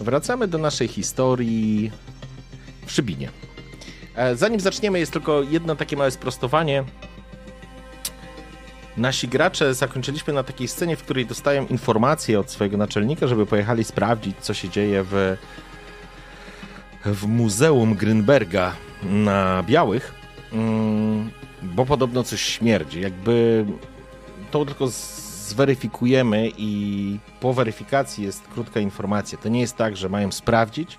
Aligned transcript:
Wracamy 0.00 0.48
do 0.48 0.58
naszej 0.58 0.88
historii 0.88 1.90
w 2.86 2.92
Szybinie. 2.92 3.30
E, 4.14 4.36
zanim 4.36 4.60
zaczniemy, 4.60 4.98
jest 4.98 5.12
tylko 5.12 5.42
jedno 5.42 5.76
takie 5.76 5.96
małe 5.96 6.10
sprostowanie. 6.10 6.84
Nasi 8.96 9.28
gracze 9.28 9.74
zakończyliśmy 9.74 10.32
na 10.32 10.42
takiej 10.42 10.68
scenie, 10.68 10.96
w 10.96 11.02
której 11.02 11.26
dostają 11.26 11.66
informacje 11.66 12.40
od 12.40 12.50
swojego 12.50 12.76
naczelnika, 12.76 13.26
żeby 13.26 13.46
pojechali 13.46 13.84
sprawdzić, 13.84 14.36
co 14.40 14.54
się 14.54 14.68
dzieje 14.68 15.04
w, 15.10 15.36
w 17.04 17.26
Muzeum 17.26 17.94
Grünberga 17.94 18.70
na 19.02 19.62
Białych, 19.62 20.14
mm, 20.52 21.30
bo 21.62 21.86
podobno 21.86 22.22
coś 22.22 22.42
śmierdzi. 22.42 23.00
Jakby 23.00 23.64
to 24.50 24.64
tylko 24.64 24.90
zweryfikujemy 25.50 26.50
i 26.58 27.18
po 27.40 27.54
weryfikacji 27.54 28.24
jest 28.24 28.48
krótka 28.48 28.80
informacja. 28.80 29.38
To 29.38 29.48
nie 29.48 29.60
jest 29.60 29.76
tak, 29.76 29.96
że 29.96 30.08
mają 30.08 30.32
sprawdzić, 30.32 30.98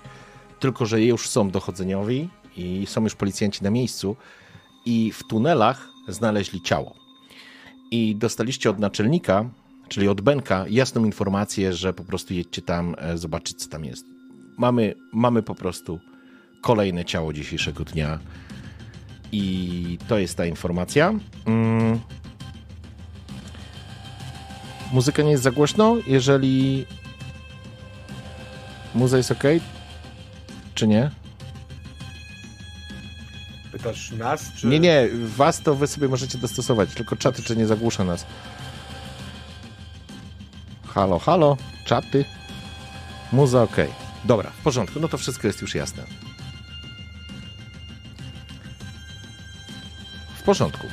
tylko 0.60 0.86
że 0.86 1.02
już 1.02 1.28
są 1.28 1.50
dochodzeniowi 1.50 2.28
i 2.56 2.86
są 2.86 3.02
już 3.02 3.14
policjanci 3.14 3.64
na 3.64 3.70
miejscu 3.70 4.16
i 4.86 5.12
w 5.12 5.24
tunelach 5.24 5.88
znaleźli 6.08 6.62
ciało. 6.62 6.94
I 7.90 8.16
dostaliście 8.16 8.70
od 8.70 8.78
naczelnika, 8.78 9.50
czyli 9.88 10.08
od 10.08 10.20
Benka, 10.20 10.64
jasną 10.68 11.04
informację, 11.04 11.72
że 11.72 11.92
po 11.92 12.04
prostu 12.04 12.34
jedźcie 12.34 12.62
tam 12.62 12.94
e, 12.98 13.18
zobaczyć, 13.18 13.58
co 13.58 13.68
tam 13.68 13.84
jest. 13.84 14.04
Mamy, 14.58 14.94
mamy 15.12 15.42
po 15.42 15.54
prostu 15.54 16.00
kolejne 16.62 17.04
ciało 17.04 17.32
dzisiejszego 17.32 17.84
dnia. 17.84 18.18
I 19.32 19.98
to 20.08 20.18
jest 20.18 20.36
ta 20.36 20.46
informacja. 20.46 21.14
Mm. 21.46 21.98
Muzyka 24.92 25.22
nie 25.22 25.30
jest 25.30 25.42
za 25.42 25.50
głośno? 25.50 25.96
Jeżeli 26.06 26.86
muza 28.94 29.16
jest 29.16 29.30
ok, 29.30 29.42
czy 30.74 30.86
nie? 30.86 31.10
Pytasz 33.72 34.10
nas, 34.10 34.52
czy... 34.56 34.66
Nie, 34.66 34.80
nie, 34.80 35.08
was 35.36 35.60
to 35.60 35.74
wy 35.74 35.86
sobie 35.86 36.08
możecie 36.08 36.38
dostosować, 36.38 36.94
tylko 36.94 37.16
czaty, 37.16 37.42
czy 37.42 37.56
nie 37.56 37.66
zagłusza 37.66 38.04
nas. 38.04 38.26
Halo, 40.86 41.18
halo, 41.18 41.56
czaty. 41.84 42.24
Muza 43.32 43.62
ok. 43.62 43.76
Dobra, 44.24 44.50
w 44.50 44.62
porządku, 44.62 45.00
no 45.00 45.08
to 45.08 45.18
wszystko 45.18 45.46
jest 45.46 45.62
już 45.62 45.74
jasne. 45.74 46.02
W 50.38 50.42
porządku. 50.42 50.86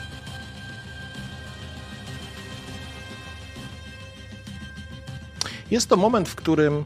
Jest 5.71 5.89
to 5.89 5.97
moment, 5.97 6.29
w 6.29 6.35
którym 6.35 6.83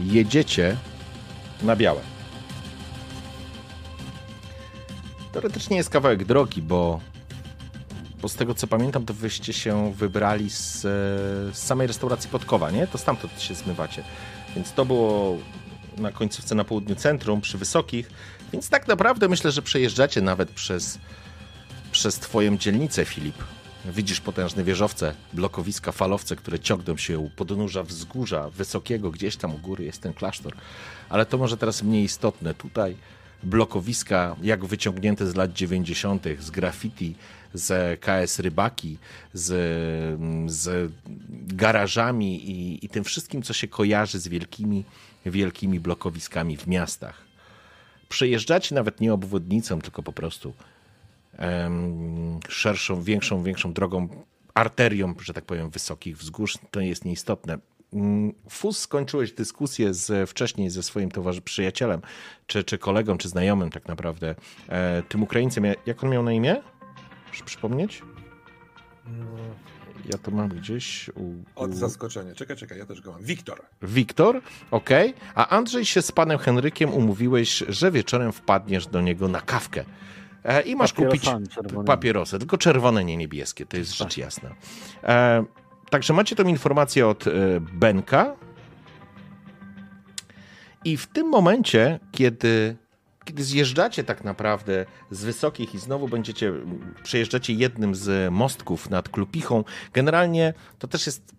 jedziecie 0.00 0.76
na 1.62 1.76
białe. 1.76 2.00
Teoretycznie 5.32 5.76
jest 5.76 5.90
kawałek 5.90 6.24
drogi, 6.24 6.62
bo, 6.62 7.00
bo 8.22 8.28
z 8.28 8.34
tego 8.34 8.54
co 8.54 8.66
pamiętam, 8.66 9.04
to 9.04 9.14
wyście 9.14 9.52
się 9.52 9.92
wybrali 9.92 10.50
z, 10.50 10.80
z 10.80 11.58
samej 11.58 11.86
restauracji 11.86 12.30
Podkowa, 12.30 12.70
nie? 12.70 12.86
To 12.86 12.98
stamtąd 12.98 13.40
się 13.40 13.54
zmywacie. 13.54 14.04
Więc 14.54 14.72
to 14.72 14.84
było 14.84 15.38
na 15.96 16.12
końcówce 16.12 16.54
na 16.54 16.64
południu 16.64 16.94
centrum, 16.94 17.40
przy 17.40 17.58
Wysokich. 17.58 18.10
Więc 18.52 18.68
tak 18.68 18.88
naprawdę 18.88 19.28
myślę, 19.28 19.52
że 19.52 19.62
przejeżdżacie 19.62 20.20
nawet 20.20 20.50
przez, 20.50 20.98
przez 21.92 22.18
twoją 22.18 22.56
dzielnicę, 22.56 23.04
Filip. 23.04 23.36
Widzisz 23.84 24.20
potężne 24.20 24.64
wieżowce, 24.64 25.14
blokowiska, 25.32 25.92
falowce, 25.92 26.36
które 26.36 26.58
ciągną 26.58 26.96
się 26.96 27.18
u 27.18 27.30
podnóża 27.30 27.82
wzgórza 27.82 28.50
wysokiego, 28.50 29.10
gdzieś 29.10 29.36
tam 29.36 29.54
u 29.54 29.58
góry 29.58 29.84
jest 29.84 30.02
ten 30.02 30.12
klasztor. 30.12 30.54
Ale 31.08 31.26
to 31.26 31.38
może 31.38 31.56
teraz 31.56 31.82
mniej 31.82 32.04
istotne. 32.04 32.54
Tutaj 32.54 32.96
blokowiska, 33.42 34.36
jak 34.42 34.64
wyciągnięte 34.64 35.26
z 35.26 35.34
lat 35.34 35.52
90., 35.52 36.24
z 36.40 36.50
graffiti, 36.50 37.14
z 37.54 38.00
KS 38.00 38.38
Rybaki, 38.38 38.98
z, 39.32 39.48
z 40.46 40.92
garażami 41.30 42.50
i, 42.50 42.86
i 42.86 42.88
tym 42.88 43.04
wszystkim, 43.04 43.42
co 43.42 43.52
się 43.52 43.68
kojarzy 43.68 44.18
z 44.18 44.28
wielkimi, 44.28 44.84
wielkimi 45.26 45.80
blokowiskami 45.80 46.56
w 46.56 46.66
miastach. 46.66 47.22
Przejeżdżacie 48.08 48.74
nawet 48.74 49.00
nie 49.00 49.12
obwodnicą, 49.12 49.80
tylko 49.80 50.02
po 50.02 50.12
prostu 50.12 50.54
szerszą, 52.48 53.02
większą, 53.02 53.42
większą 53.42 53.72
drogą, 53.72 54.08
arterią, 54.54 55.14
że 55.20 55.32
tak 55.32 55.44
powiem, 55.44 55.70
wysokich 55.70 56.18
wzgórz, 56.18 56.58
to 56.70 56.80
jest 56.80 57.04
nieistotne. 57.04 57.58
Mm, 57.92 58.32
Fus, 58.48 58.78
skończyłeś 58.78 59.32
dyskusję 59.32 59.94
z, 59.94 60.30
wcześniej 60.30 60.70
ze 60.70 60.82
swoim 60.82 61.10
towarzyszem, 61.10 61.44
przyjacielem, 61.44 62.00
czy, 62.46 62.64
czy 62.64 62.78
kolegą, 62.78 63.18
czy 63.18 63.28
znajomym 63.28 63.70
tak 63.70 63.88
naprawdę, 63.88 64.34
e, 64.68 65.02
tym 65.08 65.22
Ukraińcem. 65.22 65.64
Jak 65.86 66.04
on 66.04 66.10
miał 66.10 66.22
na 66.22 66.32
imię? 66.32 66.62
Muszę 67.28 67.44
przypomnieć? 67.44 68.02
Ja 70.12 70.18
to 70.18 70.30
mam 70.30 70.48
gdzieś. 70.48 71.08
U, 71.08 71.22
u... 71.22 71.44
Od 71.56 71.74
zaskoczenia. 71.74 72.34
Czekaj, 72.34 72.56
czekaj, 72.56 72.78
ja 72.78 72.86
też 72.86 73.00
go 73.00 73.12
mam. 73.12 73.22
Wiktor. 73.22 73.62
Wiktor, 73.82 74.40
okej. 74.70 75.10
Okay. 75.10 75.28
A 75.34 75.48
Andrzej 75.48 75.84
się 75.84 76.02
z 76.02 76.12
panem 76.12 76.38
Henrykiem 76.38 76.94
umówiłeś, 76.94 77.64
że 77.68 77.90
wieczorem 77.90 78.32
wpadniesz 78.32 78.86
do 78.86 79.00
niego 79.00 79.28
na 79.28 79.40
kawkę. 79.40 79.84
E, 80.44 80.62
I 80.62 80.76
masz 80.76 80.92
kupić 80.92 81.24
papierosy, 81.86 82.38
tylko 82.38 82.58
czerwone, 82.58 83.04
nie 83.04 83.16
niebieskie, 83.16 83.66
to 83.66 83.76
jest 83.76 83.90
tak. 83.90 83.98
rzecz 83.98 84.18
jasna. 84.18 84.50
E, 85.04 85.44
także 85.90 86.12
macie 86.12 86.36
tą 86.36 86.44
informację 86.44 87.06
od 87.06 87.26
e, 87.26 87.30
Benka. 87.60 88.36
I 90.84 90.96
w 90.96 91.06
tym 91.06 91.28
momencie, 91.28 92.00
kiedy, 92.12 92.76
kiedy 93.24 93.44
zjeżdżacie 93.44 94.04
tak 94.04 94.24
naprawdę 94.24 94.86
z 95.10 95.24
wysokich 95.24 95.74
i 95.74 95.78
znowu 95.78 96.08
będziecie, 96.08 96.52
przejeżdżacie 97.02 97.52
jednym 97.52 97.94
z 97.94 98.32
mostków 98.32 98.90
nad 98.90 99.08
Klupichą, 99.08 99.64
generalnie 99.92 100.54
to 100.78 100.88
też 100.88 101.06
jest 101.06 101.34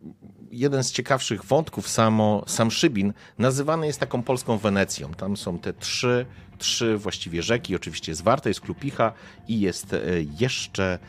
jeden 0.53 0.84
z 0.84 0.91
ciekawszych 0.91 1.46
wątków, 1.46 1.90
samo, 1.90 2.44
sam 2.47 2.72
Szybin, 2.72 3.14
nazywany 3.38 3.88
jest 3.88 4.00
taką 4.00 4.24
polską 4.24 4.58
Wenecją. 4.58 5.14
Tam 5.14 5.38
są 5.38 5.59
te 5.59 5.74
trzy 5.74 6.25
trzy 6.58 6.97
właściwie 6.97 7.44
rzeki. 7.44 7.75
Oczywiście 7.75 8.12
jest 8.12 8.24
Warta, 8.24 8.50
jest 8.50 8.62
Klupicha 8.62 9.14
i 9.47 9.59
jest 9.59 9.94
e, 9.94 10.00
jeszcze 10.40 11.00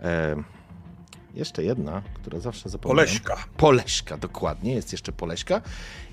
e, 0.00 0.36
jeszcze 1.34 1.64
jedna, 1.64 2.02
która 2.14 2.40
zawsze 2.40 2.68
zapominam. 2.68 3.06
Poleśka. 3.06 3.44
Poleśka, 3.56 4.18
dokładnie. 4.18 4.74
Jest 4.74 4.92
jeszcze 4.92 5.12
Poleśka 5.12 5.62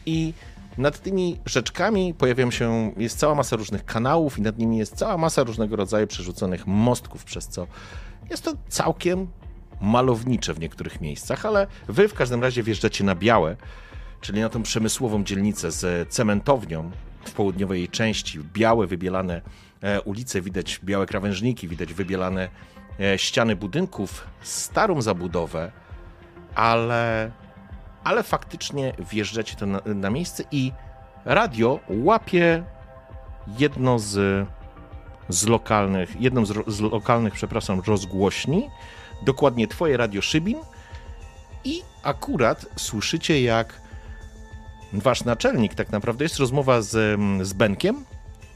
i 0.05 0.33
nad 0.77 1.01
tymi 1.01 1.39
rzeczkami 1.45 2.13
pojawią 2.13 2.51
się, 2.51 2.93
jest 2.97 3.19
cała 3.19 3.35
masa 3.35 3.55
różnych 3.55 3.85
kanałów 3.85 4.39
i 4.39 4.41
nad 4.41 4.57
nimi 4.57 4.77
jest 4.77 4.95
cała 4.95 5.17
masa 5.17 5.43
różnego 5.43 5.75
rodzaju 5.75 6.07
przerzuconych 6.07 6.67
mostków, 6.67 7.23
przez 7.23 7.47
co 7.47 7.67
jest 8.29 8.43
to 8.43 8.53
całkiem 8.69 9.27
malownicze 9.81 10.53
w 10.53 10.59
niektórych 10.59 11.01
miejscach, 11.01 11.45
ale 11.45 11.67
wy 11.87 12.07
w 12.07 12.13
każdym 12.13 12.43
razie 12.43 12.63
wjeżdżacie 12.63 13.03
na 13.03 13.15
białe, 13.15 13.55
czyli 14.21 14.41
na 14.41 14.49
tą 14.49 14.63
przemysłową 14.63 15.23
dzielnicę 15.23 15.71
z 15.71 16.09
cementownią, 16.09 16.91
w 17.25 17.31
południowej 17.31 17.79
jej 17.79 17.89
części. 17.89 18.39
Białe, 18.39 18.87
wybielane 18.87 19.41
e, 19.81 20.01
ulice, 20.01 20.41
widać 20.41 20.79
białe 20.83 21.05
krawężniki, 21.05 21.67
widać 21.67 21.93
wybielane 21.93 22.49
e, 22.99 23.17
ściany 23.17 23.55
budynków, 23.55 24.27
starą 24.41 25.01
zabudowę, 25.01 25.71
ale, 26.55 27.31
ale 28.03 28.23
faktycznie 28.23 28.93
wjeżdżacie 29.11 29.55
to 29.55 29.65
na, 29.65 29.81
na 29.85 30.09
miejsce 30.09 30.43
i 30.51 30.71
radio 31.25 31.79
łapie 31.89 32.63
jedno 33.59 33.99
z, 33.99 34.47
z 35.29 35.47
lokalnych, 35.47 36.21
jedną 36.21 36.45
z, 36.45 36.53
z 36.67 36.79
lokalnych, 36.79 37.33
przepraszam, 37.33 37.81
rozgłośni, 37.87 38.69
dokładnie 39.21 39.67
twoje 39.67 39.97
radio 39.97 40.21
Szybin 40.21 40.57
i 41.63 41.81
akurat 42.03 42.65
słyszycie 42.75 43.41
jak 43.41 43.81
wasz 44.93 45.23
naczelnik 45.23 45.75
tak 45.75 45.89
naprawdę 45.89 46.25
jest 46.25 46.37
rozmowa 46.37 46.81
z, 46.81 47.19
z 47.47 47.53
Benkiem, 47.53 48.05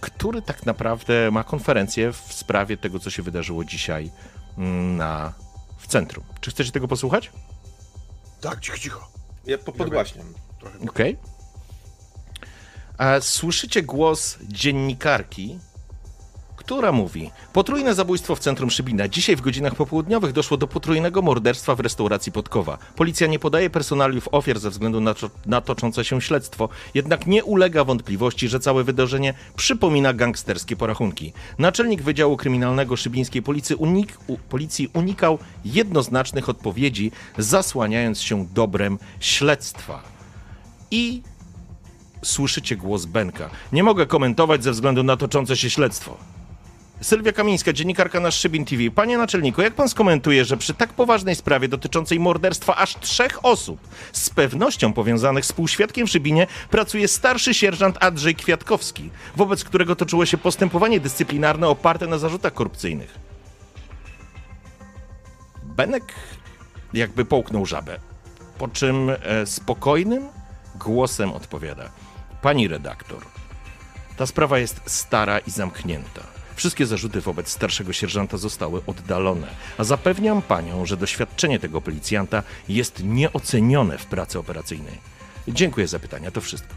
który 0.02 0.42
tak 0.42 0.66
naprawdę 0.66 1.32
ma 1.32 1.44
konferencję 1.44 2.12
w 2.12 2.34
sprawie 2.34 2.78
tego, 2.78 3.00
co 3.00 3.10
się 3.10 3.24
wydarzyło 3.24 3.66
dzisiaj 3.66 4.12
mm, 4.58 4.98
na, 4.98 5.34
w 5.78 5.88
centrum. 5.88 6.24
Czy 6.42 6.52
chcecie 6.52 6.72
tego 6.72 6.88
posłuchać? 6.88 7.32
Tak, 8.42 8.60
cicho, 8.60 8.78
cicho. 8.78 9.12
Ja 9.46 9.58
po, 9.58 9.72
podgłaśniam. 9.72 10.34
trochę. 10.60 10.80
Okej. 10.80 11.18
A 12.98 13.20
Słyszycie 13.22 13.84
głos 13.84 14.38
dziennikarki, 14.42 15.60
która 16.72 16.92
mówi: 16.92 17.32
Potrójne 17.54 17.96
zabójstwo 17.96 18.36
w 18.36 18.40
centrum 18.40 18.70
Szybina. 18.72 19.08
Dzisiaj 19.08 19.36
w 19.36 19.42
godzinach 19.42 19.76
popołudniowych 19.76 20.32
doszło 20.32 20.58
do 20.58 20.68
potrójnego 20.68 21.22
morderstwa 21.22 21.76
w 21.76 21.80
restauracji 21.80 22.32
Podkowa. 22.32 22.78
Policja 22.96 23.28
nie 23.28 23.40
podaje 23.40 23.70
personaliów 23.70 24.30
ofiar 24.32 24.60
ze 24.60 24.70
względu 24.70 25.02
na, 25.02 25.14
to- 25.14 25.30
na 25.46 25.62
toczące 25.62 26.06
się 26.06 26.22
śledztwo, 26.22 26.70
jednak 26.94 27.28
nie 27.28 27.44
ulega 27.44 27.84
wątpliwości, 27.84 28.48
że 28.48 28.60
całe 28.60 28.84
wydarzenie 28.84 29.34
przypomina 29.56 30.14
gangsterskie 30.14 30.76
porachunki. 30.76 31.34
Naczelnik 31.60 32.02
Wydziału 32.02 32.38
Kryminalnego 32.38 32.96
Szybińskiej 32.98 33.42
Policji, 33.42 33.76
unik, 33.76 34.18
u, 34.28 34.38
policji 34.38 34.90
unikał 34.94 35.40
jednoznacznych 35.66 36.50
odpowiedzi, 36.50 37.12
zasłaniając 37.38 38.22
się 38.22 38.48
dobrem 38.54 39.00
śledztwa. 39.20 40.04
I 40.92 41.22
słyszycie 42.24 42.76
głos 42.78 43.06
Benka. 43.06 43.50
Nie 43.74 43.84
mogę 43.84 44.06
komentować 44.06 44.64
ze 44.64 44.72
względu 44.72 45.04
na 45.04 45.18
toczące 45.18 45.58
się 45.58 45.70
śledztwo. 45.70 46.18
Sylwia 47.02 47.32
Kamińska, 47.32 47.74
dziennikarka 47.74 48.20
na 48.20 48.32
Szybin 48.32 48.66
TV. 48.66 48.92
Panie 48.96 49.18
naczelniku, 49.18 49.62
jak 49.62 49.74
pan 49.74 49.90
skomentuje, 49.90 50.46
że 50.46 50.58
przy 50.58 50.74
tak 50.74 50.94
poważnej 50.94 51.36
sprawie 51.36 51.68
dotyczącej 51.68 52.20
morderstwa 52.20 52.76
aż 52.76 52.96
trzech 53.00 53.46
osób, 53.46 53.80
z 54.12 54.30
pewnością 54.30 54.94
powiązanych 54.94 55.46
z 55.46 55.54
półświadkiem 55.54 56.08
w 56.08 56.10
Szybinie, 56.10 56.48
pracuje 56.70 57.08
starszy 57.08 57.54
sierżant 57.54 58.04
Andrzej 58.04 58.36
Kwiatkowski, 58.36 59.10
wobec 59.36 59.64
którego 59.64 59.96
toczyło 59.96 60.26
się 60.26 60.38
postępowanie 60.38 61.00
dyscyplinarne 61.00 61.68
oparte 61.68 62.08
na 62.08 62.18
zarzutach 62.18 62.54
korupcyjnych? 62.54 63.20
Benek 65.64 66.14
jakby 66.94 67.26
połknął 67.26 67.66
żabę, 67.66 68.00
po 68.58 68.68
czym 68.68 69.10
e, 69.10 69.46
spokojnym 69.46 70.28
głosem 70.76 71.32
odpowiada. 71.32 71.90
Pani 72.42 72.68
redaktor, 72.68 73.26
ta 74.18 74.26
sprawa 74.26 74.60
jest 74.60 74.82
stara 74.86 75.40
i 75.40 75.52
zamknięta. 75.52 76.41
Wszystkie 76.62 76.86
zarzuty 76.86 77.22
wobec 77.22 77.50
starszego 77.50 77.94
sierżanta 77.94 78.38
zostały 78.38 78.82
oddalone, 78.88 79.48
a 79.78 79.84
zapewniam 79.84 80.42
panią, 80.42 80.86
że 80.86 80.98
doświadczenie 80.98 81.60
tego 81.60 81.82
policjanta 81.82 82.44
jest 82.70 83.04
nieocenione 83.04 83.98
w 83.98 84.06
pracy 84.06 84.40
operacyjnej. 84.40 84.98
Dziękuję 85.48 85.88
za 85.88 86.00
pytania, 86.00 86.32
to 86.32 86.42
wszystko. 86.42 86.74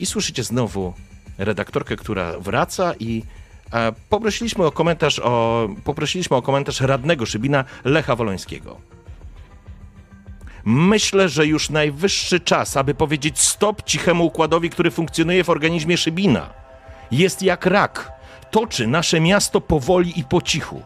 I 0.00 0.06
słyszycie 0.06 0.44
znowu 0.44 0.94
redaktorkę, 1.38 1.96
która 1.96 2.38
wraca 2.38 2.94
i 3.00 3.22
e, 3.72 3.92
poprosiliśmy 4.08 4.66
o 4.66 4.72
komentarz 4.72 5.18
o, 5.18 5.68
poprosiliśmy 5.84 6.36
o 6.36 6.42
komentarz 6.42 6.80
radnego 6.80 7.26
Szybina 7.26 7.64
Lecha 7.84 8.16
Wolońskiego. 8.16 8.80
Myślę, 10.64 11.28
że 11.28 11.46
już 11.46 11.70
najwyższy 11.70 12.40
czas, 12.40 12.76
aby 12.76 12.94
powiedzieć 12.94 13.40
stop 13.40 13.82
cichemu 13.82 14.26
układowi, 14.26 14.70
który 14.70 14.90
funkcjonuje 14.90 15.44
w 15.44 15.50
organizmie 15.50 15.96
Szybina. 15.96 16.50
Jest 17.10 17.42
jak 17.42 17.66
rak. 17.66 18.21
Toczy 18.52 18.86
nasze 18.86 19.20
miasto 19.20 19.60
powoli 19.60 20.20
i 20.20 20.24
po 20.24 20.42
cichu. 20.42 20.82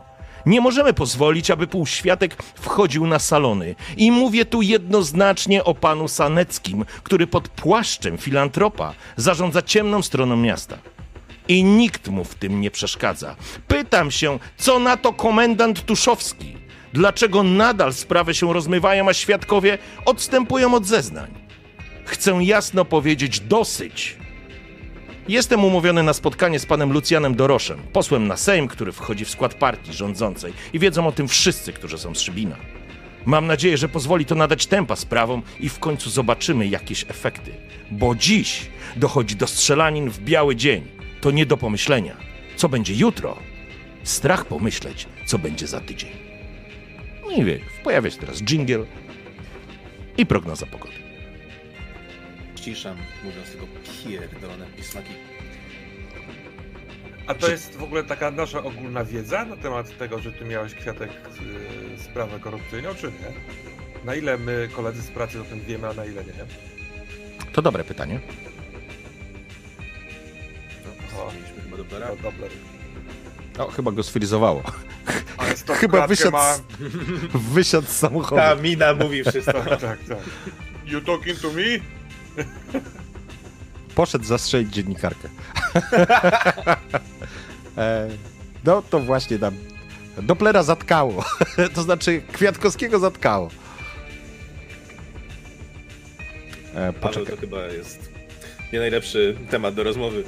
Nie 0.46 0.60
możemy 0.60 0.94
pozwolić, 0.94 1.50
aby 1.50 1.66
półświatek 1.66 2.42
wchodził 2.42 3.06
na 3.06 3.18
salony. 3.18 3.74
I 3.96 4.10
mówię 4.10 4.44
tu 4.44 4.62
jednoznacznie 4.62 5.64
o 5.64 5.74
panu 5.74 6.08
Saneckim, 6.08 6.84
który 7.02 7.26
pod 7.26 7.48
płaszczem 7.48 8.18
filantropa 8.18 8.94
zarządza 9.16 9.62
ciemną 9.62 10.02
stroną 10.02 10.36
miasta. 10.36 10.78
I 11.48 11.64
nikt 11.64 12.08
mu 12.08 12.24
w 12.24 12.34
tym 12.34 12.60
nie 12.60 12.70
przeszkadza. 12.70 13.36
Pytam 13.68 14.10
się, 14.10 14.38
co 14.56 14.78
na 14.78 14.96
to 14.96 15.12
komendant 15.12 15.84
Tuszowski? 15.84 16.56
Dlaczego 16.92 17.42
nadal 17.42 17.92
sprawy 17.92 18.34
się 18.34 18.52
rozmywają, 18.52 19.08
a 19.08 19.14
świadkowie 19.14 19.78
odstępują 20.04 20.74
od 20.74 20.86
zeznań? 20.86 21.34
Chcę 22.04 22.44
jasno 22.44 22.84
powiedzieć 22.84 23.40
dosyć. 23.40 24.25
Jestem 25.28 25.64
umówiony 25.64 26.02
na 26.02 26.12
spotkanie 26.12 26.58
z 26.58 26.66
panem 26.66 26.92
Lucjanem 26.92 27.34
Doroszem, 27.34 27.78
posłem 27.92 28.26
na 28.26 28.36
Sejm, 28.36 28.68
który 28.68 28.92
wchodzi 28.92 29.24
w 29.24 29.30
skład 29.30 29.54
partii 29.54 29.92
rządzącej 29.92 30.52
i 30.72 30.78
wiedzą 30.78 31.06
o 31.06 31.12
tym 31.12 31.28
wszyscy, 31.28 31.72
którzy 31.72 31.98
są 31.98 32.14
z 32.14 32.20
Szybina. 32.20 32.56
Mam 33.24 33.46
nadzieję, 33.46 33.76
że 33.76 33.88
pozwoli 33.88 34.24
to 34.24 34.34
nadać 34.34 34.66
tempa 34.66 34.96
sprawom 34.96 35.42
i 35.60 35.68
w 35.68 35.78
końcu 35.78 36.10
zobaczymy 36.10 36.66
jakieś 36.66 37.04
efekty. 37.08 37.54
Bo 37.90 38.14
dziś 38.14 38.70
dochodzi 38.96 39.36
do 39.36 39.46
strzelanin 39.46 40.10
w 40.10 40.18
biały 40.18 40.56
dzień. 40.56 40.84
To 41.20 41.30
nie 41.30 41.46
do 41.46 41.56
pomyślenia. 41.56 42.16
Co 42.56 42.68
będzie 42.68 42.94
jutro? 42.94 43.36
Strach 44.02 44.44
pomyśleć, 44.44 45.06
co 45.26 45.38
będzie 45.38 45.66
za 45.66 45.80
tydzień. 45.80 46.10
No 47.24 47.30
i 47.30 47.44
wie, 47.44 47.58
pojawia 47.84 48.10
się 48.10 48.18
teraz 48.18 48.42
dżingiel 48.42 48.86
i 50.18 50.26
prognoza 50.26 50.66
pogody. 50.66 51.05
Ściszam, 52.66 52.96
mówiąc 53.24 53.50
tylko 53.50 53.66
pierdolone 54.04 54.66
pismaki. 54.76 55.12
A 57.26 57.34
to 57.34 57.50
jest 57.50 57.76
w 57.76 57.82
ogóle 57.82 58.04
taka 58.04 58.30
nasza 58.30 58.58
ogólna 58.58 59.04
wiedza 59.04 59.44
na 59.44 59.56
temat 59.56 59.98
tego, 59.98 60.18
że 60.18 60.32
ty 60.32 60.44
miałeś 60.44 60.74
kwiatek 60.74 61.10
y, 61.98 62.02
sprawę 62.02 62.40
korupcyjną, 62.40 62.94
czy 62.94 63.06
nie? 63.06 63.32
Na 64.04 64.14
ile 64.14 64.38
my, 64.38 64.68
koledzy 64.72 65.02
z 65.02 65.10
pracy, 65.10 65.40
o 65.40 65.44
tym 65.44 65.60
wiemy, 65.60 65.88
a 65.88 65.92
na 65.92 66.04
ile 66.04 66.24
nie? 66.24 66.32
To 67.52 67.62
dobre 67.62 67.84
pytanie. 67.84 68.20
O. 71.18 71.32
Mieliśmy 71.32 71.62
chyba 71.62 71.76
Doblera. 71.76 72.08
No, 72.08 72.16
dobra. 72.30 72.48
O, 73.58 73.70
chyba 73.70 73.92
go 73.92 74.02
sfrizowało. 74.02 74.62
Chyba 75.80 76.06
wysiadł 76.06 76.32
ma... 76.32 76.54
z- 76.54 76.62
Wysiadł 77.52 77.86
z 77.86 77.90
samochodu. 77.90 78.36
Ta 78.42 78.54
mina 78.54 78.94
mówi 78.94 79.24
wszystko. 79.24 79.52
Tak, 79.62 79.80
tak, 79.88 79.98
tak. 80.08 80.18
You 80.86 81.00
talking 81.00 81.38
to 81.38 81.50
me? 81.50 81.62
Poszedł 83.94 84.24
zastrzelić 84.24 84.74
dziennikarkę. 84.74 85.28
e, 87.78 88.08
no 88.64 88.82
to 88.82 89.00
właśnie 89.00 89.38
nam 89.38 89.54
Doplera 90.22 90.62
zatkało. 90.62 91.24
to 91.74 91.82
znaczy 91.82 92.22
Kwiatkowskiego 92.32 92.98
zatkało. 92.98 93.50
E, 96.74 96.92
poczekaj. 96.92 97.34
to 97.34 97.40
chyba 97.40 97.66
jest 97.66 98.10
nie 98.72 98.78
najlepszy 98.78 99.36
temat 99.50 99.74
do 99.74 99.84
rozmowy. 99.84 100.24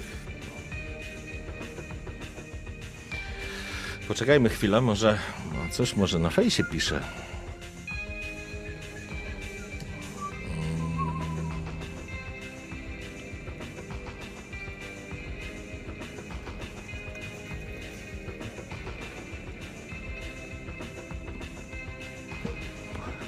Poczekajmy 4.09 4.49
chwilę, 4.49 4.81
może 4.81 5.19
no 5.53 5.73
coś 5.73 5.97
może 5.97 6.19
na 6.19 6.31
fejsie 6.31 6.65
pisze. 6.65 7.01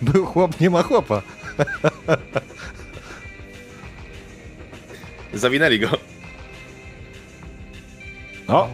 Był 0.03 0.27
chłop, 0.27 0.61
nie 0.61 0.71
ma 0.71 0.83
chłopa. 0.83 1.23
Zawinęli 5.35 5.79
go. 5.79 5.89
O! 8.49 8.69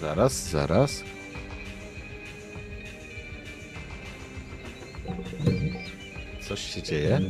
Zaraz, 0.00 0.48
zaraz. 0.50 1.04
Coś 6.48 6.60
się 6.74 6.82
dzieje. 6.82 7.20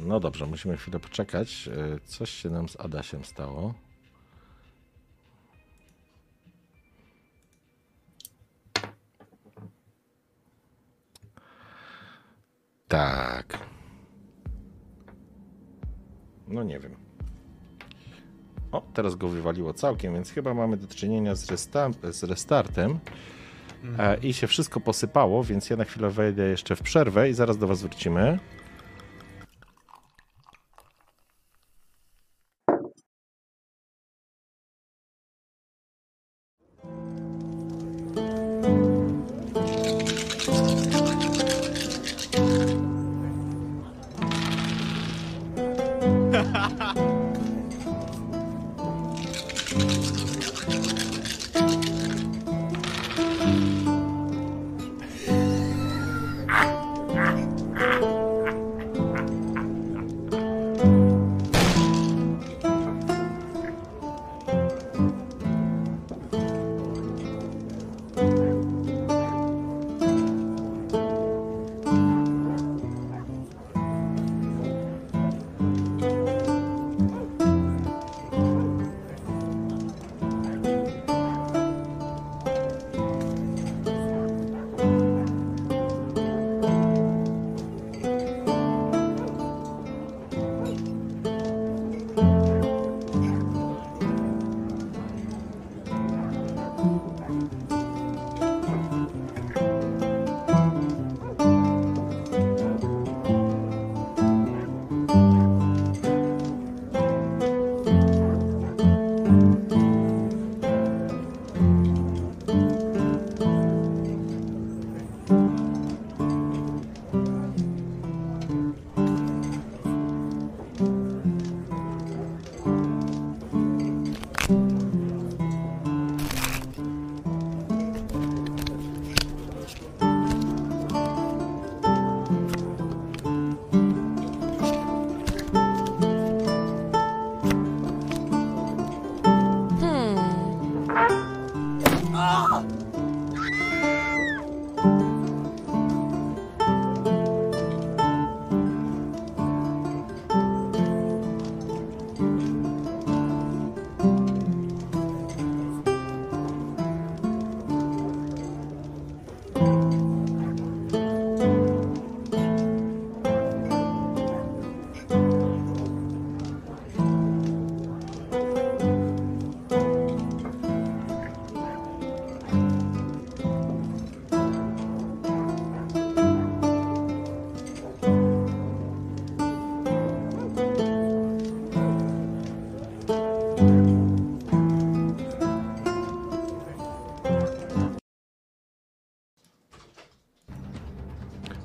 No 0.00 0.20
dobrze, 0.20 0.46
musimy 0.46 0.76
chwilę 0.76 1.00
poczekać. 1.00 1.68
E, 1.68 2.00
Coś 2.04 2.30
się 2.30 2.50
nam 2.50 2.68
z 2.68 2.80
Adasiem 2.80 3.24
stało. 3.24 3.74
Tak. 12.88 13.58
No 16.48 16.62
nie 16.62 16.78
wiem. 16.80 16.94
O, 18.72 18.82
teraz 18.94 19.14
go 19.14 19.28
wywaliło 19.28 19.74
całkiem, 19.74 20.14
więc 20.14 20.30
chyba 20.30 20.54
mamy 20.54 20.76
do 20.76 20.86
czynienia 20.88 21.34
z, 21.34 21.46
resta- 21.46 22.12
z 22.12 22.22
restartem. 22.24 22.98
E, 23.98 24.16
I 24.16 24.32
się 24.32 24.46
wszystko 24.46 24.80
posypało, 24.80 25.44
więc 25.44 25.70
ja 25.70 25.76
na 25.76 25.84
chwilę 25.84 26.10
wejdę 26.10 26.42
jeszcze 26.48 26.76
w 26.76 26.82
przerwę 26.82 27.30
i 27.30 27.34
zaraz 27.34 27.58
do 27.58 27.66
Was 27.66 27.82
wrócimy. 27.82 28.38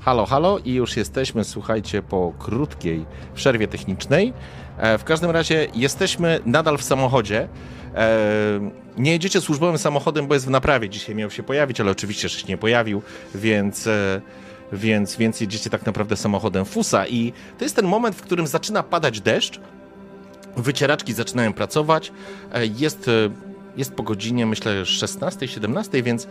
Halo, 0.05 0.25
halo 0.25 0.59
i 0.65 0.73
już 0.73 0.97
jesteśmy, 0.97 1.43
słuchajcie, 1.43 2.01
po 2.01 2.33
krótkiej 2.39 3.05
przerwie 3.35 3.67
technicznej. 3.67 4.33
E, 4.77 4.97
w 4.97 5.03
każdym 5.03 5.31
razie 5.31 5.67
jesteśmy 5.73 6.39
nadal 6.45 6.77
w 6.77 6.83
samochodzie. 6.83 7.47
E, 7.95 8.71
nie 8.97 9.11
jedziecie 9.11 9.41
służbowym 9.41 9.77
samochodem, 9.77 10.27
bo 10.27 10.33
jest 10.33 10.45
w 10.45 10.49
naprawie. 10.49 10.89
Dzisiaj 10.89 11.15
miał 11.15 11.31
się 11.31 11.43
pojawić, 11.43 11.81
ale 11.81 11.91
oczywiście 11.91 12.29
się 12.29 12.47
nie 12.47 12.57
pojawił, 12.57 13.01
więc, 13.35 13.87
e, 13.87 14.21
więc, 14.73 15.15
więc 15.15 15.41
jedziecie 15.41 15.69
tak 15.69 15.85
naprawdę 15.85 16.17
samochodem 16.17 16.65
FUSA. 16.65 17.07
I 17.07 17.33
to 17.57 17.65
jest 17.65 17.75
ten 17.75 17.85
moment, 17.85 18.15
w 18.15 18.21
którym 18.21 18.47
zaczyna 18.47 18.83
padać 18.83 19.21
deszcz. 19.21 19.59
Wycieraczki 20.57 21.13
zaczynają 21.13 21.53
pracować. 21.53 22.11
Jest, 22.77 23.09
jest 23.77 23.93
po 23.93 24.03
godzinie, 24.03 24.45
myślę, 24.45 24.83
16-17, 24.83 26.03
więc 26.03 26.27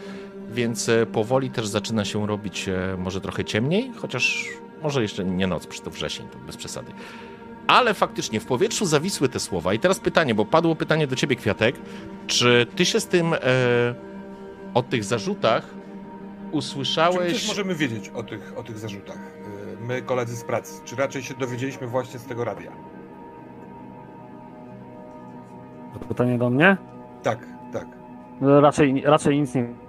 więc 0.54 0.88
e, 0.88 1.06
powoli 1.06 1.50
też 1.50 1.66
zaczyna 1.66 2.04
się 2.04 2.26
robić 2.26 2.68
e, 2.68 2.96
może 2.98 3.20
trochę 3.20 3.44
ciemniej, 3.44 3.92
chociaż 3.96 4.44
może 4.82 5.02
jeszcze 5.02 5.24
nie 5.24 5.46
noc, 5.46 5.66
przy 5.66 5.82
to 5.82 5.90
wrzesień, 5.90 6.28
to 6.28 6.38
bez 6.38 6.56
przesady. 6.56 6.92
Ale 7.66 7.94
faktycznie 7.94 8.40
w 8.40 8.46
powietrzu 8.46 8.86
zawisły 8.86 9.28
te 9.28 9.40
słowa. 9.40 9.74
I 9.74 9.78
teraz 9.78 10.00
pytanie, 10.00 10.34
bo 10.34 10.44
padło 10.44 10.76
pytanie 10.76 11.06
do 11.06 11.16
ciebie, 11.16 11.36
Kwiatek. 11.36 11.76
Czy 12.26 12.66
ty 12.76 12.84
się 12.84 13.00
z 13.00 13.06
tym 13.06 13.34
e, 13.34 13.38
o 14.74 14.82
tych 14.82 15.04
zarzutach 15.04 15.74
usłyszałeś? 16.52 17.42
Czy 17.42 17.48
możemy 17.48 17.74
wiedzieć 17.74 18.08
o 18.08 18.22
tych, 18.22 18.52
o 18.56 18.62
tych 18.62 18.78
zarzutach? 18.78 19.16
E, 19.16 19.84
my, 19.86 20.02
koledzy 20.02 20.36
z 20.36 20.44
pracy, 20.44 20.80
czy 20.84 20.96
raczej 20.96 21.22
się 21.22 21.34
dowiedzieliśmy 21.34 21.86
właśnie 21.86 22.18
z 22.18 22.24
tego 22.24 22.44
radia? 22.44 22.72
To 25.94 25.98
pytanie 26.00 26.38
do 26.38 26.50
mnie? 26.50 26.76
Tak, 27.22 27.46
tak. 27.72 27.86
No, 28.40 28.60
raczej, 28.60 29.02
raczej 29.06 29.40
nic 29.40 29.54
nie 29.54 29.83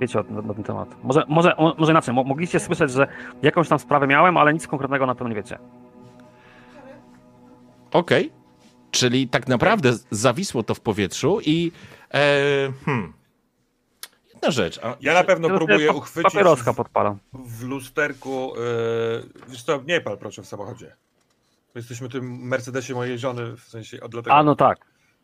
wiecie 0.00 0.24
na, 0.30 0.42
na 0.42 0.54
ten 0.54 0.64
temat. 0.64 0.96
Może, 1.02 1.24
może, 1.28 1.54
może 1.78 1.92
inaczej, 1.92 2.14
mogliście 2.14 2.60
słyszeć, 2.60 2.90
że 2.90 3.06
jakąś 3.42 3.68
tam 3.68 3.78
sprawę 3.78 4.06
miałem, 4.06 4.36
ale 4.36 4.52
nic 4.52 4.66
konkretnego 4.66 5.06
na 5.06 5.14
pewno 5.14 5.28
nie 5.28 5.34
wiecie. 5.34 5.58
Okej. 7.92 8.26
Okay. 8.26 8.40
Czyli 8.90 9.28
tak 9.28 9.48
naprawdę 9.48 9.92
zawisło 10.10 10.62
to 10.62 10.74
w 10.74 10.80
powietrzu 10.80 11.38
i. 11.46 11.72
E, 12.14 12.72
hmm. 12.84 13.12
Jedna 14.32 14.50
rzecz. 14.50 14.80
A... 14.82 14.96
Ja 15.00 15.14
na 15.14 15.24
pewno 15.24 15.48
próbuję 15.48 15.92
uchwycić. 15.92 16.32
Papieroska 16.32 16.74
podpalam. 16.74 17.18
W 17.32 17.64
lusterku. 17.64 18.52
Yy, 18.56 19.42
wiesz 19.48 19.62
co, 19.62 19.82
nie 19.86 20.00
pal 20.00 20.18
proszę 20.18 20.42
w 20.42 20.46
samochodzie. 20.46 20.96
Jesteśmy 21.74 22.08
tym 22.08 22.48
Mercedesie 22.48 22.94
mojej 22.94 23.18
żony, 23.18 23.56
w 23.56 23.60
sensie 23.60 24.00
od 24.00 24.10
dlatego. 24.10 24.36
A 24.36 24.42
no 24.42 24.54
tak. 24.56 24.78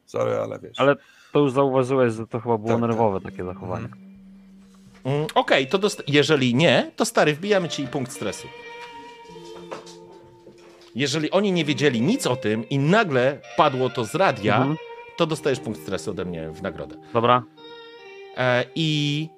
Sorry, 0.04 0.37
ale 0.37 0.59
wiesz. 0.59 0.80
Ale 0.80 0.97
to 1.33 1.38
już 1.38 1.52
zauważyłeś, 1.52 2.12
że 2.14 2.26
to 2.26 2.40
chyba 2.40 2.59
było 2.59 2.68
tak, 2.68 2.80
tak. 2.80 2.88
nerwowe 2.88 3.21
tak. 3.21 3.33
takie 3.33 3.45
zachowanie. 3.45 3.87
Mm, 3.87 4.05
Okej, 5.34 5.68
okay, 5.68 5.80
to 5.80 5.88
jeżeli 6.06 6.54
nie, 6.54 6.90
to 6.96 7.04
stary, 7.04 7.34
wbijamy 7.34 7.68
ci 7.68 7.86
punkt 7.86 8.12
stresu. 8.12 8.48
Jeżeli 10.94 11.30
oni 11.30 11.52
nie 11.52 11.64
wiedzieli 11.64 12.00
nic 12.00 12.26
o 12.26 12.36
tym 12.36 12.68
i 12.68 12.78
nagle 12.78 13.40
padło 13.56 13.90
to 13.90 14.04
z 14.04 14.14
radia, 14.14 14.56
mhm. 14.56 14.76
to 15.16 15.26
dostajesz 15.26 15.60
punkt 15.60 15.80
stresu 15.80 16.10
ode 16.10 16.25
mnie 16.25 16.50
w 16.50 16.62
nagrodę. 16.62 16.96
Dobra. 17.12 17.42
E, 18.36 18.64
I 18.75 19.28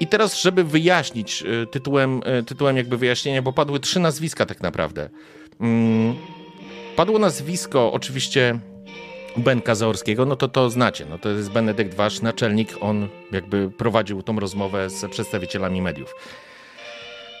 i 0.00 0.06
teraz, 0.06 0.40
żeby 0.40 0.64
wyjaśnić 0.64 1.42
e, 1.42 1.66
tytułem, 1.66 2.20
e, 2.24 2.42
tytułem 2.42 2.76
jakby 2.76 2.96
wyjaśnienia, 2.96 3.42
bo 3.42 3.52
padły 3.52 3.80
trzy 3.80 4.00
nazwiska 4.00 4.46
tak 4.46 4.60
naprawdę. 4.60 5.10
Mm, 5.60 6.14
padło 6.96 7.18
nazwisko 7.18 7.92
oczywiście 7.92 8.60
Benka 9.36 9.74
Zaorskiego, 9.74 10.26
no 10.26 10.36
to 10.36 10.48
to 10.48 10.70
znacie, 10.70 11.06
no 11.10 11.18
to 11.18 11.28
jest 11.28 11.50
Benedykt 11.50 11.94
Wasz, 11.94 12.22
naczelnik, 12.22 12.76
on 12.80 13.08
jakby 13.32 13.70
prowadził 13.70 14.22
tą 14.22 14.40
rozmowę 14.40 14.90
z 14.90 15.10
przedstawicielami 15.10 15.82
mediów. 15.82 16.14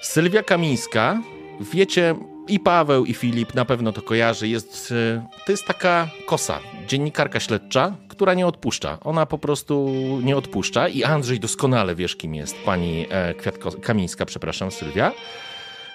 Sylwia 0.02 0.42
Kamińska, 0.42 1.22
wiecie, 1.72 2.14
i 2.48 2.60
Paweł, 2.60 3.04
i 3.04 3.14
Filip 3.14 3.54
na 3.54 3.64
pewno 3.64 3.92
to 3.92 4.02
kojarzy, 4.02 4.48
jest, 4.48 4.92
e, 4.92 5.26
to 5.46 5.52
jest 5.52 5.64
taka 5.64 6.08
kosa, 6.26 6.60
dziennikarka 6.86 7.40
śledcza, 7.40 7.96
która 8.08 8.34
nie 8.34 8.46
odpuszcza. 8.46 8.98
Ona 9.04 9.26
po 9.26 9.38
prostu 9.38 9.90
nie 10.22 10.36
odpuszcza 10.36 10.88
i 10.88 11.04
Andrzej 11.04 11.40
doskonale 11.40 11.94
wiesz, 11.94 12.16
kim 12.16 12.34
jest 12.34 12.56
pani 12.64 13.06
e, 13.10 13.34
Kwiatko, 13.34 13.72
Kamińska, 13.72 14.26
przepraszam, 14.26 14.70
Sylwia. 14.70 15.12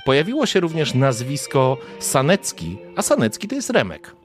Pojawiło 0.05 0.45
się 0.45 0.59
również 0.59 0.93
nazwisko 0.93 1.77
Sanecki, 1.99 2.77
a 2.95 3.01
Sanecki 3.01 3.47
to 3.47 3.55
jest 3.55 3.69
Remek 3.69 4.24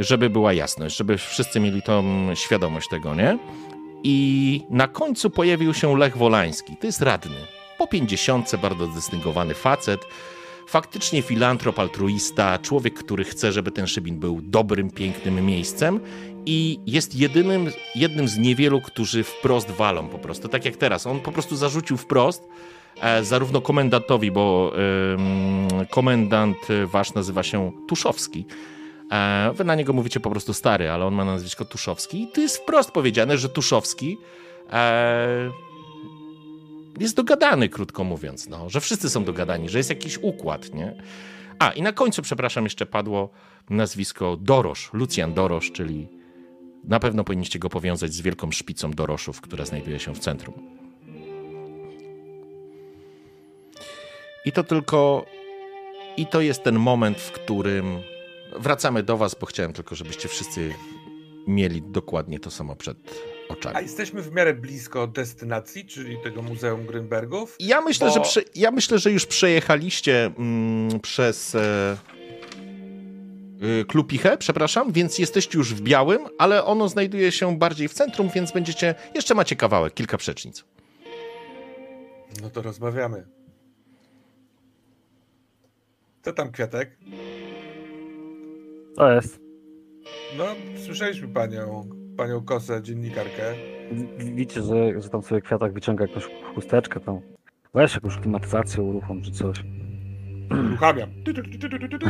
żeby 0.00 0.30
była 0.30 0.52
jasność, 0.52 0.96
żeby 0.96 1.18
wszyscy 1.18 1.60
mieli 1.60 1.82
tą 1.82 2.04
świadomość 2.34 2.88
tego, 2.88 3.14
nie? 3.14 3.38
I 4.02 4.62
na 4.70 4.88
końcu 4.88 5.30
pojawił 5.30 5.74
się 5.74 5.98
Lech 5.98 6.16
Wolański. 6.16 6.76
To 6.76 6.86
jest 6.86 7.02
radny. 7.02 7.36
Po 7.78 7.86
pięćdziesiątce, 7.86 8.58
bardzo 8.58 8.86
dystyngowany 8.86 9.54
facet. 9.54 10.00
Faktycznie 10.66 11.22
filantrop, 11.22 11.78
altruista, 11.78 12.58
człowiek, 12.58 12.94
który 12.94 13.24
chce, 13.24 13.52
żeby 13.52 13.70
ten 13.70 13.86
Szybin 13.86 14.18
był 14.18 14.40
dobrym, 14.42 14.90
pięknym 14.90 15.46
miejscem 15.46 16.00
i 16.46 16.80
jest 16.86 17.14
jedynym, 17.14 17.70
jednym 17.94 18.28
z 18.28 18.38
niewielu, 18.38 18.80
którzy 18.80 19.24
wprost 19.24 19.70
walą 19.70 20.08
po 20.08 20.18
prostu. 20.18 20.48
Tak 20.48 20.64
jak 20.64 20.76
teraz. 20.76 21.06
On 21.06 21.20
po 21.20 21.32
prostu 21.32 21.56
zarzucił 21.56 21.96
wprost 21.96 22.48
e, 23.02 23.24
zarówno 23.24 23.60
komendantowi, 23.60 24.30
bo 24.30 24.72
e, 25.80 25.86
komendant 25.86 26.56
wasz 26.86 27.14
nazywa 27.14 27.42
się 27.42 27.72
Tuszowski, 27.88 28.46
E, 28.46 28.79
wy 29.54 29.64
na 29.64 29.74
niego 29.74 29.92
mówicie 29.92 30.20
po 30.20 30.30
prostu 30.30 30.54
stary, 30.54 30.90
ale 30.90 31.06
on 31.06 31.14
ma 31.14 31.24
nazwisko 31.24 31.64
Tuszowski. 31.64 32.22
I 32.22 32.28
to 32.28 32.40
jest 32.40 32.56
wprost 32.56 32.90
powiedziane, 32.90 33.38
że 33.38 33.48
Tuszowski 33.48 34.18
e, 34.72 35.50
jest 37.00 37.16
dogadany, 37.16 37.68
krótko 37.68 38.04
mówiąc, 38.04 38.48
no, 38.48 38.70
że 38.70 38.80
wszyscy 38.80 39.10
są 39.10 39.24
dogadani, 39.24 39.68
że 39.68 39.78
jest 39.78 39.90
jakiś 39.90 40.18
układ, 40.18 40.74
nie? 40.74 41.02
A, 41.58 41.70
i 41.70 41.82
na 41.82 41.92
końcu, 41.92 42.22
przepraszam, 42.22 42.64
jeszcze 42.64 42.86
padło 42.86 43.30
nazwisko 43.70 44.36
Dorosz, 44.36 44.90
Lucjan 44.92 45.34
Dorosz, 45.34 45.72
czyli 45.72 46.08
na 46.84 47.00
pewno 47.00 47.24
powinniście 47.24 47.58
go 47.58 47.68
powiązać 47.68 48.12
z 48.12 48.20
wielką 48.20 48.50
szpicą 48.50 48.90
Doroszów, 48.90 49.40
która 49.40 49.64
znajduje 49.64 49.98
się 49.98 50.14
w 50.14 50.18
centrum. 50.18 50.54
I 54.44 54.52
to 54.52 54.64
tylko. 54.64 55.26
I 56.16 56.26
to 56.26 56.40
jest 56.40 56.62
ten 56.62 56.78
moment, 56.78 57.20
w 57.20 57.32
którym 57.32 57.98
wracamy 58.58 59.02
do 59.02 59.16
Was, 59.16 59.34
bo 59.34 59.46
chciałem 59.46 59.72
tylko, 59.72 59.94
żebyście 59.94 60.28
wszyscy 60.28 60.74
mieli 61.46 61.82
dokładnie 61.82 62.40
to 62.40 62.50
samo 62.50 62.76
przed 62.76 62.96
A 63.48 63.52
oczami. 63.52 63.76
jesteśmy 63.82 64.22
w 64.22 64.32
miarę 64.32 64.54
blisko 64.54 65.06
destynacji, 65.06 65.86
czyli 65.86 66.16
tego 66.24 66.42
Muzeum 66.42 66.86
Grünbergów. 66.86 67.46
Ja 67.60 67.80
myślę, 67.80 68.06
Bo- 68.08 68.14
że 68.14 68.20
prze, 68.20 68.40
ja 68.54 68.70
myślę, 68.70 68.98
że 68.98 69.10
już 69.10 69.26
przejechaliście 69.26 70.26
mm, 70.26 71.00
przez 71.00 71.54
e, 71.54 71.96
y, 73.80 73.84
Klupichę, 73.84 74.36
przepraszam, 74.38 74.92
więc 74.92 75.18
jesteście 75.18 75.58
już 75.58 75.74
w 75.74 75.80
białym, 75.80 76.26
ale 76.38 76.64
ono 76.64 76.88
znajduje 76.88 77.32
się 77.32 77.58
bardziej 77.58 77.88
w 77.88 77.94
centrum, 77.94 78.30
więc 78.34 78.52
będziecie, 78.52 78.94
jeszcze 79.14 79.34
macie 79.34 79.56
kawałek, 79.56 79.94
kilka 79.94 80.18
przecznic. 80.18 80.64
No 82.42 82.50
to 82.50 82.62
rozmawiamy. 82.62 83.26
Co 86.22 86.32
tam, 86.32 86.52
Kwiatek? 86.52 86.96
To 88.96 89.12
jest. 89.12 89.40
No, 90.38 90.44
słyszeliśmy 90.76 91.28
panią, 91.28 91.88
panią 92.16 92.44
Kosę, 92.44 92.82
dziennikarkę. 92.82 93.42
W- 93.92 94.24
Widzicie, 94.24 94.62
że, 94.62 95.00
że 95.00 95.08
tam 95.08 95.22
sobie 95.22 95.40
kwiatak 95.40 95.72
wyciąga 95.72 96.04
jakąś 96.06 96.28
chusteczkę 96.54 97.00
tam. 97.00 97.20
Weź 97.74 97.94
jakąś 97.94 98.16
klimatyzację 98.16 98.82
uruchom 98.82 99.22
czy 99.22 99.30
coś. 99.30 99.64
Uruchamiam. 100.68 101.10
Tu, 101.24 101.34
tu, 101.34 101.42
tu, 101.42 101.58
tu, 101.58 101.78
tu, 101.78 101.88
tu, 101.88 101.98
tu. 101.98 102.06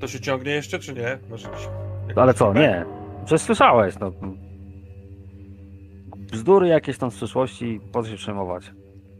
To 0.00 0.08
się 0.08 0.20
ciągnie 0.20 0.52
jeszcze, 0.52 0.78
czy 0.78 0.92
nie? 0.94 1.18
Może 1.30 1.48
jakiś, 1.48 1.64
jakiś 2.02 2.18
Ale 2.18 2.34
co, 2.34 2.54
nie. 2.54 2.84
Przecież 3.24 3.40
słyszałeś, 3.42 3.98
no. 4.00 4.12
Bzdury 6.32 6.68
jakieś 6.68 6.98
tam 6.98 7.10
z 7.10 7.16
przyszłości, 7.16 7.80
po 7.92 8.02
co 8.02 8.08
się 8.08 8.16
przejmować? 8.16 8.72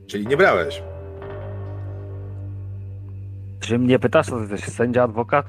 Czyli 0.07 0.27
nie 0.27 0.37
brałeś. 0.37 0.83
Czy 3.61 3.79
mnie 3.79 3.99
pytasz, 3.99 4.27
to 4.27 4.41
jesteś 4.41 4.61
sędzia, 4.65 5.03
adwokat? 5.03 5.47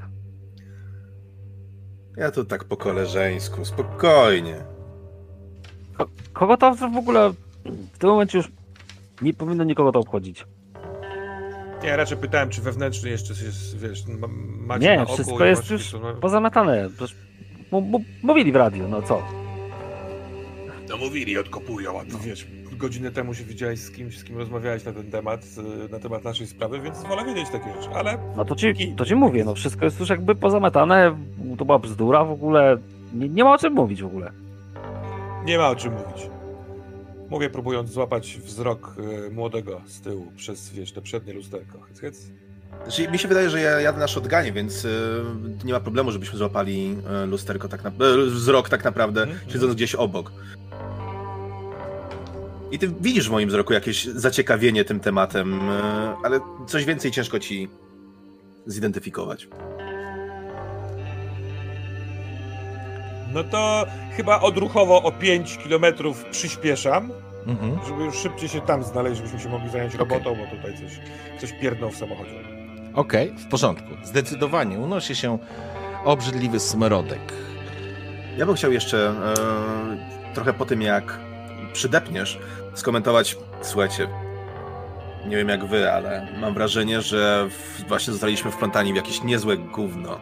Ja 2.18 2.32
tu 2.32 2.46
tak 2.46 2.64
po 2.64 2.78
koleżeńsku, 2.78 3.66
spokojnie. 3.66 4.56
Ko- 5.98 6.08
kogo 6.34 6.58
to 6.58 6.76
w 6.76 6.98
ogóle 6.98 7.34
w 7.94 7.98
tym 7.98 8.10
momencie 8.10 8.38
już 8.38 8.48
nie 9.22 9.34
powinno 9.34 9.64
nikogo 9.64 9.92
to 9.92 10.00
obchodzić. 10.00 10.46
Nie, 11.84 11.98
raczej 11.98 12.18
pytałem, 12.18 12.50
czy 12.50 12.62
wewnętrzny 12.62 13.10
jeszcze 13.10 13.34
jest, 13.46 13.78
wiesz, 13.78 14.06
ma, 14.08 14.28
macie 14.58 14.86
Nie, 14.86 14.96
na 14.98 15.04
oku 15.04 15.14
wszystko 15.14 15.46
jest 15.46 15.70
już 15.70 15.92
to, 15.92 16.00
no, 16.00 17.82
mu- 17.82 18.04
mówili 18.24 18.52
w 18.52 18.56
radiu, 18.56 18.88
no 18.88 19.02
co? 19.02 19.24
No 20.90 20.98
mówili, 20.98 21.38
odkopują, 21.38 22.00
a 22.00 22.04
ty 22.06 22.12
wiesz, 22.24 22.48
godzinę 22.84 23.12
temu 23.12 23.34
się 23.34 23.44
widziałeś 23.44 23.80
z 23.80 23.92
kimś, 23.92 24.18
z 24.18 24.24
kim 24.24 24.38
rozmawiałeś 24.38 24.86
na 24.86 24.94
ten 24.94 25.12
temat, 25.12 25.46
na 25.92 26.00
temat 26.00 26.24
naszej 26.24 26.48
sprawy, 26.48 26.80
więc 26.82 27.04
wolę 27.04 27.26
wiedzieć 27.26 27.50
takie 27.50 27.74
rzeczy, 27.82 27.96
ale 27.96 28.18
No 28.38 28.46
to 28.46 28.56
ci, 28.56 28.94
to 28.98 29.06
ci 29.06 29.16
mówię, 29.16 29.46
no 29.46 29.56
wszystko 29.56 29.86
jest 29.86 30.00
już 30.00 30.10
jakby 30.10 30.36
pozamiatane, 30.36 31.16
to 31.58 31.66
była 31.66 31.80
bzdura 31.80 32.24
w 32.26 32.32
ogóle, 32.32 32.78
nie, 33.14 33.30
nie 33.30 33.44
ma 33.44 33.54
o 33.54 33.58
czym 33.58 33.74
mówić 33.74 34.02
w 34.02 34.06
ogóle. 34.06 34.32
nie 35.46 35.58
ma 35.58 35.70
o 35.70 35.76
czym 35.76 35.94
mówić. 35.94 36.30
Mówię, 37.30 37.50
próbując 37.50 37.90
złapać 37.90 38.38
wzrok 38.38 38.96
y, 39.28 39.32
młodego 39.32 39.82
z 39.86 40.02
tyłu 40.02 40.28
przez, 40.36 40.70
wiesz, 40.70 40.92
te 40.92 41.02
przednie 41.02 41.34
lusterko. 41.34 41.80
Hyc, 41.80 42.00
hyc. 42.00 42.18
Znaczy, 42.84 43.12
mi 43.12 43.20
się 43.20 43.28
wydaje, 43.28 43.50
że 43.50 43.60
ja 43.62 43.82
jadę 43.82 44.00
na 44.00 44.08
shotgunie, 44.08 44.52
więc 44.52 44.86
y, 44.86 45.22
nie 45.66 45.74
ma 45.74 45.80
problemu, 45.80 46.12
żebyśmy 46.12 46.38
złapali 46.38 46.96
y, 47.24 47.26
lusterko 47.28 47.68
tak 47.68 47.84
na, 47.84 47.92
wzrok 48.28 48.70
tak 48.70 48.84
naprawdę, 48.84 49.22
Mhm. 49.22 49.40
siedząc 49.52 49.74
gdzieś 49.76 49.96
obok. 49.96 50.32
I 52.74 52.80
ty 52.80 52.88
widzisz 53.02 53.28
w 53.28 53.32
moim 53.32 53.50
wzroku 53.50 53.74
jakieś 53.74 54.06
zaciekawienie 54.06 54.86
tym 54.86 55.00
tematem, 55.00 55.70
y, 55.70 55.74
ale 56.24 56.40
coś 56.68 56.86
więcej 56.86 57.12
ciężko 57.12 57.40
ci 57.40 57.68
zidentyfikować. 58.66 59.48
No 63.34 63.44
to 63.44 63.86
chyba 64.18 64.40
odruchowo 64.42 65.04
o 65.04 65.12
5 65.12 65.58
km 65.58 65.86
przyspieszam, 66.32 67.12
Mhm. 67.48 67.80
żeby 67.88 68.04
już 68.04 68.16
szybciej 68.16 68.50
się 68.50 68.62
tam 68.62 68.84
znaleźć, 68.84 69.18
żebyśmy 69.18 69.40
się 69.40 69.50
mogli 69.50 69.70
zająć 69.70 69.96
Okej. 69.96 70.08
robotą, 70.08 70.36
bo 70.36 70.56
tutaj 70.58 70.74
coś, 70.78 71.00
coś 71.42 71.60
pierdnął 71.62 71.92
w 71.92 71.98
samochodzie. 71.98 72.32
Okej, 72.94 73.34
w 73.38 73.48
porządku. 73.48 73.88
Zdecydowanie 74.04 74.80
unosi 74.80 75.16
się 75.16 75.38
obrzydliwy 76.06 76.60
smrodek. 76.60 77.34
Ja 78.38 78.46
bym 78.46 78.56
chciał 78.56 78.72
jeszcze 78.72 79.10
e, 80.30 80.34
trochę 80.34 80.54
po 80.54 80.66
tym, 80.66 80.82
jak 80.82 81.20
przydepniesz, 81.74 82.40
skomentować. 82.74 83.38
Słuchajcie, 83.62 84.08
nie 85.26 85.38
wiem 85.38 85.50
jak 85.50 85.66
wy, 85.66 85.92
ale 85.92 86.28
mam 86.40 86.54
wrażenie, 86.54 87.02
że 87.02 87.48
właśnie 87.88 88.14
zostaliśmy 88.14 88.52
wplątani 88.52 88.94
w 88.94 88.96
jakieś 88.96 89.24
niezłe 89.24 89.58
gówno. 89.58 90.20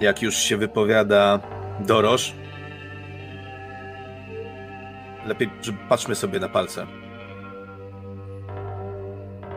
Jak 0.00 0.22
już 0.22 0.36
się 0.36 0.56
wypowiada 0.56 1.40
Doroż, 1.80 2.34
lepiej, 5.26 5.50
patrzmy 5.88 6.14
sobie 6.14 6.40
na 6.40 6.48
palce. 6.48 6.86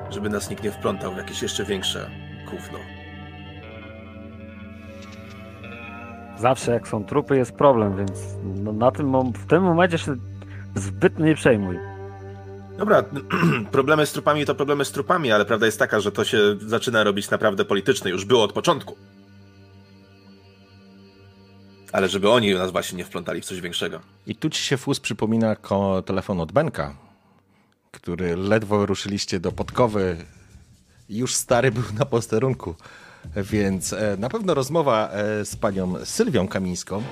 Żeby 0.09 0.29
nas 0.29 0.49
nikt 0.49 0.63
nie 0.63 0.71
wplątał 0.71 1.13
w 1.13 1.17
jakieś 1.17 1.41
jeszcze 1.41 1.65
większe 1.65 2.09
gówno. 2.45 2.79
Zawsze 6.37 6.71
jak 6.71 6.87
są 6.87 7.03
trupy 7.03 7.37
jest 7.37 7.51
problem, 7.51 7.97
więc 7.97 8.11
no, 8.43 8.73
na 8.73 8.91
tym, 8.91 9.33
w 9.33 9.47
tym 9.47 9.63
momencie 9.63 9.97
się 9.97 10.15
zbyt 10.75 11.19
nie 11.19 11.35
przejmuj. 11.35 11.79
Dobra, 12.77 13.03
problemy 13.71 14.05
z 14.05 14.11
trupami 14.11 14.45
to 14.45 14.55
problemy 14.55 14.85
z 14.85 14.91
trupami, 14.91 15.31
ale 15.31 15.45
prawda 15.45 15.65
jest 15.65 15.79
taka, 15.79 15.99
że 15.99 16.11
to 16.11 16.25
się 16.25 16.37
zaczyna 16.67 17.03
robić 17.03 17.29
naprawdę 17.29 17.65
polityczne. 17.65 18.09
Już 18.09 18.25
było 18.25 18.43
od 18.43 18.53
początku. 18.53 18.95
Ale 21.91 22.09
żeby 22.09 22.29
oni 22.29 22.53
nas 22.53 22.71
właśnie 22.71 22.97
nie 22.97 23.05
wplątali 23.05 23.41
w 23.41 23.45
coś 23.45 23.61
większego. 23.61 23.99
I 24.27 24.35
tu 24.35 24.49
ci 24.49 24.63
się 24.63 24.77
fus 24.77 24.99
przypomina 24.99 25.55
ko- 25.55 26.01
telefon 26.01 26.39
od 26.41 26.51
Benka, 26.51 26.95
który 27.91 28.35
ledwo 28.35 28.85
ruszyliście 28.85 29.39
do 29.39 29.51
podkowy, 29.51 30.17
już 31.09 31.35
stary 31.35 31.71
był 31.71 31.83
na 31.99 32.05
posterunku. 32.05 32.75
Więc 33.35 33.93
e, 33.93 34.15
na 34.19 34.29
pewno 34.29 34.53
rozmowa 34.53 35.09
e, 35.09 35.45
z 35.45 35.55
panią 35.55 35.93
Sylwią 36.05 36.47
Kamińską 36.47 37.03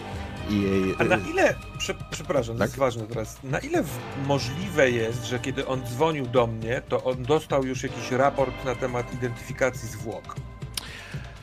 i 0.49 0.61
jej... 0.61 0.95
A 0.99 1.03
na 1.03 1.17
ile, 1.17 1.55
prze, 1.77 1.93
przepraszam, 2.11 2.55
to 2.55 2.59
Tak? 2.59 2.67
jest 2.69 2.79
ważne 2.79 3.07
teraz, 3.07 3.37
na 3.43 3.59
ile 3.59 3.83
możliwe 4.25 4.91
jest, 4.91 5.25
że 5.25 5.39
kiedy 5.39 5.67
on 5.67 5.81
dzwonił 5.85 6.25
do 6.27 6.47
mnie, 6.47 6.81
to 6.89 7.03
on 7.03 7.23
dostał 7.23 7.65
już 7.65 7.83
jakiś 7.83 8.11
raport 8.11 8.65
na 8.65 8.75
temat 8.75 9.13
identyfikacji 9.13 9.89
zwłok? 9.89 10.35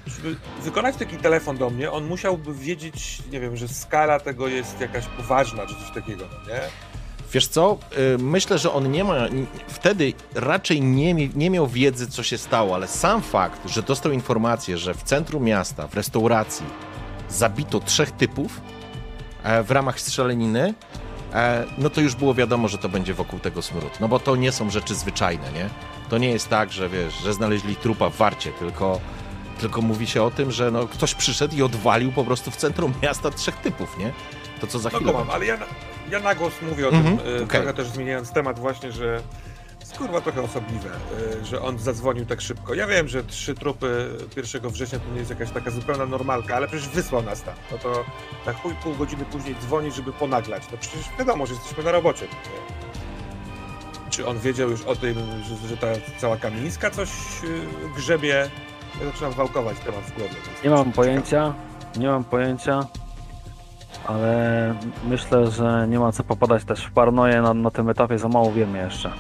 Żeby 0.06 0.36
wykonać 0.62 0.96
taki 0.96 1.16
telefon 1.16 1.56
do 1.56 1.70
mnie, 1.70 1.90
on 1.90 2.04
musiałby 2.06 2.54
wiedzieć, 2.54 3.22
nie 3.32 3.40
wiem, 3.40 3.56
że 3.56 3.68
skala 3.68 4.20
tego 4.20 4.48
jest 4.48 4.80
jakaś 4.80 5.06
poważna, 5.06 5.66
czy 5.66 5.74
coś 5.74 5.90
takiego, 5.94 6.24
nie? 6.48 6.60
Wiesz 7.32 7.48
co, 7.48 7.78
y, 8.14 8.18
myślę, 8.18 8.58
że 8.58 8.72
on 8.72 8.90
nie 8.90 9.04
ma, 9.04 9.14
wtedy 9.68 10.12
raczej 10.34 10.80
nie, 10.82 11.14
nie 11.14 11.50
miał 11.50 11.66
wiedzy, 11.66 12.06
co 12.06 12.22
się 12.22 12.38
stało, 12.38 12.74
ale 12.74 12.88
sam 12.88 13.22
fakt, 13.22 13.68
że 13.68 13.82
dostał 13.82 14.12
informację, 14.12 14.78
że 14.78 14.94
w 14.94 15.02
centrum 15.02 15.44
miasta, 15.44 15.86
w 15.88 15.94
restauracji 15.94 16.66
zabito 17.28 17.80
trzech 17.80 18.12
typów 18.12 18.60
e, 19.42 19.62
w 19.62 19.70
ramach 19.70 20.00
strzelaniny, 20.00 20.74
e, 21.34 21.64
no 21.78 21.90
to 21.90 22.00
już 22.00 22.14
było 22.14 22.34
wiadomo, 22.34 22.68
że 22.68 22.78
to 22.78 22.88
będzie 22.88 23.14
wokół 23.14 23.38
tego 23.38 23.62
smród. 23.62 24.00
No 24.00 24.08
bo 24.08 24.18
to 24.18 24.36
nie 24.36 24.52
są 24.52 24.70
rzeczy 24.70 24.94
zwyczajne, 24.94 25.52
nie? 25.52 25.68
To 26.08 26.18
nie 26.18 26.28
jest 26.28 26.48
tak, 26.48 26.72
że 26.72 26.88
wiesz, 26.88 27.14
że 27.14 27.34
znaleźli 27.34 27.76
trupa 27.76 28.10
w 28.10 28.16
warcie, 28.16 28.52
tylko, 28.52 29.00
tylko 29.60 29.82
mówi 29.82 30.06
się 30.06 30.22
o 30.22 30.30
tym, 30.30 30.52
że 30.52 30.70
no, 30.70 30.86
ktoś 30.86 31.14
przyszedł 31.14 31.56
i 31.56 31.62
odwalił 31.62 32.12
po 32.12 32.24
prostu 32.24 32.50
w 32.50 32.56
centrum 32.56 32.92
miasta 33.02 33.30
trzech 33.30 33.56
typów, 33.56 33.98
nie? 33.98 34.12
To 34.60 34.66
co 34.66 34.78
za 34.78 34.90
No 34.92 34.96
chwilę 34.96 35.12
go 35.12 35.18
mam, 35.18 35.30
ale 35.30 35.46
ja, 35.46 35.58
ja 36.10 36.20
na 36.20 36.34
głos 36.34 36.52
mówię 36.62 36.88
o 36.88 36.90
Mhm, 36.90 37.18
tym, 37.18 37.28
y, 37.28 37.34
okej. 37.36 37.46
trochę 37.60 37.74
też 37.74 37.86
zmieniając 37.88 38.30
temat 38.32 38.58
właśnie, 38.58 38.92
że 38.92 39.20
jest 39.80 39.98
kurwa 39.98 40.20
trochę 40.20 40.42
osobliwe, 40.42 40.88
y, 41.42 41.44
że 41.44 41.62
on 41.62 41.78
zadzwonił 41.78 42.26
tak 42.26 42.40
szybko. 42.40 42.74
Ja 42.74 42.86
wiem, 42.86 43.08
że 43.08 43.24
trzy 43.24 43.54
trupy 43.54 44.10
1 44.36 44.70
września 44.70 44.98
to 44.98 45.10
nie 45.12 45.18
jest 45.18 45.30
jakaś 45.30 45.50
taka 45.50 45.70
zupełna 45.70 46.06
normalka, 46.06 46.56
ale 46.56 46.68
przecież 46.68 46.88
wysłał 46.88 47.22
nas 47.22 47.42
tam. 47.42 47.54
No 47.72 47.78
to 47.78 48.04
na 48.46 48.52
chuj 48.52 48.74
pół 48.82 48.94
godziny 48.94 49.24
później 49.24 49.54
dzwoni, 49.60 49.92
żeby 49.92 50.12
ponaglać. 50.12 50.62
No 50.72 50.78
przecież 50.80 51.00
wiadomo, 51.18 51.46
że 51.46 51.54
jesteśmy 51.54 51.84
na 51.84 51.92
robocie. 51.92 52.26
Czy 54.10 54.26
on 54.26 54.38
wiedział 54.38 54.70
już 54.70 54.82
o 54.82 54.96
tym, 54.96 55.14
że, 55.62 55.68
że 55.68 55.76
ta 55.76 55.86
cała 56.18 56.36
Kamińska 56.36 56.90
coś 56.90 57.08
y, 57.44 57.66
grzebie? 57.96 58.50
Ja 59.00 59.06
zaczynam 59.06 59.32
wałkować 59.32 59.76
temat 59.78 60.00
w 60.00 60.12
głowie. 60.18 60.34
Nie 60.64 60.70
mam 60.70 60.78
ciekawe. 60.78 60.96
pojęcia, 60.96 61.54
nie 61.96 62.08
mam 62.08 62.24
pojęcia, 62.24 62.86
ale 64.06 64.74
myślę, 65.04 65.50
że 65.50 65.86
nie 65.88 65.98
ma 65.98 66.12
co 66.12 66.24
popadać 66.24 66.64
też 66.64 66.84
w 66.84 66.90
paranoję 66.90 67.42
na, 67.42 67.54
na 67.54 67.70
tym 67.70 67.88
etapie, 67.90 68.18
za 68.18 68.28
mało 68.28 68.52
wiemy 68.52 68.78
jeszcze. 68.78 69.12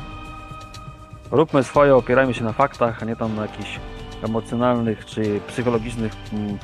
Róbmy 1.30 1.64
swoje, 1.64 1.96
opierajmy 1.96 2.34
się 2.34 2.44
na 2.44 2.52
faktach, 2.52 3.02
a 3.02 3.06
nie 3.06 3.16
tam 3.16 3.36
na 3.36 3.42
jakichś 3.42 3.80
emocjonalnych 4.22 5.04
czy 5.04 5.40
psychologicznych 5.46 6.12
mm, 6.32 6.58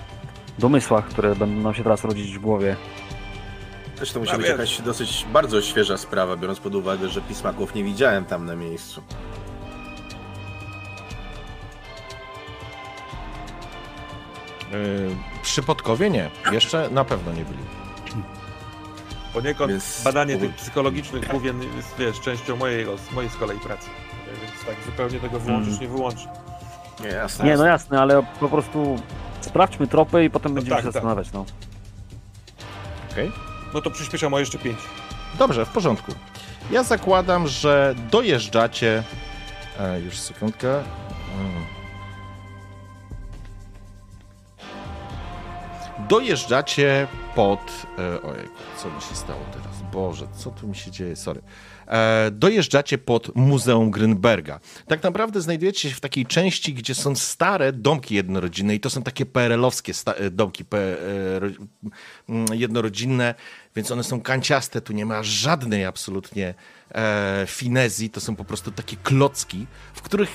domysłach, 0.59 1.05
które 1.05 1.37
będą 1.37 1.63
nam 1.63 1.75
się 1.75 1.83
teraz 1.83 2.05
rodzić 2.05 2.39
w 2.39 2.41
głowie. 2.41 2.77
To 4.13 4.21
musi 4.21 4.33
być 4.33 4.41
wiesz. 4.41 4.49
jakaś 4.49 4.81
dosyć 4.81 5.27
bardzo 5.33 5.63
świeża 5.63 5.97
sprawa, 5.97 6.37
biorąc 6.37 6.61
pod 6.61 6.75
uwagę, 6.75 7.09
że 7.09 7.21
pismaków 7.21 7.75
nie 7.75 7.85
widziałem 7.85 8.25
tam 8.25 8.47
na 8.47 8.57
miejscu. 8.57 9.03
Y, 14.73 15.17
Przy 15.43 15.63
Podkowie 15.63 16.11
nie. 16.11 16.31
Jeszcze 16.53 16.91
na 16.91 17.05
pewno 17.05 17.33
nie 17.33 17.45
byli. 17.45 17.82
Poniekąd 19.33 19.71
Więc- 19.73 20.03
badanie 20.05 20.37
tych 20.37 20.55
psychologicznych 20.55 21.29
główien 21.29 21.63
jest, 21.77 21.95
wiesz, 21.99 22.21
częścią 22.21 22.57
mojego, 22.57 22.97
mojej 23.13 23.31
z 23.31 23.37
kolei 23.37 23.59
pracy. 23.59 23.89
Więc 24.27 24.65
tak 24.67 24.85
zupełnie 24.87 25.21
tego 25.21 25.41
wyłączyć 25.41 25.69
Mm. 25.75 25.81
nie 25.83 25.89
wyłączyć. 25.89 26.29
Nie, 27.01 27.09
jasne. 27.09 27.45
Nie, 27.45 27.57
no 27.57 27.65
jasne, 27.67 28.01
ale 28.01 28.23
po 28.41 28.49
prostu 28.49 28.97
sprawdźmy 29.41 29.87
tropy 29.87 30.25
i 30.25 30.31
potem 30.31 30.53
No 30.53 30.55
będziemy 30.55 30.77
tak, 30.77 30.81
się 30.85 30.85
tak. 30.85 30.93
zastanawiać, 30.93 31.33
no. 31.33 31.45
Okej? 33.13 33.33
No 33.75 33.81
to 33.81 33.91
przyspieszam 33.91 34.35
o 34.35 34.39
jeszcze 34.39 34.59
5. 34.59 34.79
Dobrze, 35.39 35.67
w 35.67 35.69
porządku. 35.69 36.13
Ja 36.71 36.83
zakładam, 36.83 37.49
że 37.49 37.95
dojeżdżacie. 38.11 39.03
E, 39.81 40.01
już 40.01 40.19
sekundkę. 40.19 40.75
Mm. 40.79 41.65
Dojeżdżacie 46.09 47.07
pod. 47.35 47.87
E, 47.99 48.23
ojej, 48.23 48.49
co 48.83 48.91
mi 48.91 49.01
się 49.01 49.15
stało 49.15 49.41
teraz? 49.53 49.93
Boże, 49.93 50.27
co 50.37 50.51
tu 50.51 50.69
mi 50.69 50.77
się 50.77 50.91
dzieje? 50.91 51.17
Sorry. 51.17 51.43
E, 51.87 52.31
dojeżdżacie 52.31 52.99
pod 52.99 53.37
Muzeum 53.37 53.91
Grünberga. 53.91 54.61
Tak 54.87 55.03
naprawdę 55.03 55.41
znajdujecie 55.41 55.91
się 55.91 55.95
w 55.95 56.01
takiej 56.01 56.27
części, 56.27 56.75
gdzie 56.75 56.95
są 56.95 57.17
stare 57.17 57.73
domki 57.73 58.15
jednorodzinne 58.15 58.75
i 58.75 58.81
to 58.81 58.91
są 58.91 59.03
takie 59.03 59.27
PRL-owskie 59.27 59.93
e, 60.07 60.31
domki 60.31 60.65
jednorodzinne, 62.53 63.35
więc 63.77 63.91
one 63.91 64.05
są 64.05 64.21
kanciaste, 64.21 64.81
tu 64.81 64.93
nie 64.93 65.07
ma 65.07 65.23
żadnej 65.23 65.85
absolutnie 65.85 66.55
finezji, 67.47 68.11
to 68.11 68.21
są 68.21 68.37
po 68.37 68.45
prostu 68.45 68.71
takie 68.71 68.97
klocki, 68.97 69.67
w 69.95 70.03
których 70.03 70.31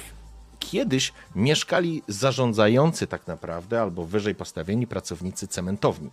kiedyś 0.60 1.14
mieszkali 1.36 2.04
zarządzający 2.08 3.08
tak 3.08 3.28
naprawdę, 3.28 3.82
albo 3.82 4.06
wyżej 4.06 4.36
postawieni 4.36 4.88
pracownicy 4.88 5.48
cementowni. 5.48 6.10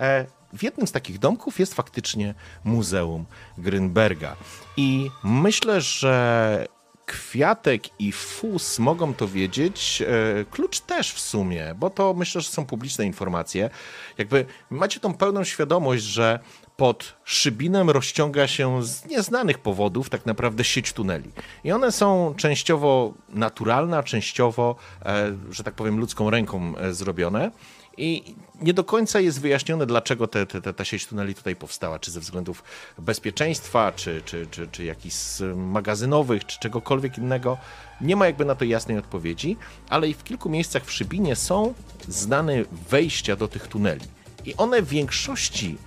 E, 0.00 0.26
W 0.52 0.62
jednym 0.62 0.86
z 0.86 0.92
takich 0.92 1.18
domków 1.18 1.58
jest 1.58 1.74
faktycznie 1.74 2.34
Muzeum 2.64 3.24
Grünberga. 3.58 4.36
I 4.76 5.10
myślę, 5.24 5.80
że 5.80 6.66
Kwiatek 7.06 8.00
i 8.00 8.12
Fus 8.12 8.78
mogą 8.78 9.14
to 9.14 9.28
wiedzieć, 9.28 10.02
e, 10.02 10.44
Klucz 10.44 10.80
też 10.80 11.12
w 11.12 11.20
sumie, 11.20 11.74
bo 11.76 11.90
to 11.90 12.14
myślę, 12.14 12.40
że 12.40 12.48
są 12.48 12.66
publiczne 12.66 13.04
informacje. 13.04 13.70
Jakby 14.18 14.46
macie 14.70 15.00
tą 15.00 15.14
pełną 15.14 15.44
świadomość, 15.44 16.04
że 16.04 16.38
pod 16.76 17.14
Szybinem 17.24 17.90
rozciąga 17.90 18.46
się 18.46 18.82
z 18.82 19.04
nieznanych 19.06 19.58
powodów 19.58 20.10
tak 20.10 20.26
naprawdę 20.26 20.64
sieć 20.64 20.92
tuneli. 20.92 21.30
I 21.64 21.72
one 21.72 21.92
są 21.92 22.34
częściowo 22.36 23.14
naturalne, 23.28 23.98
a 23.98 24.02
częściowo, 24.02 24.76
e, 25.04 25.32
że 25.50 25.64
tak 25.64 25.74
powiem, 25.74 26.00
ludzką 26.00 26.30
ręką 26.30 26.72
zrobione. 26.90 27.50
I 27.96 28.34
nie 28.60 28.74
do 28.74 28.84
końca 28.84 29.20
jest 29.20 29.40
wyjaśnione, 29.40 29.86
dlaczego 29.86 30.26
te, 30.26 30.46
te, 30.46 30.74
ta 30.74 30.84
sieć 30.84 31.06
tuneli 31.06 31.34
tutaj 31.34 31.56
powstała. 31.56 31.98
Czy 31.98 32.10
ze 32.10 32.20
względów 32.20 32.64
bezpieczeństwa, 32.98 33.92
czy, 33.92 34.22
czy, 34.24 34.46
czy, 34.50 34.68
czy 34.68 34.84
jakichś 34.84 35.16
magazynowych, 35.56 36.44
czy 36.44 36.58
czegokolwiek 36.58 37.18
innego. 37.18 37.58
Nie 38.00 38.16
ma 38.16 38.26
jakby 38.26 38.44
na 38.44 38.54
to 38.54 38.64
jasnej 38.64 38.98
odpowiedzi, 38.98 39.56
ale 39.88 40.08
i 40.08 40.14
w 40.14 40.24
kilku 40.24 40.50
miejscach 40.50 40.84
w 40.84 40.92
Szybinie 40.92 41.36
są 41.36 41.74
znane 42.08 42.64
wejścia 42.90 43.36
do 43.36 43.48
tych 43.48 43.68
tuneli. 43.68 44.06
I 44.44 44.56
one 44.56 44.82
w 44.82 44.88
większości, 44.88 45.78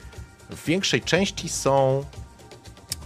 w 0.49 0.65
większej 0.65 1.01
części 1.01 1.49
są 1.49 2.05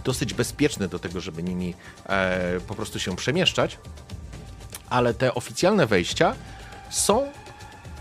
dosyć 0.04 0.34
bezpieczne 0.34 0.88
do 0.88 0.98
tego, 0.98 1.20
żeby 1.20 1.42
nimi 1.42 1.74
e, 2.06 2.60
po 2.66 2.74
prostu 2.74 2.98
się 2.98 3.16
przemieszczać, 3.16 3.78
ale 4.90 5.14
te 5.14 5.34
oficjalne 5.34 5.86
wejścia 5.86 6.34
są 6.90 7.32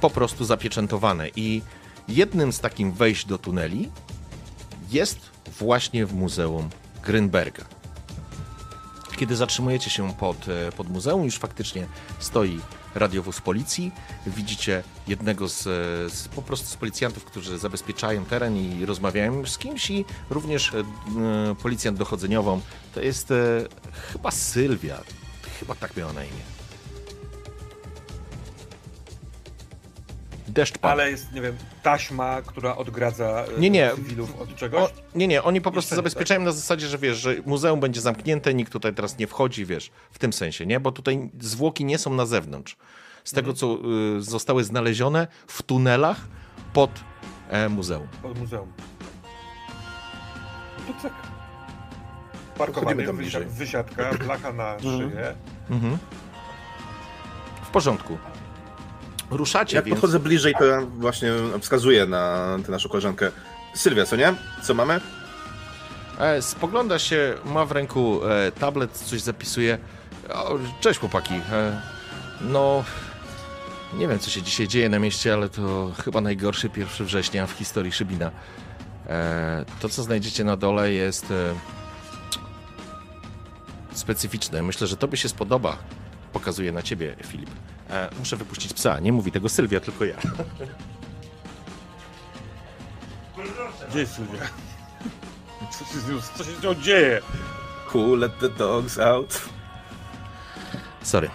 po 0.01 0.09
prostu 0.09 0.45
zapieczętowane 0.45 1.29
i 1.35 1.61
jednym 2.07 2.53
z 2.53 2.59
takich 2.59 2.93
wejść 2.93 3.25
do 3.25 3.37
tuneli 3.37 3.89
jest 4.91 5.19
właśnie 5.59 6.05
w 6.05 6.13
Muzeum 6.13 6.69
Grünberga. 7.03 7.65
Kiedy 9.17 9.35
zatrzymujecie 9.35 9.89
się 9.89 10.13
pod, 10.13 10.47
e, 10.47 10.71
pod 10.71 10.89
muzeum, 10.89 11.23
już 11.23 11.37
faktycznie 11.37 11.87
stoi 12.19 12.59
radiowóz 12.95 13.41
policji. 13.41 13.91
Widzicie 14.27 14.83
jednego 15.07 15.49
z, 15.49 15.67
e, 15.67 16.09
z 16.15 16.27
po 16.27 16.41
prostu 16.41 16.67
z 16.67 16.75
policjantów, 16.75 17.25
którzy 17.25 17.57
zabezpieczają 17.57 18.25
teren 18.25 18.57
i 18.57 18.85
rozmawiają 18.85 19.45
z 19.45 19.57
kimś 19.57 19.89
i 19.89 20.05
również 20.29 20.73
e, 20.73 20.83
policjant 21.61 21.97
dochodzeniową. 21.97 22.61
To 22.93 23.01
jest 23.01 23.33
chyba 24.11 24.31
Sylwia. 24.31 25.01
Chyba 25.59 25.75
tak 25.75 25.97
miała 25.97 26.13
na 26.13 26.23
imię. 26.23 26.50
Deszcz 30.53 30.77
pada. 30.77 30.93
Ale 30.93 31.11
jest, 31.11 31.31
nie 31.31 31.41
wiem, 31.41 31.57
taśma, 31.83 32.41
która 32.41 32.75
odgradza 32.75 33.45
e, 33.57 33.59
Nie, 33.59 33.69
nie. 33.69 33.91
cywilów 33.95 34.41
od 34.41 34.55
czegoś. 34.55 34.81
O, 34.81 34.89
nie, 35.15 35.27
nie, 35.27 35.43
oni 35.43 35.61
po 35.61 35.71
prostu 35.71 35.87
Jeszcze 35.87 35.95
zabezpieczają 35.95 36.41
na 36.41 36.51
zasadzie, 36.51 36.87
że 36.87 36.97
wiesz, 36.97 37.17
że 37.17 37.35
muzeum 37.45 37.79
będzie 37.79 38.01
zamknięte, 38.01 38.53
nikt 38.53 38.71
tutaj 38.71 38.93
teraz 38.93 39.17
nie 39.17 39.27
wchodzi, 39.27 39.65
wiesz, 39.65 39.91
w 40.11 40.19
tym 40.19 40.33
sensie, 40.33 40.65
nie? 40.65 40.79
Bo 40.79 40.91
tutaj 40.91 41.29
zwłoki 41.39 41.85
nie 41.85 41.97
są 41.97 42.13
na 42.13 42.25
zewnątrz. 42.25 42.77
Z 43.23 43.31
tego, 43.31 43.53
co 43.53 43.77
y, 44.17 44.21
zostały 44.21 44.63
znalezione 44.63 45.27
w 45.47 45.63
tunelach 45.63 46.17
pod 46.73 46.91
e, 47.49 47.69
muzeum. 47.69 48.07
Od 48.23 48.39
muzeum. 48.39 48.73
No 50.87 50.93
to 50.93 51.01
tak. 51.01 51.13
Parkowanie, 52.57 53.05
tam 53.05 53.17
wysiadka, 53.47 54.13
blacha 54.13 54.53
na 54.53 54.79
szyję. 54.79 55.35
Mhm. 55.69 55.97
W 57.63 57.69
porządku. 57.69 58.17
Ruszacie, 59.31 59.75
Jak 59.75 59.85
więc... 59.85 59.95
podchodzę 59.95 60.19
bliżej, 60.19 60.53
to 60.59 60.65
ja 60.65 60.81
właśnie 60.81 61.31
wskazuję 61.59 62.05
na 62.05 62.57
tę 62.65 62.71
naszą 62.71 62.89
koleżankę. 62.89 63.31
Sylwia, 63.75 64.05
co 64.05 64.15
nie? 64.15 64.33
Co 64.63 64.73
mamy? 64.73 64.99
E, 66.19 66.41
spogląda 66.41 66.99
się, 66.99 67.33
ma 67.45 67.65
w 67.65 67.71
ręku 67.71 68.25
e, 68.25 68.51
tablet, 68.51 68.91
coś 68.91 69.21
zapisuje. 69.21 69.77
O, 70.33 70.59
cześć 70.79 70.99
chłopaki. 70.99 71.33
E, 71.33 71.81
no, 72.41 72.83
nie 73.93 74.07
wiem 74.07 74.19
co 74.19 74.29
się 74.29 74.41
dzisiaj 74.41 74.67
dzieje 74.67 74.89
na 74.89 74.99
mieście, 74.99 75.33
ale 75.33 75.49
to 75.49 75.91
chyba 76.03 76.21
najgorszy 76.21 76.69
1 76.77 77.07
września 77.07 77.47
w 77.47 77.51
historii 77.51 77.91
Szybina. 77.91 78.31
To, 79.79 79.89
co 79.89 80.03
znajdziecie 80.03 80.43
na 80.43 80.57
dole 80.57 80.91
jest 80.91 81.25
specyficzne. 83.93 84.63
Myślę, 84.63 84.87
że 84.87 84.97
tobie 84.97 85.17
się 85.17 85.29
spodoba. 85.29 85.77
Pokazuję 86.33 86.71
na 86.71 86.81
ciebie, 86.81 87.15
Filip. 87.23 87.49
E, 87.91 88.09
muszę 88.19 88.37
wypuścić 88.37 88.73
psa. 88.73 88.99
Nie 88.99 89.11
mówi 89.11 89.31
tego 89.31 89.49
Sylwia, 89.49 89.79
tylko 89.79 90.05
ja. 90.05 90.15
Gdzie 93.89 93.99
jest 93.99 94.15
Sylwia? 94.15 94.39
Co 95.71 95.85
się, 95.85 95.99
z 95.99 96.09
nią- 96.09 96.21
co 96.37 96.43
się 96.43 96.51
z 96.51 96.63
nią 96.63 96.75
dzieje? 96.75 97.21
Who 97.93 98.15
let 98.15 98.31
the 98.39 98.49
dogs 98.49 98.99
out? 98.99 99.41
Sorry. 101.03 101.29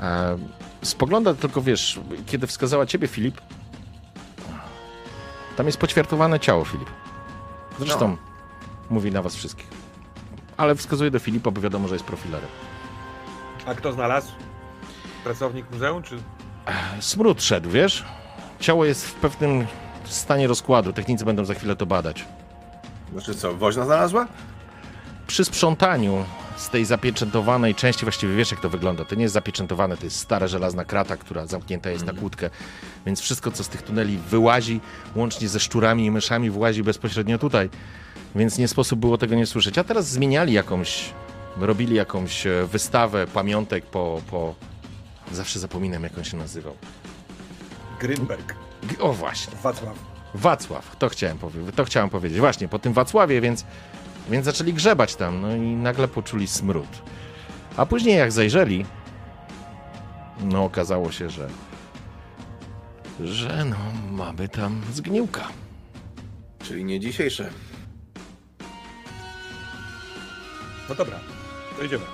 E, 0.00 0.38
spogląda 0.82 1.34
tylko, 1.34 1.62
wiesz, 1.62 2.00
kiedy 2.26 2.46
wskazała 2.46 2.86
ciebie, 2.86 3.08
Filip, 3.08 3.40
tam 5.56 5.66
jest 5.66 5.78
poćwiartowane 5.78 6.40
ciało, 6.40 6.64
Filip. 6.64 6.90
Zresztą 7.78 8.08
No. 8.08 8.16
mówi 8.90 9.10
na 9.12 9.22
was 9.22 9.34
wszystkich. 9.36 9.66
Ale 10.56 10.74
wskazuje 10.74 11.10
do 11.10 11.18
Filipa, 11.18 11.50
bo 11.50 11.60
wiadomo, 11.60 11.88
że 11.88 11.94
jest 11.94 12.04
profilerem. 12.04 12.48
A 13.66 13.74
kto 13.74 13.92
znalazł? 13.92 14.32
Pracownik 15.24 15.70
muzeum, 15.70 16.02
czy... 16.02 16.16
Smród 17.00 17.42
szedł, 17.42 17.70
wiesz? 17.70 18.04
Ciało 18.60 18.84
jest 18.84 19.06
w 19.06 19.14
pewnym 19.14 19.66
stanie 20.04 20.46
rozkładu. 20.46 20.92
Technicy 20.92 21.24
będą 21.24 21.44
za 21.44 21.54
chwilę 21.54 21.76
to 21.76 21.86
badać. 21.86 22.24
Znaczy 23.12 23.34
co, 23.34 23.54
woźna 23.54 23.84
znalazła? 23.84 24.26
przy 25.26 25.44
sprzątaniu 25.44 26.24
z 26.56 26.68
tej 26.70 26.84
zapieczętowanej 26.84 27.74
części, 27.74 28.04
właściwie 28.04 28.36
wiesz 28.36 28.50
jak 28.50 28.60
to 28.60 28.68
wygląda, 28.68 29.04
to 29.04 29.14
nie 29.14 29.22
jest 29.22 29.34
zapieczętowane, 29.34 29.96
to 29.96 30.04
jest 30.04 30.18
stara 30.18 30.46
żelazna 30.46 30.84
krata, 30.84 31.16
która 31.16 31.46
zamknięta 31.46 31.90
jest 31.90 32.06
na 32.06 32.12
kłódkę, 32.12 32.50
więc 33.06 33.20
wszystko 33.20 33.50
co 33.50 33.64
z 33.64 33.68
tych 33.68 33.82
tuneli 33.82 34.18
wyłazi, 34.18 34.80
łącznie 35.16 35.48
ze 35.48 35.60
szczurami 35.60 36.06
i 36.06 36.10
myszami, 36.10 36.50
włazi 36.50 36.82
bezpośrednio 36.82 37.38
tutaj, 37.38 37.70
więc 38.34 38.58
nie 38.58 38.68
sposób 38.68 39.00
było 39.00 39.18
tego 39.18 39.34
nie 39.34 39.46
słyszeć. 39.46 39.78
A 39.78 39.84
teraz 39.84 40.08
zmieniali 40.08 40.52
jakąś, 40.52 41.12
robili 41.56 41.94
jakąś 41.96 42.46
e, 42.46 42.66
wystawę 42.72 43.26
pamiątek 43.26 43.86
po, 43.86 44.20
po... 44.30 44.54
zawsze 45.32 45.58
zapominam 45.58 46.02
jak 46.02 46.18
on 46.18 46.24
się 46.24 46.36
nazywał. 46.36 46.76
Grünberg. 48.00 48.54
G- 48.82 48.98
O 49.00 49.12
właśnie. 49.12 49.54
Wacław. 49.62 49.96
Wacław, 50.34 50.96
to 50.96 51.08
chciałem, 51.08 51.38
powie- 51.38 51.72
to 51.72 51.84
chciałem 51.84 52.10
powiedzieć. 52.10 52.38
Właśnie, 52.40 52.68
po 52.68 52.78
tym 52.78 52.92
Wacławie, 52.92 53.40
więc, 53.40 53.64
więc 54.30 54.44
zaczęli 54.44 54.72
grzebać 54.72 55.16
tam, 55.16 55.40
no 55.40 55.56
i 55.56 55.60
nagle 55.60 56.08
poczuli 56.08 56.46
smród. 56.46 56.86
A 57.76 57.86
później 57.86 58.16
jak 58.18 58.32
zajrzeli, 58.32 58.86
no 60.40 60.64
okazało 60.64 61.12
się, 61.12 61.30
że 61.30 61.48
że 63.24 63.64
no 63.64 63.76
mamy 64.10 64.48
tam 64.48 64.82
zgniłka. 64.92 65.48
Czyli 66.62 66.84
nie 66.84 67.00
dzisiejsze. 67.00 67.50
No 70.88 70.94
dobra, 70.94 71.18
to 71.78 71.84
idziemy. 71.84 72.04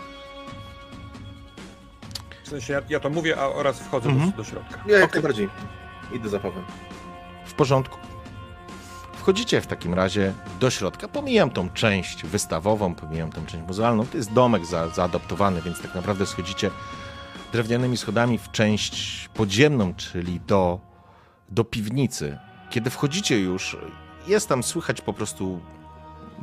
W 2.45 2.49
sensie 2.49 2.73
ja, 2.73 2.83
ja 2.89 3.01
to 3.01 3.11
mówię, 3.11 3.37
a 3.41 3.47
oraz 3.47 3.81
wchodzę 3.81 4.09
Mhm. 4.09 4.31
do, 4.31 4.37
do 4.37 4.45
środka. 4.45 4.81
Nie, 4.87 4.93
jak 4.93 5.13
najbardziej. 5.15 5.49
Idę 6.13 6.29
za 6.29 6.39
Pawłem. 6.41 6.65
W 7.47 7.55
porządku. 7.55 7.99
Wchodzicie 9.19 9.61
w 9.61 9.67
takim 9.67 9.95
razie 9.95 10.33
do 10.61 10.71
środka. 10.71 11.09
Pomijam 11.09 11.51
tą 11.51 11.71
część 11.71 12.25
wystawową, 12.25 12.95
pomijam 12.95 13.33
tą 13.33 13.47
część 13.47 13.67
muzealną. 13.67 14.07
To 14.07 14.17
jest 14.17 14.33
domek 14.33 14.67
za, 14.67 14.89
zaadaptowany, 14.89 15.63
więc 15.63 15.83
tak 15.83 15.95
naprawdę 15.95 16.27
schodzicie 16.27 16.71
drewnianymi 17.53 17.97
schodami 17.97 18.39
w 18.39 18.51
część 18.51 19.29
podziemną, 19.35 19.95
czyli 19.95 20.41
do, 20.41 20.81
do 21.49 21.65
piwnicy. 21.65 22.39
Kiedy 22.71 22.91
wchodzicie 22.91 23.41
już, 23.41 23.77
jest 24.27 24.49
tam 24.49 24.63
słychać 24.63 25.01
po 25.01 25.13
prostu 25.13 25.61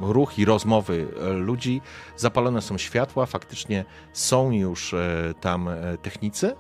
ruch 0.02 0.40
i 0.40 0.46
rozmowy 0.46 1.08
e, 1.22 1.30
ludzi. 1.30 1.82
Zapalone 2.16 2.62
są 2.62 2.78
światła, 2.78 3.26
faktycznie 3.26 3.86
są 4.14 4.52
już 4.52 4.94
e, 4.94 5.34
tam 5.42 5.68
e, 5.68 5.98
technicy. 5.98 6.56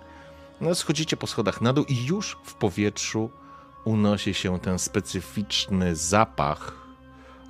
No, 0.62 0.76
schodzicie 0.76 1.18
po 1.18 1.28
schodach 1.28 1.62
na 1.62 1.74
dół 1.74 1.86
i 1.86 2.06
już 2.06 2.38
w 2.44 2.54
powietrzu 2.54 3.30
unosi 3.86 4.34
się 4.34 4.60
ten 4.60 4.80
specyficzny 4.80 5.96
zapach 5.96 6.88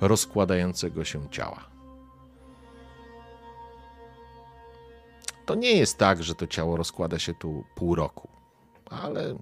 rozkładającego 0.00 1.04
się 1.04 1.30
ciała. 1.30 1.68
To 5.46 5.54
nie 5.54 5.72
jest 5.72 5.98
tak, 5.98 6.22
że 6.22 6.34
to 6.34 6.46
ciało 6.46 6.76
rozkłada 6.76 7.18
się 7.18 7.34
tu 7.34 7.64
pół 7.74 7.94
roku, 7.94 8.28
ale 8.90 9.38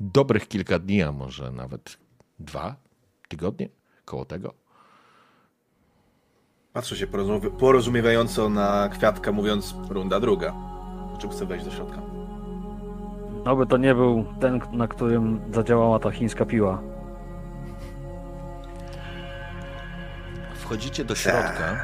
dobrych 0.00 0.48
kilka 0.48 0.78
dni, 0.78 1.02
a 1.02 1.12
może 1.12 1.52
nawet 1.52 1.98
dwa 2.38 2.76
tygodnie 3.28 3.68
koło 4.04 4.24
tego. 4.24 4.65
Patrzę 6.76 6.96
się 6.96 7.06
porozumiewająco 7.58 8.48
na 8.48 8.88
kwiatka, 8.88 9.32
mówiąc 9.32 9.74
runda 9.88 10.20
druga. 10.20 10.54
Czym 11.18 11.30
chcę 11.30 11.46
wejść 11.46 11.64
do 11.64 11.70
środka? 11.70 12.02
No 13.44 13.56
by 13.56 13.66
to 13.66 13.76
nie 13.76 13.94
był 13.94 14.24
ten, 14.40 14.60
na 14.72 14.88
którym 14.88 15.40
zadziałała 15.54 15.98
ta 15.98 16.10
chińska 16.10 16.44
piła. 16.44 16.82
Wchodzicie 20.54 21.04
do 21.04 21.14
środka. 21.14 21.78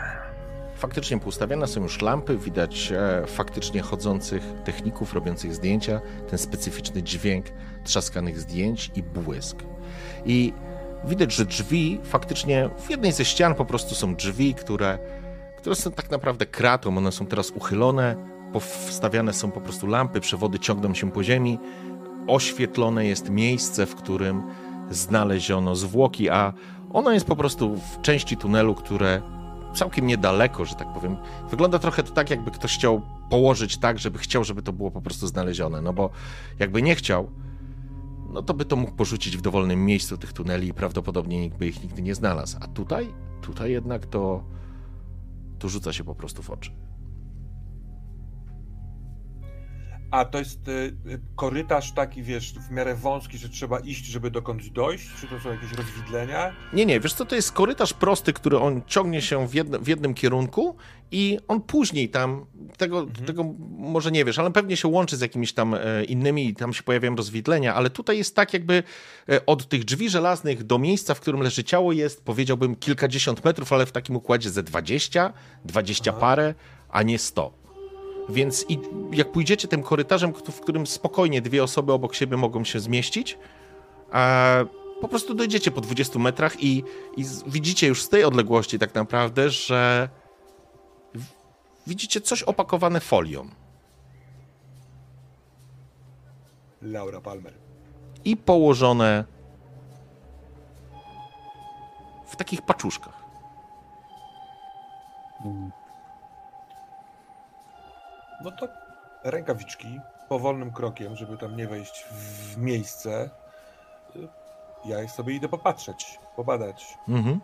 Faktycznie 0.74 1.18
poustawiane 1.18 1.66
są 1.66 1.83
już 1.83 2.02
lampy, 2.02 2.38
widać 2.38 2.92
e, 2.92 3.26
faktycznie 3.26 3.83
chodzących 3.83 4.42
techników 4.64 5.14
robiących 5.14 5.55
zdjęcia, 5.55 6.00
ten 6.31 6.38
specyficzny 6.38 7.02
dźwięk 7.02 7.46
trzaskanych 7.85 8.40
zdjęć 8.40 8.90
i 8.94 9.02
błysk. 9.02 9.62
I 10.24 10.52
widać, 11.05 11.33
że 11.33 11.45
drzwi 11.45 12.01
faktycznie 12.05 12.71
w 12.79 12.91
jednej 12.91 13.12
ze 13.12 13.25
ścian 13.25 13.55
po 13.55 13.65
prostu 13.65 13.95
są 13.95 14.15
drzwi, 14.15 14.55
które, 14.55 14.99
które 15.59 15.77
są 15.77 15.91
tak 15.91 16.11
naprawdę 16.11 16.47
kratą, 16.47 16.99
one 16.99 17.12
są 17.12 17.27
teraz 17.27 17.51
uchylone, 17.51 18.17
powstawiane 18.53 19.33
są 19.33 19.51
po 19.51 19.61
prostu 19.61 19.87
lampy, 19.87 20.21
przewody 20.21 20.59
ciągną 20.59 20.95
się 20.95 21.11
po 21.11 21.25
ziemi, 21.25 21.59
oświetlone 22.27 23.07
jest 23.07 23.31
miejsce, 23.31 23.87
w 23.87 23.95
którym 23.95 24.43
znaleziono 24.91 25.77
zwłoki, 25.77 26.31
a 26.31 26.53
ono 26.93 27.12
jest 27.12 27.27
po 27.27 27.37
prostu 27.37 27.77
w 27.77 28.01
części 28.01 28.37
tunelu, 28.37 28.75
które 28.75 29.23
całkiem 29.75 30.07
niedaleko, 30.07 30.65
że 30.65 30.75
tak 30.75 30.93
powiem. 30.93 31.17
Wygląda 31.51 31.79
trochę 31.79 32.03
to 32.03 32.12
tak, 32.12 32.31
jakby 32.31 32.51
ktoś 32.51 32.75
chciał 32.75 33.03
położyć 33.31 33.77
tak, 33.77 33.99
żeby 33.99 34.19
chciał, 34.19 34.45
żeby 34.45 34.62
to 34.62 34.73
było 34.73 34.91
po 34.91 35.01
prostu 35.01 35.27
znalezione, 35.27 35.83
no 35.83 35.93
bo 35.93 36.11
jakby 36.59 36.83
nie 36.83 36.95
chciał, 36.95 37.31
no 38.33 38.42
to 38.42 38.55
by 38.55 38.64
to 38.64 38.77
mógł 38.77 38.92
porzucić 38.92 39.37
w 39.37 39.40
dowolnym 39.40 39.85
miejscu 39.85 40.18
tych 40.18 40.33
tuneli 40.33 40.68
i 40.68 40.75
prawdopodobnie 40.75 41.40
nikt 41.40 41.57
by 41.57 41.66
ich 41.66 41.83
nigdy 41.83 42.03
nie 42.03 42.14
znalazł. 42.14 42.57
A 42.61 42.66
tutaj, 42.66 43.14
tutaj 43.42 43.73
jednak 43.73 44.07
to, 44.07 44.45
to 45.59 45.68
rzuca 45.68 45.92
się 45.92 46.05
po 46.05 46.14
prostu 46.14 46.42
w 46.42 46.51
oczy. 46.51 46.71
A 50.12 50.25
to 50.25 50.38
jest 50.38 50.68
y, 50.68 50.72
y, 51.07 51.20
korytarz 51.37 51.92
taki, 51.92 52.22
wiesz, 52.22 52.55
w 52.68 52.70
miarę 52.70 52.94
wąski, 52.94 53.38
że 53.38 53.48
trzeba 53.48 53.79
iść, 53.79 54.05
żeby 54.05 54.31
dokądś 54.31 54.70
dojść? 54.70 55.09
Czy 55.20 55.27
to 55.27 55.40
są 55.40 55.51
jakieś 55.51 55.72
rozwidlenia? 55.72 56.53
Nie, 56.72 56.87
nie, 56.87 57.01
wiesz 57.01 57.14
co, 57.14 57.25
to 57.25 57.35
jest 57.35 57.53
korytarz 57.53 57.92
prosty, 57.92 58.33
który 58.33 58.59
on 58.59 58.83
ciągnie 58.87 59.22
się 59.22 59.48
w, 59.48 59.55
jedno, 59.55 59.79
w 59.79 59.88
jednym 59.88 60.14
kierunku 60.14 60.77
i 61.11 61.38
on 61.48 61.61
później 61.61 62.09
tam, 62.09 62.46
tego, 62.77 62.98
mhm. 63.01 63.27
tego 63.27 63.44
może 63.70 64.12
nie 64.12 64.25
wiesz, 64.25 64.38
ale 64.38 64.51
pewnie 64.51 64.77
się 64.77 64.88
łączy 64.88 65.16
z 65.16 65.20
jakimiś 65.20 65.53
tam 65.53 65.75
e, 65.75 66.05
innymi 66.05 66.48
i 66.48 66.55
tam 66.55 66.72
się 66.72 66.83
pojawiają 66.83 67.16
rozwidlenia, 67.16 67.75
ale 67.75 67.90
tutaj 67.90 68.18
jest 68.18 68.37
tak 68.37 68.53
jakby 68.53 68.83
e, 69.29 69.46
od 69.46 69.68
tych 69.68 69.85
drzwi 69.85 70.11
żelaznych 70.11 70.62
do 70.62 70.79
miejsca, 70.79 71.14
w 71.14 71.20
którym 71.20 71.40
leży 71.40 71.64
ciało 71.64 71.92
jest, 71.92 72.25
powiedziałbym, 72.25 72.77
kilkadziesiąt 72.77 73.44
metrów, 73.44 73.72
ale 73.72 73.87
w 73.87 73.92
takim 73.92 74.16
układzie 74.16 74.51
ze 74.51 74.62
20, 74.62 75.33
20 75.64 76.11
Aha. 76.11 76.20
parę, 76.20 76.55
a 76.88 77.03
nie 77.03 77.18
100. 77.18 77.62
Więc 78.33 78.64
i 78.68 78.79
jak 79.12 79.33
pójdziecie 79.33 79.68
tym 79.68 79.83
korytarzem, 79.83 80.33
w 80.35 80.61
którym 80.61 80.87
spokojnie 80.87 81.42
dwie 81.42 81.62
osoby 81.62 81.92
obok 81.92 82.14
siebie 82.14 82.37
mogą 82.37 82.64
się 82.64 82.81
zmieścić, 82.81 83.38
po 85.01 85.09
prostu 85.09 85.35
dojdziecie 85.35 85.71
po 85.71 85.81
20 85.81 86.18
metrach 86.18 86.62
i, 86.62 86.85
i 87.16 87.25
widzicie 87.47 87.87
już 87.87 88.03
z 88.03 88.09
tej 88.09 88.25
odległości 88.25 88.79
tak 88.79 88.95
naprawdę, 88.95 89.51
że 89.51 90.09
widzicie 91.87 92.21
coś 92.21 92.42
opakowane 92.42 93.01
folią. 93.01 93.49
Laura 96.83 97.21
Palmer. 97.21 97.55
I 98.25 98.37
położone 98.37 99.25
w 102.27 102.37
takich 102.37 102.62
paczuszkach. 102.62 103.25
Mm. 105.45 105.82
No 108.44 108.50
to 108.50 108.68
rękawiczki, 109.24 110.00
powolnym 110.28 110.72
krokiem, 110.72 111.16
żeby 111.16 111.38
tam 111.38 111.57
nie 111.57 111.66
wejść 111.68 112.05
w 112.11 112.57
miejsce. 112.59 113.31
Ja 114.85 115.09
sobie 115.09 115.35
idę 115.35 115.48
popatrzeć, 115.48 116.18
pobadać. 116.37 116.98
Mhm. 117.09 117.40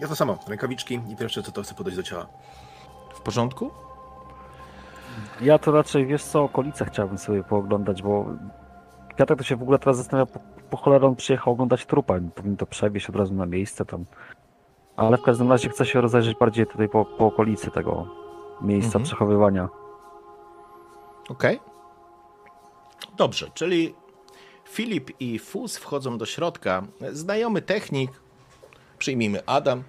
Ja 0.00 0.08
to 0.08 0.16
samo, 0.16 0.38
rękawiczki 0.48 1.00
i 1.08 1.16
pierwsze 1.16 1.42
co 1.42 1.52
to 1.52 1.62
chcę 1.62 1.74
podejść 1.74 1.96
do 1.96 2.02
ciała. 2.02 2.26
W 3.14 3.20
porządku? 3.20 3.70
Ja 5.40 5.58
to 5.58 5.72
raczej, 5.72 6.06
wiesz 6.06 6.24
co, 6.24 6.42
okolice 6.42 6.84
chciałbym 6.84 7.18
sobie 7.18 7.44
pooglądać, 7.44 8.02
bo 8.02 8.26
Kwiatek 9.18 9.38
to 9.38 9.44
się 9.44 9.56
w 9.56 9.62
ogóle 9.62 9.78
teraz 9.78 9.96
zastanawia, 9.96 10.26
po, 10.32 10.40
po 10.70 10.76
cholerę 10.76 11.06
on 11.06 11.16
przyjechał 11.16 11.52
oglądać 11.52 11.86
trupa, 11.86 12.14
powinien 12.34 12.56
to 12.56 12.66
przewieźć 12.66 13.08
od 13.08 13.16
razu 13.16 13.34
na 13.34 13.46
miejsce 13.46 13.84
tam. 13.84 14.04
Ale 14.96 15.16
w 15.16 15.22
każdym 15.22 15.50
razie 15.50 15.68
chcę 15.68 15.86
się 15.86 16.00
rozejrzeć 16.00 16.38
bardziej 16.38 16.66
tutaj 16.66 16.88
po, 16.88 17.04
po 17.04 17.26
okolicy 17.26 17.70
tego 17.70 18.06
miejsca 18.60 18.86
mhm. 18.86 19.04
przechowywania. 19.04 19.68
Okej. 21.28 21.56
Okay. 21.56 23.16
Dobrze, 23.16 23.50
czyli 23.54 23.94
Filip 24.68 25.10
i 25.20 25.38
Fus 25.38 25.76
wchodzą 25.76 26.18
do 26.18 26.26
środka. 26.26 26.86
Znajomy 27.12 27.62
technik, 27.62 28.10
przyjmijmy 28.98 29.46
Adam, 29.46 29.82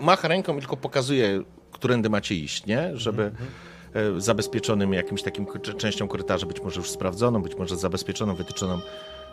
macha 0.00 0.28
ręką 0.28 0.56
i 0.56 0.60
tylko 0.60 0.76
pokazuje, 0.76 1.42
którędy 1.72 2.10
macie 2.10 2.34
iść, 2.34 2.66
nie? 2.66 2.90
Żeby 2.94 3.32
mm-hmm. 3.94 4.20
zabezpieczonym 4.20 4.92
jakimś 4.92 5.22
takim 5.22 5.46
częścią 5.78 6.08
korytarza, 6.08 6.46
być 6.46 6.60
może 6.60 6.80
już 6.80 6.90
sprawdzoną, 6.90 7.42
być 7.42 7.54
może 7.54 7.76
zabezpieczoną, 7.76 8.34
wytyczoną. 8.34 8.80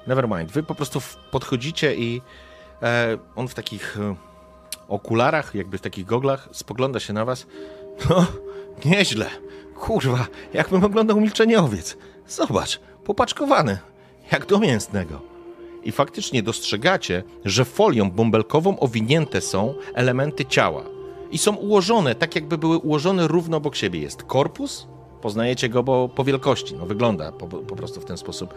Nevermind. 0.08 0.52
Wy 0.52 0.64
po 0.64 0.76
prostu 0.76 1.02
podchodzicie 1.32 1.96
i 1.96 2.22
e, 2.82 3.18
on 3.36 3.48
w 3.48 3.54
takich 3.54 3.98
e, 4.00 4.16
okularach, 4.88 5.56
jakby 5.56 5.78
w 5.78 5.82
takich 5.82 6.06
goglach, 6.06 6.50
spogląda 6.52 7.00
się 7.00 7.14
na 7.14 7.26
was. 7.26 7.48
No, 8.10 8.26
nieźle. 8.86 9.26
Kurwa, 9.76 10.28
jakbym 10.54 10.84
oglądał 10.84 11.22
milczeniowiec. 11.22 11.98
Zobacz, 12.28 12.80
popaczkowany, 13.04 13.78
jak 14.32 14.46
do 14.46 14.60
mięsnego. 14.60 15.22
I 15.84 15.92
faktycznie 15.92 16.44
dostrzegacie, 16.44 17.24
że 17.46 17.66
folią 17.66 18.12
bąbelkową 18.12 18.80
owinięte 18.80 19.42
są 19.42 19.74
elementy 19.94 20.46
ciała. 20.46 20.84
I 21.32 21.38
są 21.38 21.56
ułożone 21.56 22.16
tak, 22.16 22.36
jakby 22.36 22.58
były 22.58 22.78
ułożone 22.78 23.28
równo 23.28 23.58
obok 23.58 23.76
siebie. 23.76 24.00
Jest 24.00 24.24
korpus, 24.24 24.88
poznajecie 25.22 25.70
go 25.70 25.84
bo, 25.84 26.10
po 26.10 26.24
wielkości. 26.24 26.76
No, 26.76 26.86
wygląda 26.86 27.32
po, 27.32 27.48
po 27.48 27.76
prostu 27.76 28.02
w 28.02 28.06
ten 28.06 28.18
sposób. 28.18 28.54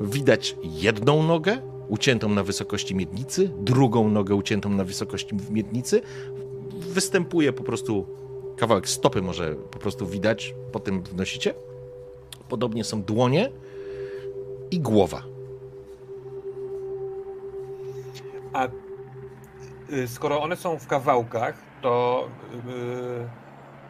Widać 0.00 0.56
jedną 0.62 1.22
nogę 1.22 1.58
uciętą 1.88 2.28
na 2.28 2.42
wysokości 2.42 2.94
miednicy, 2.94 3.50
drugą 3.58 4.08
nogę 4.08 4.34
uciętą 4.34 4.70
na 4.70 4.84
wysokości 4.84 5.36
miednicy. 5.50 6.02
Występuje 6.72 7.52
po 7.52 7.62
prostu 7.62 8.06
kawałek 8.56 8.88
stopy 8.88 9.22
może 9.22 9.54
po 9.54 9.78
prostu 9.78 10.06
widać, 10.06 10.54
potem 10.72 11.02
wnosicie. 11.02 11.54
Podobnie 12.48 12.84
są 12.84 13.02
dłonie 13.02 13.50
i 14.70 14.80
głowa. 14.80 15.22
A 18.52 18.68
y, 19.92 20.08
skoro 20.08 20.42
one 20.42 20.56
są 20.56 20.78
w 20.78 20.86
kawałkach, 20.86 21.62
to 21.82 22.28
yy, 22.66 23.28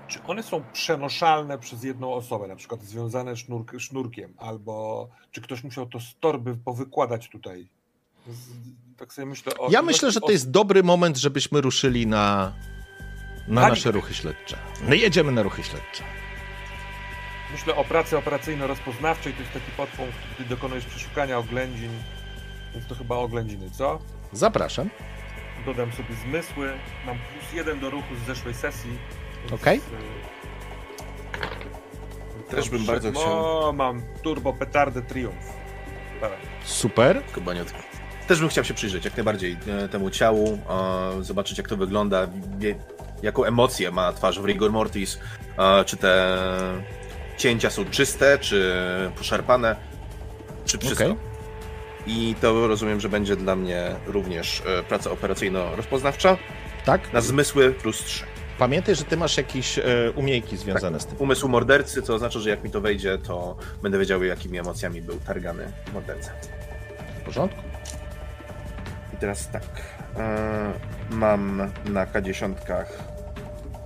czy 0.09 0.23
one 0.23 0.43
są 0.43 0.63
przenoszalne 0.73 1.59
przez 1.59 1.85
jedną 1.85 2.13
osobę, 2.13 2.49
na 2.49 2.57
przykład 2.57 2.83
związane 2.83 3.37
sznurk, 3.37 3.73
sznurkiem, 3.79 4.35
albo 4.39 5.09
czy 5.31 5.41
ktoś 5.41 5.65
musiał 5.65 5.87
to 5.87 6.01
z 6.01 6.17
torby 6.21 6.57
powykładać 6.57 7.29
tutaj? 7.29 7.69
Tak 8.97 9.13
sobie 9.13 9.27
myślę 9.27 9.53
o. 9.59 9.71
Ja 9.71 9.83
myślę, 9.83 10.11
że 10.13 10.21
to 10.21 10.31
jest 10.31 10.51
dobry 10.51 10.83
moment, 10.83 11.17
żebyśmy 11.17 11.61
ruszyli 11.61 12.07
na 12.07 12.53
na 13.49 13.61
Pani... 13.61 13.71
nasze 13.75 13.91
ruchy 13.91 14.15
śledcze. 14.15 14.59
No 14.89 14.95
jedziemy 14.95 15.33
na 15.33 15.43
ruchy 15.43 15.63
śledcze. 15.63 16.05
Myślę 17.53 17.77
o 17.77 17.85
pracy 17.85 18.17
operacyjno-rozpoznawczej, 18.17 19.33
to 19.33 19.41
jest 19.41 19.53
taki 19.53 19.71
podpunkt, 19.77 20.15
gdy 20.35 20.45
dokonujesz 20.49 20.85
przeszukania 20.85 21.39
oględzin. 21.39 21.91
Więc 22.75 22.87
to 22.87 22.95
chyba 22.95 23.17
oględziny, 23.17 23.71
co? 23.71 23.99
Zapraszam. 24.33 24.91
Dodam 25.67 25.93
sobie 25.93 26.15
zmysły. 26.25 26.73
Mam 27.07 27.17
plus 27.19 27.53
jeden 27.53 27.81
do 27.81 27.91
ruchu 27.91 28.15
z 28.25 28.27
zeszłej 28.27 28.55
sesji. 28.55 28.91
Okej. 29.53 29.81
y, 32.51 32.51
Też 32.51 32.71
bym 32.71 32.87
bardzo 32.87 33.11
chciał. 33.11 33.25
O, 33.69 33.73
mam 33.73 34.03
turbo 34.23 34.53
petardę 34.53 35.03
triumf. 35.03 35.45
Dobra. 36.21 36.37
Super. 36.65 37.23
Kobaniot. 37.33 37.73
Też 38.29 38.41
bym 38.41 38.49
chciał 38.49 38.65
się 38.65 38.75
przyjrzeć 38.75 39.05
jak 39.05 39.17
najbardziej 39.17 39.57
e, 39.69 39.89
temu 39.89 40.11
ciału, 40.11 40.59
zobaczyć 41.21 41.59
jak 41.59 41.69
to 41.69 41.77
wygląda, 41.77 42.29
jaką 43.23 43.45
emocję 43.45 43.91
ma 43.91 44.13
twarz 44.13 44.41
w 44.41 44.45
Rigor 44.45 44.73
Mortis, 44.73 45.19
czy 45.87 45.97
te 45.97 46.39
cięcia 47.37 47.71
są 47.71 47.85
czyste, 47.85 48.39
czy 48.39 48.75
poszarpane, 49.17 49.77
czy 50.65 50.79
wszystko. 50.79 51.05
Okej. 51.05 51.17
I 52.07 52.35
to 52.41 52.69
rozumiem, 52.69 53.01
że 53.01 53.09
będzie 53.09 53.37
dla 53.37 53.57
mnie 53.57 53.95
również 54.07 54.63
e, 54.67 54.83
praca 54.83 55.11
operacyjno-rozpoznawcza 55.11 56.37
Tak? 56.85 57.13
na 57.13 57.21
zmysły 57.21 57.73
plus 57.73 58.05
3. 58.05 58.25
Pamiętaj, 58.59 58.95
że 58.95 59.05
ty 59.05 59.17
masz 59.17 59.37
jakieś 59.37 59.79
e, 59.79 59.85
umiejki 60.17 60.57
związane 60.57 61.01
z 61.01 61.07
tym. 61.07 61.17
Umysł 61.19 61.49
mordercy, 61.49 62.03
co 62.03 62.15
oznacza, 62.15 62.41
że 62.41 62.51
jak 62.51 62.65
mi 62.65 62.71
to 62.71 62.81
wejdzie, 62.81 63.19
to 63.19 63.57
będę 63.83 63.99
wiedział, 63.99 64.25
jakimi 64.25 64.59
emocjami 64.59 65.03
był 65.03 65.17
targany 65.17 65.73
morderca. 65.95 66.31
W 67.21 67.25
porządku? 67.25 67.68
Teraz 69.21 69.49
tak. 69.49 69.63
e, 70.17 70.73
mam 71.11 71.71
na 71.85 72.07
K10 72.07 72.55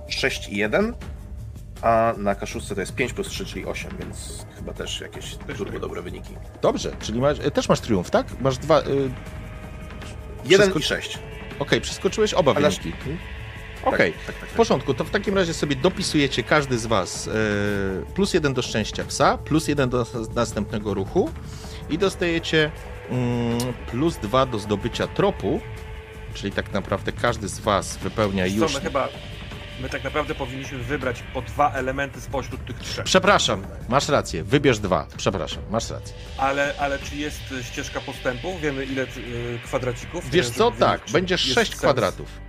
6 0.07 0.49
i 0.49 0.57
1, 0.57 0.93
a 1.81 2.13
na 2.17 2.35
K6 2.35 2.73
to 2.75 2.79
jest 2.81 2.95
5 2.95 3.13
plus 3.13 3.27
3, 3.27 3.45
czyli 3.45 3.65
8, 3.65 3.91
więc 3.99 4.45
chyba 4.55 4.73
też 4.73 5.01
jakieś 5.01 5.35
turbo 5.57 5.79
dobre 5.79 6.01
wyniki. 6.01 6.35
Dobrze, 6.61 6.91
czyli 6.99 7.21
masz, 7.21 7.39
e, 7.39 7.51
też 7.51 7.69
masz 7.69 7.79
triumf, 7.79 8.09
tak? 8.11 8.27
Masz 8.41 8.57
dwa. 8.57 8.79
e, 8.79 8.83
1 10.45 10.59
Wszystko- 10.71 10.79
i 10.79 10.83
6. 10.83 11.19
Okej, 11.59 11.81
przeskoczyłeś 11.81 12.33
oba 12.33 12.53
Ale- 12.55 12.69
wyniki. 12.69 12.93
Okej. 13.85 14.13
Tak, 14.13 14.21
tak, 14.25 14.35
tak, 14.35 14.35
W 14.35 14.39
tak. 14.39 14.49
porządku, 14.57 14.93
to 14.93 15.03
w 15.03 15.09
takim 15.09 15.35
razie 15.35 15.53
sobie 15.53 15.75
dopisujecie 15.75 16.43
każdy 16.43 16.77
z 16.77 16.85
Was 16.85 17.29
plus 18.15 18.33
jeden 18.33 18.53
do 18.53 18.61
szczęścia 18.61 19.03
psa, 19.03 19.37
plus 19.37 19.67
jeden 19.67 19.89
do 19.89 19.97
nas- 19.97 20.35
następnego 20.35 20.93
ruchu 20.93 21.29
i 21.89 21.97
dostajecie 21.97 22.71
plus 23.91 24.17
dwa 24.17 24.45
do 24.45 24.59
zdobycia 24.59 25.07
tropu, 25.07 25.61
czyli 26.33 26.53
tak 26.53 26.73
naprawdę 26.73 27.11
każdy 27.11 27.47
z 27.47 27.59
Was 27.59 27.97
wypełnia 27.97 28.45
Wiesz 28.45 28.55
już. 28.55 28.71
Co, 28.73 28.77
my 28.79 28.83
chyba... 28.83 29.09
My 29.81 29.89
tak 29.89 30.03
naprawdę 30.03 30.35
powinniśmy 30.35 30.77
wybrać 30.77 31.23
po 31.33 31.41
dwa 31.41 31.71
elementy 31.71 32.21
spośród 32.21 32.65
tych 32.65 32.79
trzech. 32.79 33.05
Przepraszam, 33.05 33.63
masz 33.89 34.09
rację, 34.09 34.43
wybierz 34.43 34.79
dwa. 34.79 35.07
Przepraszam, 35.17 35.63
masz 35.71 35.89
rację. 35.89 36.15
Ale, 36.37 36.73
ale 36.79 36.99
czy 36.99 37.15
jest 37.15 37.53
ścieżka 37.61 38.01
postępu? 38.01 38.57
Wiemy 38.61 38.85
ile 38.85 39.03
y, 39.03 39.59
kwadracików? 39.63 40.29
Wiesz 40.29 40.49
co? 40.49 40.65
żeby 40.65 40.79
Tak, 40.79 41.01
będzie 41.11 41.37
sześć 41.37 41.75
kwadratów. 41.75 42.41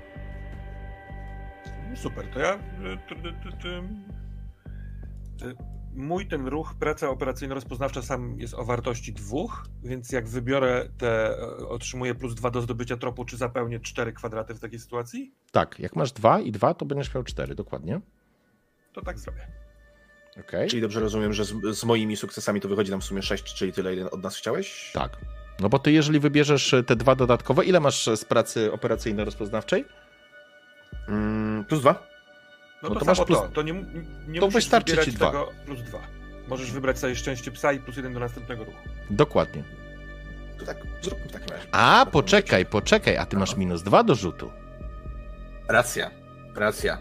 Super, 1.96 2.26
to 2.26 2.38
ja. 2.40 2.58
ty, 3.08 3.14
ty, 3.14 3.32
ty, 5.38 5.54
Mój 5.94 6.26
ten 6.26 6.46
ruch, 6.46 6.74
praca 6.78 7.08
operacyjno-rozpoznawcza 7.08 8.02
sam 8.02 8.40
jest 8.40 8.54
o 8.54 8.64
wartości 8.64 9.12
dwóch, 9.12 9.66
więc 9.82 10.12
jak 10.12 10.28
wybiorę 10.28 10.88
te, 10.98 11.36
otrzymuję 11.68 12.14
plus 12.14 12.34
dwa 12.34 12.50
do 12.50 12.60
zdobycia 12.60 12.96
tropu, 12.96 13.24
czy 13.24 13.36
zapełnię 13.36 13.80
cztery 13.80 14.12
kwadraty 14.12 14.54
w 14.54 14.60
takiej 14.60 14.78
sytuacji? 14.78 15.34
Tak, 15.52 15.78
jak 15.78 15.96
masz 15.96 16.12
dwa 16.12 16.40
i 16.40 16.52
dwa, 16.52 16.74
to 16.74 16.86
będziesz 16.86 17.14
miał 17.14 17.24
cztery, 17.24 17.54
dokładnie. 17.54 18.00
To 18.92 19.02
tak 19.02 19.18
zrobię. 19.18 19.46
Okej. 20.40 20.68
Czyli 20.68 20.82
dobrze 20.82 21.00
rozumiem, 21.00 21.32
że 21.32 21.44
z, 21.44 21.78
z 21.78 21.84
moimi 21.84 22.16
sukcesami 22.16 22.60
to 22.60 22.68
wychodzi 22.68 22.90
nam 22.90 23.00
w 23.00 23.04
sumie 23.04 23.22
6, 23.22 23.54
czyli 23.54 23.72
tyle, 23.72 23.94
ile 23.94 24.10
od 24.10 24.22
nas 24.22 24.36
chciałeś? 24.36 24.90
Tak. 24.92 25.16
No 25.60 25.68
bo 25.68 25.78
ty, 25.78 25.92
jeżeli 25.92 26.20
wybierzesz 26.20 26.74
te 26.86 26.96
dwa 26.96 27.14
dodatkowe, 27.14 27.64
ile 27.64 27.80
masz 27.80 28.06
z 28.16 28.24
pracy 28.24 28.72
operacyjno-rozpoznawczej? 28.72 29.84
Mm, 31.08 31.64
plus 31.64 31.80
2? 31.80 32.13
No, 32.84 32.88
No 32.90 32.94
to, 32.94 33.00
to 33.00 33.06
masz 33.06 33.16
samo 33.18 33.26
plus- 33.26 33.38
to. 33.40 33.48
To 33.48 33.62
nie, 33.62 33.72
nie 34.28 34.40
to 34.40 34.46
musisz 34.46 34.54
wystarczy 34.54 34.86
wybierać 34.92 35.04
ci 35.08 35.12
dwa. 35.12 35.26
tego 35.26 35.50
plus 35.66 35.82
dwa. 35.82 35.98
Możesz 36.48 36.72
wybrać 36.72 36.98
sobie 36.98 37.14
szczęście 37.16 37.50
psa 37.50 37.72
i 37.72 37.78
plus 37.80 37.96
jeden 37.96 38.14
do 38.14 38.20
następnego 38.20 38.64
ruchu. 38.64 38.78
Dokładnie. 39.10 39.64
To 40.58 40.66
tak, 40.66 40.76
zróbmy 41.02 41.28
w 41.28 41.32
takim 41.32 41.48
razie. 41.48 41.66
A, 41.72 42.06
poczekaj, 42.12 42.66
poczekaj, 42.66 43.16
a 43.16 43.26
ty 43.26 43.36
masz 43.36 43.56
minus 43.56 43.82
dwa 43.82 44.02
do 44.04 44.14
rzutu. 44.14 44.50
Racja, 45.68 46.10
racja. 46.54 46.98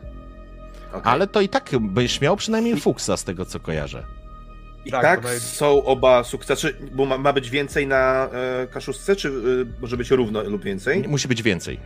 Okej. 0.90 1.02
Ale 1.04 1.28
to 1.28 1.42
i 1.42 1.50
tak 1.50 1.70
będziesz 1.80 2.22
miał 2.22 2.38
przynajmniej 2.38 2.80
fuksa 2.80 3.18
z 3.18 3.24
tego, 3.24 3.46
co 3.46 3.60
kojarzę. 3.60 4.04
I 4.86 4.92
Tak, 4.92 5.02
tak, 5.02 5.24
nawet- 5.24 5.42
są 5.42 5.84
oba 5.84 6.24
sukcesy, 6.24 6.74
bo 6.92 7.06
ma, 7.06 7.18
ma 7.18 7.34
być 7.34 7.50
więcej 7.50 7.88
na 7.88 8.30
e, 8.64 8.68
kaszustce, 8.68 9.16
czy 9.16 9.28
e, 9.30 9.32
może 9.82 9.98
być 9.98 10.12
równo 10.12 10.44
lub 10.44 10.64
więcej? 10.64 11.08
Musi 11.08 11.28
być 11.28 11.44
więcej. 11.44 11.80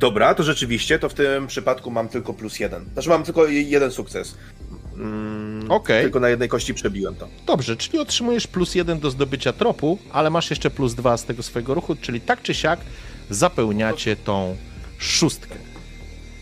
Dobra, 0.00 0.34
to 0.34 0.42
rzeczywiście, 0.42 0.98
to 0.98 1.08
w 1.08 1.14
tym 1.14 1.46
przypadku 1.46 1.90
mam 1.90 2.08
tylko 2.08 2.34
plus 2.34 2.60
jeden. 2.60 2.84
Znaczy 2.92 3.08
mam 3.08 3.24
tylko 3.24 3.46
jeden 3.46 3.90
sukces. 3.92 4.34
Mm, 4.94 5.70
Okej. 5.70 6.02
Tylko 6.02 6.20
na 6.20 6.28
jednej 6.28 6.48
kości 6.48 6.74
przebiłem 6.74 7.14
to. 7.14 7.28
Dobrze, 7.46 7.76
czyli 7.76 7.98
otrzymujesz 7.98 8.46
plus 8.46 8.74
jeden 8.74 9.00
do 9.00 9.10
zdobycia 9.10 9.52
tropu, 9.52 9.98
ale 10.12 10.30
masz 10.30 10.50
jeszcze 10.50 10.70
plus 10.70 10.94
dwa 10.94 11.16
z 11.16 11.24
tego 11.24 11.42
swojego 11.42 11.74
ruchu, 11.74 11.96
czyli 11.96 12.20
tak 12.20 12.42
czy 12.42 12.54
siak 12.54 12.80
zapełniacie 13.30 14.16
tą 14.16 14.56
szóstkę. 14.98 15.54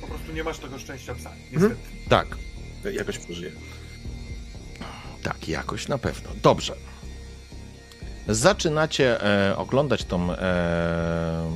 Po 0.00 0.06
prostu 0.06 0.32
nie 0.32 0.44
masz 0.44 0.58
tego 0.58 0.78
szczęścia 0.78 1.14
psa. 1.14 1.30
Mhm. 1.30 1.48
Niestety. 1.52 2.08
Tak, 2.08 2.26
To 2.82 2.90
Jakoś 2.90 3.18
przeżyję. 3.18 3.50
tak, 5.22 5.48
jakoś 5.48 5.88
na 5.88 5.98
pewno. 5.98 6.30
Dobrze. 6.42 6.74
Zaczynacie 8.28 9.22
e, 9.50 9.56
oglądać 9.56 10.04
tą, 10.04 10.32
e, 10.32 11.50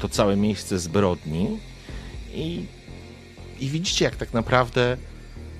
to 0.00 0.08
całe 0.08 0.36
miejsce 0.36 0.78
zbrodni 0.78 1.60
i, 2.34 2.66
i 3.60 3.68
widzicie, 3.68 4.04
jak 4.04 4.16
tak 4.16 4.32
naprawdę 4.32 4.96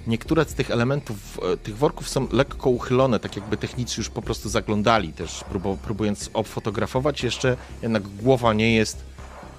niektóre 0.07 0.45
z 0.45 0.55
tych 0.55 0.71
elementów, 0.71 1.41
e, 1.53 1.57
tych 1.57 1.77
worków 1.77 2.09
są 2.09 2.29
lekko 2.33 2.71
uchylone, 2.71 3.21
tak 3.21 3.37
jakby 3.37 3.57
technicy 3.57 4.01
już 4.01 4.09
po 4.09 4.23
prostu 4.23 4.49
zaglądali 4.49 5.13
też, 5.13 5.45
próbu- 5.53 5.77
próbując 5.77 6.31
obfotografować. 6.33 7.23
Jeszcze 7.23 7.57
jednak 7.83 8.03
głowa 8.03 8.53
nie 8.53 8.75
jest, 8.75 9.05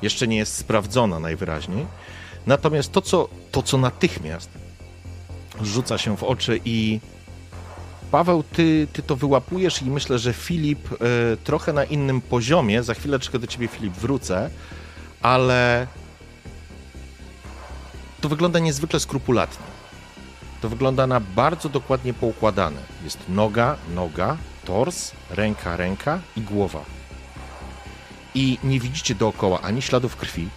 jeszcze 0.02 0.28
nie 0.28 0.38
jest 0.38 0.56
sprawdzona 0.56 1.20
najwyraźniej. 1.20 1.86
Natomiast 2.48 2.92
to, 2.92 3.02
co, 3.02 3.30
to, 3.52 3.64
co 3.64 3.78
natychmiast 3.78 4.50
rzuca 5.62 5.98
się 5.98 6.18
w 6.18 6.24
oczy 6.24 6.60
i 6.66 7.00
Paweł, 8.12 8.44
ty, 8.44 8.88
ty 8.94 9.04
to 9.04 9.16
wyłapujesz 9.16 9.82
i 9.82 9.86
myślę, 9.86 10.20
że 10.20 10.34
Filip 10.34 10.92
y, 10.92 10.98
trochę 11.44 11.74
na 11.74 11.84
innym 11.84 12.22
poziomie, 12.22 12.84
za 12.84 12.94
chwileczkę 12.94 13.40
do 13.40 13.48
ciebie 13.48 13.68
Filip 13.68 13.94
wrócę, 13.94 14.50
ale 15.22 15.88
to 18.22 18.30
wygląda 18.30 18.60
niezwykle 18.60 19.00
skrupulatnie. 19.00 19.66
To 20.62 20.70
wygląda 20.70 21.08
na 21.08 21.20
bardzo 21.20 21.70
dokładnie 21.70 22.14
poukładane. 22.14 22.82
Jest 23.04 23.20
noga, 23.30 23.78
noga, 23.96 24.38
tors, 24.66 25.12
ręka, 25.30 25.78
ręka 25.78 26.20
i 26.38 26.42
głowa. 26.42 26.86
I 28.36 28.58
nie 28.64 28.80
widzicie 28.80 29.16
dookoła 29.16 29.62
ani 29.62 29.82
śladów 29.82 30.16
krwi. 30.16 30.50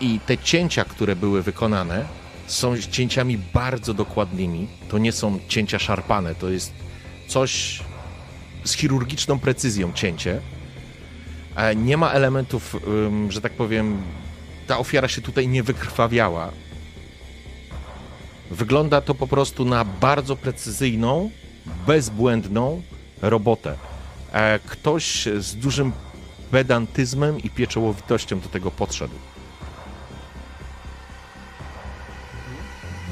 I 0.00 0.20
te 0.26 0.38
cięcia, 0.38 0.84
które 0.84 1.16
były 1.16 1.42
wykonane, 1.42 2.04
są 2.46 2.78
cięciami 2.78 3.38
bardzo 3.38 3.94
dokładnymi. 3.94 4.68
To 4.88 4.98
nie 4.98 5.12
są 5.12 5.38
cięcia 5.48 5.78
szarpane, 5.78 6.34
to 6.34 6.48
jest 6.50 6.72
coś 7.28 7.80
z 8.64 8.72
chirurgiczną 8.72 9.38
precyzją 9.38 9.92
cięcie. 9.92 10.40
E, 11.56 11.74
Nie 11.76 11.96
ma 11.96 12.10
elementów, 12.10 12.76
że 13.28 13.40
tak 13.40 13.52
powiem, 13.52 14.02
ta 14.66 14.78
ofiara 14.78 15.08
się 15.08 15.20
tutaj 15.22 15.48
nie 15.48 15.62
wykrwawiała. 15.62 16.52
Wygląda 18.50 19.00
to 19.00 19.14
po 19.14 19.26
prostu 19.26 19.64
na 19.64 19.84
bardzo 19.84 20.36
precyzyjną, 20.36 21.30
bezbłędną 21.86 22.82
robotę. 23.22 23.76
E, 24.32 24.58
Ktoś 24.58 25.28
z 25.38 25.56
dużym 25.56 25.92
pedantyzmem 26.50 27.38
i 27.42 27.50
pieczołowitością 27.50 28.40
do 28.40 28.48
tego 28.48 28.70
podszedł. 28.70 29.14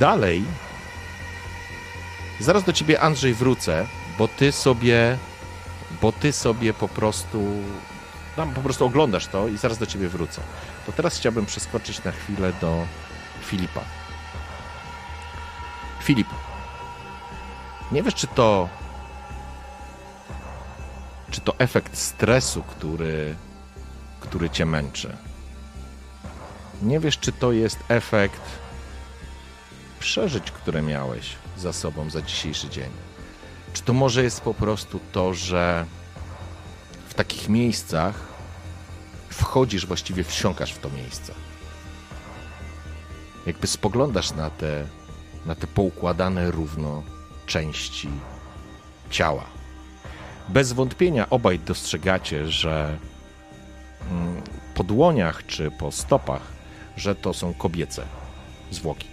Dalej, 0.02 0.44
zaraz 2.40 2.64
do 2.64 2.72
ciebie 2.72 3.00
Andrzej 3.00 3.34
wrócę, 3.34 3.86
bo 4.18 4.28
ty 4.28 4.52
sobie, 4.52 5.18
bo 6.00 6.12
ty 6.12 6.32
sobie 6.32 6.74
po 6.74 6.88
prostu, 6.88 7.46
tam 8.36 8.54
po 8.54 8.60
prostu 8.60 8.84
oglądasz 8.84 9.26
to 9.26 9.48
i 9.48 9.56
zaraz 9.56 9.78
do 9.78 9.86
ciebie 9.86 10.08
wrócę. 10.08 10.40
To 10.86 10.92
teraz 10.92 11.18
chciałbym 11.18 11.46
przeskoczyć 11.46 12.04
na 12.04 12.12
chwilę 12.12 12.52
do 12.60 12.86
Filipa. 13.42 13.80
Filip, 16.02 16.28
nie 17.92 18.02
wiesz, 18.02 18.14
czy 18.14 18.26
to, 18.26 18.68
czy 21.30 21.40
to 21.40 21.58
efekt 21.58 21.98
stresu, 21.98 22.62
który, 22.62 23.34
który 24.20 24.50
cię 24.50 24.66
męczy. 24.66 25.16
Nie 26.82 27.00
wiesz, 27.00 27.18
czy 27.18 27.32
to 27.32 27.52
jest 27.52 27.78
efekt 27.88 28.61
przeżyć, 30.02 30.50
które 30.50 30.82
miałeś 30.82 31.36
za 31.58 31.72
sobą 31.72 32.10
za 32.10 32.22
dzisiejszy 32.22 32.68
dzień? 32.68 32.90
Czy 33.72 33.82
to 33.82 33.92
może 33.92 34.22
jest 34.22 34.40
po 34.40 34.54
prostu 34.54 35.00
to, 35.12 35.34
że 35.34 35.86
w 37.08 37.14
takich 37.14 37.48
miejscach 37.48 38.14
wchodzisz, 39.28 39.86
właściwie 39.86 40.24
wsiąkasz 40.24 40.72
w 40.72 40.78
to 40.78 40.90
miejsce. 40.90 41.34
Jakby 43.46 43.66
spoglądasz 43.66 44.32
na 44.32 44.50
te, 44.50 44.86
na 45.46 45.54
te 45.54 45.66
poukładane 45.66 46.50
równo 46.50 47.02
części 47.46 48.08
ciała. 49.10 49.44
Bez 50.48 50.72
wątpienia 50.72 51.30
obaj 51.30 51.58
dostrzegacie, 51.58 52.48
że 52.48 52.98
mm, 54.10 54.42
po 54.74 54.84
dłoniach 54.84 55.46
czy 55.46 55.70
po 55.70 55.92
stopach, 55.92 56.42
że 56.96 57.14
to 57.14 57.34
są 57.34 57.54
kobiece 57.54 58.02
zwłoki. 58.70 59.11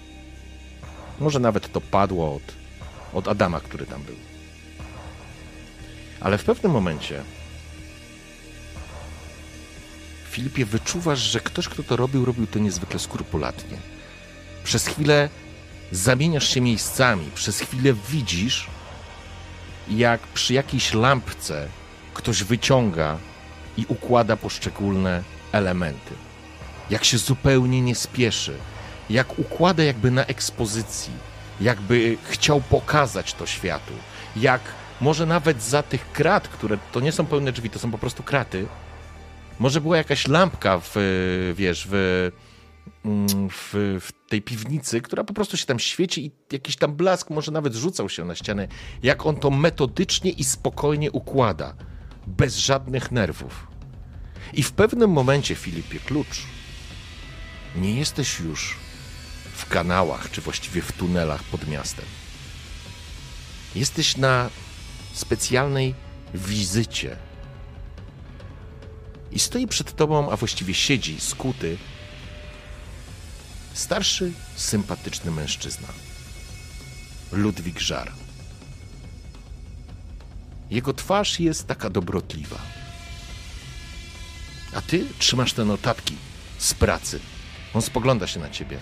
Może 1.20 1.40
nawet 1.40 1.72
to 1.72 1.82
padło 1.82 2.36
od, 2.36 2.44
od 3.14 3.28
Adama, 3.28 3.60
który 3.60 3.86
tam 3.86 4.04
był. 4.04 4.16
Ale 6.20 6.38
w 6.38 6.44
pewnym 6.44 6.72
momencie 6.72 7.24
Filipie 10.30 10.66
wyczuwasz, 10.66 11.20
że 11.20 11.40
ktoś, 11.40 11.68
kto 11.68 11.84
to 11.84 11.96
robił, 11.96 12.26
robił 12.26 12.48
to 12.48 12.60
niezwykle 12.60 13.00
skrupulatnie. 13.00 13.78
Przez 14.64 14.88
chwilę 14.88 15.30
zamieniasz 15.92 16.50
się 16.54 16.62
miejscami, 16.62 17.32
przez 17.36 17.60
chwilę 17.60 17.94
widzisz, 18.10 18.68
jak 19.88 20.22
przy 20.22 20.54
jakiejś 20.54 20.94
lampce 20.94 21.68
ktoś 22.14 22.44
wyciąga 22.44 23.18
i 23.78 23.86
układa 23.88 24.38
poszczególne 24.38 25.24
elementy. 25.52 26.16
Jak 26.90 27.06
się 27.06 27.18
zupełnie 27.18 27.82
nie 27.82 27.96
spieszy, 27.96 28.58
jak 29.10 29.40
układa 29.40 29.84
jakby 29.84 30.12
na 30.12 30.26
ekspozycji, 30.26 31.14
jakby 31.62 32.18
chciał 32.30 32.62
pokazać 32.62 33.34
to 33.34 33.46
światu, 33.46 33.94
jak 34.36 34.62
może 35.02 35.26
nawet 35.26 35.64
za 35.64 35.84
tych 35.84 36.12
krat, 36.12 36.48
które 36.48 36.78
to 36.92 37.00
nie 37.00 37.12
są 37.12 37.26
pełne 37.26 37.52
drzwi, 37.52 37.70
to 37.70 37.80
są 37.80 37.92
po 37.92 37.98
prostu 37.98 38.24
kraty, 38.24 38.68
może 39.60 39.82
była 39.82 39.98
jakaś 39.98 40.28
lampka 40.28 40.80
w, 40.84 40.96
wiesz, 41.56 41.88
w, 41.90 41.94
mm, 43.06 43.50
w, 43.50 43.74
w, 44.02 44.12
tej 44.30 44.42
piwnicy, 44.42 45.02
która 45.02 45.24
po 45.24 45.34
prostu 45.34 45.58
się 45.58 45.66
tam 45.66 45.80
świeci 45.80 46.26
i 46.26 46.32
jakiś 46.52 46.76
tam 46.76 46.96
blask 46.96 47.30
może 47.30 47.52
nawet 47.52 47.76
rzucał 47.76 48.10
się 48.10 48.26
na 48.26 48.36
ścianę. 48.36 48.68
Jak 49.04 49.26
on 49.26 49.36
to 49.36 49.50
metodycznie 49.50 50.32
i 50.32 50.44
spokojnie 50.44 51.12
układa, 51.12 51.74
bez 52.28 52.58
żadnych 52.58 53.12
nerwów. 53.12 53.68
I 54.54 54.64
w 54.64 54.72
pewnym 54.72 55.12
momencie, 55.12 55.56
Filipie, 55.56 56.00
klucz. 56.00 56.44
Nie 57.76 57.94
jesteś 57.94 58.40
już 58.40 58.78
w 59.60 59.66
kanałach, 59.70 60.32
czy 60.32 60.42
właściwie 60.42 60.82
w 60.82 60.92
tunelach 60.92 61.44
pod 61.44 61.68
miastem. 61.68 62.06
Jesteś 63.76 64.18
na 64.18 64.50
specjalnej 65.14 65.96
wizycie. 66.34 67.18
I 69.32 69.40
stoi 69.40 69.68
przed 69.68 69.96
tobą, 69.96 70.32
a 70.32 70.36
właściwie 70.36 70.74
siedzi 70.74 71.20
skuty, 71.20 71.78
starszy, 73.74 74.32
sympatyczny 74.56 75.32
mężczyzna. 75.32 75.88
Ludwik 77.32 77.80
Żar. 77.80 78.12
Jego 80.70 80.94
twarz 80.94 81.40
jest 81.40 81.68
taka 81.68 81.90
dobrotliwa. 81.90 82.60
A 84.74 84.82
ty 84.82 85.06
trzymasz 85.20 85.54
te 85.54 85.66
notatki 85.66 86.16
z 86.58 86.74
pracy. 86.74 87.20
On 87.74 87.82
spogląda 87.82 88.28
się 88.28 88.40
na 88.40 88.50
ciebie. 88.50 88.80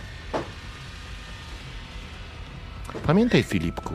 Pamiętaj, 2.93 3.43
Filipku, 3.43 3.93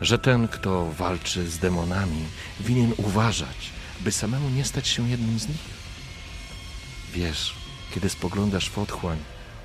że 0.00 0.18
ten, 0.18 0.48
kto 0.48 0.92
walczy 0.92 1.48
z 1.48 1.58
demonami, 1.58 2.24
winien 2.60 2.92
uważać, 2.96 3.70
by 4.00 4.12
samemu 4.12 4.50
nie 4.50 4.64
stać 4.64 4.88
się 4.88 5.08
jednym 5.08 5.38
z 5.38 5.48
nich. 5.48 5.78
Wiesz, 7.12 7.54
kiedy 7.94 8.08
spoglądasz 8.08 8.70
w 8.70 8.78
otchłań, 8.78 9.18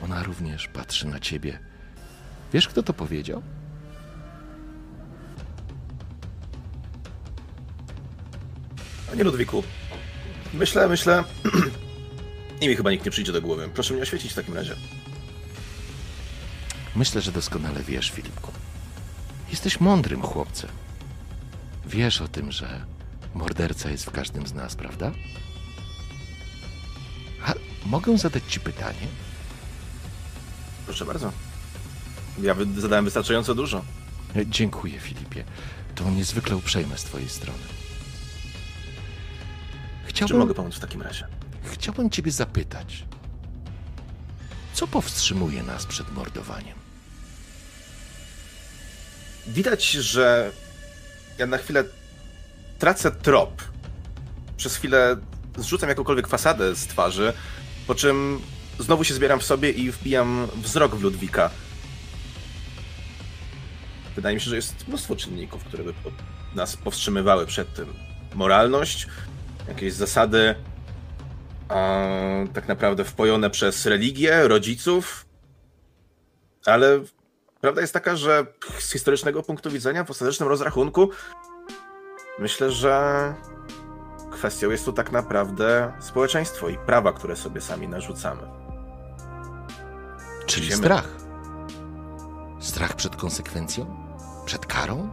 ona 0.03 0.23
również 0.23 0.67
patrzy 0.67 1.07
na 1.07 1.19
ciebie. 1.19 1.59
Wiesz, 2.53 2.67
kto 2.67 2.83
to 2.83 2.93
powiedział? 2.93 3.41
Panie 9.09 9.23
Ludwiku, 9.23 9.63
myślę, 10.53 10.87
myślę... 10.87 11.23
I 12.61 12.67
mi 12.67 12.75
chyba 12.75 12.91
nikt 12.91 13.05
nie 13.05 13.11
przyjdzie 13.11 13.31
do 13.31 13.41
głowy. 13.41 13.69
Proszę 13.73 13.93
mnie 13.93 14.03
oświecić 14.03 14.31
w 14.31 14.35
takim 14.35 14.53
razie. 14.53 14.75
Myślę, 16.95 17.21
że 17.21 17.31
doskonale 17.31 17.83
wiesz, 17.83 18.11
Filipku. 18.11 18.51
Jesteś 19.49 19.79
mądrym 19.79 20.21
chłopcem. 20.21 20.69
Wiesz 21.85 22.21
o 22.21 22.27
tym, 22.27 22.51
że 22.51 22.85
morderca 23.33 23.89
jest 23.89 24.05
w 24.05 24.11
każdym 24.11 24.47
z 24.47 24.53
nas, 24.53 24.75
prawda? 24.75 25.11
A 27.45 27.53
mogę 27.85 28.17
zadać 28.17 28.43
ci 28.47 28.59
pytanie? 28.59 29.07
Proszę 30.85 31.05
bardzo. 31.05 31.31
Ja 32.41 32.55
zadałem 32.77 33.05
wystarczająco 33.05 33.55
dużo. 33.55 33.83
E, 34.35 34.45
Dziękuję, 34.47 34.99
Filipie. 34.99 35.43
To 35.95 36.09
niezwykle 36.11 36.55
uprzejme 36.55 36.97
z 36.97 37.03
twojej 37.03 37.29
strony. 37.29 37.59
Czy 40.07 40.09
Chciałbym, 40.13 40.37
mogę 40.37 40.53
pomóc 40.53 40.75
w 40.75 40.79
takim 40.79 41.01
razie? 41.01 41.27
chciałbym 41.63 42.09
ciebie 42.09 42.31
zapytać. 42.31 43.05
Co 44.73 44.87
powstrzymuje 44.87 45.63
nas 45.63 45.85
przed 45.85 46.11
mordowaniem? 46.11 46.82
Widać, 49.47 49.91
że 49.91 50.51
ja 51.37 51.45
na 51.45 51.57
chwilę 51.57 51.83
tracę 52.79 53.11
trop. 53.11 53.61
Przez 54.57 54.75
chwilę 54.75 55.17
zrzucam 55.57 55.89
jakąkolwiek 55.89 56.27
fasadę 56.27 56.75
z 56.75 56.87
twarzy, 56.87 57.33
po 57.87 57.95
czym 57.95 58.41
znowu 58.79 59.03
się 59.03 59.13
zbieram 59.13 59.39
w 59.39 59.43
sobie 59.43 59.69
i 59.69 59.91
wbijam 59.91 60.47
wzrok 60.55 60.95
w 60.95 61.01
Ludwika. 61.01 61.49
Wydaje 64.15 64.35
mi 64.35 64.41
się, 64.41 64.49
że 64.49 64.55
jest 64.55 64.87
mnóstwo 64.87 65.15
czynników, 65.15 65.63
które 65.63 65.83
by 65.83 65.93
nas 66.55 66.77
powstrzymywały 66.77 67.45
przed 67.45 67.73
tym. 67.73 67.93
Moralność, 68.33 69.07
jakieś 69.67 69.93
zasady, 69.93 70.55
a, 71.69 72.05
tak 72.53 72.67
naprawdę 72.67 73.03
wpojone 73.03 73.49
przez 73.49 73.85
religię, 73.85 74.47
rodziców, 74.47 75.25
ale 76.65 76.99
Prawda 77.63 77.81
jest 77.81 77.93
taka, 77.93 78.15
że 78.15 78.45
z 78.79 78.91
historycznego 78.91 79.43
punktu 79.43 79.71
widzenia, 79.71 80.03
w 80.03 80.11
ostatecznym 80.11 80.49
rozrachunku, 80.49 81.09
myślę, 82.39 82.71
że 82.71 83.33
kwestią 84.31 84.69
jest 84.69 84.85
tu 84.85 84.93
tak 84.93 85.11
naprawdę 85.11 85.93
społeczeństwo 85.99 86.69
i 86.69 86.77
prawa, 86.77 87.13
które 87.13 87.35
sobie 87.35 87.61
sami 87.61 87.87
narzucamy. 87.87 88.41
Czyli 90.45 90.71
strach. 90.71 91.09
Strach 92.59 92.93
przed 92.95 93.15
konsekwencją? 93.15 94.07
Przed 94.45 94.65
karą? 94.65 95.09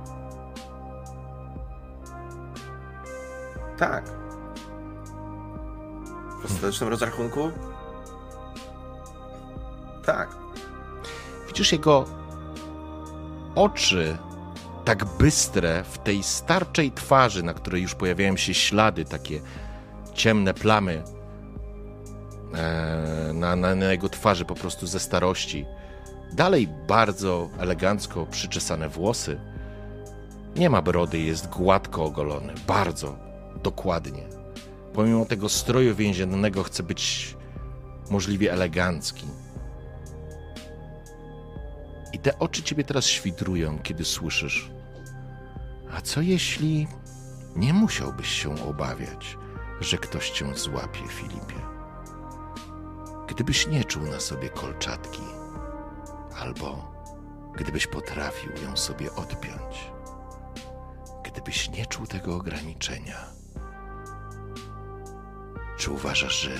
Tak. 3.78 4.04
W 6.40 6.44
ostatecznym 6.44 6.90
rozrachunku? 6.90 7.50
Tak. 10.04 10.28
Widzisz 11.46 11.72
jego 11.72 12.19
oczy 13.54 14.18
tak 14.84 15.04
bystre 15.04 15.84
w 15.84 15.98
tej 15.98 16.22
starczej 16.22 16.92
twarzy, 16.92 17.42
na 17.42 17.54
której 17.54 17.82
już 17.82 17.94
pojawiają 17.94 18.36
się 18.36 18.54
ślady, 18.54 19.04
takie 19.04 19.40
ciemne 20.14 20.54
plamy 20.54 21.02
e, 22.54 23.32
na, 23.34 23.56
na, 23.56 23.74
na 23.74 23.92
jego 23.92 24.08
twarzy 24.08 24.44
po 24.44 24.54
prostu 24.54 24.86
ze 24.86 25.00
starości. 25.00 25.66
Dalej 26.32 26.68
bardzo 26.88 27.48
elegancko 27.58 28.26
przyczesane 28.26 28.88
włosy. 28.88 29.40
Nie 30.56 30.70
ma 30.70 30.82
brody, 30.82 31.18
jest 31.18 31.48
gładko 31.48 32.04
ogolony, 32.04 32.52
bardzo 32.66 33.16
dokładnie. 33.62 34.22
Pomimo 34.92 35.24
tego 35.24 35.48
stroju 35.48 35.94
więziennego 35.94 36.62
chce 36.62 36.82
być 36.82 37.36
możliwie 38.10 38.52
elegancki. 38.52 39.26
Te 42.22 42.38
oczy 42.38 42.62
ciebie 42.62 42.84
teraz 42.84 43.06
świdrują, 43.06 43.78
kiedy 43.78 44.04
słyszysz. 44.04 44.70
A 45.92 46.00
co 46.00 46.20
jeśli 46.20 46.88
nie 47.56 47.72
musiałbyś 47.72 48.28
się 48.28 48.68
obawiać, 48.68 49.36
że 49.80 49.98
ktoś 49.98 50.30
cię 50.30 50.54
złapie, 50.54 51.08
Filipie? 51.08 51.60
Gdybyś 53.28 53.66
nie 53.66 53.84
czuł 53.84 54.02
na 54.02 54.20
sobie 54.20 54.48
kolczatki, 54.48 55.22
albo 56.36 56.90
gdybyś 57.56 57.86
potrafił 57.86 58.52
ją 58.64 58.76
sobie 58.76 59.14
odpiąć, 59.14 59.90
gdybyś 61.24 61.70
nie 61.70 61.86
czuł 61.86 62.06
tego 62.06 62.36
ograniczenia, 62.36 63.26
czy 65.78 65.90
uważasz, 65.90 66.40
że 66.40 66.50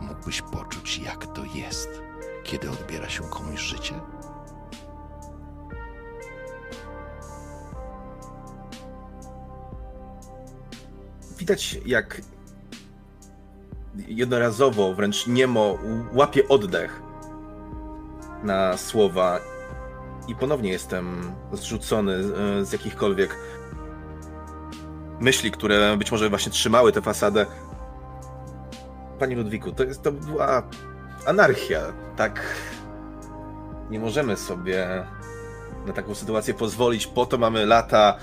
mógłbyś 0.00 0.42
poczuć, 0.42 0.98
jak 0.98 1.26
to 1.26 1.44
jest, 1.44 2.05
kiedy 2.46 2.70
odbiera 2.70 3.08
się 3.08 3.22
komuś 3.22 3.60
życie? 3.60 3.94
widać 11.46 11.80
jak 11.86 12.20
jednorazowo, 14.08 14.94
wręcz 14.94 15.26
niemo 15.26 15.78
łapie 16.12 16.48
oddech 16.48 17.02
na 18.42 18.76
słowa 18.76 19.40
i 20.28 20.34
ponownie 20.34 20.70
jestem 20.70 21.32
zrzucony 21.52 22.12
e, 22.12 22.64
z 22.64 22.72
jakichkolwiek 22.72 23.38
myśli, 25.20 25.50
które 25.50 25.96
być 25.96 26.12
może 26.12 26.30
właśnie 26.30 26.52
trzymały 26.52 26.92
tę 26.92 27.02
fasadę. 27.02 27.46
Panie 29.18 29.36
Ludwiku, 29.36 29.72
to, 29.72 29.84
jest, 29.84 30.02
to 30.02 30.12
była 30.12 30.62
anarchia. 31.26 31.80
Tak 32.16 32.42
nie 33.90 34.00
możemy 34.00 34.36
sobie 34.36 35.06
na 35.86 35.92
taką 35.92 36.14
sytuację 36.14 36.54
pozwolić. 36.54 37.06
Po 37.06 37.26
to 37.26 37.38
mamy 37.38 37.66
lata 37.66 38.18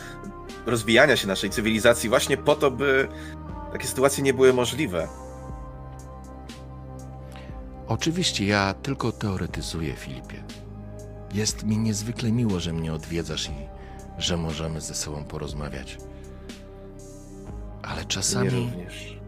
rozwijania 0.66 1.16
się 1.16 1.28
naszej 1.28 1.49
cywilizacji, 1.49 2.10
właśnie 2.10 2.38
po 2.38 2.56
to, 2.56 2.72
by 2.72 3.08
takie 3.72 3.88
sytuacje 3.88 4.24
nie 4.24 4.34
były 4.34 4.54
możliwe. 4.54 5.08
Oczywiście 7.88 8.45
ja 8.45 8.74
tylko 8.74 9.12
teoretyzuję, 9.12 9.93
Filipie. 9.93 10.43
Jest 11.34 11.64
mi 11.64 11.78
niezwykle 11.78 12.32
miło, 12.32 12.60
że 12.60 12.74
mnie 12.74 12.93
odwiedzasz 12.93 13.49
i 13.49 13.68
że 14.18 14.38
możemy 14.38 14.82
ze 14.82 14.95
sobą 14.95 15.24
porozmawiać. 15.24 15.97
Ale 17.82 18.06
czasami 18.06 18.49
również. 18.49 19.22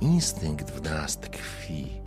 Instynkt 0.00 0.70
w 0.70 0.82
nas 0.82 1.18
tkwi 1.18 2.00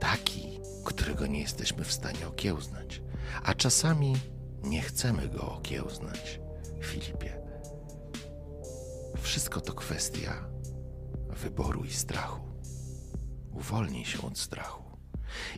taki, 0.00 0.60
którego 0.84 1.26
nie 1.26 1.40
jesteśmy 1.40 1.84
w 1.84 1.92
stanie 1.92 2.28
okiełznać. 2.28 3.02
A 3.42 3.54
czasami 3.54 4.16
nie 4.62 4.82
chcemy 4.82 5.28
go 5.28 5.52
okiełznać, 5.52 6.40
Filipie. 6.82 7.40
Wszystko 9.20 9.60
to 9.60 9.72
kwestia 9.72 10.44
wyboru 11.30 11.84
i 11.84 11.90
strachu. 11.90 12.40
Uwolnij 13.52 14.04
się 14.04 14.22
od 14.22 14.38
strachu. 14.38 14.82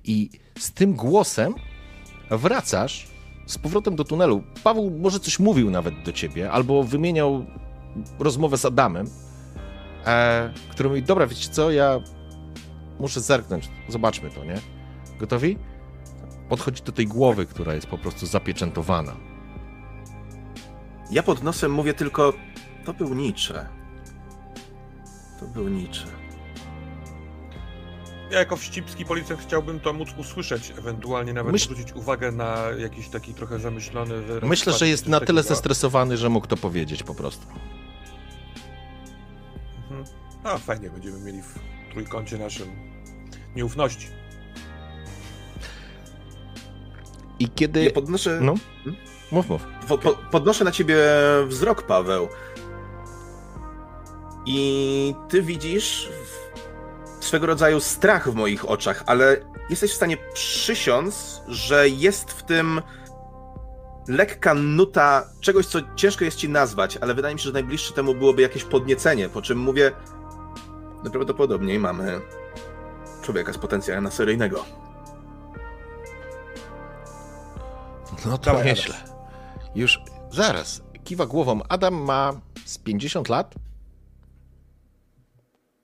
I 0.04 0.30
z 0.58 0.72
tym 0.72 0.94
głosem 0.94 1.54
wracasz 2.30 3.08
z 3.46 3.58
powrotem 3.58 3.96
do 3.96 4.04
tunelu. 4.04 4.42
Paweł 4.64 4.90
może 4.90 5.20
coś 5.20 5.38
mówił 5.38 5.70
nawet 5.70 6.02
do 6.02 6.12
ciebie, 6.12 6.50
albo 6.50 6.84
wymieniał 6.84 7.46
rozmowę 8.18 8.58
z 8.58 8.64
Adamem, 8.64 9.06
e, 10.06 10.52
który 10.70 10.88
mówi, 10.88 11.02
dobra, 11.02 11.26
wiecie 11.26 11.48
co, 11.48 11.70
ja 11.70 12.00
muszę 13.00 13.20
zerknąć, 13.20 13.68
zobaczmy 13.88 14.30
to, 14.30 14.44
nie? 14.44 14.60
Gotowi? 15.18 15.58
Podchodzi 16.48 16.82
do 16.82 16.92
tej 16.92 17.06
głowy, 17.06 17.46
która 17.46 17.74
jest 17.74 17.86
po 17.86 17.98
prostu 17.98 18.26
zapieczętowana. 18.26 19.16
Ja 21.10 21.22
pod 21.22 21.42
nosem 21.42 21.72
mówię 21.72 21.94
tylko, 21.94 22.32
to 22.84 22.94
był 22.94 23.14
Nietzsche. 23.14 23.66
To 25.40 25.46
był 25.46 25.68
Nietzsche. 25.68 26.06
Ja 28.30 28.38
jako 28.38 28.56
wścibski 28.56 29.04
policjant 29.04 29.42
chciałbym 29.42 29.80
to 29.80 29.92
móc 29.92 30.08
usłyszeć, 30.18 30.72
ewentualnie 30.78 31.32
nawet 31.32 31.52
Myśl- 31.52 31.64
zwrócić 31.64 31.92
uwagę 31.92 32.32
na 32.32 32.56
jakiś 32.78 33.08
taki 33.08 33.34
trochę 33.34 33.58
zamyślony 33.58 34.20
wyraz. 34.20 34.50
Myślę, 34.50 34.72
że 34.72 34.88
jest 34.88 35.06
na 35.06 35.20
tyle 35.20 35.26
takiego. 35.42 35.54
zestresowany, 35.54 36.16
że 36.16 36.28
mógł 36.28 36.46
to 36.46 36.56
powiedzieć 36.56 37.02
po 37.02 37.14
prostu. 37.14 37.46
A 40.44 40.58
fajnie, 40.58 40.90
będziemy 40.90 41.20
mieli 41.20 41.42
w 41.42 41.58
trójkącie 41.92 42.38
naszym 42.38 42.68
nieufności. 43.56 44.06
I 47.38 47.48
kiedy... 47.48 47.84
Ja 47.84 47.90
podnoszę, 47.90 48.38
No, 48.42 48.54
mów, 49.32 49.48
mów. 49.48 49.62
po, 49.88 49.98
po, 49.98 50.12
podnoszę 50.30 50.64
na 50.64 50.72
ciebie 50.72 50.96
wzrok, 51.46 51.82
Paweł. 51.82 52.28
I 54.46 55.14
ty 55.28 55.42
widzisz 55.42 56.08
swego 57.20 57.46
rodzaju 57.46 57.80
strach 57.80 58.30
w 58.30 58.34
moich 58.34 58.68
oczach, 58.70 59.02
ale 59.06 59.36
jesteś 59.70 59.90
w 59.90 59.94
stanie 59.94 60.16
przysiąc, 60.34 61.42
że 61.48 61.88
jest 61.88 62.30
w 62.30 62.42
tym 62.42 62.82
lekka 64.08 64.54
nuta 64.54 65.26
czegoś, 65.40 65.66
co 65.66 65.78
ciężko 65.96 66.24
jest 66.24 66.36
ci 66.36 66.48
nazwać, 66.48 66.96
ale 66.96 67.14
wydaje 67.14 67.34
mi 67.34 67.40
się, 67.40 67.44
że 67.44 67.52
najbliższe 67.52 67.94
temu 67.94 68.14
byłoby 68.14 68.42
jakieś 68.42 68.64
podniecenie, 68.64 69.28
po 69.28 69.42
czym 69.42 69.58
mówię, 69.58 69.92
najprawdopodobniej 71.02 71.78
mamy 71.78 72.20
człowieka 73.22 73.52
z 73.52 73.58
potencjałem 73.58 74.04
na 74.04 74.10
seryjnego. 74.10 74.64
No 78.26 78.38
to 78.38 78.44
Dawaj, 78.44 78.66
nieźle. 78.66 78.94
Już 79.74 80.00
zaraz. 80.30 80.82
Kiwa 81.04 81.26
głową. 81.26 81.60
Adam 81.68 81.94
ma 81.94 82.32
z 82.64 82.78
50 82.78 83.28
lat? 83.28 83.54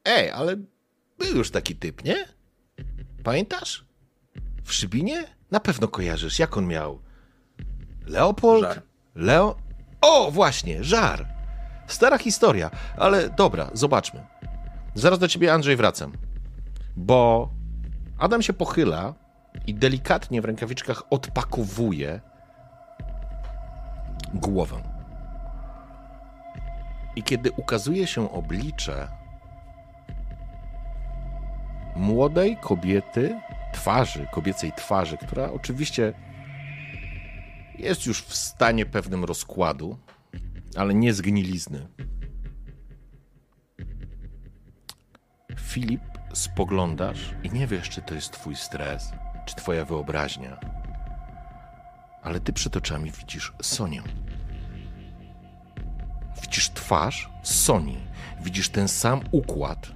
Ej, 0.05 0.31
ale 0.31 0.57
był 1.19 1.37
już 1.37 1.51
taki 1.51 1.77
typ, 1.77 2.05
nie? 2.05 2.17
Pamiętasz? 3.25 3.85
W 4.65 4.73
Szybinie? 4.73 5.25
Na 5.51 5.61
pewno 5.61 5.89
kojarzysz. 5.89 6.39
Jak 6.39 6.57
on 6.57 6.67
miał? 6.67 7.01
Leopold? 8.07 8.63
Żar. 8.65 8.83
Leo? 9.15 9.57
O, 10.01 10.31
właśnie, 10.31 10.85
żar. 10.85 11.27
Stara 11.87 12.19
historia, 12.19 12.71
ale 12.97 13.31
dobra, 13.31 13.71
zobaczmy. 13.73 14.27
Zaraz 14.97 15.19
do 15.19 15.29
ciebie, 15.29 15.53
Andrzej, 15.53 15.77
wracam. 15.77 16.13
Bo 16.97 17.49
Adam 18.19 18.43
się 18.43 18.53
pochyla 18.53 19.15
i 19.67 19.75
delikatnie 19.75 20.43
w 20.43 20.45
rękawiczkach 20.45 21.03
odpakowuje 21.11 22.21
głowę. 24.35 24.77
I 27.17 27.23
kiedy 27.23 27.53
ukazuje 27.53 28.07
się 28.07 28.33
oblicze 28.33 29.09
młodej 31.97 32.57
kobiety, 32.57 33.41
twarzy, 33.73 34.27
kobiecej 34.33 34.73
twarzy, 34.77 35.17
która 35.17 35.53
oczywiście 35.53 36.13
jest 37.79 38.07
już 38.07 38.23
w 38.23 38.37
stanie 38.37 38.87
pewnym 38.87 39.25
rozkładu, 39.25 39.99
ale 40.77 40.95
nie 40.95 41.15
zgnilizny. 41.15 41.87
Filip, 45.67 46.03
spoglądasz 46.33 47.35
i 47.43 47.51
nie 47.51 47.67
wiesz, 47.67 47.89
czy 47.89 48.03
to 48.03 48.15
jest 48.15 48.33
twój 48.33 48.57
stres, 48.57 49.13
czy 49.47 49.55
twoja 49.55 49.85
wyobraźnia. 49.85 50.61
Ale 52.23 52.41
ty 52.41 52.53
przed 52.53 52.77
oczami 52.77 53.11
widzisz 53.11 53.53
Sonię. 53.63 54.03
Widzisz 56.43 56.71
twarz 56.71 57.31
Soni. 57.43 57.99
Widzisz 58.41 58.69
ten 58.69 58.89
sam 58.89 59.21
układ 59.31 59.93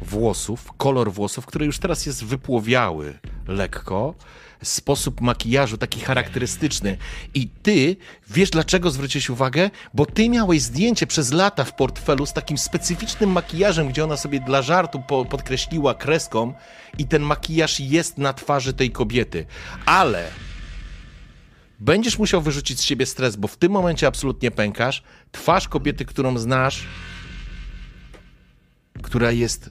włosów, 0.00 0.72
kolor 0.76 1.12
włosów, 1.12 1.46
który 1.46 1.66
już 1.66 1.78
teraz 1.78 2.06
jest 2.06 2.24
wypłowiały 2.24 3.18
lekko, 3.48 4.14
sposób 4.62 5.20
makijażu 5.20 5.78
taki 5.78 6.00
charakterystyczny. 6.00 6.96
I 7.34 7.48
ty 7.48 7.96
wiesz 8.30 8.50
dlaczego 8.50 8.90
zwróciłeś 8.90 9.30
uwagę? 9.30 9.70
Bo 9.94 10.06
ty 10.06 10.28
miałeś 10.28 10.62
zdjęcie 10.62 11.06
przez 11.06 11.32
lata 11.32 11.64
w 11.64 11.74
portfelu 11.74 12.26
z 12.26 12.32
takim 12.32 12.58
specyficznym 12.58 13.30
makijażem, 13.30 13.88
gdzie 13.88 14.04
ona 14.04 14.16
sobie 14.16 14.40
dla 14.40 14.62
żartu 14.62 15.02
po, 15.08 15.24
podkreśliła 15.24 15.94
kreską 15.94 16.54
i 16.98 17.06
ten 17.06 17.22
makijaż 17.22 17.80
jest 17.80 18.18
na 18.18 18.32
twarzy 18.32 18.72
tej 18.72 18.90
kobiety. 18.90 19.46
Ale 19.86 20.28
będziesz 21.80 22.18
musiał 22.18 22.42
wyrzucić 22.42 22.80
z 22.80 22.82
siebie 22.82 23.06
stres, 23.06 23.36
bo 23.36 23.48
w 23.48 23.56
tym 23.56 23.72
momencie 23.72 24.06
absolutnie 24.06 24.50
pękasz. 24.50 25.02
Twarz 25.32 25.68
kobiety, 25.68 26.04
którą 26.04 26.38
znasz, 26.38 26.84
która 29.02 29.30
jest 29.32 29.70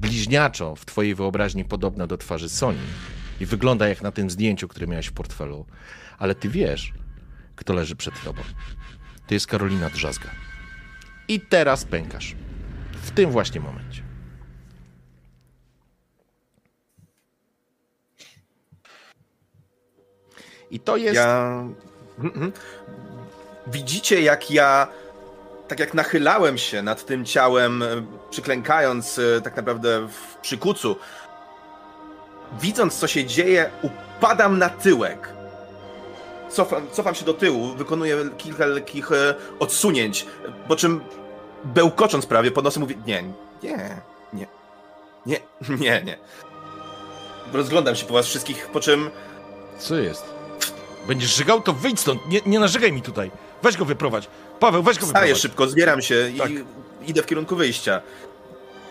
bliźniaczo 0.00 0.76
w 0.76 0.84
twojej 0.84 1.14
wyobraźni 1.14 1.64
podobna 1.64 2.06
do 2.06 2.18
twarzy 2.18 2.48
Soni 2.48 2.78
i 3.40 3.46
wygląda 3.46 3.88
jak 3.88 4.02
na 4.02 4.12
tym 4.12 4.30
zdjęciu, 4.30 4.68
które 4.68 4.86
miałeś 4.86 5.06
w 5.06 5.12
portfelu, 5.12 5.66
ale 6.18 6.34
ty 6.34 6.48
wiesz, 6.48 6.92
kto 7.56 7.72
leży 7.72 7.96
przed 7.96 8.22
tobą. 8.24 8.42
To 9.26 9.34
jest 9.34 9.46
Karolina 9.46 9.90
Drzazga. 9.90 10.30
I 11.28 11.40
teraz 11.40 11.84
pękasz. 11.84 12.34
W 12.92 13.10
tym 13.10 13.30
właśnie 13.30 13.60
momencie. 13.60 14.02
I 20.70 20.80
to 20.80 20.96
jest. 20.96 21.16
Ja. 21.16 21.64
Mhm. 22.18 22.52
Widzicie, 23.66 24.22
jak 24.22 24.50
ja. 24.50 24.88
Tak 25.68 25.80
jak 25.80 25.94
nachylałem 25.94 26.58
się 26.58 26.82
nad 26.82 27.06
tym 27.06 27.24
ciałem, 27.24 27.82
e, 27.82 27.86
przyklękając 28.30 29.18
e, 29.18 29.40
tak 29.40 29.56
naprawdę 29.56 30.08
w 30.08 30.36
przykucu, 30.42 30.96
widząc 32.60 32.98
co 32.98 33.06
się 33.06 33.24
dzieje, 33.24 33.70
upadam 33.82 34.58
na 34.58 34.68
tyłek. 34.68 35.28
Cofam, 36.48 36.86
cofam 36.92 37.14
się 37.14 37.24
do 37.24 37.34
tyłu, 37.34 37.74
wykonuję 37.74 38.16
kilka 38.38 38.66
lekkich 38.66 39.12
e, 39.12 39.34
odsunięć, 39.58 40.26
po 40.68 40.76
czym 40.76 41.00
bełkocząc 41.64 42.26
prawie 42.26 42.50
pod 42.50 42.64
nosem 42.64 42.80
mówię, 42.80 42.94
nie, 43.06 43.22
nie, 43.62 44.00
nie, 44.32 44.46
nie, 45.26 45.40
nie, 45.80 46.02
nie. 46.04 46.18
Rozglądam 47.52 47.96
się 47.96 48.06
po 48.06 48.14
was 48.14 48.26
wszystkich, 48.26 48.66
po 48.66 48.80
czym 48.80 49.10
Co 49.78 49.96
jest? 49.96 50.24
Będziesz 51.06 51.36
żygał, 51.36 51.60
to 51.60 51.72
wyjdź 51.72 52.00
stąd. 52.00 52.28
Nie, 52.28 52.40
nie 52.46 52.58
narzekaj 52.58 52.92
mi 52.92 53.02
tutaj. 53.02 53.30
Weź 53.62 53.76
go 53.76 53.84
wyprowadź. 53.84 54.28
Paweł, 54.60 54.82
weź 54.82 54.98
go 54.98 55.06
wyprowadź. 55.06 55.36
szybko, 55.38 55.68
zbieram 55.68 56.02
się 56.02 56.14
Tak. 56.38 56.50
i 56.50 56.64
idę 57.06 57.22
w 57.22 57.26
kierunku 57.26 57.56
wyjścia. 57.56 58.00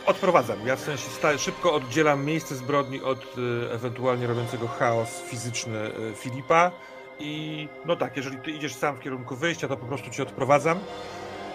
Odprowadzam. 0.06 0.68
Ja 0.68 0.76
w 0.76 0.80
sensie 0.80 1.10
staję, 1.10 1.38
szybko 1.40 1.74
oddzielam 1.74 2.26
miejsce 2.26 2.56
zbrodni 2.56 3.02
od 3.02 3.20
y, 3.38 3.72
ewentualnie 3.72 4.28
robiącego 4.28 4.68
chaos 4.68 5.10
fizyczny 5.30 5.78
y, 5.78 6.14
Filipa. 6.16 6.72
I 7.20 7.68
no 7.86 7.96
tak, 7.96 8.18
jeżeli 8.18 8.38
ty 8.38 8.52
idziesz 8.52 8.76
sam 8.76 8.96
w 8.96 9.00
kierunku 9.00 9.36
wyjścia, 9.36 9.68
to 9.68 9.78
po 9.78 9.86
prostu 9.86 10.10
cię 10.10 10.24
odprowadzam. 10.24 10.80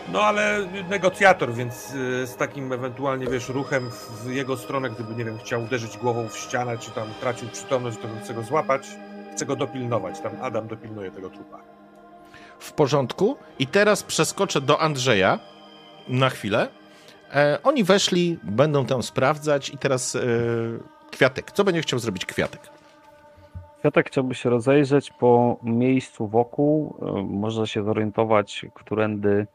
No 0.08 0.22
ale 0.22 0.68
negocjator, 0.88 1.54
więc 1.54 1.94
y, 1.94 2.26
z 2.26 2.36
takim 2.36 2.72
ewentualnie, 2.72 3.26
wiesz, 3.26 3.48
ruchem 3.48 3.90
w 4.24 4.30
jego 4.32 4.56
stronę, 4.56 4.90
gdyby, 4.90 5.14
nie 5.14 5.24
wiem, 5.24 5.38
chciał 5.38 5.62
uderzyć 5.64 5.98
głową 5.98 6.28
w 6.28 6.38
ścianę, 6.38 6.78
czy 6.78 6.90
tam 6.90 7.08
tracił 7.20 7.48
przytomność, 7.48 7.98
to 8.02 8.08
bym 8.08 8.20
chcę 8.20 8.34
go 8.34 8.42
złapać. 8.42 8.86
Chcę 9.34 9.46
go 9.46 9.56
dopilnować. 9.56 10.20
Tam 10.20 10.32
Adam 10.42 10.68
dopilnuje 10.68 11.10
tego 11.10 11.30
trupa. 11.30 11.58
W 12.60 12.72
porządku. 12.72 13.36
I 13.58 13.66
teraz 13.66 14.02
przeskoczę 14.02 14.60
do 14.60 14.80
Andrzeja 14.80 15.38
na 16.08 16.30
chwilę. 16.30 16.68
E, 17.34 17.58
oni 17.62 17.84
weszli, 17.84 18.38
będą 18.42 18.86
tam 18.86 19.02
sprawdzać 19.02 19.68
i 19.68 19.78
teraz 19.78 20.16
e, 20.16 20.20
Kwiatek. 21.10 21.52
Co 21.52 21.64
będzie 21.64 21.82
chciał 21.82 21.98
zrobić 21.98 22.26
Kwiatek? 22.26 22.60
Kwiatek 23.80 24.06
chciałby 24.06 24.34
się 24.34 24.50
rozejrzeć 24.50 25.10
po 25.10 25.58
miejscu 25.62 26.28
wokół, 26.28 26.96
y, 27.02 27.22
może 27.22 27.66
się 27.66 27.84
zorientować, 27.84 28.66
którędy 28.74 29.46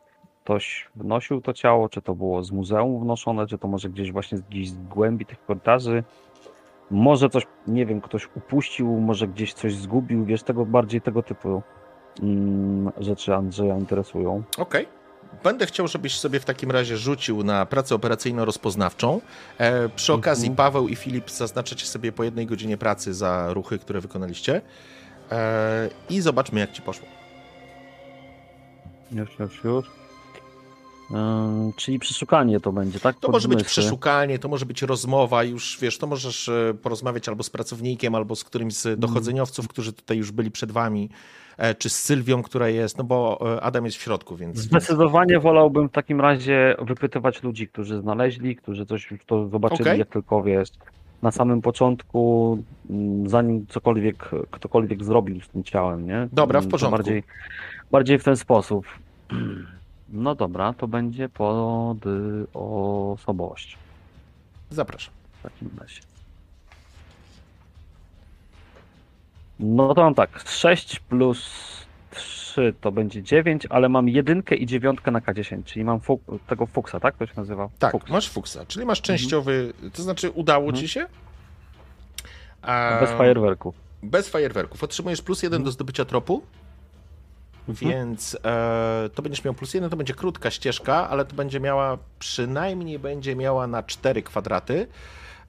ktoś 0.44 0.90
wnosił 0.96 1.42
to 1.42 1.54
ciało, 1.54 1.90
czy 1.90 2.02
to 2.02 2.16
było 2.16 2.44
z 2.44 2.52
muzeum 2.52 3.04
wnoszone, 3.04 3.48
czy 3.48 3.58
to 3.58 3.68
może 3.68 3.90
gdzieś 3.90 4.12
właśnie 4.12 4.38
gdzieś 4.50 4.70
z 4.70 4.78
głębi 4.78 5.26
tych 5.26 5.46
korytarzy. 5.46 6.04
Może 6.92 7.30
coś, 7.30 7.48
nie 7.68 7.86
wiem, 7.86 8.02
ktoś 8.02 8.30
upuścił, 8.36 8.88
może 8.88 9.28
gdzieś 9.28 9.54
coś 9.54 9.76
zgubił, 9.76 10.26
wiesz, 10.26 10.44
tego 10.44 10.66
bardziej 10.66 11.02
tego 11.02 11.24
typu 11.24 11.62
rzeczy 12.98 13.36
Andrzeja 13.36 13.78
interesują. 13.78 14.44
Okej. 14.58 14.88
Będę 15.44 15.66
chciał, 15.66 15.88
żebyś 15.88 16.20
sobie 16.20 16.40
w 16.40 16.46
takim 16.46 16.72
razie 16.72 16.98
rzucił 16.98 17.44
na 17.44 17.66
pracę 17.66 17.96
operacyjno-rozpoznawczą. 17.96 19.22
E, 19.58 19.90
przy 19.90 20.12
Mhm. 20.12 20.20
okazji 20.20 20.52
Paweł 20.52 20.88
i 20.88 20.96
Filip 20.96 21.32
zaznaczacie 21.32 21.86
sobie 21.86 22.12
po 22.12 22.24
jednej 22.24 22.46
godzinie 22.46 22.78
pracy 22.78 23.14
za 23.14 23.54
ruchy, 23.54 23.80
które 23.80 24.02
wykonaliście. 24.02 24.62
E, 25.32 25.90
I 26.10 26.22
zobaczmy, 26.22 26.60
jak 26.60 26.72
ci 26.72 26.82
poszło. 26.82 27.08
Już, 29.12 29.40
już, 29.40 29.64
już. 29.64 29.86
Ym, 31.12 31.74
czyli 31.76 32.00
przeszukanie 32.00 32.60
to 32.60 32.72
będzie, 32.72 33.00
tak? 33.00 33.20
To 33.20 33.32
może 33.32 33.48
być 33.48 33.64
przeszukanie, 33.64 34.40
to 34.40 34.48
może 34.48 34.66
być 34.66 34.82
rozmowa, 34.82 35.44
już 35.44 35.78
wiesz, 35.82 35.98
to 35.98 36.08
możesz 36.08 36.50
e, 36.50 36.74
porozmawiać 36.82 37.30
albo 37.30 37.44
z 37.44 37.50
pracownikiem, 37.50 38.16
albo 38.16 38.36
z 38.36 38.44
którymś 38.44 38.74
z 38.74 39.00
dochodzeniowców, 39.00 39.68
którzy 39.68 39.94
tutaj 39.94 40.18
już 40.18 40.32
byli 40.32 40.52
przed 40.52 40.72
wami, 40.72 41.10
e, 41.10 41.14
czy 41.78 41.90
z 41.90 42.00
Sylwią, 42.04 42.44
która 42.44 42.70
jest, 42.70 42.98
no 42.98 43.04
bo 43.04 43.40
e, 43.56 43.62
Adam 43.62 43.86
jest 43.86 43.98
w 43.98 44.02
środku, 44.02 44.36
więc... 44.36 44.58
Zdecydowanie 44.58 45.40
wolałbym 45.40 45.90
w 45.90 45.92
takim 45.92 46.22
razie 46.22 46.76
wypytywać 46.82 47.44
ludzi, 47.44 47.68
którzy 47.68 48.02
znaleźli, 48.02 48.56
którzy 48.56 48.86
coś 48.86 49.12
już 49.12 49.26
to 49.26 49.48
zobaczyli, 49.48 49.82
Okej. 49.90 50.00
jak 50.00 50.10
tylko 50.10 50.44
wiesz. 50.44 50.70
Na 51.22 51.32
samym 51.32 51.62
początku, 51.62 52.58
mm, 52.90 53.30
zanim 53.30 53.68
cokolwiek, 53.68 54.30
ktokolwiek 54.52 55.04
zrobił 55.04 55.42
z 55.42 55.48
tym 55.50 55.64
ciałem, 55.64 56.08
nie? 56.08 56.28
Dobra, 56.34 56.60
w 56.60 56.64
Mm, 56.64 56.72
to 56.72 56.72
porządku. 56.72 56.98
Bardziej, 56.98 57.24
bardziej 57.92 58.20
w 58.20 58.24
ten 58.24 58.38
sposób. 58.38 58.86
No 60.10 60.36
dobra, 60.36 60.74
to 60.74 60.88
będzie 60.88 61.30
pod 61.30 61.98
osobowość 62.54 63.78
Zapraszam. 64.70 65.14
w 65.40 65.44
takim 65.44 65.70
razie. 65.82 66.02
No 69.60 69.94
to 69.96 70.02
mam 70.04 70.16
tak, 70.16 70.40
6 70.50 71.00
plus 71.00 71.50
3 72.12 72.74
to 72.82 72.92
będzie 72.92 73.24
9, 73.24 73.68
ale 73.70 73.90
mam 73.90 74.10
jedynkę 74.10 74.56
i 74.56 74.66
dziewiątkę 74.66 75.12
na 75.12 75.20
K10, 75.20 75.64
czyli 75.64 75.86
mam 75.86 76.00
fuk 76.00 76.22
tego 76.48 76.66
fuksa, 76.66 77.00
tak? 77.00 77.18
To 77.18 77.26
się 77.26 77.34
nazywa? 77.38 77.70
Tak, 77.80 77.92
Fuks. 77.92 78.10
masz 78.12 78.30
fuksa, 78.30 78.66
czyli 78.66 78.86
masz 78.86 79.02
częściowy, 79.02 79.74
to 79.94 80.04
znaczy 80.04 80.32
udało 80.32 80.66
Mhm. 80.66 80.82
ci 80.82 80.88
się? 80.88 81.06
A, 82.62 82.98
Bez 83.02 83.10
fajerwerku. 83.12 83.74
Bez 84.04 84.30
fajerwerków. 84.30 84.84
Otrzymujesz 84.84 85.22
plus 85.22 85.44
jeden 85.44 85.64
do 85.64 85.72
zdobycia 85.72 86.06
tropu, 86.06 86.42
Mhm. 87.70 87.92
więc 87.92 88.38
e, 88.46 89.10
to 89.16 89.22
będziesz 89.22 89.44
miał 89.44 89.54
plus 89.54 89.74
jeden, 89.74 89.90
to 89.90 89.98
będzie 89.98 90.14
krótka 90.14 90.52
ścieżka, 90.52 91.10
ale 91.10 91.26
to 91.26 91.36
będzie 91.36 91.60
miała, 91.60 91.98
przynajmniej 92.20 93.00
będzie 93.00 93.36
miała 93.36 93.68
na 93.68 93.84
cztery 93.84 94.22
kwadraty. 94.24 94.88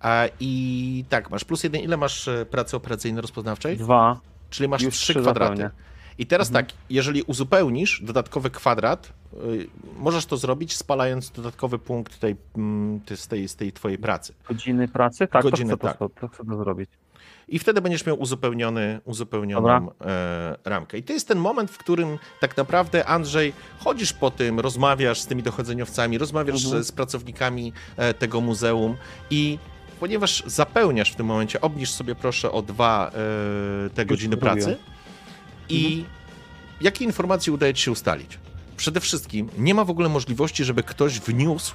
E, 0.04 0.28
I 0.40 1.04
tak, 1.08 1.30
masz 1.30 1.44
plus 1.44 1.64
jeden. 1.64 1.80
Ile 1.80 1.96
masz 1.96 2.28
e, 2.28 2.46
pracy 2.46 2.76
operacyjno-rozpoznawczej? 2.76 3.76
Dwa. 3.76 4.20
Czyli 4.50 4.68
masz 4.68 4.82
Już 4.82 4.94
trzy 4.94 5.14
kwadraty. 5.14 5.70
I 6.18 6.26
teraz 6.26 6.48
Mhm. 6.48 6.66
tak, 6.66 6.74
jeżeli 6.90 7.22
uzupełnisz 7.22 8.00
dodatkowy 8.04 8.50
kwadrat, 8.50 9.12
y, 9.44 9.66
możesz 9.98 10.26
to 10.26 10.36
zrobić 10.36 10.76
spalając 10.76 11.30
dodatkowy 11.30 11.78
punkt 11.78 12.18
tej, 12.18 12.36
z, 13.14 13.28
tej, 13.28 13.48
z 13.48 13.56
tej 13.56 13.72
twojej 13.72 13.98
pracy. 13.98 14.34
Godziny 14.48 14.88
pracy? 14.88 15.26
Tak, 15.26 15.42
Godziny, 15.42 15.70
to, 15.70 15.76
chcę 15.76 15.86
tak. 15.88 15.98
To, 15.98 16.08
to 16.08 16.28
chcę 16.28 16.44
to 16.44 16.56
zrobić. 16.56 16.90
I 17.48 17.58
wtedy 17.58 17.80
będziesz 17.80 18.06
miał 18.06 18.20
uzupełniony, 18.20 19.00
uzupełnioną 19.04 19.90
e, 20.00 20.56
ramkę. 20.64 20.98
I 20.98 21.02
to 21.02 21.12
jest 21.12 21.28
ten 21.28 21.38
moment, 21.38 21.70
w 21.70 21.78
którym 21.78 22.18
tak 22.40 22.56
naprawdę, 22.56 23.06
Andrzej, 23.06 23.52
chodzisz 23.78 24.12
po 24.12 24.30
tym, 24.30 24.60
rozmawiasz 24.60 25.20
z 25.20 25.26
tymi 25.26 25.42
dochodzeniowcami, 25.42 26.18
rozmawiasz 26.18 26.64
Mhm. 26.64 26.82
z, 26.84 26.86
z 26.86 26.92
pracownikami 26.92 27.72
e, 27.96 28.14
tego 28.14 28.40
muzeum 28.40 28.96
i 29.30 29.58
ponieważ 30.00 30.42
zapełniasz 30.46 31.12
w 31.12 31.16
tym 31.16 31.26
momencie, 31.26 31.60
obniż 31.60 31.90
sobie 31.90 32.14
proszę 32.14 32.52
o 32.52 32.62
dwa 32.62 33.10
e, 33.86 33.90
te 33.90 34.06
godziny 34.06 34.36
pracy 34.36 34.76
i 35.68 36.04
jakie 36.80 37.04
informacje 37.04 37.52
udaje 37.52 37.74
ci 37.74 37.82
się 37.82 37.90
ustalić? 37.90 38.38
Przede 38.76 39.00
wszystkim 39.00 39.48
nie 39.58 39.74
ma 39.74 39.84
w 39.84 39.90
ogóle 39.90 40.08
możliwości, 40.08 40.64
żeby 40.64 40.82
ktoś 40.82 41.20
wniósł 41.20 41.74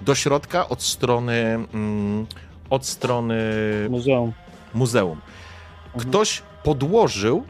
do 0.00 0.14
środka 0.14 0.68
od 0.68 0.82
strony 0.82 1.58
mm, 1.74 2.26
od 2.70 2.86
strony 2.86 3.36
Muzeum. 3.90 4.32
muzeum. 4.74 5.20
Mhm. 5.86 6.00
Ktoś 6.00 6.42
podłożył 6.62 7.44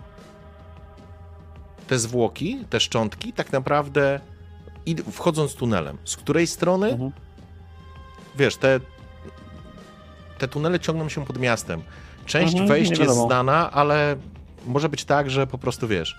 te 1.86 1.98
zwłoki, 1.98 2.64
te 2.70 2.80
szczątki, 2.80 3.32
tak 3.32 3.52
naprawdę 3.52 4.20
wchodząc 5.12 5.54
tunelem. 5.54 5.98
Z 6.04 6.16
której 6.16 6.46
strony? 6.46 6.88
Mhm. 6.88 7.12
Wiesz, 8.38 8.56
te, 8.56 8.80
te 10.38 10.48
tunele 10.48 10.80
ciągną 10.80 11.08
się 11.08 11.24
pod 11.24 11.38
miastem. 11.38 11.82
Część 12.26 12.52
Mhm, 12.52 12.68
wejść 12.68 12.98
jest 12.98 13.14
znana, 13.14 13.70
ale 13.72 14.16
może 14.66 14.88
być 14.88 15.04
tak, 15.04 15.30
że 15.30 15.46
po 15.46 15.58
prostu 15.58 15.88
wiesz. 15.88 16.16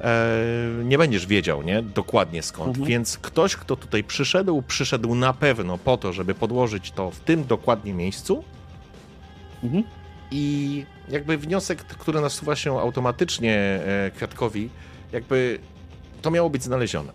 E, 0.00 0.36
nie 0.84 0.98
będziesz 0.98 1.26
wiedział, 1.26 1.62
nie? 1.62 1.82
Dokładnie 1.82 2.42
skąd. 2.42 2.68
Mhm. 2.68 2.86
Więc 2.86 3.18
ktoś, 3.18 3.56
kto 3.56 3.76
tutaj 3.76 4.04
przyszedł, 4.04 4.62
przyszedł 4.62 5.14
na 5.14 5.32
pewno 5.32 5.78
po 5.78 5.96
to, 5.96 6.12
żeby 6.12 6.34
podłożyć 6.34 6.90
to 6.92 7.10
w 7.10 7.20
tym 7.20 7.44
dokładnie 7.44 7.94
miejscu. 7.94 8.44
Mhm. 9.64 9.84
I 10.30 10.86
jakby 11.08 11.38
wniosek, 11.38 11.84
który 11.84 12.20
nasuwa 12.20 12.56
się 12.56 12.80
automatycznie 12.80 13.54
e, 13.56 14.10
Kwiatkowi, 14.16 14.68
jakby 15.12 15.58
to 16.22 16.30
miało 16.30 16.50
być 16.50 16.62
znalezione. 16.62 17.12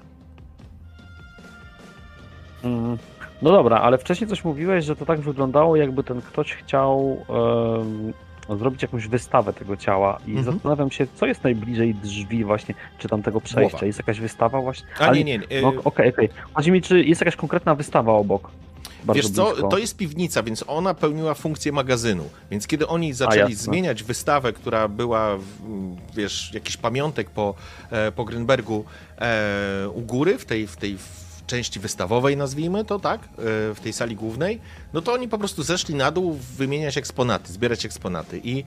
Mm. 2.63 2.97
No 3.41 3.51
dobra, 3.51 3.77
ale 3.79 3.97
wcześniej 3.97 4.29
coś 4.29 4.43
mówiłeś, 4.43 4.85
że 4.85 4.95
to 4.95 5.05
tak 5.05 5.19
wyglądało, 5.19 5.75
jakby 5.75 6.03
ten 6.03 6.21
ktoś 6.21 6.53
chciał 6.53 7.17
em, 8.49 8.57
zrobić 8.59 8.81
jakąś 8.81 9.07
wystawę 9.07 9.53
tego 9.53 9.77
ciała 9.77 10.19
i 10.27 10.31
Mhm. 10.37 10.45
zastanawiam 10.55 10.91
się, 10.91 11.07
co 11.15 11.25
jest 11.25 11.43
najbliżej 11.43 11.95
drzwi 11.95 12.43
właśnie, 12.43 12.75
czy 12.99 13.07
tam 13.09 13.23
tego 13.23 13.41
przejścia. 13.41 13.69
Głowa. 13.71 13.85
Jest 13.85 13.99
jakaś 13.99 14.19
wystawa 14.19 14.61
właśnie? 14.61 14.87
A 14.99 15.03
Ale- 15.03 15.17
nie, 15.17 15.23
nie. 15.23 15.37
nie. 15.37 15.57
e, 15.57 15.61
No, 15.61 15.73
Okej, 15.83 16.09
okej. 16.09 16.29
Chodzi 16.53 16.71
mi, 16.71 16.81
czy 16.81 17.03
jest 17.03 17.21
jakaś 17.21 17.35
konkretna 17.35 17.75
wystawa 17.75 18.11
obok? 18.13 18.49
Wiesz 19.15 19.29
co, 19.29 19.45
blisko. 19.45 19.67
to 19.67 19.77
jest 19.77 19.97
piwnica, 19.97 20.43
więc 20.43 20.63
ona 20.67 20.93
pełniła 20.93 21.33
funkcję 21.33 21.71
magazynu. 21.71 22.23
Więc 22.51 22.67
kiedy 22.67 22.87
oni 22.87 23.13
zaczęli 23.13 23.55
zmieniać 23.55 24.03
wystawę, 24.03 24.53
która 24.53 24.87
była, 24.87 25.37
wiesz, 26.15 26.53
jakiś 26.53 26.77
pamiątek 26.77 27.29
po, 27.29 27.53
e, 27.91 28.11
po 28.11 28.25
Grünbergu 28.25 28.83
e, 29.21 29.89
u 29.89 30.01
góry, 30.01 30.37
w 30.37 30.45
tej, 30.45 30.67
w 30.67 30.77
tej 30.77 30.97
części 31.47 31.79
wystawowej, 31.79 32.37
nazwijmy 32.37 32.85
to, 32.85 32.99
tak, 32.99 33.21
e, 33.23 33.27
w 33.73 33.77
tej 33.83 33.93
sali 33.93 34.15
głównej, 34.15 34.59
no 34.93 35.01
to 35.01 35.13
oni 35.13 35.27
po 35.27 35.37
prostu 35.37 35.63
zeszli 35.63 35.95
na 35.95 36.11
dół 36.11 36.39
wymieniać 36.57 36.97
eksponaty, 36.97 37.53
zbierać 37.53 37.85
eksponaty 37.85 38.41
i 38.43 38.63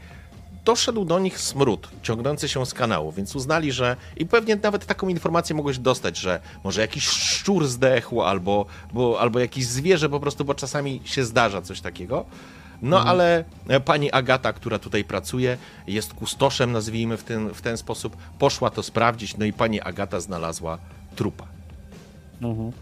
doszedł 0.65 1.05
do 1.05 1.19
nich 1.19 1.41
smród 1.41 1.89
ciągnący 2.03 2.49
się 2.49 2.67
z 2.67 2.75
kanału, 2.75 3.13
więc 3.13 3.37
uznali, 3.37 3.73
że 3.73 3.97
i 4.17 4.27
pewnie 4.27 4.57
nawet 4.57 4.87
taką 4.87 5.09
informację 5.09 5.57
mogłeś 5.57 5.79
dostać, 5.79 6.17
że 6.17 6.41
może 6.65 6.81
jakiś 6.81 7.09
szczur 7.09 7.67
zdechł 7.67 8.23
albo, 8.23 8.67
bo, 8.93 9.21
albo 9.21 9.39
jakieś 9.39 9.67
zwierzę 9.67 10.09
po 10.09 10.21
prostu, 10.21 10.45
bo 10.45 10.55
czasami 10.55 11.01
się 11.05 11.25
zdarza 11.25 11.63
coś 11.63 11.81
takiego. 11.81 12.25
No 12.83 13.05
ale 13.05 13.45
e, 13.69 13.81
pani 13.81 14.13
Agata, 14.13 14.53
która 14.53 14.79
tutaj 14.79 15.05
pracuje, 15.05 15.59
jest 15.87 16.15
kustoszem, 16.15 16.73
nazwijmy 16.73 17.17
w 17.17 17.25
ten, 17.25 17.55
w 17.55 17.61
ten 17.61 17.77
sposób, 17.77 18.17
poszła 18.39 18.71
to 18.71 18.83
sprawdzić, 18.83 19.37
no 19.37 19.45
i 19.45 19.53
pani 19.53 19.81
Agata 19.81 20.21
znalazła 20.21 20.79
trupa. 21.17 21.60
Mhm. 22.43 22.73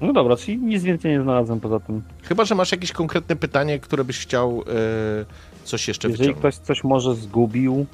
No 0.00 0.12
dobra, 0.12 0.36
czyli 0.36 0.58
nic 0.58 0.82
więcej 0.82 1.12
nie 1.12 1.22
znalazłem 1.22 1.60
poza 1.60 1.80
tym. 1.80 2.02
Chyba, 2.22 2.44
że 2.44 2.54
masz 2.54 2.72
jakieś 2.72 2.92
konkretne 2.92 3.36
pytanie, 3.36 3.78
które 3.78 4.04
byś 4.04 4.18
chciał 4.18 4.62
e, 4.62 5.64
coś 5.64 5.88
jeszcze 5.88 6.08
Jeżeli 6.08 6.28
wyciągnąć. 6.28 6.56
ktoś 6.56 6.66
coś 6.66 6.84
może 6.84 7.14
zgubił 7.14 7.86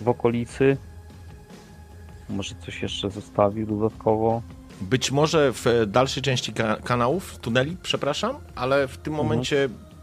w 0.00 0.08
okolicy, 0.08 0.76
Może 2.30 2.54
coś 2.54 2.82
jeszcze 2.82 3.10
zostawił 3.10 3.66
dodatkowo? 3.66 4.42
Być 4.80 5.10
może 5.12 5.52
w 5.52 5.64
dalszej 5.86 6.22
części 6.22 6.52
ka 6.52 6.76
kanałów, 6.76 7.38
tuneli, 7.38 7.76
przepraszam, 7.82 8.36
ale 8.54 8.88
w 8.88 8.96
tym 8.96 9.12
Mhm. 9.14 9.28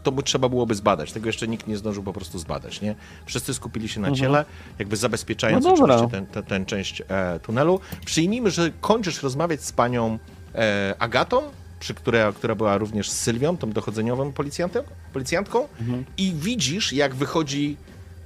To 0.06 0.12
by 0.12 0.22
trzeba 0.22 0.48
byłoby 0.48 0.74
zbadać. 0.74 1.12
Tego 1.12 1.26
jeszcze 1.26 1.48
nikt 1.48 1.66
nie 1.66 1.76
zdążył 1.76 2.02
po 2.02 2.12
prostu 2.12 2.38
zbadać, 2.38 2.80
nie? 2.80 2.94
Wszyscy 3.26 3.54
skupili 3.54 3.88
się 3.88 4.00
na 4.00 4.08
Mhm. 4.08 4.20
ciele, 4.20 4.44
jakby 4.78 4.96
zabezpieczając 4.96 5.64
No 5.64 5.72
oczywiście 5.74 6.08
ten, 6.08 6.26
ten, 6.26 6.44
ten 6.44 6.66
część 6.66 7.02
e, 7.08 7.40
tunelu. 7.40 7.80
Przyjmijmy, 8.04 8.50
że 8.50 8.70
kończysz 8.80 9.22
rozmawiać 9.22 9.60
z 9.62 9.72
panią 9.72 10.18
e, 10.54 10.94
Agatą, 10.98 11.42
przy 11.80 11.94
która, 11.94 12.32
która 12.32 12.54
była 12.54 12.78
również 12.78 13.10
z 13.10 13.18
Sylwią, 13.18 13.56
tą 13.56 13.70
dochodzeniową 13.70 14.32
policjantem, 14.32 14.84
policjantką 15.12 15.68
Mhm. 15.80 16.04
i 16.16 16.32
widzisz, 16.36 16.92
jak 16.92 17.14
wychodzi... 17.14 17.76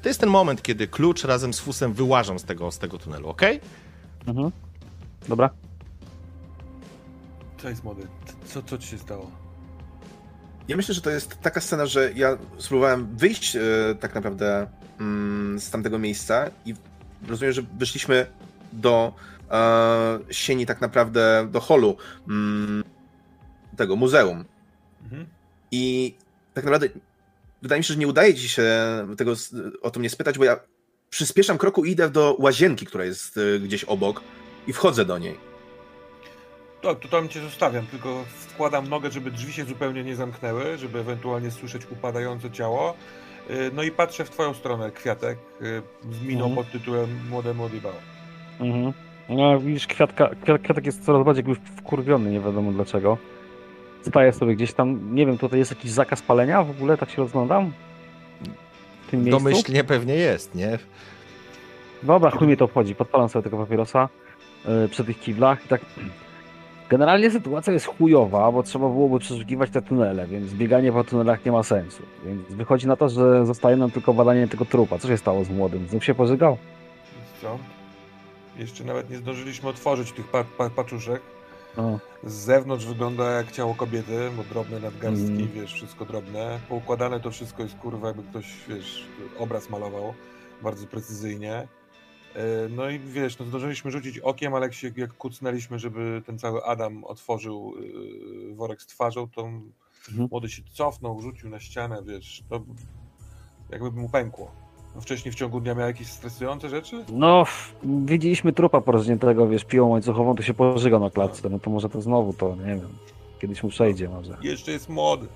To 0.03 0.09
jest 0.09 0.20
ten 0.20 0.28
moment, 0.28 0.62
kiedy 0.62 0.89
klucz 0.89 1.24
razem 1.24 1.55
z 1.55 1.61
fusem 1.61 1.93
wyłażą 1.93 2.39
z 2.39 2.45
tego, 2.45 2.70
z 2.70 2.78
tego 2.78 2.99
tunelu, 2.99 3.28
ok? 3.28 3.43
Mhm. 4.26 4.51
Dobra. 5.28 5.51
Co 7.62 7.68
jest 7.68 7.85
młody? 7.85 8.03
Co, 8.45 8.62
co 8.62 8.78
ci 8.78 8.89
się 8.89 8.99
stało? 8.99 9.31
Ja 10.68 10.76
myślę, 10.76 10.94
że 10.94 11.00
to 11.00 11.11
jest 11.11 11.40
taka 11.40 11.61
scena, 11.61 11.86
że 11.86 12.12
ja 12.12 12.38
spróbowałem 12.58 13.16
wyjść 13.16 13.56
e, 13.56 13.61
tak 14.00 14.14
naprawdę 14.14 14.66
mm, 15.00 15.61
z 15.61 15.70
tamtego 15.70 15.98
miejsca 15.98 16.50
i 16.66 16.74
rozumiem, 17.28 17.52
że 17.52 17.62
wyszliśmy 17.78 18.26
do 18.72 19.14
e, 19.50 20.18
sieni 20.30 20.66
tak 20.66 20.80
naprawdę, 20.80 21.48
do 21.50 21.61
holu 21.61 21.96
mm, 22.28 22.84
tego 23.76 23.96
muzeum. 23.96 24.44
Mhm. 25.04 25.26
I 25.70 26.14
tak 26.54 26.64
naprawdę 26.64 26.88
wydaje 27.62 27.80
mi 27.80 27.84
się, 27.84 27.94
że 27.94 28.00
nie 28.00 28.08
udaje 28.08 28.34
ci 28.34 28.48
się 28.48 28.68
tego 29.18 29.32
o 29.82 29.90
to 29.90 30.00
mnie 30.00 30.11
spytać, 30.11 30.38
bo 30.38 30.44
ja 30.44 30.61
przyspieszam 31.11 31.58
kroku 31.58 31.84
i 31.84 31.90
idę 31.90 32.11
do 32.11 32.36
łazienki, 32.38 32.86
która 32.86 33.04
jest 33.04 33.38
e, 33.38 33.58
gdzieś 33.58 33.84
obok 33.84 34.22
i 34.66 34.72
wchodzę 34.72 35.04
do 35.04 35.18
niej. 35.18 35.49
To, 36.81 36.95
to 36.95 37.09
tam 37.09 37.28
cię 37.28 37.41
zostawiam, 37.41 37.87
tylko 37.87 38.24
wkładam 38.26 38.89
nogę, 38.89 39.11
żeby 39.11 39.31
drzwi 39.31 39.53
się 39.53 39.64
zupełnie 39.64 40.05
nie 40.05 40.16
zamknęły, 40.16 40.78
żeby 40.78 40.99
ewentualnie 40.99 41.51
słyszeć 41.51 41.83
upadające 41.91 42.51
ciało. 42.51 42.95
Y, 43.51 43.70
No 43.74 43.83
i 43.83 43.91
patrzę 43.91 44.24
w 44.24 44.31
twoją 44.31 44.55
stronę, 44.55 44.91
kwiatek, 44.91 45.39
y, 45.62 45.83
z 46.12 46.22
miną 46.22 46.47
Mhm. 46.47 46.55
pod 46.64 46.72
tytułem 46.72 47.28
Młode 47.31 47.55
Młody 47.55 47.81
Bał. 47.81 47.93
Mhm. 48.61 48.93
No 49.28 49.59
widzisz, 49.61 49.87
kwiatka, 49.87 50.31
kwiat, 50.43 50.62
kwiatek 50.62 50.87
jest 50.87 51.05
coraz 51.05 51.24
bardziej 51.24 51.45
jakby 51.49 51.66
wkurwiony, 51.76 52.31
nie 52.31 52.41
wiadomo 52.41 52.72
dlaczego. 52.72 53.18
Staję 54.09 54.33
sobie 54.33 54.55
gdzieś 54.57 54.72
tam, 54.72 55.14
nie 55.14 55.26
wiem, 55.26 55.39
tutaj 55.39 55.59
jest 55.59 55.70
jakiś 55.70 55.91
zakaz 55.91 56.22
palenia 56.22 56.62
w 56.62 56.70
ogóle, 56.70 56.97
tak 56.97 57.11
się 57.11 57.16
rozglądam? 57.22 57.72
W 59.07 59.11
tym 59.11 59.24
miejscu? 59.24 59.45
Domyślnie 59.45 59.85
pewnie 59.85 60.14
jest, 60.14 60.55
nie? 60.55 60.78
Dobra, 62.03 62.31
chuj 62.31 62.47
mnie 62.47 62.57
to 62.57 62.64
obchodzi, 62.64 62.95
podpalam 62.95 63.28
sobie 63.28 63.43
tego 63.43 63.57
papierosa 63.59 64.09
yy, 64.68 64.89
przy 64.89 65.05
tych 65.05 65.20
kiblach 65.20 65.64
i 65.64 65.68
tak... 65.68 65.81
Generalnie 66.91 67.30
sytuacja 67.30 67.72
jest 67.72 67.86
chujowa, 67.86 68.53
bo 68.53 68.62
trzeba 68.62 68.88
byłoby 68.88 69.18
przeszukiwać 69.18 69.70
te 69.70 69.82
tunele, 69.82 70.26
więc 70.26 70.55
bieganie 70.55 70.93
po 70.93 71.05
tunelach 71.05 71.45
nie 71.45 71.53
ma 71.53 71.62
sensu. 71.62 72.03
Więc 72.26 72.49
wychodzi 72.49 72.86
na 72.86 72.97
to, 72.97 73.09
że 73.09 73.47
zostaje 73.47 73.76
nam 73.76 73.91
tylko 73.91 74.14
badanie 74.14 74.49
tego 74.49 74.64
trupa. 74.64 74.99
Co 74.99 75.09
się 75.09 75.16
stało 75.16 75.45
z 75.45 75.51
młodym? 75.51 75.88
Znów 75.88 76.05
się 76.05 76.14
pożygał? 76.14 76.57
Co? 77.43 77.59
Jeszcze 78.57 78.84
nawet 78.84 79.11
nie 79.11 79.16
zdążyliśmy 79.16 79.68
otworzyć 79.68 80.12
tych 80.12 80.28
pa 80.28 80.45
pa 80.59 80.70
paczuszek. 80.70 81.22
O, 81.76 81.99
Z 82.24 82.32
zewnątrz 82.32 82.86
wygląda 82.86 83.30
jak 83.30 83.53
ciało 83.53 83.74
kobiety, 83.74 84.30
bo 84.36 84.43
drobne 84.45 84.80
nadgarstki, 84.80 85.30
Mhm. 85.32 85.51
wiesz, 85.55 85.72
wszystko 85.74 86.05
drobne. 86.05 86.59
Poukładane 86.68 87.20
to 87.20 87.30
wszystko 87.30 87.62
jest 87.62 87.74
kurwa, 87.76 88.07
jakby 88.09 88.22
ktoś, 88.22 88.47
wiesz, 88.68 89.05
obraz 89.38 89.70
malował 89.70 90.14
bardzo 90.62 90.86
precyzyjnie. 90.86 91.68
E, 92.35 92.68
No 92.68 92.91
i 92.91 92.99
wiesz, 92.99 93.39
no 93.39 93.47
zdążyliśmy 93.47 93.91
rzucić 93.91 94.18
okiem, 94.18 94.55
ale 94.55 94.66
jak, 94.66 94.74
się, 94.74 94.91
jak 94.97 95.12
kucnęliśmy, 95.12 95.78
żeby 95.78 96.22
ten 96.26 96.39
cały 96.39 96.64
Adam 96.64 97.05
otworzył 97.05 97.74
yy, 98.49 98.55
worek 98.55 98.83
z 98.83 98.87
twarzą, 98.87 99.28
to 99.28 99.49
Mhm. 100.09 100.28
młody 100.31 100.49
się 100.49 100.62
cofnął, 100.72 101.20
rzucił 101.20 101.51
na 101.51 101.61
ścianę, 101.61 102.03
wiesz, 102.07 102.43
to 102.49 102.61
jakby 103.70 103.91
mu 103.91 104.09
pękło. 104.09 104.51
No 104.95 105.01
wcześniej 105.01 105.33
w 105.33 105.35
ciągu 105.35 105.61
dnia 105.61 105.74
miał 105.74 105.87
jakieś 105.87 106.07
stresujące 106.07 106.68
rzeczy? 106.68 107.05
No, 107.12 107.45
widzieliśmy 107.83 108.53
trupa 108.53 108.81
porożniętego, 108.81 109.49
wiesz, 109.49 109.64
piłą 109.64 109.89
łańcuchową, 109.89 110.37
to 110.37 110.43
się 110.43 110.55
pożygał 110.55 111.01
na 111.01 111.11
klatce, 111.11 111.49
no 111.49 111.59
to 111.59 111.70
może 111.70 111.89
to 111.89 112.01
znowu 112.01 112.33
to, 112.33 112.57
nie 112.57 112.64
wiem, 112.64 112.89
kiedyś 113.41 113.62
mu 113.62 113.68
przejdzie 113.68 114.09
może. 114.09 114.37
Jeszcze 114.43 114.72
jest 114.72 114.89
młody. 114.89 115.26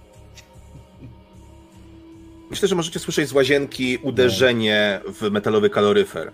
Myślę, 2.51 2.68
że 2.68 2.74
możecie 2.74 2.99
słyszeć 2.99 3.28
z 3.28 3.32
łazienki 3.32 3.99
uderzenie 4.03 5.01
w 5.14 5.30
metalowy 5.30 5.70
kaloryfer, 5.70 6.32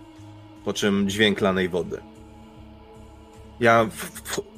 po 0.65 0.73
czym 0.73 1.09
dźwięk 1.09 1.41
lanej 1.41 1.69
wody. 1.69 2.01
Ja 3.59 3.89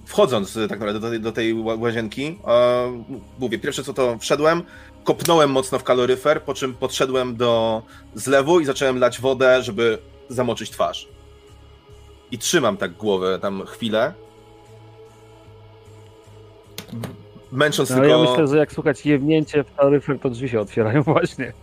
wchodząc 0.06 0.54
tak 0.70 0.80
naprawdę 0.80 1.00
do 1.00 1.10
tej, 1.10 1.20
do 1.20 1.32
tej 1.32 1.56
ła- 1.56 1.80
łazienki, 1.82 2.40
e, 2.48 3.04
mówię, 3.40 3.60
pierwsze 3.60 3.84
co 3.84 3.94
to 3.94 4.18
wszedłem, 4.18 4.64
kopnąłem 5.04 5.52
mocno 5.52 5.80
w 5.80 5.84
kaloryfer, 5.84 6.42
po 6.42 6.54
czym 6.54 6.74
podszedłem 6.74 7.36
do 7.36 7.82
zlewu 8.16 8.60
i 8.60 8.66
zacząłem 8.66 9.00
lać 9.00 9.22
wodę, 9.22 9.64
żeby 9.64 9.98
zamoczyć 10.30 10.70
twarz. 10.70 11.08
I 12.32 12.38
trzymam 12.38 12.78
tak 12.78 12.94
głowę 12.94 13.40
tam 13.42 13.66
chwilę. 13.66 14.14
Męcząc 17.52 17.90
No, 17.90 17.96
tylko... 17.96 18.10
ja 18.10 18.30
myślę, 18.30 18.48
że 18.48 18.58
jak 18.58 18.72
słuchać 18.72 19.06
jewnięcie 19.06 19.64
w 19.64 19.72
taryfer, 19.72 20.20
to 20.20 20.30
drzwi 20.30 20.50
się 20.50 20.60
otwierają 20.60 21.04
właśnie. 21.14 21.54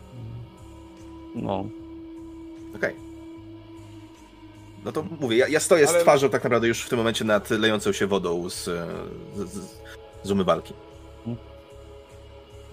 No. 1.34 1.64
No 4.85 4.93
to 4.93 5.05
mówię, 5.20 5.37
ja, 5.37 5.49
ja 5.49 5.61
stoję 5.61 5.87
z 5.87 5.91
Ale- 5.91 6.01
twarzą 6.01 6.28
tak 6.31 6.45
naprawdę 6.45 6.68
już 6.68 6.83
w 6.83 6.89
tym 6.89 6.99
momencie 6.99 7.24
nad 7.24 7.51
lejącą 7.51 7.93
się 7.93 8.07
wodą 8.07 8.49
z, 8.51 8.64
z, 8.64 8.68
z, 9.37 9.81
z 10.22 10.31
umywalki. 10.31 10.74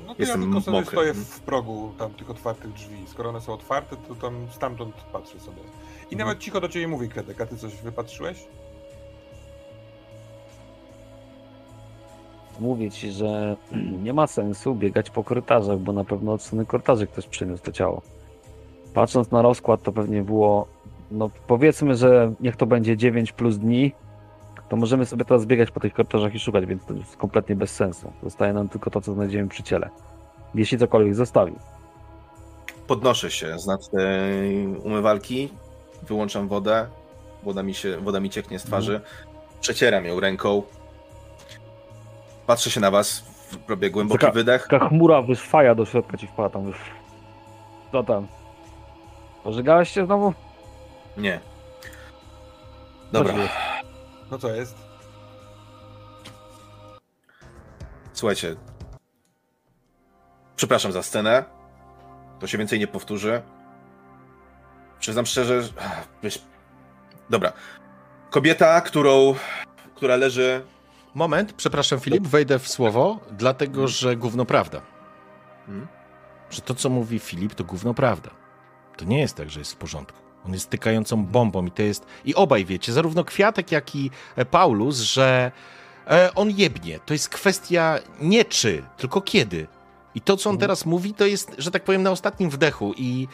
No 0.07 0.15
to 0.15 0.21
Jestem 0.21 0.41
ja 0.41 0.47
tylko 0.47 0.61
sobie 0.61 0.77
mokry. 0.77 0.91
stoję 0.91 1.09
Mhm. 1.09 1.25
w 1.25 1.39
progu 1.39 1.93
tam 1.97 2.13
tych 2.13 2.29
otwartych 2.29 2.73
drzwi. 2.73 3.05
Skoro 3.07 3.29
one 3.29 3.41
są 3.41 3.53
otwarte, 3.53 3.95
to 4.07 4.15
tam 4.15 4.47
stamtąd 4.51 4.95
patrzę 4.95 5.39
sobie. 5.39 5.61
I 6.01 6.03
Mhm. 6.13 6.19
nawet 6.19 6.39
cicho 6.39 6.61
do 6.61 6.69
ciebie 6.69 6.87
mówi 6.87 7.09
Kredek, 7.09 7.41
a 7.41 7.45
ty 7.45 7.57
coś 7.57 7.75
wypatrzyłeś? 7.75 8.37
Mówię 12.59 12.91
ci, 12.91 13.11
że 13.11 13.55
nie 14.03 14.13
ma 14.13 14.27
sensu 14.27 14.75
biegać 14.75 15.09
po 15.09 15.23
korytarzach, 15.23 15.77
bo 15.79 15.93
na 15.93 16.03
pewno 16.03 16.33
od 16.33 16.41
strony 16.41 16.65
korytarzy 16.65 17.07
ktoś 17.07 17.27
przyniósł 17.27 17.63
to 17.63 17.71
ciało. 17.71 18.01
Patrząc 18.93 19.31
na 19.31 19.41
rozkład, 19.41 19.83
to 19.83 19.91
pewnie 19.91 20.21
było, 20.23 20.67
no 21.11 21.29
powiedzmy, 21.47 21.95
że 21.95 22.33
niech 22.39 22.55
to 22.55 22.65
będzie 22.65 22.97
9 22.97 23.31
plus 23.31 23.57
dni, 23.57 23.91
to 24.69 24.75
możemy 24.75 25.05
sobie 25.05 25.25
teraz 25.25 25.45
biegać 25.45 25.71
po 25.71 25.79
tych 25.79 25.93
korytarzach 25.93 26.35
i 26.35 26.39
szukać, 26.39 26.65
więc 26.65 26.85
to 26.85 26.93
jest 26.93 27.17
kompletnie 27.17 27.55
bez 27.55 27.71
sensu. 27.75 28.11
Zostaje 28.23 28.53
nam 28.53 28.69
tylko 28.69 28.89
to, 28.89 29.01
co 29.01 29.13
znajdziemy 29.13 29.49
przy 29.49 29.63
ciele. 29.63 29.89
Jeśli 30.55 30.77
cokolwiek 30.77 31.15
zostawił. 31.15 31.55
Podnoszę 32.87 33.31
się 33.31 33.59
z 33.59 33.67
nad 33.67 33.89
tej 33.89 34.67
umywalki, 34.67 35.49
wyłączam 36.07 36.47
wodę, 36.47 36.87
woda 37.43 37.63
mi, 37.63 37.73
się, 37.73 37.97
woda 37.97 38.19
mi 38.19 38.29
cieknie 38.29 38.59
z 38.59 38.63
twarzy, 38.63 39.01
przecieram 39.61 40.05
ją 40.05 40.19
ręką, 40.19 40.63
patrzę 42.47 42.71
się 42.71 42.79
na 42.79 42.91
was, 42.91 43.23
robię 43.67 43.89
głęboki 43.91 44.21
Taka- 44.21 44.33
wydech. 44.33 44.67
Taka 44.69 44.89
chmura 44.89 45.21
wyszwaja 45.21 45.75
do 45.75 45.85
środka 45.85 46.17
ci 46.17 46.27
wpada 46.27 46.49
tam. 46.49 46.73
Co 47.91 48.03
tam? 48.03 48.27
Pożygałeś 49.43 49.89
się 49.89 50.05
znowu? 50.05 50.33
Nie. 51.17 51.39
Dobra? 53.11 53.33
No 54.31 54.37
co 54.37 54.55
jest? 54.55 54.87
słuchajcie. 58.13 58.55
Przepraszam 60.55 60.91
za 60.91 61.03
scenę. 61.03 61.43
To 62.39 62.47
się 62.47 62.57
więcej 62.57 62.79
nie 62.79 62.87
powtórzy. 62.87 63.41
Przyznam 64.99 65.25
szczerze, 65.25 65.63
że... 65.63 65.71
Dobra. 67.29 67.53
Kobieta, 68.29 68.81
którą... 68.81 69.35
która 69.95 70.15
leży... 70.15 70.65
Moment, 71.13 71.53
przepraszam 71.53 71.99
Filip, 71.99 72.27
wejdę 72.27 72.59
w 72.59 72.67
słowo, 72.67 73.19
dlatego 73.31 73.87
że 73.87 74.15
gówno 74.15 74.45
prawda. 74.45 74.81
Hmm? 75.65 75.87
Że 76.49 76.61
to, 76.61 76.75
co 76.75 76.89
mówi 76.89 77.19
Filip, 77.19 77.55
to 77.55 77.63
gówno 77.63 77.93
prawda. 77.93 78.29
To 78.97 79.05
nie 79.05 79.19
jest 79.19 79.35
tak, 79.35 79.49
że 79.49 79.59
jest 79.59 79.73
w 79.73 79.77
porządku. 79.77 80.26
On 80.45 80.53
jest 80.53 80.69
tykającą 80.69 81.25
bombą 81.25 81.65
i 81.65 81.71
to 81.71 81.81
jest... 81.81 82.05
I 82.25 82.35
obaj 82.35 82.65
wiecie, 82.65 82.93
zarówno 82.93 83.23
Kwiatek, 83.23 83.71
jak 83.71 83.95
i 83.95 84.11
e, 84.35 84.45
Paulus, 84.45 84.97
że 84.99 85.51
e, 86.07 86.29
on 86.35 86.51
jebnie. 86.51 86.99
To 86.99 87.13
jest 87.13 87.29
kwestia 87.29 87.99
nie 88.21 88.45
czy, 88.45 88.83
tylko 88.97 89.21
kiedy. 89.21 89.67
I 90.15 90.21
to, 90.21 90.37
co 90.37 90.49
on 90.49 90.57
teraz 90.57 90.85
mówi, 90.85 91.13
to 91.13 91.25
jest, 91.25 91.55
że 91.57 91.71
tak 91.71 91.83
powiem, 91.83 92.03
na 92.03 92.11
ostatnim 92.11 92.49
wdechu 92.49 92.93
i, 92.97 93.27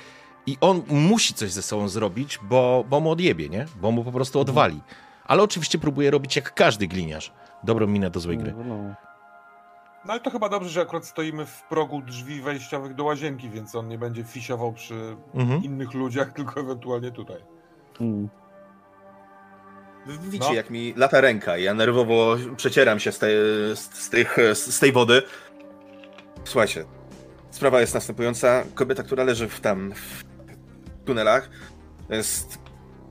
i 0.45 0.57
on 0.61 0.83
musi 0.87 1.33
coś 1.33 1.51
ze 1.51 1.61
sobą 1.61 1.87
zrobić, 1.87 2.39
bo, 2.41 2.85
bo 2.89 2.99
mu 2.99 3.11
odjebie, 3.11 3.49
nie? 3.49 3.65
Bo 3.81 3.91
mu 3.91 4.03
po 4.03 4.11
prostu 4.11 4.39
odwali. 4.39 4.81
Ale 5.25 5.43
oczywiście 5.43 5.77
próbuje 5.77 6.11
robić 6.11 6.35
jak 6.35 6.53
każdy 6.53 6.87
gliniarz. 6.87 7.31
Dobrą 7.63 7.87
minę 7.87 8.09
do 8.09 8.19
złej 8.19 8.37
gry. 8.37 8.53
No, 8.57 8.63
No 8.63 9.12
ale 10.07 10.19
to 10.19 10.29
chyba 10.29 10.49
dobrze, 10.49 10.69
że 10.69 10.81
akurat 10.81 11.05
stoimy 11.05 11.45
w 11.45 11.61
progu 11.63 12.01
drzwi 12.01 12.41
wejściowych 12.41 12.95
do 12.95 13.03
łazienki, 13.03 13.49
więc 13.49 13.75
on 13.75 13.87
nie 13.87 13.97
będzie 13.97 14.23
fisiował 14.23 14.73
przy 14.73 15.15
Mhm. 15.33 15.63
innych 15.63 15.93
ludziach, 15.93 16.33
tylko 16.37 16.59
ewentualnie 16.59 17.11
tutaj. 17.11 17.37
mm. 18.01 18.29
Wy 20.05 20.17
Widzicie, 20.17 20.45
No. 20.49 20.53
jak 20.53 20.69
mi 20.69 20.93
lata 20.97 21.21
ręka 21.21 21.57
ja 21.57 21.73
nerwowo 21.73 22.35
przecieram 22.57 22.99
się 22.99 23.11
z 23.11 23.19
tej, 23.19 23.35
z, 23.75 23.79
z, 23.93 24.09
tych, 24.09 24.37
z 24.53 24.79
tej 24.79 24.91
wody. 24.91 25.21
Słuchajcie, 26.43 26.85
sprawa 27.51 27.81
jest 27.81 27.93
następująca. 27.93 28.63
Kobieta, 28.75 29.03
która 29.03 29.23
leży 29.23 29.47
w 29.49 29.59
tam, 29.59 29.93
w 29.93 30.23
tunelach, 31.05 31.49
to 32.07 32.13
jest 32.13 32.57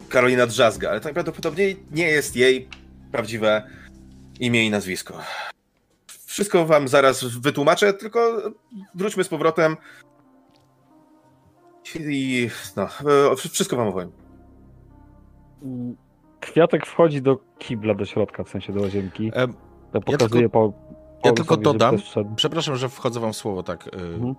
Karolina 0.09 0.47
Drzazga, 0.47 0.91
ale 0.91 1.01
to 1.01 1.05
najprawdopodobniej 1.05 1.83
nie 1.91 2.09
jest 2.09 2.37
jej 2.37 2.69
prawdziwe 3.13 3.63
imię 4.41 4.67
i 4.67 4.71
nazwisko. 4.71 5.19
Wszystko 6.33 6.67
wam 6.67 6.89
zaraz 6.89 7.25
wytłumaczę, 7.25 7.93
tylko 7.95 8.21
wróćmy 8.95 9.25
z 9.25 9.29
powrotem 9.29 9.77
i 12.01 12.49
no, 12.77 12.83
e, 13.33 13.37
wszystko 13.37 13.77
wam 13.77 13.89
opowiem. 13.89 14.13
Kwiatek 16.41 16.87
wchodzi 16.87 17.23
do 17.23 17.39
kibla, 17.59 17.95
do 17.95 18.05
środka, 18.05 18.45
w 18.45 18.49
sensie 18.49 18.73
do 18.73 18.81
łazienki. 18.81 19.31
Em, 19.35 19.55
To 19.93 20.01
pokazuje 20.01 20.43
tylko- 20.43 20.73
ja 21.25 21.33
tylko 21.33 21.57
Paulusowi, 21.57 21.57
żeby 21.57 21.63
dodam, 21.63 21.97
też 21.97 22.05
wszedł. 22.11 22.35
Przepraszam, 22.37 22.77
że 22.77 22.89
wchodzę 22.89 23.21
wam 23.21 23.33
w 23.33 23.37
słowo 23.37 23.63
tak. 23.63 23.87
y, 23.87 23.91
Mhm. 24.15 24.35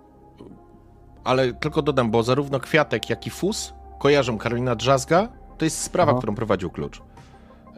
Ale 1.24 1.54
tylko 1.54 1.82
dodam, 1.82 2.12
bo 2.12 2.24
zarówno 2.24 2.60
Kwiatek, 2.60 3.10
jak 3.10 3.28
i 3.28 3.30
Fus 3.30 3.74
kojarzą 4.00 4.38
Karolina 4.38 4.76
Drzazga. 4.76 5.28
To 5.58 5.66
jest 5.66 5.82
sprawa, 5.82 6.12
Aha. 6.12 6.18
którą 6.18 6.36
prowadził 6.36 6.70
klucz. 6.72 7.02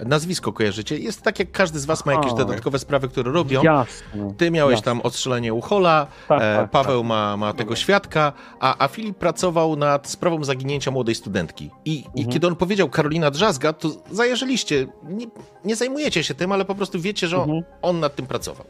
Nazwisko 0.06 0.54
kojarzycie. 0.54 0.98
Jest 0.98 1.22
tak, 1.22 1.40
jak 1.40 1.52
każdy 1.52 1.80
z 1.80 1.86
was 1.86 2.06
ma 2.06 2.14
jakieś 2.14 2.34
dodatkowe 2.34 2.80
sprawy, 2.80 3.08
które 3.08 3.32
robią. 3.32 3.64
Jasne. 3.64 4.34
Ty 4.38 4.52
miałeś 4.52 4.72
Jasne. 4.74 4.86
tam 4.86 5.02
ostrzelenie 5.02 5.54
Uchola, 5.54 6.08
Tak, 6.28 6.42
e, 6.42 6.56
tak, 6.58 6.72
Paweł 6.72 7.00
tak. 7.02 7.08
ma, 7.10 7.38
ma 7.38 7.54
tego 7.54 7.76
świadka, 7.76 8.34
a, 8.60 8.76
a 8.86 8.88
Filip 8.88 9.18
pracował 9.18 9.76
nad 9.76 10.08
sprawą 10.08 10.44
zaginięcia 10.44 10.92
młodej 10.92 11.16
studentki. 11.16 11.70
I, 11.86 11.94
I 11.96 12.04
Mhm. 12.08 12.28
kiedy 12.34 12.48
on 12.48 12.56
powiedział 12.56 12.90
Karolina 12.90 13.32
Drzazga, 13.32 13.74
to 13.74 13.90
zajarzyliście. 14.12 14.88
Nie, 15.10 15.26
nie 15.66 15.76
zajmujecie 15.76 16.24
się 16.24 16.34
tym, 16.34 16.52
ale 16.52 16.66
po 16.66 16.76
prostu 16.76 17.00
wiecie, 17.00 17.28
że 17.28 17.38
Mhm. 17.38 17.64
on 17.82 18.00
nad 18.00 18.16
tym 18.16 18.26
pracował. 18.28 18.66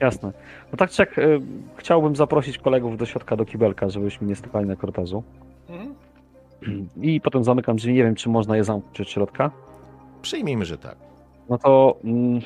Jasne. 0.00 0.32
No 0.72 0.76
tak 0.78 0.90
czy 0.90 1.02
jak, 1.02 1.18
y, 1.18 1.40
chciałbym 1.76 2.16
zaprosić 2.16 2.58
kolegów 2.58 2.96
do 2.96 3.06
środka, 3.06 3.36
do 3.36 3.44
kibelka, 3.44 3.88
żebyśmy 3.88 4.26
nie 4.26 4.36
stykali 4.36 4.66
na 4.66 4.76
korytarzu. 4.76 5.22
Mhm. 5.68 5.94
I 7.02 7.20
potem 7.20 7.44
zamykam 7.44 7.76
drzwi, 7.76 7.92
nie 7.94 8.04
wiem, 8.04 8.14
czy 8.14 8.28
można 8.28 8.56
je 8.56 8.64
zamknąć 8.64 9.00
od 9.00 9.08
środka. 9.08 9.50
Przyjmijmy, 10.22 10.64
że 10.64 10.78
tak. 10.78 10.96
No 11.48 11.58
to. 11.58 11.96
Mm, 12.04 12.40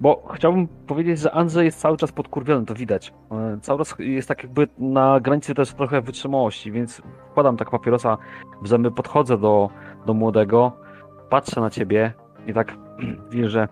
bo 0.00 0.28
chciałbym 0.34 0.68
powiedzieć, 0.68 1.18
że 1.18 1.32
Andrzej 1.32 1.64
jest 1.64 1.80
cały 1.80 1.96
czas 1.96 2.12
podkurwiony, 2.12 2.66
to 2.66 2.74
widać. 2.74 3.12
E, 3.30 3.58
Cały 3.60 3.78
czas 3.78 3.94
jest 3.98 4.28
tak 4.28 4.42
jakby 4.42 4.68
na 4.78 5.20
granicy 5.20 5.54
też 5.54 5.74
trochę 5.74 6.00
wytrzymałości, 6.00 6.72
więc 6.72 7.02
wkładam 7.30 7.56
tak 7.56 7.70
papierosa 7.70 8.18
w 8.62 8.68
zęby, 8.68 8.90
podchodzę 8.90 9.38
do, 9.38 9.70
do 10.06 10.14
młodego, 10.14 10.72
patrzę 11.30 11.60
na 11.60 11.70
ciebie 11.70 12.12
i 12.46 12.54
tak 12.54 12.74
widzę, 13.30 13.48
że. 13.48 13.68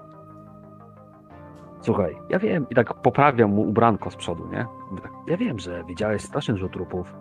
Słuchaj, 1.83 2.17
ja 2.29 2.39
wiem, 2.39 2.67
i 2.71 2.75
tak 2.75 2.95
poprawiam 2.95 3.51
mu 3.51 3.63
ubranko 3.63 4.11
z 4.11 4.17
przodu, 4.17 4.49
nie? 4.53 4.67
Tak, 5.03 5.13
ja 5.27 5.37
wiem, 5.37 5.59
że 5.59 5.85
widziałeś 5.85 6.23
strasznie 6.23 6.55
dużo 6.55 6.69
trupów. 6.69 7.15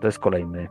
To 0.00 0.06
jest 0.06 0.18
kolejny. 0.18 0.68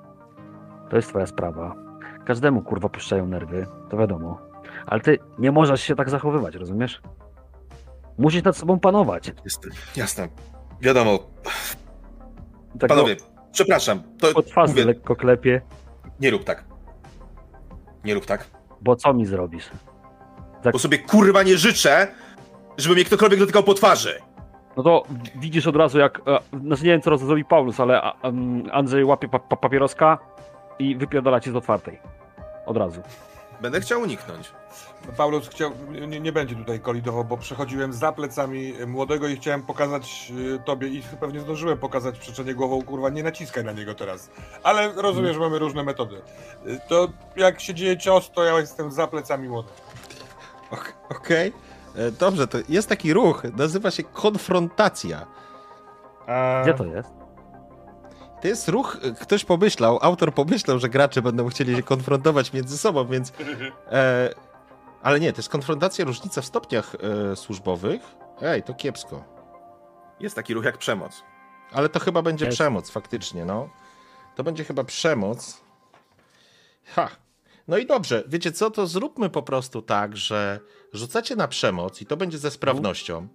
To 0.89 0.95
jest 0.95 1.09
twoja 1.09 1.25
sprawa. 1.25 1.86
Każdemu 2.27 2.61
kurwa 2.61 2.89
puszczają 2.89 3.25
nerwy, 3.27 3.67
to 3.89 3.97
wiadomo. 3.97 4.37
Ale 4.85 5.01
ty 5.01 5.19
nie 5.39 5.51
możesz 5.51 5.81
się 5.81 5.95
tak 5.95 6.09
zachowywać, 6.09 6.55
rozumiesz? 6.55 7.01
Musisz 8.17 8.43
nad 8.43 8.57
sobą 8.57 8.79
panować. 8.79 9.31
Jest, 9.45 9.67
jasne. 9.95 10.27
Wiadomo, 10.81 11.19
Tak 12.79 12.89
panowie, 12.89 13.15
przepraszam, 13.51 14.03
to 14.19 14.33
po 14.33 14.41
twarzy 14.43 14.73
mówię, 14.73 14.85
lekko 14.85 15.15
klepie, 15.15 15.61
nie 16.19 16.31
rób 16.31 16.43
tak. 16.43 16.63
Nie 18.05 18.13
rób 18.13 18.25
tak. 18.25 18.47
bo 18.81 18.95
co 18.95 19.13
mi 19.13 19.25
zrobisz? 19.25 19.69
Tak. 20.63 20.73
Bo 20.73 20.79
sobie 20.79 20.97
kurwa 20.97 21.43
nie 21.43 21.57
życzę, 21.57 22.07
żeby 22.77 22.95
mnie 22.95 23.05
ktokolwiek 23.05 23.39
dotykał 23.39 23.63
po 23.63 23.73
twarzy. 23.73 24.19
No 24.77 24.83
to 24.83 25.03
widzisz 25.35 25.67
od 25.67 25.75
razu 25.75 25.99
jak, 25.99 26.21
e, 26.27 26.39
znaczy 26.59 26.83
nie 26.83 26.89
wiem 26.89 27.01
co 27.01 27.17
zrobi 27.17 27.45
Paulus, 27.45 27.79
ale 27.79 28.01
Andrzej 28.71 29.05
łapie 29.05 29.29
pa, 29.29 29.39
pa, 29.39 29.55
papieroska 29.55 30.17
i 30.79 30.95
wypierdala 30.95 31.39
ci 31.39 31.51
z 31.51 31.55
otwartej. 31.55 32.16
Od 32.67 32.77
razu. 32.77 33.01
Będę 33.61 33.81
chciał 33.81 34.01
uniknąć. 34.01 34.51
Paulus 35.17 35.47
chciał, 35.49 35.71
nie, 36.07 36.19
nie 36.19 36.31
będzie 36.31 36.55
tutaj 36.55 36.79
kolidował, 36.79 37.23
bo 37.23 37.37
przechodziłem 37.37 37.93
za 37.93 38.11
plecami 38.11 38.73
młodego 38.87 39.27
i 39.27 39.35
chciałem 39.35 39.63
pokazać 39.63 40.31
y, 40.55 40.59
tobie 40.65 40.87
i 40.87 41.01
pewnie 41.19 41.39
zdążyłem 41.39 41.77
pokazać 41.77 42.19
przeczenie 42.19 42.55
głową, 42.55 42.81
kurwa, 42.83 43.09
nie 43.09 43.23
naciskaj 43.23 43.63
na 43.63 43.71
niego 43.71 43.95
teraz. 43.95 44.29
Ale 44.63 44.93
rozumiem, 44.93 45.33
że 45.33 45.39
mamy 45.39 45.59
różne 45.59 45.83
metody. 45.83 46.21
Y, 46.67 46.79
To 46.89 47.07
jak 47.35 47.59
się 47.61 47.73
dzieje 47.73 47.97
cios, 47.97 48.31
to 48.31 48.43
ja 48.43 48.59
jestem 48.59 48.91
za 48.91 49.07
plecami 49.07 49.49
młodego. 49.49 49.73
Ok- 50.71 50.93
Okej. 51.09 51.53
E, 51.95 52.11
Dobrze, 52.11 52.47
to 52.47 52.57
jest 52.69 52.89
taki 52.89 53.13
ruch, 53.13 53.43
nazywa 53.57 53.91
się 53.91 54.03
konfrontacja. 54.03 55.25
Gdzie 56.63 56.73
to 56.73 56.85
jest? 56.85 57.09
To 58.41 58.47
jest 58.47 58.67
ruch, 58.67 58.97
e, 59.01 59.11
ktoś 59.11 59.45
pomyślał, 59.45 59.99
autor 60.01 60.33
pomyślał, 60.33 60.79
że 60.79 60.89
gracze 60.89 61.21
będą 61.21 61.47
chcieli 61.49 61.75
się 61.75 61.83
konfrontować 61.83 62.53
między 62.53 62.77
sobą, 62.77 63.07
więc. 63.07 63.33
E, 63.91 64.29
ale 65.03 65.19
nie, 65.19 65.33
to 65.33 65.39
jest 65.39 65.49
konfrontacja, 65.49 66.05
różnica 66.05 66.41
w 66.41 66.45
stopniach 66.45 66.95
e, 67.31 67.35
służbowych. 67.35 68.01
Ej, 68.41 68.63
to 68.63 68.73
kiepsko. 68.73 69.23
Jest 70.19 70.35
taki 70.35 70.53
ruch 70.53 70.65
jak 70.65 70.77
przemoc. 70.77 71.23
Ale 71.71 71.89
to 71.89 71.99
chyba 71.99 72.21
będzie 72.21 72.45
Jest. 72.45 72.55
przemoc, 72.57 72.89
faktycznie, 72.89 73.45
no. 73.45 73.69
To 74.35 74.43
będzie 74.43 74.63
chyba 74.63 74.83
przemoc. 74.83 75.61
Ha. 76.85 77.09
No 77.67 77.77
i 77.77 77.85
dobrze, 77.85 78.23
wiecie 78.27 78.51
co, 78.51 78.71
to 78.71 78.87
zróbmy 78.87 79.29
po 79.29 79.43
prostu 79.43 79.81
tak, 79.81 80.17
że 80.17 80.59
rzucacie 80.93 81.35
na 81.35 81.47
przemoc 81.47 82.01
i 82.01 82.05
to 82.05 82.17
będzie 82.17 82.37
ze 82.37 82.51
sprawnością. 82.51 83.27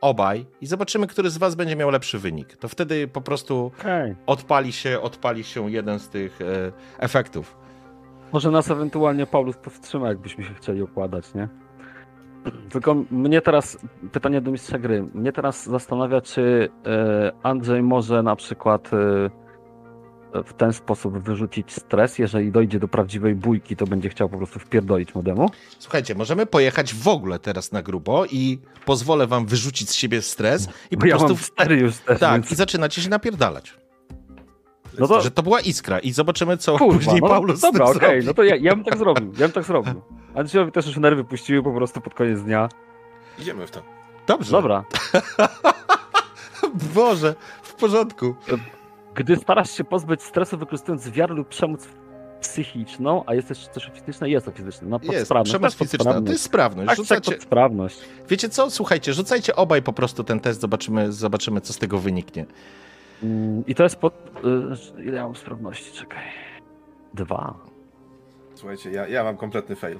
Obaj 0.00 0.46
i 0.60 0.66
zobaczymy, 0.66 1.06
który 1.06 1.30
z 1.30 1.38
was 1.38 1.54
będzie 1.54 1.76
miał 1.76 1.90
lepszy 1.90 2.18
wynik. 2.18 2.56
To 2.56 2.68
wtedy 2.68 3.08
po 3.08 3.20
prostu 3.20 3.72
Okej. 3.80 4.16
odpali 4.26 4.72
się, 4.72 5.00
odpali 5.00 5.44
się 5.44 5.70
jeden 5.70 5.98
z 5.98 6.08
tych 6.08 6.40
e, 6.40 6.72
efektów. 6.98 7.56
Może 8.32 8.50
nas 8.50 8.70
ewentualnie 8.70 9.26
Paulus 9.26 9.56
powstrzyma, 9.56 10.08
jakbyśmy 10.08 10.44
się 10.44 10.54
chcieli 10.54 10.82
układać, 10.82 11.34
nie? 11.34 11.48
Tylko 12.70 12.96
mnie 13.10 13.40
teraz, 13.40 13.78
pytanie 14.12 14.40
do 14.40 14.50
mistrza 14.50 14.78
gry, 14.78 15.02
mnie 15.14 15.32
teraz 15.32 15.64
zastanawia, 15.66 16.20
czy 16.20 16.68
e, 16.86 17.32
Andrzej 17.42 17.82
może 17.82 18.22
na 18.22 18.36
przykład 18.36 18.90
e, 18.92 19.30
w 20.46 20.52
ten 20.52 20.72
sposób 20.72 21.18
wyrzucić 21.18 21.72
stres, 21.72 22.18
jeżeli 22.18 22.52
dojdzie 22.52 22.78
do 22.78 22.88
prawdziwej 22.88 23.34
bójki, 23.34 23.76
to 23.76 23.86
będzie 23.86 24.08
chciał 24.08 24.28
po 24.28 24.36
prostu 24.36 24.58
wpierdolić 24.58 25.14
młodemu? 25.14 25.50
Słuchajcie, 25.78 26.14
możemy 26.14 26.46
pojechać 26.46 26.94
w 26.94 27.08
ogóle 27.08 27.38
teraz 27.38 27.72
na 27.72 27.82
grubo 27.82 28.26
i 28.26 28.58
pozwolę 28.84 29.26
wam 29.26 29.46
wyrzucić 29.46 29.90
z 29.90 29.94
siebie 29.94 30.22
stres 30.22 30.68
i 30.90 30.96
po 30.96 31.06
ja 31.06 31.16
prostu... 31.16 31.34
mam 31.34 31.44
cztery 31.44 31.76
już 31.76 31.96
też, 31.96 32.20
Tak, 32.20 32.32
więc... 32.32 32.52
i 32.52 32.54
zaczynacie 32.54 33.02
się 33.02 33.08
napierdalać. 33.08 33.74
No 34.98 35.08
to, 35.08 35.20
Że 35.20 35.30
to 35.30 35.42
była 35.42 35.60
iskra 35.60 35.98
i 35.98 36.12
zobaczymy, 36.12 36.56
co 36.56 36.78
kurwa, 36.78 36.98
później 36.98 37.20
no, 37.20 37.28
Paulus 37.28 37.58
z 37.58 37.60
dobra, 37.60 37.84
okej, 37.84 38.00
zrobi. 38.00 38.26
no 38.26 38.34
to 38.34 38.42
ja, 38.42 38.56
ja 38.56 38.76
bym 38.76 38.84
tak 38.84 38.98
zrobił, 38.98 39.32
ja 39.32 39.38
bym 39.38 39.52
tak 39.52 39.64
zrobił. 39.64 40.02
Andrzejowi 40.34 40.72
też 40.72 40.86
już 40.86 40.96
nerwy 40.96 41.24
puściły 41.24 41.62
po 41.62 41.72
prostu 41.72 42.00
pod 42.00 42.14
koniec 42.14 42.42
dnia. 42.42 42.68
Idziemy 43.38 43.66
w 43.66 43.70
to. 43.70 43.82
Dobrze. 44.26 44.52
Dobra, 44.52 44.84
Boże, 46.94 47.34
w 47.62 47.74
porządku. 47.74 48.34
Gdy 49.20 49.36
starasz 49.36 49.70
się 49.70 49.84
pozbyć 49.84 50.22
stresu 50.22 50.58
wykorzystując 50.58 51.10
wiarę 51.10 51.34
lub 51.34 51.48
przemoc 51.48 51.88
psychiczną, 52.40 53.22
a 53.26 53.34
jest 53.34 53.48
też 53.48 53.68
coś 53.68 53.90
fizyczne, 53.94 54.30
jest 54.30 54.46
to 54.46 54.52
fizyczne. 54.52 54.88
No, 54.88 55.00
pod 55.00 55.12
Jest, 55.12 55.24
sprawność, 55.26 55.50
przemoc 55.50 55.72
tak, 55.72 55.78
fizyczna. 55.78 56.22
To 56.22 56.32
jest 56.32 56.44
sprawność. 56.44 56.88
Tak, 56.88 56.96
tak, 56.96 57.06
Rzucacie... 57.06 57.32
pod 57.32 57.42
sprawność. 57.42 58.00
Wiecie 58.28 58.48
co? 58.48 58.70
Słuchajcie, 58.70 59.12
rzucajcie 59.12 59.56
obaj 59.56 59.82
po 59.82 59.92
prostu 59.92 60.24
ten 60.24 60.40
test, 60.40 60.60
zobaczymy, 60.60 61.12
zobaczymy 61.12 61.60
co 61.60 61.72
z 61.72 61.78
tego 61.78 61.98
wyniknie. 61.98 62.46
Mm, 63.22 63.66
I 63.66 63.74
to 63.74 63.82
jest 63.82 63.96
pod... 63.96 64.14
y, 64.98 65.02
Ile 65.02 65.16
ja 65.16 65.24
mam 65.24 65.36
sprawności? 65.36 65.92
Czekaj. 65.92 66.24
Dwa. 67.14 67.54
Słuchajcie, 68.54 68.90
ja, 68.90 69.08
ja 69.08 69.24
mam 69.24 69.36
kompletny 69.36 69.76
fail. 69.76 69.98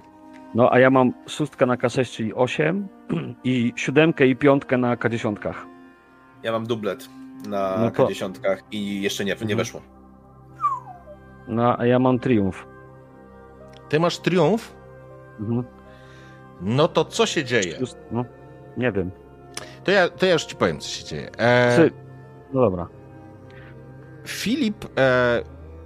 No, 0.54 0.72
a 0.72 0.78
ja 0.78 0.90
mam 0.90 1.12
szóstkę 1.26 1.66
na 1.66 1.76
K6, 1.76 2.16
czyli 2.16 2.34
8 2.34 2.88
i 3.44 3.72
siódemkę 3.76 4.26
i 4.26 4.36
piątkę 4.36 4.78
na 4.78 4.96
K10. 4.96 5.54
Ja 6.42 6.52
mam 6.52 6.66
dublet 6.66 7.08
na 7.48 7.76
No 7.78 7.90
to- 7.90 8.06
K10 8.06 8.56
i 8.70 9.02
jeszcze 9.02 9.24
nie, 9.24 9.28
nie 9.34 9.40
Mhm. 9.40 9.58
weszło. 9.58 9.80
No, 11.48 11.78
a 11.78 11.86
ja 11.86 11.98
mam 11.98 12.18
triumf. 12.18 12.66
Ty 13.88 14.00
masz 14.00 14.18
triumf, 14.18 14.74
Mhm. 15.40 15.64
no 16.60 16.88
to 16.88 17.04
co 17.04 17.26
się 17.26 17.44
dzieje? 17.44 17.76
Już, 17.80 17.90
no, 18.10 18.24
nie 18.76 18.92
wiem. 18.92 19.10
To 19.84 19.90
ja, 19.90 20.08
to 20.08 20.26
ja 20.26 20.32
już 20.32 20.44
ci 20.44 20.56
powiem, 20.56 20.80
co 20.80 20.88
się 20.88 21.04
dzieje. 21.04 21.30
E, 21.38 21.76
Czy... 21.76 21.90
No 22.52 22.60
dobra. 22.60 22.88
Filip, 24.26 24.84
e, 24.98 25.42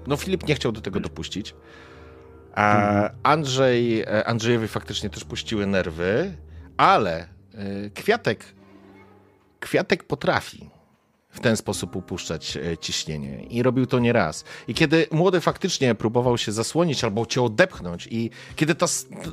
no 0.07 0.17
Filip 0.17 0.49
nie 0.49 0.55
chciał 0.55 0.73
do 0.73 0.81
tego 0.81 1.01
dopuścić. 1.01 1.51
E, 1.51 1.55
Mhm. 2.57 3.13
Andrzej, 3.23 4.01
e, 4.03 4.25
Andrzejowi 4.27 4.69
faktycznie 4.69 5.11
też 5.11 5.25
puściły 5.25 5.67
nerwy, 5.67 6.33
ale 6.77 7.17
e, 7.55 7.91
Kwiatek, 7.95 8.45
Kwiatek 9.61 10.05
potrafi. 10.05 10.71
W 11.35 11.41
ten 11.41 11.57
sposób 11.57 11.97
upuszczać 11.97 12.57
e, 12.57 12.79
ciśnienie. 12.79 13.45
I 13.45 13.63
robił 13.63 13.87
to 13.87 13.99
nie 13.99 14.13
raz. 14.13 14.45
I 14.69 14.75
kiedy 14.75 15.07
młody 15.11 15.41
faktycznie 15.41 15.95
próbował 15.95 16.39
się 16.39 16.53
zasłonić 16.53 17.05
albo 17.05 17.27
cię 17.27 17.43
odepchnąć, 17.43 18.09
i 18.11 18.31
kiedy 18.57 18.75
ta, 18.75 18.87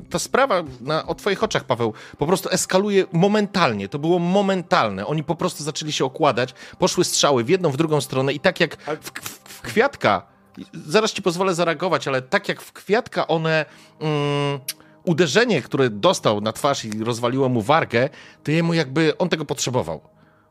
ta 0.09 0.19
sprawa 0.19 0.63
na, 0.81 1.07
o 1.07 1.15
twoich 1.15 1.43
oczach, 1.43 1.63
Paweł, 1.63 1.93
po 2.17 2.27
prostu 2.27 2.49
eskaluje 2.49 3.05
momentalnie, 3.11 3.89
to 3.89 3.99
było 3.99 4.19
momentalne. 4.19 5.07
Oni 5.07 5.23
po 5.23 5.35
prostu 5.35 5.63
zaczęli 5.63 5.91
się 5.91 6.05
okładać, 6.05 6.53
poszły 6.79 7.03
strzały 7.03 7.43
w 7.43 7.49
jedną, 7.49 7.69
w 7.69 7.77
drugą 7.77 8.01
stronę, 8.01 8.33
i 8.33 8.39
tak 8.39 8.59
jak 8.59 8.77
w, 9.01 9.11
w, 9.11 9.39
w 9.43 9.61
kwiatka, 9.61 10.27
zaraz 10.73 11.13
ci 11.13 11.21
pozwolę 11.21 11.55
zareagować, 11.55 12.07
ale 12.07 12.21
tak 12.21 12.49
jak 12.49 12.61
w 12.61 12.73
kwiatka 12.73 13.27
one. 13.27 13.65
Mm, 13.99 14.59
uderzenie, 15.03 15.61
które 15.61 15.89
dostał 15.89 16.41
na 16.41 16.53
twarz 16.53 16.85
i 16.85 17.03
rozwaliło 17.03 17.49
mu 17.49 17.61
wargę, 17.61 18.09
to 18.43 18.51
jemu 18.51 18.73
jakby 18.73 19.17
on 19.17 19.29
tego 19.29 19.45
potrzebował. 19.45 20.01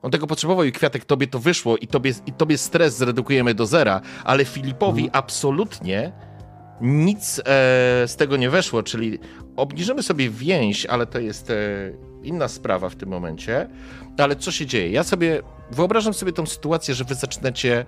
On 0.03 0.11
tego 0.11 0.27
potrzebował 0.27 0.65
i 0.65 0.73
kwiatek 0.73 1.05
tobie 1.05 1.27
to 1.27 1.39
wyszło 1.39 1.77
i 1.77 1.87
tobie, 1.87 2.13
i 2.27 2.33
tobie 2.33 2.59
stres 2.59 2.97
zredukujemy 2.97 3.55
do 3.55 3.67
zera, 3.67 4.01
ale 4.25 4.45
Filipowi 4.45 5.11
absolutnie 5.13 6.13
nic 6.81 7.39
e, 7.39 7.43
z 8.07 8.17
tego 8.17 8.37
nie 8.37 8.51
weszło, 8.51 8.83
czyli 8.83 9.19
obniżymy 9.57 10.03
sobie 10.03 10.31
więź, 10.31 10.87
ale 10.87 11.07
to 11.07 11.19
jest 11.19 11.51
e, 11.51 11.55
inna 12.23 12.49
sprawa 12.49 12.89
w 12.89 12.97
tym 12.97 13.09
momencie. 13.09 13.69
Ale 14.19 14.37
co 14.37 14.53
się 14.53 14.67
dzieje? 14.67 14.91
Ja 14.91 15.05
sobie 15.05 15.43
wyobrażam 15.71 16.15
sobie 16.15 16.33
tą 16.33 16.47
sytuację, 16.47 16.95
że 16.95 17.05
wy 17.05 17.15
zaczynacie 17.15 17.87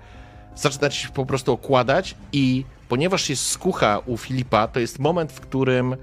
zaczynacie 0.54 0.96
się 0.96 1.08
po 1.08 1.26
prostu 1.26 1.52
okładać 1.52 2.14
i 2.32 2.64
ponieważ 2.88 3.30
jest 3.30 3.46
skucha 3.46 3.98
u 4.06 4.16
Filipa, 4.16 4.68
to 4.68 4.80
jest 4.80 4.98
moment, 4.98 5.32
w 5.32 5.40
którym 5.40 5.96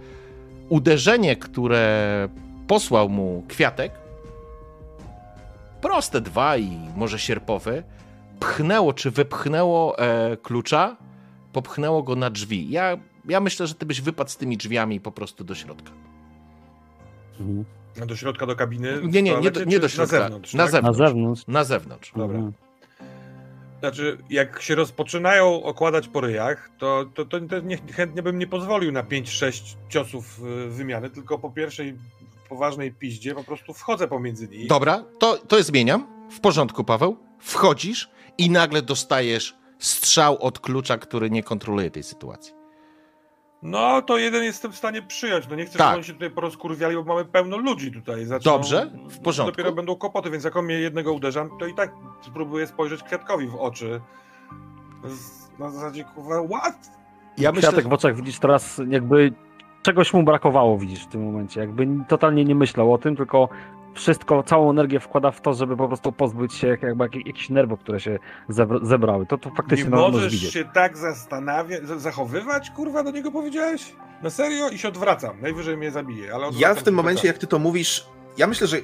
uderzenie, 0.70 1.36
które 1.36 2.30
posłał 2.68 3.10
mu 3.10 3.44
kwiatek, 3.48 3.92
proste 5.82 6.22
dwa 6.22 6.58
i 6.58 6.78
może 6.96 7.20
sierpowy, 7.20 7.84
pchnęło 8.40 8.94
czy 8.94 9.12
wypchnęło 9.12 10.00
e, 10.00 10.38
klucza, 10.38 10.98
popchnęło 11.54 12.04
go 12.04 12.16
na 12.16 12.30
drzwi. 12.30 12.70
Ja, 12.70 12.98
ja 13.26 13.40
myślę, 13.40 13.68
że 13.68 13.76
ty 13.76 13.86
byś 13.86 14.02
wypadł 14.02 14.30
z 14.30 14.38
tymi 14.38 14.58
drzwiami 14.58 15.00
po 15.00 15.12
prostu 15.12 15.44
do 15.44 15.56
środka. 15.56 15.92
Mhm. 17.40 17.66
Do 18.08 18.16
środka, 18.16 18.46
do 18.46 18.56
kabiny? 18.56 19.00
Nie, 19.04 19.22
nie, 19.22 19.36
nie 19.42 19.52
do, 19.52 19.64
nie 19.64 19.80
do 19.80 19.90
środka. 19.90 20.18
Na 20.18 20.24
zewnątrz, 20.24 20.54
Na 20.54 20.64
tak? 20.64 20.72
zewnątrz. 20.72 21.00
Na 21.00 21.06
zewnątrz. 21.08 21.48
Na 21.48 21.64
zewnątrz. 21.64 22.12
Dobra. 22.16 22.38
Mhm. 22.38 22.54
Znaczy, 23.80 24.18
jak 24.30 24.62
się 24.62 24.76
rozpoczynają 24.76 25.64
okładać 25.64 26.08
po 26.08 26.22
ryjach, 26.22 26.70
to, 26.78 27.06
to, 27.14 27.26
to, 27.26 27.40
to 27.42 27.60
nie, 27.60 27.78
chętnie 27.78 28.24
bym 28.24 28.40
nie 28.40 28.48
pozwolił 28.48 28.92
na 28.92 29.04
5-6 29.04 29.76
ciosów 29.90 30.40
y, 30.40 30.70
wymiany, 30.70 31.10
tylko 31.10 31.40
po 31.40 31.52
pierwszej 31.52 31.98
poważnej 32.50 32.92
piździe 32.92 33.36
po 33.36 33.44
prostu 33.44 33.74
wchodzę 33.74 34.08
pomiędzy 34.08 34.48
nimi. 34.48 34.68
Dobra, 34.68 35.04
to, 35.20 35.38
to 35.38 35.58
jest 35.58 35.70
zmieniam. 35.70 36.08
W 36.32 36.40
porządku, 36.40 36.84
Paweł. 36.84 37.18
Wchodzisz 37.40 38.10
i 38.38 38.50
nagle 38.50 38.82
dostajesz 38.82 39.56
strzał 39.80 40.38
od 40.42 40.60
klucza, 40.60 40.98
który 40.98 41.30
nie 41.30 41.44
kontroluje 41.44 41.92
tej 41.92 42.04
sytuacji. 42.04 42.54
No, 43.64 44.02
to 44.02 44.18
jeden 44.18 44.44
jestem 44.44 44.72
w 44.72 44.76
stanie 44.76 45.02
przyjąć. 45.02 45.48
No 45.50 45.56
nie 45.56 45.66
chcę, 45.66 45.78
Tak. 45.78 45.88
żeby 45.88 45.96
oni 45.96 46.04
się 46.04 46.14
tutaj 46.14 46.30
porozkurwiali, 46.32 46.96
bo 46.96 47.04
mamy 47.04 47.26
pełno 47.26 47.58
ludzi 47.58 47.92
tutaj. 47.92 48.26
Zaczną, 48.26 48.52
Dobrze, 48.52 48.92
w 49.10 49.20
porządku. 49.20 49.52
Dopiero 49.52 49.72
będą 49.76 49.96
kłopoty, 49.96 50.30
więc 50.30 50.44
jak 50.44 50.56
on 50.56 50.66
mnie 50.66 50.80
jednego 50.80 51.14
uderzam, 51.14 51.50
to 51.60 51.66
i 51.68 51.74
tak 51.74 51.92
spróbuję 52.22 52.68
spojrzeć 52.68 53.04
Kwiatkowi 53.04 53.48
w 53.48 53.56
oczy. 53.56 54.02
Z, 55.08 55.60
na 55.60 55.72
zasadzie, 55.72 56.04
kurwa, 56.04 56.48
what? 56.48 56.92
Ja 57.38 57.52
myślę, 57.52 57.70
Kwiatek 57.70 57.90
w 57.90 57.94
oczach 57.94 58.16
widzisz 58.16 58.40
teraz 58.40 58.82
jakby 58.90 59.34
czegoś 59.84 60.14
mu 60.14 60.24
brakowało 60.24 60.78
widzisz 60.78 61.04
w 61.04 61.08
tym 61.08 61.24
momencie. 61.26 61.60
Jakby 61.60 61.88
totalnie 62.08 62.46
nie 62.46 62.56
myślał 62.56 62.94
o 62.94 62.98
tym, 62.98 63.16
tylko 63.16 63.50
wszystko, 63.94 64.44
całą 64.44 64.70
energię 64.70 65.00
wkłada 65.00 65.32
w 65.32 65.42
to, 65.42 65.54
żeby 65.54 65.78
po 65.78 65.88
prostu 65.88 66.12
pozbyć 66.12 66.54
się 66.54 66.68
jakby 66.68 67.04
jak- 67.04 67.16
jakichś 67.16 67.50
nerwów, 67.50 67.80
które 67.80 68.00
się 68.00 68.20
zebra- 68.50 68.86
zebrały. 68.86 69.26
To, 69.26 69.38
to 69.38 69.50
faktycznie 69.50 69.84
Nie 69.86 69.90
no, 69.92 69.98
możesz 69.98 70.14
możesz 70.14 70.32
widzieć. 70.34 70.54
się 70.54 70.66
tak 70.66 70.98
zastanawiać, 70.98 71.84
za- 71.88 72.00
zachowywać, 72.00 72.70
kurwa, 72.70 73.04
do 73.04 73.12
niego 73.12 73.32
powiedziałeś? 73.32 73.94
Na 74.24 74.30
serio? 74.30 74.70
I 74.70 74.78
się 74.78 74.88
odwracam. 74.88 75.42
Najwyżej 75.42 75.78
mnie 75.78 75.92
zabije, 75.92 76.34
ale 76.34 76.48
Ja 76.58 76.74
w 76.76 76.84
tym 76.84 76.94
momencie, 76.96 77.28
jak 77.28 77.38
ty 77.38 77.48
to 77.48 77.60
mówisz, 77.60 78.06
ja 78.38 78.48
myślę, 78.48 78.68
że 78.68 78.78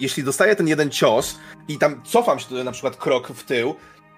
jeśli 0.00 0.22
dostaję 0.24 0.56
ten 0.56 0.68
jeden 0.68 0.90
cios 0.90 1.38
i 1.68 1.78
tam 1.78 2.00
cofam 2.04 2.38
się 2.38 2.54
na 2.64 2.72
przykład 2.72 2.96
krok 2.96 3.28
w 3.28 3.44
tył 3.44 3.74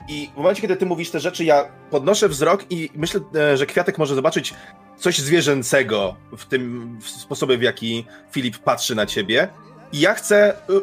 i 0.08 0.30
w 0.34 0.36
momencie, 0.36 0.62
kiedy 0.62 0.76
ty 0.76 0.86
mówisz 0.86 1.10
te 1.10 1.20
rzeczy, 1.20 1.44
ja 1.44 1.64
podnoszę 1.90 2.28
wzrok 2.28 2.64
i 2.70 2.90
myślę, 2.96 3.20
e, 3.34 3.56
że 3.56 3.66
Kwiatek 3.66 3.98
może 3.98 4.14
zobaczyć 4.14 4.54
coś 5.00 5.18
zwierzęcego 5.18 6.16
w 6.36 6.44
tym 6.44 6.98
w 7.00 7.08
sposobie, 7.08 7.58
w 7.58 7.62
jaki 7.62 8.06
Filip 8.30 8.58
patrzy 8.58 8.94
na 8.94 9.06
ciebie 9.06 9.48
i 9.92 10.00
ja 10.00 10.14
chcę 10.14 10.54
y, 10.70 10.80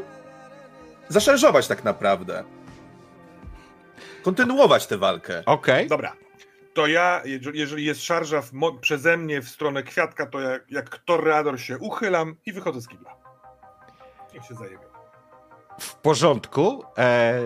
zaszarżować 1.10 1.68
tak 1.68 1.84
naprawdę. 1.84 2.44
Kontynuować 4.24 4.88
tę 4.88 4.98
walkę. 4.98 5.44
Okej. 5.46 5.88
Dobra. 5.88 6.14
To 6.74 6.88
ja, 6.88 7.22
jeżeli 7.54 7.86
jest 7.86 8.04
szarża 8.04 8.42
w 8.42 8.52
przeze 8.82 9.18
mnie 9.18 9.42
w 9.42 9.50
stronę 9.50 9.84
kwiatka, 9.84 10.26
to 10.26 10.40
jak, 10.40 10.72
jak 10.72 10.98
toreador 10.98 11.60
się 11.60 11.78
uchylam 11.78 12.36
i 12.46 12.54
wychodzę 12.54 12.82
z 12.82 12.88
kibla. 12.88 13.16
Niech 14.34 14.46
się 14.46 14.56
zajebie. 14.56 14.86
W 15.80 15.96
porządku. 15.96 16.84
E... 16.98 17.40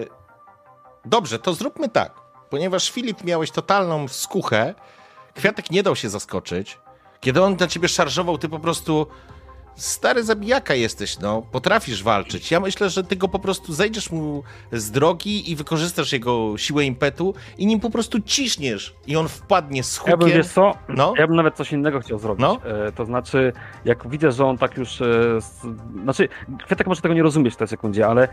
Dobrze, 1.06 1.40
to 1.40 1.54
zróbmy 1.54 1.90
tak. 1.90 2.14
Ponieważ 2.50 2.92
Filip 2.92 3.24
miałeś 3.24 3.52
totalną 3.52 4.08
skuchę, 4.08 4.76
Kwiatek 5.36 5.72
nie 5.72 5.84
dał 5.84 5.96
się 5.96 6.10
zaskoczyć. 6.10 6.80
Kiedy 7.20 7.42
on 7.44 7.58
na 7.60 7.68
ciebie 7.68 7.88
szarżował, 7.88 8.38
ty 8.38 8.50
po 8.50 8.60
prostu 8.60 9.08
stary 9.76 10.24
zabijaka 10.24 10.74
jesteś, 10.76 11.20
no. 11.20 11.42
Potrafisz 11.52 12.04
walczyć. 12.04 12.52
Ja 12.52 12.60
myślę, 12.60 12.90
że 12.90 13.04
ty 13.04 13.16
go 13.16 13.28
po 13.28 13.40
prostu 13.40 13.74
zejdziesz 13.74 14.12
mu 14.12 14.44
z 14.72 14.92
drogi 14.92 15.52
i 15.52 15.56
wykorzystasz 15.56 16.14
jego 16.14 16.58
siłę 16.58 16.86
impetu 16.86 17.34
i 17.58 17.66
nim 17.66 17.80
po 17.80 17.90
prostu 17.90 18.20
ciśniesz 18.22 18.96
i 19.08 19.16
on 19.16 19.28
wpadnie 19.28 19.84
z 19.84 19.98
Ja 19.98 20.04
bym, 20.18 20.20
hukiem. 20.20 20.38
wiesz 20.38 20.48
co, 20.48 20.74
No. 20.90 21.14
ja 21.18 21.28
bym 21.28 21.36
nawet 21.36 21.56
coś 21.56 21.72
innego 21.72 22.00
chciał 22.00 22.20
zrobić. 22.20 22.42
No. 22.42 22.58
E, 22.88 22.92
to 22.92 23.06
znaczy, 23.06 23.54
jak 23.86 24.10
widzę, 24.10 24.32
że 24.32 24.46
on 24.46 24.58
tak 24.58 24.78
już. 24.78 25.02
E, 25.02 25.36
s- 25.38 25.62
znaczy, 26.04 26.30
Kwiatek 26.66 26.88
może 26.88 27.02
tego 27.02 27.14
nie 27.14 27.24
rozumieć 27.24 27.54
w 27.54 27.58
tej 27.58 27.68
sekundzie, 27.68 28.08
ale 28.08 28.24
e, 28.24 28.30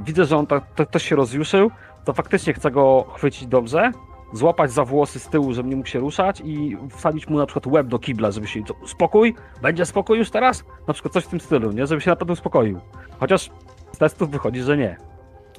widzę, 0.00 0.24
że 0.24 0.36
on 0.36 0.46
tak 0.46 0.64
to, 0.74 0.86
to 0.86 0.98
się 0.98 1.16
rozjuszył, 1.16 1.70
to 2.04 2.12
faktycznie 2.12 2.54
chcę 2.54 2.70
go 2.70 3.04
chwycić 3.16 3.46
dobrze, 3.46 3.92
złapać 4.32 4.72
za 4.72 4.84
włosy 4.84 5.18
z 5.18 5.28
tyłu, 5.28 5.52
żeby 5.54 5.68
nie 5.68 5.76
mógł 5.76 5.88
się 5.88 5.98
ruszać 5.98 6.42
i 6.44 6.76
wsadzić 6.96 7.28
mu 7.28 7.38
na 7.38 7.46
przykład 7.46 7.66
łeb 7.66 7.86
do 7.86 7.98
kibla, 7.98 8.30
żeby 8.30 8.46
się. 8.46 8.64
To, 8.64 8.74
spokój? 8.86 9.34
Będzie 9.62 9.86
spokój 9.86 10.18
już 10.18 10.30
teraz? 10.30 10.64
Na 10.88 10.94
przykład 10.94 11.14
coś 11.14 11.24
w 11.24 11.28
tym 11.28 11.40
stylu, 11.40 11.72
nie? 11.72 11.86
Żeby 11.86 12.00
się 12.00 12.10
na 12.10 12.16
pewno 12.16 12.32
uspokoił. 12.32 12.80
Chociaż 13.20 13.50
z 13.92 13.98
testów 13.98 14.30
wychodzi, 14.30 14.62
że 14.62 14.76
nie. 14.76 14.96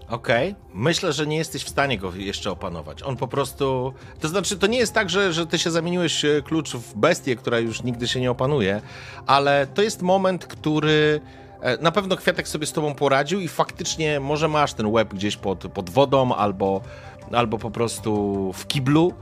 Okej. 0.10 0.56
Myślę, 0.74 1.14
że 1.14 1.28
nie 1.28 1.38
jesteś 1.38 1.64
w 1.64 1.70
stanie 1.70 1.98
go 1.98 2.12
jeszcze 2.16 2.52
opanować. 2.52 3.04
On 3.04 3.18
po 3.18 3.28
prostu. 3.28 3.94
To 4.20 4.28
znaczy, 4.28 4.58
to 4.58 4.68
nie 4.68 4.78
jest 4.78 4.94
tak, 4.94 5.10
że, 5.10 5.34
że 5.34 5.48
ty 5.48 5.60
się 5.60 5.72
zamieniłeś 5.72 6.26
e, 6.26 6.42
klucz 6.42 6.76
w 6.76 6.98
bestię, 6.98 7.36
która 7.36 7.60
już 7.60 7.84
nigdy 7.84 8.08
się 8.08 8.22
nie 8.22 8.32
opanuje, 8.32 8.82
ale 9.28 9.68
to 9.68 9.82
jest 9.82 10.02
moment, 10.02 10.46
który. 10.46 11.22
E, 11.64 11.78
Na 11.78 11.92
pewno 11.92 12.18
kwiatek 12.18 12.48
sobie 12.48 12.66
z 12.66 12.72
tobą 12.72 12.96
poradził 12.96 13.40
i 13.40 13.48
faktycznie 13.48 14.20
może 14.20 14.48
masz 14.48 14.74
ten 14.74 14.88
łeb 14.88 15.14
gdzieś 15.14 15.38
pod, 15.38 15.60
pod 15.60 15.90
wodą 15.90 16.36
albo, 16.36 16.82
albo 17.32 17.58
po 17.58 17.72
prostu 17.72 18.52
w 18.54 18.68
kiblu. 18.68 19.14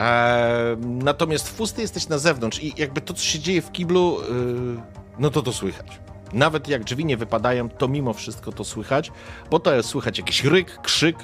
E, 0.00 0.76
natomiast 0.80 1.48
fusty 1.48 1.82
jesteś 1.82 2.08
na 2.08 2.18
zewnątrz 2.18 2.62
i 2.62 2.72
jakby 2.76 3.00
to, 3.00 3.14
co 3.14 3.24
się 3.24 3.38
dzieje 3.38 3.62
w 3.62 3.72
kiblu, 3.72 4.20
y, 4.20 4.24
no 5.18 5.30
to 5.30 5.42
to 5.42 5.52
słychać. 5.52 6.00
Nawet 6.32 6.68
jak 6.68 6.84
drzwi 6.84 7.04
nie 7.04 7.16
wypadają, 7.16 7.68
to 7.68 7.88
mimo 7.88 8.12
wszystko 8.12 8.52
to 8.52 8.64
słychać, 8.64 9.12
bo 9.50 9.60
to 9.60 9.74
jest 9.74 9.88
słychać 9.88 10.18
jakiś 10.18 10.44
ryk, 10.44 10.78
krzyk 10.82 11.16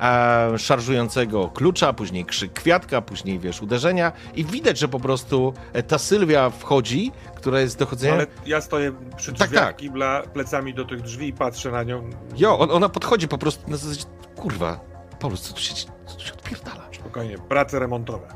e, 0.00 0.58
szarżującego 0.58 1.48
klucza, 1.48 1.92
później 1.92 2.24
krzyk 2.24 2.52
kwiatka, 2.52 3.02
później 3.02 3.38
wiesz, 3.38 3.62
uderzenia 3.62 4.12
i 4.34 4.44
widać, 4.44 4.78
że 4.78 4.88
po 4.88 5.00
prostu 5.00 5.54
e, 5.72 5.82
ta 5.82 5.98
Sylwia 5.98 6.50
wchodzi, 6.50 7.12
która 7.36 7.60
jest 7.60 7.78
dochodzenia. 7.78 8.14
Ale 8.14 8.26
ja 8.46 8.60
stoję 8.60 8.92
przy 9.16 9.32
Tak, 9.32 9.48
drzwiach 9.48 9.64
tak. 9.64 9.76
kibla, 9.76 10.22
plecami 10.32 10.74
do 10.74 10.84
tych 10.84 11.00
drzwi 11.02 11.28
i 11.28 11.32
patrzę 11.32 11.70
na 11.70 11.82
nią. 11.82 12.10
Jo, 12.36 12.58
on, 12.58 12.70
ona 12.70 12.88
podchodzi 12.88 13.28
po 13.28 13.38
prostu 13.38 13.70
na 13.70 13.76
zasadzie, 13.76 14.04
kurwa, 14.36 14.80
Paulus, 15.20 15.40
co 15.40 15.54
tu 15.54 15.60
się, 15.60 15.74
co 16.06 16.14
tu 16.14 16.24
się 16.26 16.32
odpierdala? 16.32 16.82
Spokojnie, 16.92 17.38
prace 17.38 17.78
remontowe. 17.78 18.28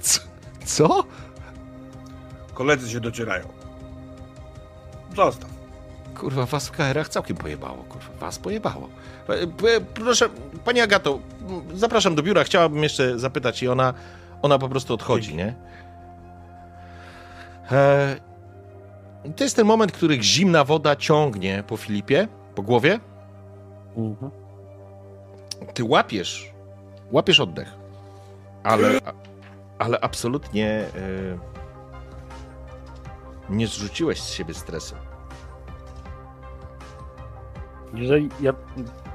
Co? 0.00 0.20
co? 0.64 1.04
Koledzy 2.54 2.90
się 2.90 3.00
docierają. 3.00 3.48
Zostaw. 5.16 5.50
Kurwa, 6.14 6.46
was 6.46 6.68
w 6.68 6.70
KR-ach 6.70 7.08
całkiem 7.08 7.36
pojebało, 7.36 7.76
kurwa, 7.84 8.08
was 8.20 8.38
pojebało. 8.38 8.88
E, 9.28 9.32
e, 9.76 9.80
Proszę, 9.94 10.28
pani 10.64 10.80
Agato, 10.80 11.18
zapraszam 11.74 12.14
do 12.14 12.22
biura, 12.22 12.44
chciałabym 12.44 12.82
jeszcze 12.82 13.18
zapytać 13.18 13.62
i 13.62 13.68
ona, 13.68 13.94
ona 14.42 14.58
po 14.58 14.68
prostu 14.68 14.94
odchodzi, 14.94 15.28
Dzięki. 15.28 15.44
nie? 15.44 15.54
E, 17.72 18.16
to 19.36 19.44
jest 19.44 19.56
ten 19.56 19.66
moment, 19.66 19.92
który 19.92 20.22
zimna 20.22 20.64
woda 20.64 20.96
ciągnie 20.96 21.64
po 21.66 21.76
Filipie, 21.76 22.28
po 22.54 22.62
głowie. 22.62 23.00
Mhm. 23.96 24.30
Ty 25.74 25.84
łapiesz, 25.84 26.52
łapiesz 27.10 27.40
oddech, 27.40 27.68
ale, 28.62 28.88
ale 29.78 30.00
absolutnie 30.00 30.68
e, 30.68 30.84
nie 33.48 33.66
zrzuciłeś 33.66 34.20
z 34.22 34.30
siebie 34.32 34.54
stresu. 34.54 34.94
Jeżeli 37.94 38.28
ja 38.40 38.52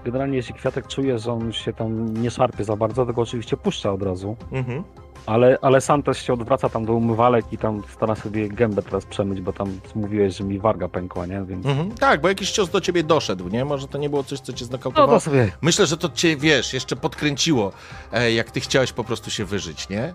generalnie 0.05 0.37
jeśli 0.37 0.53
kwiatek 0.53 0.87
czuje, 0.87 1.19
że 1.19 1.33
on 1.33 1.51
się 1.53 1.73
tam 1.73 2.13
nie 2.21 2.31
szarpie 2.31 2.63
za 2.63 2.75
bardzo, 2.75 3.05
to 3.05 3.13
go 3.13 3.21
oczywiście 3.21 3.57
puszcza 3.57 3.91
od 3.91 4.03
razu. 4.03 4.35
Mhm. 4.51 4.83
Ale, 5.25 5.57
ale 5.61 5.81
sam 5.81 6.03
też 6.03 6.21
się 6.25 6.33
odwraca 6.33 6.69
tam 6.69 6.85
do 6.85 6.93
umywalek 6.93 7.45
i 7.51 7.57
tam 7.57 7.81
stara 7.93 8.15
sobie 8.15 8.49
gębę 8.49 8.81
teraz 8.81 9.05
przemyć, 9.05 9.41
bo 9.41 9.53
tam 9.53 9.79
mówiłeś, 9.95 10.35
że 10.37 10.43
mi 10.43 10.59
warga 10.59 10.87
pękła, 10.87 11.25
nie? 11.25 11.43
Więc. 11.45 11.65
Mhm. 11.65 11.91
Tak, 11.91 12.21
bo 12.21 12.27
jakiś 12.29 12.51
cios 12.51 12.69
do 12.69 12.81
ciebie 12.81 13.03
doszedł, 13.03 13.49
nie? 13.49 13.65
Może 13.65 13.87
to 13.87 13.97
nie 13.97 14.09
było 14.09 14.23
coś, 14.23 14.39
co 14.39 14.53
cię 14.53 14.65
No 14.65 14.67
znokautowało. 14.67 15.11
to 15.13 15.19
sobie. 15.19 15.51
Myślę, 15.61 15.85
że 15.85 15.97
to 15.97 16.09
cię, 16.09 16.37
wiesz, 16.37 16.73
jeszcze 16.73 16.95
podkręciło, 16.95 17.71
e, 18.11 18.31
jak 18.31 18.51
ty 18.51 18.59
chciałeś 18.59 18.93
po 18.93 19.03
prostu 19.03 19.29
się 19.31 19.45
wyżyć, 19.45 19.89
nie? 19.89 20.13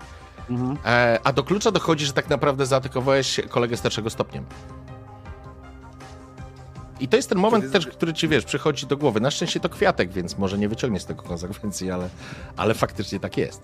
Mhm. 0.51 0.76
E, 0.87 1.18
a 1.24 1.32
do 1.32 1.43
klucza 1.45 1.70
dochodzi, 1.70 2.07
że 2.07 2.12
tak 2.12 2.30
naprawdę 2.30 2.66
zaatakowałeś 2.66 3.41
kolegę 3.49 3.76
starszego 3.76 4.11
stopniem. 4.11 4.45
I 7.01 7.09
to 7.09 7.17
jest 7.17 7.29
ten 7.29 7.39
moment 7.39 7.65
Kiedy- 7.65 7.73
też, 7.73 7.87
który 7.87 8.13
ci, 8.15 8.29
wiesz, 8.29 8.45
przychodzi 8.45 8.87
do 8.87 8.97
głowy. 8.97 9.21
Na 9.21 9.31
szczęście 9.31 9.61
to 9.61 9.69
kwiatek, 9.69 10.13
więc 10.13 10.39
może 10.39 10.59
nie 10.59 10.69
wyciągnie 10.69 11.01
z 11.01 11.05
tego 11.07 11.23
konsekwencji, 11.23 11.91
ale, 11.91 12.09
ale 12.57 12.75
faktycznie 12.75 13.21
tak 13.21 13.37
jest. 13.37 13.63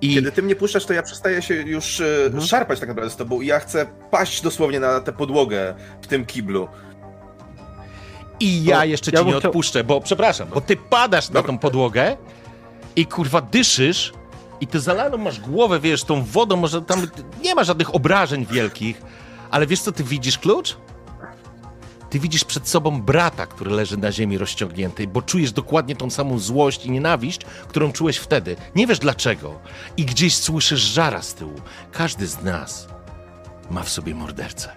I 0.00 0.14
Kiedy 0.14 0.32
ty 0.32 0.42
mnie 0.42 0.56
puszczasz, 0.56 0.84
to 0.86 0.92
ja 0.92 1.02
przestaję 1.02 1.42
się 1.42 1.54
już 1.54 2.00
e, 2.00 2.24
Mhm. 2.26 2.44
szarpać 2.46 2.80
tak 2.80 2.88
naprawdę 2.88 3.10
z 3.10 3.16
tobą 3.16 3.40
i 3.40 3.46
ja 3.46 3.60
chcę 3.60 3.86
paść 4.10 4.42
dosłownie 4.42 4.80
na 4.80 5.00
tę 5.00 5.12
podłogę 5.12 5.74
w 6.02 6.06
tym 6.06 6.26
kiblu. 6.26 6.68
I 8.40 8.64
ja 8.64 8.78
To 8.78 8.84
jeszcze 8.84 9.10
ja 9.10 9.18
ci 9.20 9.26
nie 9.26 9.32
chciał- 9.32 9.50
odpuszczę, 9.50 9.84
bo 9.84 10.00
przepraszam, 10.00 10.48
bo 10.54 10.60
ty 10.60 10.76
padasz 10.76 11.28
na 11.28 11.34
Dobra. 11.34 11.52
tą 11.52 11.58
podłogę 11.58 12.16
i 12.96 13.06
kurwa 13.06 13.40
dyszysz 13.40 14.12
i 14.60 14.66
ty 14.66 14.80
zalaną 14.80 15.16
masz 15.18 15.40
głowę, 15.40 15.80
wiesz, 15.80 16.04
tą 16.04 16.24
wodą, 16.24 16.56
może 16.56 16.82
tam 16.82 17.06
nie 17.42 17.54
ma 17.54 17.64
żadnych 17.64 17.94
obrażeń 17.94 18.46
wielkich, 18.50 19.02
ale 19.50 19.66
wiesz 19.66 19.80
co 19.80 19.92
ty 19.92 20.04
widzisz, 20.04 20.38
klucz? 20.38 20.76
Ty 22.16 22.20
widzisz 22.20 22.44
przed 22.44 22.68
sobą 22.68 23.02
brata, 23.02 23.46
który 23.46 23.70
leży 23.70 23.96
na 23.96 24.12
ziemi 24.12 24.38
rozciągnięty, 24.38 25.06
bo 25.06 25.22
czujesz 25.22 25.52
dokładnie 25.52 25.96
tą 25.96 26.10
samą 26.10 26.38
złość 26.38 26.86
i 26.86 26.90
nienawiść, 26.90 27.40
którą 27.68 27.92
czułeś 27.92 28.16
wtedy. 28.16 28.56
Nie 28.74 28.86
wiesz 28.86 28.98
dlaczego. 28.98 29.60
I 29.96 30.04
gdzieś 30.04 30.36
słyszysz 30.36 30.80
żara 30.80 31.22
z 31.22 31.34
tyłu. 31.34 31.60
Każdy 31.92 32.26
z 32.26 32.42
nas 32.42 32.88
ma 33.70 33.82
w 33.82 33.88
sobie 33.88 34.14
mordercę. 34.14 34.68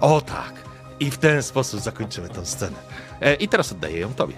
O 0.00 0.20
tak. 0.20 0.52
I 1.00 1.10
w 1.10 1.18
ten 1.18 1.42
sposób 1.42 1.80
zakończymy 1.80 2.28
tę 2.28 2.46
scenę. 2.46 2.76
E, 3.20 3.34
I 3.34 3.48
teraz 3.48 3.72
oddaję 3.72 3.98
ją 3.98 4.14
tobie. 4.14 4.34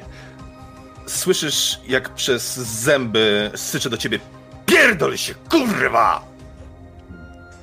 Słyszysz, 1.07 1.81
jak 1.89 2.15
przez 2.15 2.57
zęby 2.57 3.51
syczy 3.55 3.91
do 3.91 3.97
ciebie 3.97 4.19
Pierdol 4.67 5.17
się, 5.17 5.35
kurwa! 5.35 6.25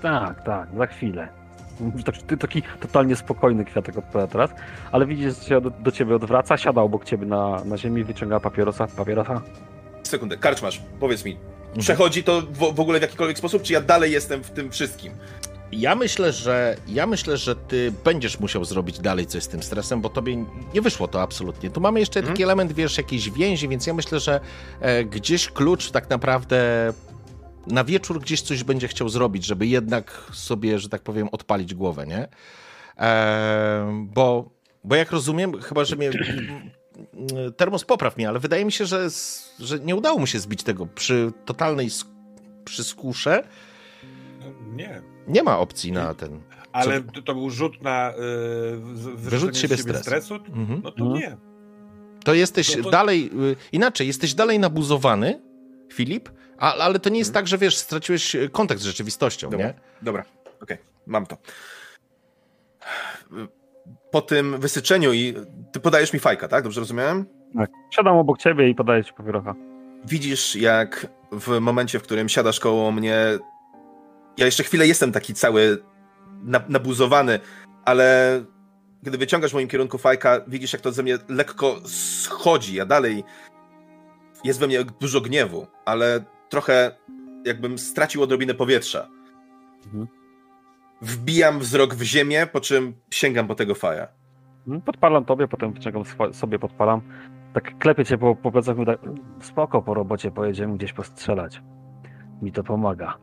Tak, 0.01 0.43
tak, 0.43 0.67
za 0.77 0.88
chwilę. 0.88 1.45
Tak, 2.05 2.17
ty 2.17 2.38
taki 2.38 2.63
totalnie 2.80 3.15
spokojny 3.15 3.65
kwiatek 3.65 3.97
odpowiada 3.97 4.32
teraz, 4.32 4.49
ale 4.91 5.05
widzisz, 5.05 5.36
że 5.36 5.43
się 5.43 5.61
do, 5.61 5.69
do 5.69 5.91
ciebie 5.91 6.15
odwraca, 6.15 6.57
siada 6.57 6.82
obok 6.82 7.05
ciebie 7.05 7.26
na, 7.26 7.65
na 7.65 7.78
ziemi, 7.78 8.03
wyciąga 8.03 8.39
papierosa, 8.39 8.88
papierosa. 8.88 9.41
Sekundę, 10.03 10.38
karczmasz, 10.38 10.82
powiedz 10.99 11.26
mi. 11.26 11.38
Przechodzi 11.80 12.23
to 12.23 12.41
w, 12.41 12.76
w 12.76 12.80
ogóle 12.80 12.99
w 12.99 13.01
jakikolwiek 13.01 13.38
sposób, 13.38 13.61
czy 13.61 13.73
ja 13.73 13.82
dalej 13.82 14.11
jestem 14.11 14.43
w 14.43 14.49
tym 14.49 14.71
wszystkim? 14.71 15.11
Ja 15.71 15.95
myślę, 15.95 16.34
że 16.34 16.78
ja 16.88 17.05
myślę, 17.07 17.38
że 17.38 17.55
ty 17.55 17.93
będziesz 18.03 18.39
musiał 18.39 18.65
zrobić 18.65 18.99
dalej 18.99 19.26
coś 19.26 19.43
z 19.43 19.47
tym 19.47 19.63
stresem, 19.63 20.01
bo 20.01 20.09
tobie 20.09 20.45
nie 20.73 20.82
wyszło 20.82 21.07
to 21.07 21.21
absolutnie. 21.21 21.69
Tu 21.69 21.82
mamy 21.82 21.99
jeszcze 21.99 22.23
taki 22.23 22.43
element, 22.43 22.73
wiesz, 22.73 22.97
jakiejś 22.97 23.30
więzi, 23.30 23.67
więc 23.67 23.88
ja 23.88 23.93
myślę, 23.93 24.19
że 24.19 24.39
e, 24.80 25.03
gdzieś 25.03 25.49
klucz 25.49 25.91
tak 25.91 26.09
naprawdę 26.09 26.93
na 27.68 27.84
wieczór 27.84 28.20
gdzieś 28.22 28.41
coś 28.41 28.63
będzie 28.63 28.88
chciał 28.88 29.09
zrobić, 29.09 29.45
żeby 29.45 29.68
jednak 29.68 30.22
sobie, 30.34 30.80
że 30.80 30.89
tak 30.89 31.01
powiem, 31.01 31.28
odpalić 31.32 31.74
głowę, 31.74 32.07
nie? 32.07 32.28
E, 32.97 34.05
bo, 34.13 34.49
bo 34.84 34.95
jak 34.95 35.11
rozumiem, 35.11 35.61
chyba, 35.61 35.86
że 35.86 35.95
mnie 35.95 36.11
termos 37.57 37.86
popraw 37.86 38.18
mnie, 38.18 38.30
ale 38.30 38.39
wydaje 38.39 38.66
mi 38.66 38.72
się, 38.72 38.86
że, 38.86 39.07
że 39.59 39.80
nie 39.80 39.95
udało 39.95 40.20
mu 40.20 40.28
się 40.28 40.39
zbić 40.39 40.63
tego 40.63 40.86
przy 40.86 41.32
totalnej 41.45 41.89
sk- 41.89 42.07
przy 42.66 42.84
skusze. 42.84 43.43
Nie. 44.76 45.01
Nie 45.28 45.43
ma 45.43 45.59
opcji 45.59 45.91
na 45.91 46.13
ten. 46.13 46.41
Ale 46.72 47.01
to, 47.01 47.22
to 47.22 47.34
był 47.34 47.49
rzut 47.49 47.82
na 47.82 48.13
yy, 48.18 49.16
Wyrzut 49.16 49.55
z 49.57 49.59
siebie 49.59 49.78
stres. 49.78 50.01
stresu? 50.01 50.36
Mhm. 50.36 50.82
No 50.84 50.91
to 50.91 51.03
Mhm. 51.05 51.22
nie. 51.22 51.38
To 52.24 52.34
jesteś 52.34 52.78
No 52.78 52.84
to- 52.84 52.89
dalej, 52.91 53.30
y, 53.51 53.55
inaczej, 53.72 54.07
jesteś 54.07 54.34
dalej 54.34 54.59
nabuzowany, 54.59 55.41
Filip, 55.93 56.30
a, 56.58 56.74
ale 56.74 56.99
to 56.99 57.10
nie 57.10 57.20
jest 57.20 57.34
tak, 57.34 57.47
że 57.47 57.58
wiesz, 57.58 57.78
straciłeś 57.78 58.36
y, 58.36 58.49
kontakt 58.49 58.82
z 58.82 58.84
rzeczywistością, 58.86 59.49
Dobra, 59.49 59.68
nie? 59.68 59.74
dobra, 60.01 60.24
okej, 60.62 60.78
mam 61.06 61.26
to. 61.26 61.38
Po 64.12 64.22
tym 64.22 64.60
wysyczeniu 64.60 65.14
i... 65.14 65.34
Ty 65.72 65.80
podajesz 65.80 66.14
mi 66.14 66.20
fajka, 66.20 66.47
tak? 66.47 66.64
Dobrze 66.64 66.80
rozumiałem? 66.82 67.26
Tak. 67.58 67.70
Siadam 67.95 68.18
obok 68.18 68.38
ciebie 68.38 68.70
i 68.70 68.76
podaję 68.76 69.03
ci 69.03 69.14
papierocha. 69.14 69.56
Widzisz, 70.06 70.56
jak 70.56 71.08
w 71.32 71.60
momencie, 71.60 71.99
w 71.99 72.03
którym 72.03 72.30
siadasz 72.30 72.60
koło 72.60 72.91
mnie, 72.91 73.18
ja 74.38 74.45
jeszcze 74.45 74.64
chwilę 74.64 74.88
jestem 74.88 75.12
taki 75.12 75.34
cały 75.34 75.78
na- 76.43 76.64
nabuzowany, 76.70 77.39
ale 77.86 78.42
kiedy 79.05 79.17
wyciągasz 79.17 79.51
w 79.51 79.54
moim 79.54 79.67
kierunku 79.67 79.97
fajka, 79.97 80.42
widzisz, 80.47 80.74
jak 80.74 80.82
to 80.82 80.92
ze 80.92 81.04
mnie 81.04 81.17
lekko 81.29 81.75
schodzi. 82.24 82.75
Ja 82.75 82.86
dalej 82.86 83.24
jest 84.43 84.59
we 84.59 84.67
mnie 84.67 84.84
dużo 84.84 85.21
gniewu, 85.21 85.67
ale 85.86 86.24
trochę 86.50 86.96
jakbym 87.46 87.78
stracił 87.78 88.24
odrobinę 88.24 88.54
powietrza. 88.54 89.08
Mhm. 89.86 90.08
Wbijam 91.01 91.59
wzrok 91.59 91.96
w 91.96 92.01
ziemię, 92.01 92.47
po 92.51 92.62
czym 92.62 92.93
sięgam 93.12 93.47
po 93.47 93.55
tego 93.55 93.76
faja. 93.76 94.08
Mm, 94.67 94.82
Podpalam 94.82 95.26
tobie, 95.26 95.47
potem 95.47 95.74
wyciągam 95.74 96.04
sobie 96.34 96.59
podpalam. 96.59 97.01
Tak 97.54 97.78
klepię 97.78 98.05
cię 98.05 98.17
po, 98.17 98.36
po 98.36 98.51
plecach, 98.51 98.78
mówię 98.78 98.97
tak, 98.97 99.09
spoko, 99.42 99.82
po 99.82 99.93
robocie 99.93 100.32
pojedziemy 100.32 100.78
gdzieś 100.78 100.93
postrzelać. 100.93 101.62
Mi 102.42 102.51
to 102.51 102.63
pomaga. 102.63 103.17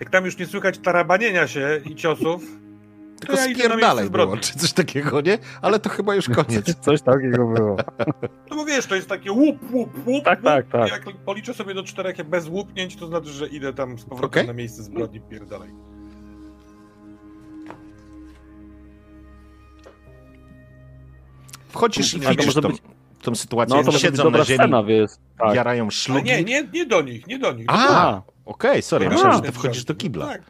Jak 0.00 0.10
tam 0.10 0.24
już 0.24 0.38
nie 0.38 0.46
słychać 0.46 0.78
tarabanienia 0.78 1.46
się 1.46 1.80
i 1.84 1.94
ciosów, 1.94 2.42
Tylko 3.20 3.36
ja 3.36 3.46
idę 3.46 3.62
na 3.62 3.68
spierdalaj 3.68 4.10
było, 4.10 4.36
czy 4.36 4.58
coś 4.58 4.72
takiego, 4.72 5.20
nie? 5.20 5.38
Ale 5.62 5.78
to 5.80 5.88
chyba 5.90 6.14
już 6.14 6.28
koniec. 6.28 6.74
Coś 6.84 7.02
takiego 7.02 7.46
było. 7.46 7.76
no 8.50 8.56
bo 8.56 8.64
wiesz, 8.64 8.86
to 8.86 8.94
jest 8.94 9.08
takie 9.08 9.32
łup, 9.32 9.72
łup, 9.72 10.06
łup. 10.06 10.24
Tak, 10.24 10.38
łup. 10.38 10.44
tak, 10.44 10.66
tak. 10.68 10.90
Jak 10.90 11.16
policzę 11.16 11.54
sobie 11.54 11.74
do 11.74 11.82
czterech 11.82 12.28
bez 12.28 12.48
łupnięć, 12.48 12.96
to 12.96 13.06
znaczy, 13.06 13.30
że 13.30 13.46
idę 13.48 13.72
tam 13.72 13.98
z 13.98 14.04
powrotem 14.04 14.26
Okej. 14.30 14.46
na 14.46 14.52
miejsce 14.52 14.82
zbrodni, 14.82 15.20
pierdalej. 15.20 15.70
Wchodzisz 21.68 22.14
i 22.14 22.20
widzisz 22.20 22.54
tą, 22.54 22.60
być- 22.60 22.82
tą 23.22 23.34
sytuację, 23.34 23.76
No 23.76 23.92
to 23.92 23.98
siedzą 23.98 24.30
na 24.30 24.44
ziemi, 24.44 24.58
scena, 24.58 24.84
wiesz. 24.84 25.10
Tak. 25.38 25.54
jarają 25.54 25.82
Ale 25.84 25.90
szlugi. 25.90 26.22
nie, 26.24 26.44
nie, 26.44 26.68
nie 26.74 26.86
do 26.86 27.02
nich, 27.02 27.26
nie 27.26 27.38
do 27.38 27.52
nich. 27.52 27.66
A, 27.68 28.22
okej, 28.44 28.82
sorry, 28.82 29.04
ja 29.04 29.10
A. 29.10 29.14
myślałem, 29.14 29.36
że 29.36 29.42
ty 29.42 29.52
wchodzisz 29.52 29.84
do 29.84 29.94
kibla. 29.94 30.26
Tak. 30.26 30.42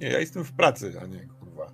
Nie, 0.00 0.08
ja 0.08 0.18
jestem 0.18 0.44
w 0.44 0.52
pracy, 0.52 0.92
a 1.02 1.06
nie 1.06 1.26
kurwa. 1.40 1.72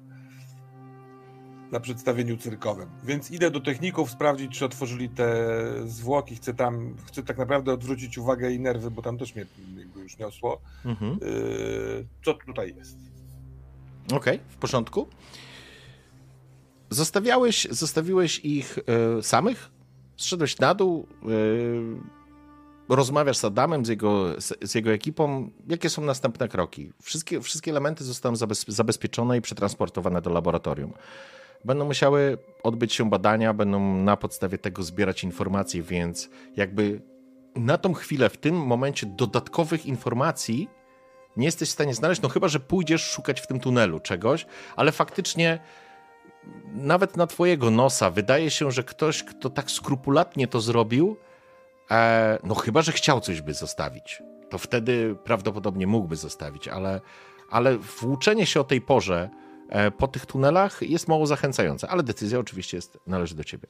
Na 1.72 1.80
przedstawieniu 1.80 2.36
cyrkowym. 2.36 2.88
Więc 3.04 3.30
idę 3.30 3.50
do 3.50 3.60
techników 3.60 4.10
sprawdzić, 4.10 4.58
czy 4.58 4.64
otworzyli 4.64 5.08
te 5.08 5.54
zwłoki. 5.86 6.36
Chcę 6.36 6.54
tam, 6.54 6.96
chcę 7.06 7.22
tak 7.22 7.38
naprawdę 7.38 7.72
odwrócić 7.72 8.18
uwagę 8.18 8.52
i 8.52 8.60
nerwy, 8.60 8.90
bo 8.90 9.02
tam 9.02 9.18
też 9.18 9.34
mnie 9.34 9.46
już 9.96 10.18
niosło. 10.18 10.60
Mhm. 10.84 11.18
Yy, 11.22 12.06
co 12.24 12.34
tutaj 12.34 12.74
jest? 12.76 12.96
Okej, 14.12 14.40
w 14.48 14.56
porządku. 14.56 15.08
Zostawiałeś, 16.90 17.68
zostawiłeś 17.70 18.38
ich 18.38 18.78
e, 19.18 19.22
samych? 19.22 19.70
Zszedłeś 20.16 20.58
na 20.58 20.74
dół, 20.74 21.06
e, 21.22 21.26
rozmawiasz 22.88 23.36
z 23.36 23.44
Adamem, 23.44 23.86
z 23.86 23.88
jego, 23.88 24.40
z, 24.40 24.74
jego 24.74 24.92
ekipą. 24.92 25.50
Jakie 25.68 25.90
są 25.90 26.02
następne 26.02 26.48
kroki? 26.48 26.92
Wszystkie, 27.02 27.40
wszystkie 27.40 27.70
elementy 27.70 28.04
zostaną 28.04 28.36
zabez, 28.36 28.64
zabezpieczone 28.68 29.38
i 29.38 29.40
przetransportowane 29.40 30.22
do 30.22 30.30
laboratorium. 30.30 30.92
Będą 31.64 31.84
musiały 31.84 32.38
odbyć 32.62 32.94
się 32.94 33.10
badania, 33.10 33.54
będą 33.54 33.96
na 33.96 34.16
podstawie 34.16 34.58
tego 34.58 34.82
zbierać 34.82 35.24
informacje, 35.24 35.82
więc 35.82 36.30
jakby 36.56 37.00
na 37.56 37.78
tą 37.78 37.94
chwilę, 37.94 38.30
w 38.30 38.36
tym 38.36 38.56
momencie 38.56 39.06
dodatkowych 39.06 39.86
informacji 39.86 40.68
nie 41.36 41.46
jesteś 41.46 41.68
w 41.68 41.72
stanie 41.72 41.94
znaleźć, 41.94 42.22
no 42.22 42.28
chyba, 42.28 42.48
że 42.48 42.60
pójdziesz 42.60 43.02
szukać 43.02 43.40
w 43.40 43.46
tym 43.46 43.60
tunelu 43.60 44.00
czegoś, 44.00 44.46
ale 44.76 44.92
faktycznie 44.92 45.58
nawet 46.72 47.16
na 47.16 47.26
twojego 47.26 47.70
nosa 47.70 48.10
wydaje 48.10 48.50
się, 48.50 48.70
że 48.70 48.84
ktoś, 48.84 49.22
kto 49.22 49.50
tak 49.50 49.70
skrupulatnie 49.70 50.48
to 50.48 50.60
zrobił, 50.60 51.16
e, 51.90 52.38
no 52.44 52.54
chyba, 52.54 52.82
że 52.82 52.92
chciał 52.92 53.20
coś 53.20 53.40
by 53.40 53.54
zostawić, 53.54 54.22
to 54.50 54.58
wtedy 54.58 55.16
prawdopodobnie 55.24 55.86
mógłby 55.86 56.16
zostawić, 56.16 56.68
ale, 56.68 57.00
ale 57.50 57.78
włóczenie 57.78 58.46
się 58.46 58.60
o 58.60 58.64
tej 58.64 58.80
porze 58.80 59.30
e, 59.68 59.90
po 59.90 60.08
tych 60.08 60.26
tunelach 60.26 60.82
jest 60.82 61.08
mało 61.08 61.26
zachęcające, 61.26 61.88
ale 61.88 62.02
decyzja 62.02 62.38
oczywiście 62.38 62.76
jest, 62.76 62.98
należy 63.06 63.34
do 63.34 63.44
ciebie. 63.44 63.68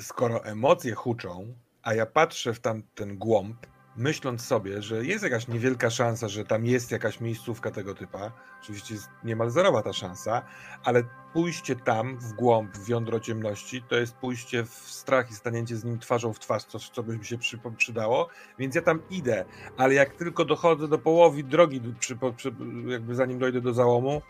Skoro 0.00 0.44
emocje 0.44 0.94
huczą, 0.94 1.54
a 1.82 1.94
ja 1.94 2.06
patrzę 2.06 2.54
w 2.54 2.60
tam 2.60 2.82
ten 2.94 3.18
głąb, 3.18 3.66
myśląc 3.98 4.44
sobie, 4.44 4.82
że 4.82 5.04
jest 5.04 5.24
jakaś 5.24 5.48
niewielka 5.48 5.90
szansa, 5.90 6.28
że 6.28 6.44
tam 6.44 6.66
jest 6.66 6.90
jakaś 6.90 7.20
miejscówka 7.20 7.70
tego 7.70 7.94
typa, 7.94 8.32
oczywiście 8.62 8.94
jest 8.94 9.08
niemal 9.24 9.50
zerowa 9.50 9.82
ta 9.82 9.92
szansa, 9.92 10.42
ale 10.84 11.02
pójście 11.32 11.76
tam 11.76 12.18
w 12.18 12.32
głąb, 12.32 12.76
w 12.76 12.88
jądro 12.88 13.20
ciemności, 13.20 13.82
to 13.82 13.96
jest 13.96 14.14
pójście 14.14 14.64
w 14.64 14.70
strach 14.70 15.30
i 15.30 15.34
stanięcie 15.34 15.76
z 15.76 15.84
nim 15.84 15.98
twarzą 15.98 16.32
w 16.32 16.38
twarz, 16.38 16.64
coś, 16.64 16.88
co 16.88 17.02
by 17.02 17.18
mi 17.18 17.24
się 17.24 17.38
przy, 17.38 17.58
przydało, 17.76 18.28
więc 18.58 18.74
ja 18.74 18.82
tam 18.82 19.00
idę, 19.10 19.44
ale 19.76 19.94
jak 19.94 20.14
tylko 20.14 20.44
dochodzę 20.44 20.88
do 20.88 20.98
połowy 20.98 21.42
drogi, 21.42 21.80
przy, 21.98 22.18
przy, 22.36 22.54
jakby 22.86 23.14
zanim 23.14 23.38
dojdę 23.38 23.60
do 23.60 23.74
załomu, 23.74 24.22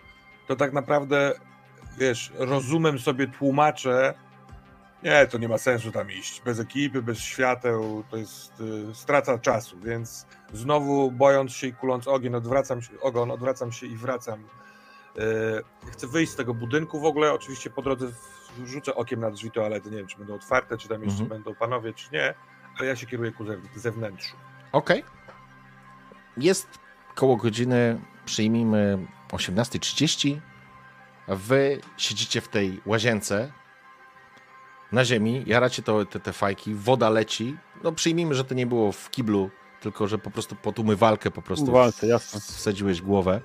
to 0.47 0.57
tak 0.57 0.73
naprawdę, 0.73 1.32
wiesz, 1.99 2.32
rozumem 2.36 2.99
sobie 2.99 3.27
tłumaczę, 3.27 4.15
nie, 5.03 5.27
to 5.27 5.39
nie 5.39 5.49
ma 5.49 5.59
sensu 5.59 5.93
tam 5.93 6.11
iść. 6.11 6.41
Bez 6.45 6.61
ekipy, 6.61 7.03
bez 7.03 7.19
świateł, 7.19 8.05
to 8.11 8.16
jest 8.16 8.61
y, 8.61 8.95
strata 8.95 9.39
czasu, 9.39 9.81
więc 9.81 10.27
znowu 10.53 11.11
bojąc 11.11 11.53
się 11.53 11.66
i 11.66 11.73
kuląc 11.73 12.09
ogień, 12.09 12.35
odwracam 12.35 12.83
się, 12.83 13.01
ogon, 13.01 13.31
odwracam 13.31 13.73
się 13.73 13.87
i 13.87 13.97
wracam. 13.97 14.41
Y, 14.41 15.91
chcę 15.93 16.07
wyjść 16.07 16.33
z 16.33 16.37
tego 16.37 16.55
budynku 16.55 17.01
w 17.01 17.05
ogóle. 17.05 17.33
Oczywiście 17.33 17.70
po 17.70 17.83
drodze 17.83 18.07
rzucę 18.65 18.95
okiem 18.95 19.20
na 19.20 19.31
drzwi 19.31 19.51
toalety. 19.51 19.91
Nie 19.91 19.97
wiem, 19.97 20.07
czy 20.07 20.19
będą 20.19 20.35
otwarte, 20.35 20.79
czy 20.79 20.89
tam 20.89 21.03
jeszcze 21.05 21.23
Mhm. 21.23 21.29
będą 21.43 21.59
panowie, 21.59 21.93
czy 21.95 22.09
nie, 22.12 22.35
ale 22.79 22.89
ja 22.89 22.97
się 22.97 23.07
kieruję 23.07 23.33
ku 23.33 23.45
zew- 23.45 23.59
zewnętrzu. 23.77 24.37
Okej. 24.73 25.05
Jest 26.37 26.69
koło 27.15 27.37
godziny, 27.37 28.01
przyjmijmy 28.25 29.07
18.30. 29.33 30.41
Wy 31.29 31.81
siedzicie 31.97 32.41
w 32.41 32.49
tej 32.49 32.81
łazience 32.87 33.53
na 34.93 35.05
ziemi, 35.05 35.43
jaracie 35.47 35.82
to, 35.82 36.05
te, 36.05 36.20
te 36.20 36.32
fajki, 36.32 36.74
woda 36.74 37.10
leci. 37.10 37.56
No 37.85 37.93
przyjmijmy, 37.93 38.35
że 38.35 38.44
to 38.44 38.55
nie 38.55 38.66
było 38.66 38.93
w 38.93 39.10
kiblu, 39.10 39.51
tylko 39.81 40.09
że 40.09 40.19
po 40.19 40.31
prostu 40.31 40.56
pod 40.56 40.78
umywalkę 40.78 41.31
po 41.31 41.43
prostu 41.43 41.65
Umywalce, 41.65 42.06
jasne. 42.06 42.40
wsadziłeś 42.40 43.02
głowę. 43.02 43.40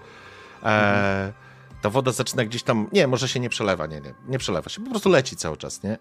E, 0.64 1.34
ta 1.82 1.90
woda 1.90 2.12
zaczyna 2.12 2.46
gdzieś 2.46 2.64
tam, 2.64 2.88
nie, 2.94 3.08
może 3.08 3.28
się 3.30 3.40
nie 3.40 3.50
przelewa, 3.50 3.88
nie, 3.88 4.02
nie, 4.02 4.14
nie 4.28 4.38
przelewa 4.38 4.70
się, 4.70 4.84
po 4.84 4.90
prostu 4.90 5.10
leci 5.10 5.36
cały 5.36 5.58
czas, 5.58 5.84
nie? 5.84 5.98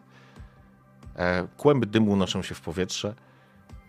E, 1.16 1.46
kłęby 1.56 1.86
dymu 1.86 2.10
unoszą 2.12 2.42
się 2.42 2.54
w 2.54 2.60
powietrze. 2.60 3.14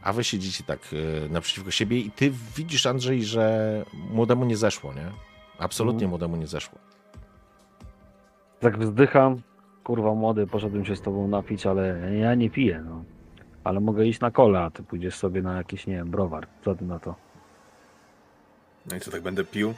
A 0.04 0.14
wy 0.14 0.24
siedzicie 0.24 0.64
tak 0.64 0.80
y, 0.94 1.28
naprzeciwko 1.30 1.72
siebie 1.72 2.00
i 2.00 2.12
ty 2.12 2.32
widzisz, 2.56 2.86
Andrzej, 2.86 3.24
że 3.24 3.86
młodemu 3.94 4.46
nie 4.46 4.58
zeszło, 4.58 4.94
nie? 4.94 5.12
Absolutnie 5.60 5.94
Mhm. 6.06 6.10
młodemu 6.10 6.36
nie 6.36 6.48
zeszło. 6.48 6.78
Tak 8.60 8.80
wzdycham. 8.80 9.42
Kurwa 9.84 10.14
młody, 10.14 10.48
poszedłem 10.48 10.86
się 10.86 10.96
z 10.96 11.02
tobą 11.02 11.28
napić, 11.28 11.66
ale 11.66 12.16
ja 12.18 12.36
nie 12.36 12.50
piję, 12.50 12.84
no. 12.86 13.04
Ale 13.64 13.80
mogę 13.80 14.06
iść 14.06 14.20
na 14.20 14.32
kole, 14.32 14.60
a 14.60 14.70
ty 14.72 14.84
pójdziesz 14.84 15.16
sobie 15.16 15.42
na 15.42 15.58
jakiś, 15.58 15.88
nie 15.88 15.96
wiem, 15.96 16.10
browar. 16.12 16.48
Co 16.66 16.76
ty 16.76 16.86
na 16.86 17.00
to? 17.00 17.16
No 18.92 18.96
i 18.96 19.00
co, 19.00 19.12
tak 19.12 19.22
będę 19.22 19.44
pił? 19.44 19.74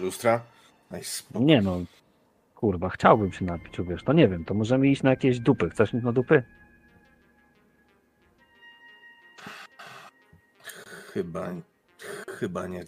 Lustra? 0.00 0.40
Spoko. 1.02 1.44
Nie 1.44 1.62
no. 1.62 1.76
Kurwa, 2.54 2.88
chciałbym 2.88 3.32
się 3.32 3.44
napić, 3.44 3.74
wiesz. 3.80 4.02
To 4.04 4.12
nie 4.12 4.28
wiem, 4.28 4.44
to 4.44 4.54
możemy 4.54 4.88
iść 4.88 5.02
na 5.02 5.10
jakieś 5.10 5.40
dupy. 5.40 5.70
Chcesz 5.70 5.94
iść 5.94 6.04
na 6.04 6.12
dupy? 6.12 6.42
Chyba, 11.12 11.48
chyba 12.28 12.66
nie. 12.66 12.84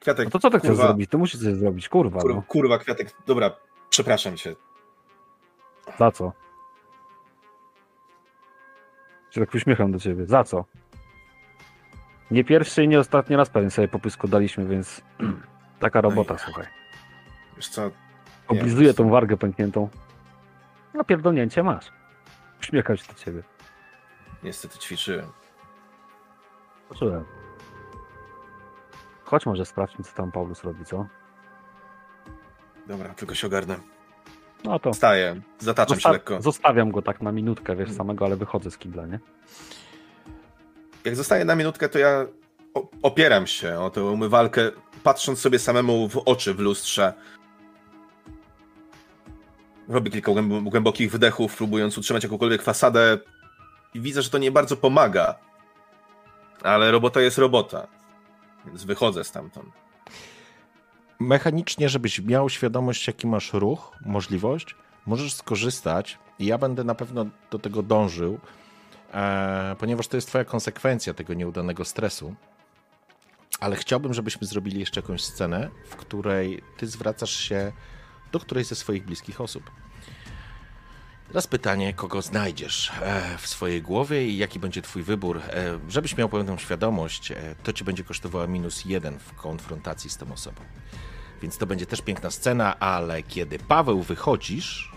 Kwiatek, 0.00 0.24
No 0.24 0.30
to 0.30 0.38
co 0.38 0.50
ty 0.50 0.58
chcesz 0.58 0.70
kurwa, 0.70 0.86
zrobić? 0.86 1.10
Ty 1.10 1.18
musisz 1.18 1.40
coś 1.40 1.54
zrobić, 1.54 1.88
kurwa, 1.88 2.20
Kurwa, 2.20 2.36
no. 2.36 2.42
kurwa, 2.48 2.78
Kwiatek, 2.78 3.14
dobra, 3.26 3.50
przepraszam 3.90 4.36
cię. 4.36 4.54
Za 5.98 6.10
co? 6.10 6.32
Się 9.30 9.40
tak 9.40 9.54
uśmiecham 9.54 9.92
do 9.92 9.98
ciebie. 9.98 10.26
Za 10.26 10.44
co? 10.44 10.64
Nie 12.30 12.44
pierwszy 12.44 12.84
i 12.84 12.88
nie 12.88 12.98
ostatni 13.00 13.36
raz 13.36 13.50
pewnie 13.50 13.70
sobie 13.70 13.88
popysku 13.88 14.28
daliśmy, 14.28 14.66
więc 14.66 15.02
taka 15.80 16.00
robota, 16.00 16.34
i- 16.34 16.38
słuchaj. 16.38 16.66
Wiesz 17.56 17.68
co, 17.68 17.90
Oblizuję 18.48 18.94
tą 18.94 19.10
wargę 19.10 19.36
pękniętą. 19.36 19.88
No 20.94 21.04
pierdolnięcie 21.04 21.62
masz. 21.62 21.92
Uśmiecham 22.60 22.96
się 22.96 23.06
do 23.12 23.14
ciebie. 23.14 23.42
niestety 24.42 24.78
ćwiczyłem. 24.78 25.26
Poczułem. 26.88 27.24
Chodź 29.24 29.46
może 29.46 29.64
sprawdźmy, 29.66 30.04
co 30.04 30.12
tam 30.16 30.32
Paulus 30.32 30.64
robi, 30.64 30.84
co? 30.84 31.06
Dobra, 32.86 33.14
tylko 33.14 33.34
się 33.34 33.46
ogarnę. 33.46 33.76
No 34.64 34.78
to 34.78 34.92
Wstaję, 34.92 35.40
zataczam 35.58 35.96
się 35.96 36.00
zosta- 36.02 36.12
lekko. 36.12 36.42
zostawiam 36.42 36.90
go 36.90 37.02
tak 37.02 37.22
na 37.22 37.32
minutkę, 37.32 37.76
wiesz, 37.76 37.92
samego, 37.92 38.24
ale 38.24 38.36
wychodzę 38.36 38.70
z 38.70 38.78
kibla, 38.78 39.06
nie? 39.06 39.18
Jak 41.04 41.16
zostaję 41.16 41.44
na 41.44 41.54
minutkę, 41.54 41.88
to 41.88 41.98
ja 41.98 42.26
opieram 43.02 43.46
się 43.46 43.78
o 43.80 43.90
tę 43.90 44.04
umywalkę, 44.04 44.70
patrząc 45.02 45.38
sobie 45.40 45.58
samemu 45.58 46.08
w 46.08 46.16
oczy 46.16 46.54
w 46.54 46.58
lustrze. 46.60 47.12
Robię 49.88 50.10
kilka 50.10 50.32
głęb- 50.32 50.68
głębokich 50.70 51.12
wdechów, 51.12 51.56
próbując 51.56 51.98
utrzymać 51.98 52.22
jakąkolwiek 52.22 52.62
fasadę 52.62 53.18
i 53.94 54.00
widzę, 54.00 54.22
że 54.22 54.30
to 54.30 54.38
nie 54.38 54.50
bardzo 54.52 54.76
pomaga. 54.76 55.34
Ale 56.62 56.90
robota 56.90 57.20
jest 57.20 57.38
robota, 57.38 57.86
więc 58.66 58.84
wychodzę 58.84 59.24
stamtąd. 59.24 59.81
Mechanicznie, 61.22 61.88
żebyś 61.88 62.20
miał 62.20 62.50
świadomość, 62.50 63.06
jaki 63.06 63.26
masz 63.26 63.52
ruch, 63.52 63.96
możliwość, 64.06 64.76
możesz 65.06 65.34
skorzystać 65.34 66.18
i 66.38 66.46
ja 66.46 66.58
będę 66.58 66.84
na 66.84 66.94
pewno 66.94 67.26
do 67.50 67.58
tego 67.58 67.82
dążył, 67.82 68.38
e, 69.14 69.76
ponieważ 69.78 70.08
to 70.08 70.16
jest 70.16 70.28
twoja 70.28 70.44
konsekwencja 70.44 71.14
tego 71.14 71.34
nieudanego 71.34 71.84
stresu. 71.84 72.34
Ale 73.60 73.76
chciałbym, 73.76 74.14
żebyśmy 74.14 74.46
zrobili 74.46 74.80
jeszcze 74.80 75.00
jakąś 75.00 75.24
scenę, 75.24 75.70
w 75.86 75.96
której 75.96 76.62
ty 76.76 76.86
zwracasz 76.86 77.36
się 77.36 77.72
do 78.32 78.40
którejś 78.40 78.66
ze 78.66 78.74
swoich 78.74 79.04
bliskich 79.04 79.40
osób. 79.40 79.70
Teraz 81.28 81.46
pytanie, 81.46 81.94
kogo 81.94 82.22
znajdziesz 82.22 82.92
e, 83.02 83.38
w 83.38 83.46
swojej 83.46 83.82
głowie 83.82 84.26
i 84.26 84.36
jaki 84.36 84.60
będzie 84.60 84.82
twój 84.82 85.02
wybór. 85.02 85.38
E, 85.38 85.78
Żebyś 85.88 86.16
miał 86.16 86.28
pełną 86.28 86.58
świadomość, 86.58 87.32
e, 87.32 87.54
to 87.62 87.72
ci 87.72 87.84
będzie 87.84 88.04
kosztowało 88.04 88.46
minus 88.48 88.84
jeden 88.84 89.18
w 89.18 89.34
konfrontacji 89.34 90.10
z 90.10 90.16
tą 90.16 90.32
osobą. 90.32 90.62
Więc 91.42 91.58
to 91.58 91.66
będzie 91.66 91.86
też 91.86 92.02
piękna 92.02 92.30
scena, 92.30 92.78
ale 92.80 93.22
kiedy 93.22 93.58
Paweł 93.58 94.02
wychodzisz, 94.02 94.92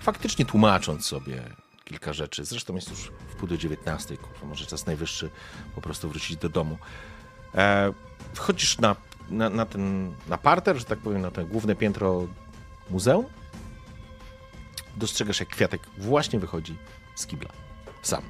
faktycznie 0.00 0.44
tłumacząc 0.44 1.06
sobie 1.06 1.42
kilka 1.84 2.12
rzeczy, 2.12 2.44
zresztą 2.44 2.74
jest 2.74 2.90
już 2.90 3.12
w 3.28 3.34
pół 3.36 3.48
do 3.48 3.56
dziewiętnastej, 3.56 4.18
kurwa, 4.18 4.46
może 4.46 4.66
czas 4.66 4.86
najwyższy 4.86 5.30
po 5.74 5.80
prostu 5.80 6.08
wrócić 6.08 6.36
do 6.36 6.48
domu. 6.48 6.78
E, 7.54 7.92
wchodzisz 8.34 8.78
na, 8.78 8.96
na, 9.30 9.50
na 9.50 9.66
ten, 9.66 10.14
na 10.28 10.38
parter, 10.38 10.78
że 10.78 10.84
tak 10.84 10.98
powiem, 10.98 11.22
na 11.22 11.30
to 11.30 11.46
główne 11.46 11.74
piętro 11.74 12.26
muzeum, 12.90 13.26
dostrzegasz 14.96 15.40
jak 15.40 15.48
Kwiatek 15.48 15.82
właśnie 15.98 16.38
wychodzi 16.38 16.76
z 17.14 17.26
kibla. 17.26 17.50
Sam. 18.02 18.22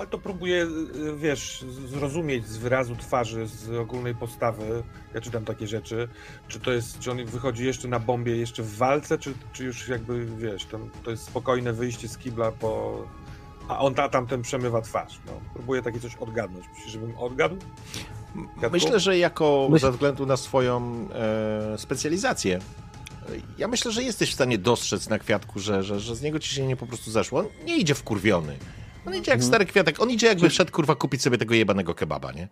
Ale 0.00 0.06
to 0.08 0.18
próbuję, 0.18 0.62
y, 0.64 1.16
wiesz, 1.16 1.64
z- 1.68 1.90
zrozumieć 1.90 2.46
z 2.46 2.56
wyrazu 2.56 2.96
twarzy, 2.96 3.46
z 3.46 3.70
ogólnej 3.70 4.14
postawy. 4.14 4.82
Ja 5.14 5.20
czytam 5.20 5.44
takie 5.44 5.66
rzeczy. 5.66 6.08
Czy 6.48 6.60
to 6.60 6.72
jest, 6.72 6.98
czy 6.98 7.10
on 7.10 7.24
wychodzi 7.24 7.64
jeszcze 7.64 7.88
na 7.88 7.98
bombie, 7.98 8.38
jeszcze 8.40 8.62
w 8.62 8.76
walce, 8.76 9.18
czy, 9.18 9.34
czy 9.52 9.64
już 9.64 9.88
jakby, 9.88 10.26
wiesz, 10.26 10.64
to, 10.64 10.78
to 11.04 11.10
jest 11.10 11.24
spokojne 11.24 11.72
wyjście 11.72 12.08
z 12.08 12.18
kibla 12.18 12.52
po... 12.52 13.02
A 13.68 13.78
on 13.78 13.94
ta, 13.94 14.08
tamten 14.08 14.42
przemywa 14.42 14.80
twarz. 14.82 15.20
No. 15.26 15.32
Próbuję 15.54 15.82
takie 15.82 16.00
coś 16.00 16.16
odgadnąć. 16.16 16.64
Myślisz, 16.74 16.92
żebym 16.92 17.18
odgadł? 17.18 17.56
Kwiatku? 18.56 18.70
Myślę, 18.72 19.00
że 19.00 19.18
jako 19.18 19.68
Myśl- 19.70 19.80
ze 19.80 19.92
względu 19.92 20.26
na 20.26 20.36
swoją 20.36 21.08
e, 21.14 21.78
specjalizację, 21.78 22.58
ja 23.58 23.68
myślę, 23.68 23.92
że 23.92 24.02
jesteś 24.02 24.30
w 24.30 24.34
stanie 24.34 24.58
dostrzec 24.58 25.08
na 25.08 25.18
kwiatku, 25.18 25.58
że, 25.60 25.82
że, 25.82 26.00
że 26.00 26.16
z 26.16 26.22
niego 26.22 26.38
ciśnienie 26.38 26.76
po 26.76 26.86
prostu 26.86 27.10
zeszło. 27.10 27.40
On 27.40 27.46
nie 27.64 27.76
idzie 27.76 27.94
wkurwiony. 27.94 28.56
On 29.06 29.14
idzie 29.14 29.30
jak 29.32 29.44
stary 29.44 29.64
kwiatek. 29.66 30.00
On 30.00 30.10
idzie 30.10 30.26
jakby 30.26 30.48
wszedł 30.48 30.72
kurwa 30.72 30.94
kupić 30.94 31.22
sobie 31.22 31.38
tego 31.38 31.54
jebanego 31.54 31.94
kebaba, 31.94 32.32
nie? 32.32 32.48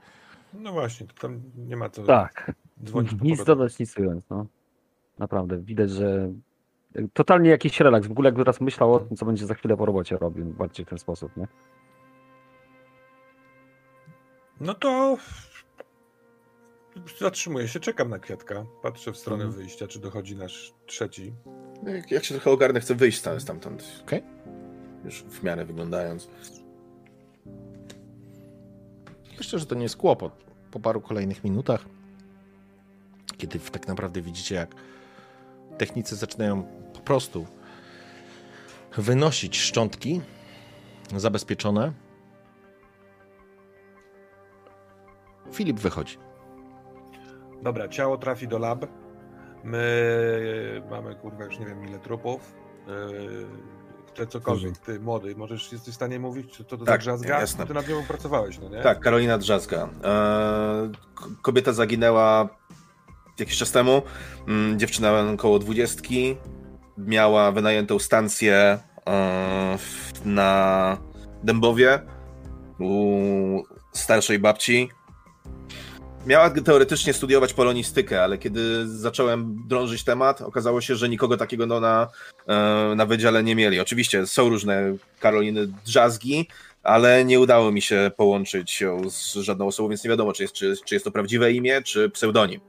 No 0.54 0.72
właśnie, 0.72 1.06
to 1.06 1.14
tam 1.14 1.40
nie 1.56 1.76
ma 1.76 1.90
co 1.90 2.02
Tak. 2.02 2.52
dzwonić 2.84 3.14
po 3.14 3.24
Nic 3.24 3.44
dodać, 3.44 3.78
nic 3.78 3.98
ująć, 3.98 4.24
no. 4.30 4.46
Naprawdę, 5.18 5.58
widać, 5.58 5.90
że 5.90 6.32
totalnie 7.12 7.50
jakiś 7.50 7.80
relaks. 7.80 8.06
W 8.06 8.10
ogóle 8.10 8.26
jakby 8.28 8.40
teraz 8.44 8.60
myślał 8.60 8.94
o 8.94 9.00
tym, 9.00 9.16
co 9.16 9.26
będzie 9.26 9.46
za 9.46 9.54
chwilę 9.54 9.76
po 9.76 9.86
robocie 9.86 10.16
robił, 10.16 10.44
bardziej 10.46 10.86
w 10.86 10.88
ten 10.88 10.98
sposób, 10.98 11.36
nie? 11.36 11.48
No 14.60 14.74
to 14.74 15.16
zatrzymuję 17.18 17.68
się, 17.68 17.80
czekam 17.80 18.10
na 18.10 18.18
kwiatka. 18.18 18.64
Patrzę 18.82 19.12
w 19.12 19.16
stronę 19.16 19.44
Mhm. 19.44 19.62
wyjścia, 19.62 19.86
czy 19.86 20.00
dochodzi 20.00 20.36
nasz 20.36 20.74
trzeci. 20.86 21.32
Jak, 21.86 22.10
jak 22.10 22.24
się 22.24 22.34
trochę 22.34 22.50
ogarnę, 22.50 22.80
chcę 22.80 22.94
wyjść 22.94 23.20
tam- 23.20 23.40
stamtąd. 23.40 24.02
Okej. 24.06 24.22
Już 25.04 25.22
w 25.22 25.42
miarę 25.42 25.64
wyglądając. 25.64 26.28
Myślę, 29.38 29.58
że 29.58 29.66
to 29.66 29.74
nie 29.74 29.82
jest 29.82 29.96
kłopot. 29.96 30.32
Po 30.70 30.80
paru 30.80 31.00
kolejnych 31.00 31.44
minutach, 31.44 31.84
kiedy 33.36 33.58
tak 33.58 33.88
naprawdę 33.88 34.22
widzicie, 34.22 34.54
jak 34.54 34.74
technicy 35.78 36.16
zaczynają 36.16 36.62
po 36.94 37.00
prostu 37.00 37.46
wynosić 38.96 39.58
szczątki, 39.58 40.20
zabezpieczone. 41.16 41.92
Filip 45.52 45.80
wychodzi. 45.80 46.18
Dobra, 47.62 47.88
ciało 47.88 48.18
trafi 48.18 48.48
do 48.48 48.58
lab. 48.58 48.86
My 49.64 50.82
mamy, 50.90 51.14
kurwa, 51.14 51.44
już 51.44 51.58
nie 51.58 51.66
wiem 51.66 51.88
ile 51.88 51.98
trupów. 51.98 52.54
Yy, 52.86 53.46
Ty 54.18 54.26
cokolwiek, 54.26 54.78
ty 54.78 55.00
młody, 55.00 55.36
możesz, 55.36 55.72
jesteś 55.72 55.92
w 55.92 55.96
stanie 55.96 56.18
mówić, 56.18 56.52
czy 56.52 56.64
to 56.64 56.76
do 56.76 56.84
Tak, 56.84 57.00
drzazga? 57.00 57.40
jasne. 57.40 57.66
Ty 57.66 57.74
nad 57.74 57.88
nią 57.88 58.02
pracowałeś, 58.04 58.58
no 58.58 58.68
nie? 58.68 58.82
Tak, 58.82 59.00
Karolina 59.00 59.38
Drzazga. 59.38 59.88
E, 60.04 60.90
kobieta 61.42 61.72
zaginęła 61.72 62.48
jakiś 63.38 63.56
czas 63.58 63.72
temu. 63.72 64.02
Mm, 64.48 64.78
Dziewczyna 64.78 65.30
około 65.34 65.58
dwudziestki. 65.58 66.36
Miała 66.98 67.52
wynajętą 67.52 67.98
stację 67.98 68.78
e, 69.08 69.78
na 70.24 70.96
Dębowie 71.44 72.00
u 72.80 73.62
starszej 73.92 74.38
babci. 74.38 74.88
Miała 76.26 76.50
teoretycznie 76.50 77.12
studiować 77.12 77.54
polonistykę, 77.54 78.22
ale 78.22 78.38
kiedy 78.38 78.88
zacząłem 78.88 79.62
drążyć 79.68 80.04
temat, 80.04 80.42
okazało 80.42 80.80
się, 80.80 80.96
że 80.96 81.08
nikogo 81.08 81.36
takiego 81.36 81.66
no, 81.66 81.80
na, 81.80 82.08
e, 82.46 82.94
na 82.96 83.06
wydziale 83.06 83.42
nie 83.42 83.54
mieli. 83.54 83.80
Oczywiście 83.80 84.26
są 84.26 84.48
różne 84.48 84.96
Karoliny 85.20 85.66
Drzazgi, 85.66 86.48
ale 86.82 87.24
nie 87.24 87.40
udało 87.40 87.72
mi 87.72 87.82
się 87.82 88.10
połączyć 88.16 88.80
ją 88.80 89.10
z 89.10 89.34
żadną 89.34 89.66
osobą, 89.66 89.88
więc 89.88 90.04
nie 90.04 90.10
wiadomo, 90.10 90.32
czy 90.32 90.42
jest, 90.42 90.54
czy, 90.54 90.74
czy 90.84 90.94
jest 90.94 91.04
to 91.04 91.10
prawdziwe 91.10 91.52
imię, 91.52 91.82
czy 91.82 92.10
pseudonim. 92.10 92.60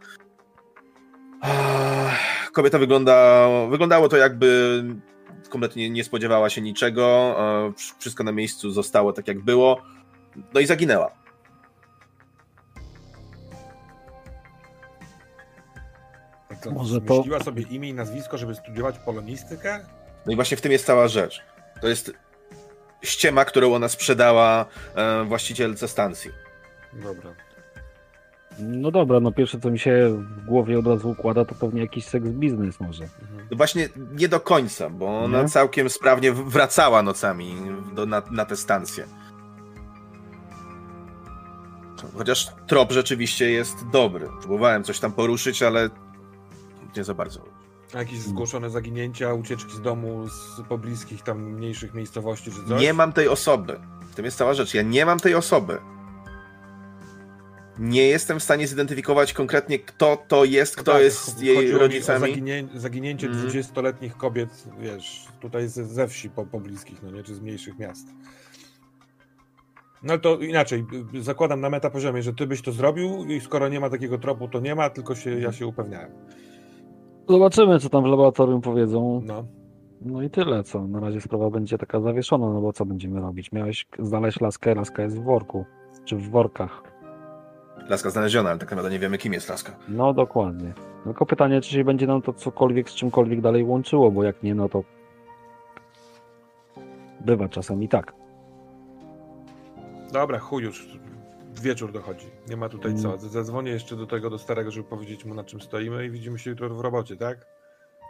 Kobieta 2.53 2.79
wygląda, 2.79 3.47
wyglądało 3.69 4.09
to 4.09 4.17
jakby 4.17 4.83
kompletnie 5.49 5.89
nie 5.89 6.03
spodziewała 6.03 6.49
się 6.49 6.61
niczego, 6.61 7.35
e, 7.39 7.73
wszystko 7.99 8.23
na 8.23 8.31
miejscu 8.31 8.71
zostało 8.71 9.13
tak 9.13 9.27
jak 9.27 9.39
było, 9.39 9.81
no 10.53 10.59
i 10.59 10.65
zaginęła. 10.65 11.18
Tak 16.61 16.63
co, 16.63 16.71
Może 16.71 17.01
to- 17.01 17.13
Zmyśliła 17.15 17.39
sobie 17.43 17.63
imię 17.63 17.89
i 17.89 17.93
nazwisko, 17.93 18.37
żeby 18.37 18.55
studiować 18.55 18.99
polonistykę? 18.99 19.79
No 20.25 20.31
i 20.33 20.35
właśnie 20.35 20.57
w 20.57 20.61
tym 20.61 20.71
jest 20.71 20.85
cała 20.85 21.07
rzecz. 21.07 21.41
To 21.81 21.87
jest 21.87 22.11
ściema, 23.01 23.45
którą 23.45 23.73
ona 23.73 23.89
sprzedała 23.89 24.65
e, 24.95 25.23
właścicielce 25.23 25.87
stacji. 25.87 26.31
Dobra. 26.93 27.31
No 28.59 28.91
dobra, 28.91 29.19
no 29.19 29.31
pierwsze 29.31 29.59
co 29.59 29.71
mi 29.71 29.79
się 29.79 30.09
w 30.09 30.45
głowie 30.45 30.79
od 30.79 30.87
razu 30.87 31.09
układa, 31.09 31.45
to 31.45 31.55
pewnie 31.55 31.81
jakiś 31.81 32.05
seks 32.05 32.27
biznes 32.27 32.79
może. 32.79 33.03
Mhm. 33.03 33.47
No 33.51 33.57
właśnie 33.57 33.89
nie 34.11 34.27
do 34.27 34.39
końca, 34.39 34.89
bo 34.89 35.19
ona 35.23 35.41
Nie? 35.41 35.49
całkiem 35.49 35.89
sprawnie 35.89 36.31
wracała 36.31 37.03
nocami 37.03 37.55
do, 37.95 38.05
na, 38.05 38.21
na 38.31 38.45
tę 38.45 38.55
stację. 38.55 39.05
Chociaż 42.17 42.47
trop 42.67 42.91
rzeczywiście 42.91 43.51
jest 43.51 43.89
dobry. 43.91 44.27
Próbowałem 44.39 44.83
coś 44.83 44.99
tam 44.99 45.11
poruszyć, 45.11 45.63
ale 45.63 45.89
nie 46.97 47.03
za 47.03 47.13
bardzo. 47.13 47.45
A 47.93 47.97
jakieś 47.97 48.19
zgłoszone 48.19 48.69
zaginięcia, 48.69 49.33
ucieczki 49.33 49.71
z 49.75 49.81
domu, 49.81 50.27
z 50.29 50.61
pobliskich 50.69 51.21
tam 51.23 51.41
mniejszych 51.43 51.93
miejscowości 51.93 52.51
czy 52.51 52.57
coś? 52.67 52.81
Nie 52.81 52.93
mam 52.93 53.13
tej 53.13 53.27
osoby. 53.27 53.79
W 54.11 54.15
tym 54.15 54.25
jest 54.25 54.37
cała 54.37 54.53
rzecz. 54.53 54.73
Ja 54.73 54.81
nie 54.81 55.05
mam 55.05 55.19
tej 55.19 55.35
osoby. 55.35 55.77
Nie 57.79 58.07
jestem 58.07 58.39
w 58.39 58.43
stanie 58.43 58.67
zidentyfikować 58.67 59.33
konkretnie, 59.33 59.79
kto 59.79 60.17
to 60.27 60.45
jest, 60.45 60.75
kto 60.75 60.91
Tak, 60.91 61.01
jest 61.01 61.41
jej 61.41 61.73
o- 61.73 61.75
O 61.75 61.79
rodzicami. 61.79 62.19
zaginie, 62.19 62.67
zaginięcie 62.75 63.27
Mhm. 63.27 63.45
20-letnich 63.47 64.17
kobiet, 64.17 64.49
wiesz, 64.79 65.27
tutaj 65.39 65.67
ze, 65.67 65.85
ze 65.85 66.07
wsi 66.07 66.29
po, 66.29 66.45
pobliskich, 66.45 67.03
no 67.03 67.11
nie, 67.11 67.23
czy 67.23 67.35
z 67.35 67.39
mniejszych 67.39 67.79
miast. 67.79 68.07
No 70.03 70.17
to 70.17 70.37
inaczej, 70.39 70.85
zakładam 71.21 71.61
na 71.61 71.69
metapoziomie, 71.69 72.23
że 72.23 72.33
ty 72.33 72.47
byś 72.47 72.61
to 72.61 72.71
zrobił 72.71 73.25
i 73.25 73.41
skoro 73.41 73.67
nie 73.67 73.79
ma 73.79 73.89
takiego 73.89 74.17
tropu, 74.17 74.47
to 74.47 74.59
nie 74.59 74.75
ma, 74.75 74.89
tylko 74.89 75.15
się, 75.15 75.39
ja 75.39 75.51
się 75.53 75.67
upewniałem. 75.67 76.11
Zobaczymy, 77.29 77.79
co 77.79 77.89
tam 77.89 78.03
w 78.03 78.05
laboratorium 78.05 78.61
powiedzą. 78.61 79.21
No. 79.25 79.43
No 80.01 80.21
i 80.21 80.29
tyle, 80.29 80.63
co. 80.63 80.87
Na 80.87 80.99
razie 80.99 81.21
sprawa 81.21 81.49
będzie 81.49 81.77
taka 81.77 81.99
zawieszona, 82.01 82.49
no 82.49 82.61
bo 82.61 82.73
co 82.73 82.85
będziemy 82.85 83.21
robić? 83.21 83.51
Miałeś 83.51 83.85
znaleźć 83.99 84.41
laskę, 84.41 84.75
laska 84.75 85.03
jest 85.03 85.19
w 85.19 85.23
worku. 85.23 85.65
Czy 86.05 86.15
w 86.15 86.29
workach. 86.29 86.83
Laska 87.89 88.09
znaleziona, 88.09 88.49
ale 88.49 88.59
tak 88.59 88.71
naprawdę 88.71 88.89
nie 88.91 88.99
wiemy, 88.99 89.17
kim 89.17 89.33
jest 89.33 89.49
Laska. 89.49 89.75
No 89.89 90.13
dokładnie. 90.13 90.73
Tylko 91.03 91.25
pytanie, 91.25 91.61
czy 91.61 91.71
się 91.71 91.83
będzie 91.83 92.07
nam 92.07 92.21
to 92.21 92.33
cokolwiek 92.33 92.89
z 92.89 92.95
czymkolwiek 92.95 93.41
dalej 93.41 93.63
łączyło, 93.63 94.11
bo 94.11 94.23
jak 94.23 94.43
nie, 94.43 94.55
no 94.55 94.69
to 94.69 94.83
bywa 97.21 97.49
czasem 97.49 97.83
i 97.83 97.87
tak. 97.87 98.13
Dobra, 100.13 100.39
chuj 100.39 100.63
już. 100.63 100.99
Wieczór 101.61 101.91
dochodzi. 101.91 102.27
Nie 102.49 102.57
ma 102.57 102.69
tutaj 102.69 102.95
co. 102.95 103.07
Mm. 103.07 103.19
Zadzwonię 103.19 103.71
jeszcze 103.71 103.95
do 103.95 104.07
tego, 104.07 104.29
do 104.29 104.37
starego, 104.39 104.71
żeby 104.71 104.89
powiedzieć 104.89 105.25
mu 105.25 105.33
na 105.33 105.43
czym 105.43 105.61
stoimy 105.61 106.05
i 106.05 106.09
widzimy 106.09 106.39
się 106.39 106.49
jutro 106.49 106.69
w 106.69 106.79
robocie, 106.79 107.17
tak? 107.17 107.45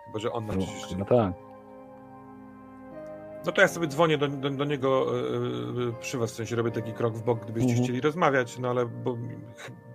Chyba, 0.05 0.19
że 0.19 0.31
on 0.31 0.45
nam 0.45 0.59
coś 0.61 0.73
jeszcze... 0.73 0.95
no 0.95 1.05
tak. 1.05 1.33
No 3.45 3.51
to 3.51 3.61
ja 3.61 3.67
sobie 3.67 3.87
dzwonię 3.87 4.17
do, 4.17 4.27
do, 4.27 4.49
do 4.49 4.65
niego 4.65 5.05
yy, 5.77 5.93
przy 5.99 6.17
was, 6.17 6.31
w 6.31 6.35
sensie 6.35 6.55
robię 6.55 6.71
taki 6.71 6.93
krok 6.93 7.13
w 7.13 7.23
bok, 7.23 7.39
gdybyście 7.43 7.69
Mhm. 7.69 7.83
chcieli 7.83 8.01
rozmawiać, 8.01 8.59
no 8.59 8.69
ale 8.69 8.85
bo, 8.85 9.17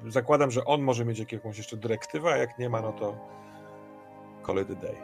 zakładam, 0.08 0.50
że 0.50 0.64
on 0.64 0.82
może 0.82 1.04
mieć 1.04 1.32
jakąś 1.32 1.58
jeszcze 1.58 1.76
dyrektywę, 1.76 2.28
a 2.32 2.36
jak 2.36 2.58
nie 2.58 2.68
ma, 2.68 2.80
no 2.80 2.92
to 2.92 3.16
a 4.48 4.54
day. 4.54 4.96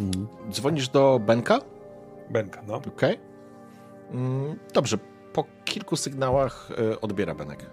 Mhm. 0.00 0.26
Dzwonisz 0.50 0.88
do 0.88 1.20
Benka? 1.26 1.58
Benka, 2.30 2.62
no. 2.66 2.74
Okej. 2.74 3.18
Mm, 4.10 4.58
Dobrze, 4.74 4.98
po 5.34 5.44
kilku 5.64 5.96
sygnałach 5.96 6.70
y, 6.70 7.00
odbiera 7.00 7.34
Benek. 7.34 7.70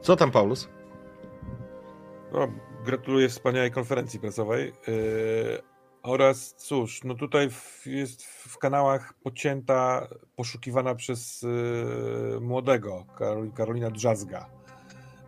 Co 0.00 0.16
tam, 0.16 0.30
Paulus? 0.30 0.68
no 2.32 2.48
gratuluję 2.84 3.28
wspaniałej 3.28 3.70
konferencji 3.70 4.20
prasowej. 4.20 4.72
Yy, 4.86 5.62
oraz 6.02 6.54
cóż, 6.54 7.04
no 7.04 7.14
tutaj 7.14 7.50
w, 7.50 7.86
jest 7.86 8.24
w 8.24 8.58
kanałach 8.58 9.14
pocięta, 9.22 10.08
poszukiwana 10.36 10.94
przez 10.94 11.42
yy, 11.42 12.40
młodego, 12.40 13.06
Karol, 13.18 13.52
Karolina 13.52 13.90
Drzazga. 13.90 14.50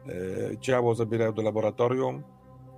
Yy, 0.06 0.59
ciało 0.60 0.94
zabierają 0.94 1.32
do 1.32 1.43
laboratorium. 1.43 2.22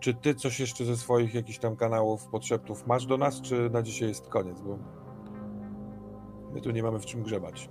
Czy 0.00 0.14
ty 0.14 0.34
coś 0.34 0.60
jeszcze 0.60 0.84
ze 0.84 0.96
swoich 0.96 1.34
jakichś 1.34 1.58
tam 1.58 1.76
kanałów, 1.76 2.26
podszeptów 2.26 2.86
masz 2.86 3.06
do 3.06 3.16
nas, 3.16 3.40
czy 3.40 3.70
na 3.70 3.82
dzisiaj 3.82 4.08
jest 4.08 4.28
koniec? 4.28 4.60
Bo 4.60 4.78
my 6.52 6.60
tu 6.60 6.70
nie 6.70 6.82
mamy 6.82 6.98
w 6.98 7.06
czym 7.06 7.22
grzebać. 7.22 7.68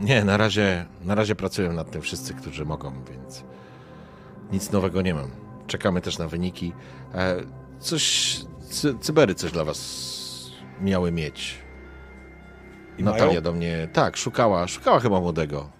Nie, 0.00 0.24
na 0.24 0.36
razie, 0.36 0.86
na 1.04 1.14
razie 1.14 1.34
pracują 1.34 1.72
nad 1.72 1.90
tym 1.90 2.02
wszyscy, 2.02 2.34
którzy 2.34 2.64
mogą, 2.64 2.92
więc 3.10 3.44
nic 4.52 4.72
nowego 4.72 5.02
nie 5.02 5.14
mam. 5.14 5.30
Czekamy 5.66 6.00
też 6.00 6.18
na 6.18 6.28
wyniki. 6.28 6.72
E, 7.14 7.36
Coś, 7.80 8.36
cy, 8.60 8.98
cybery 8.98 9.34
coś 9.34 9.52
dla 9.52 9.64
was 9.64 10.50
miały 10.80 11.12
mieć. 11.12 11.58
I 12.98 13.02
Natalia 13.02 13.26
mają? 13.26 13.40
do 13.40 13.52
mnie, 13.52 13.88
tak, 13.92 14.16
szukała, 14.16 14.68
szukała 14.68 15.00
chyba 15.00 15.20
młodego. 15.20 15.70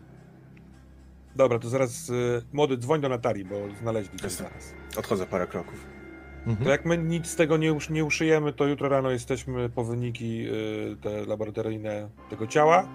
Dobra, 1.36 1.58
to 1.58 1.68
zaraz 1.68 2.08
yy, 2.08 2.42
młody 2.52 2.76
dzwoń 2.76 3.00
do 3.00 3.08
Natalii, 3.08 3.44
bo 3.44 3.54
znaleźli 3.80 4.18
dla 4.18 4.28
nas. 4.28 4.74
Odchodzę 4.98 5.26
parę 5.26 5.46
kroków. 5.46 5.86
Mhm. 6.46 6.64
To 6.64 6.70
jak 6.70 6.84
my 6.84 6.98
nic 6.98 7.26
z 7.26 7.36
tego 7.36 7.56
nie, 7.56 7.78
nie 7.90 8.04
uszyjemy, 8.04 8.52
to 8.52 8.66
jutro 8.66 8.88
rano 8.88 9.10
jesteśmy 9.10 9.68
po 9.68 9.84
wyniki 9.84 10.46
y, 10.48 10.96
te 11.02 11.26
laboratoryjne 11.26 12.08
tego 12.30 12.46
ciała, 12.46 12.88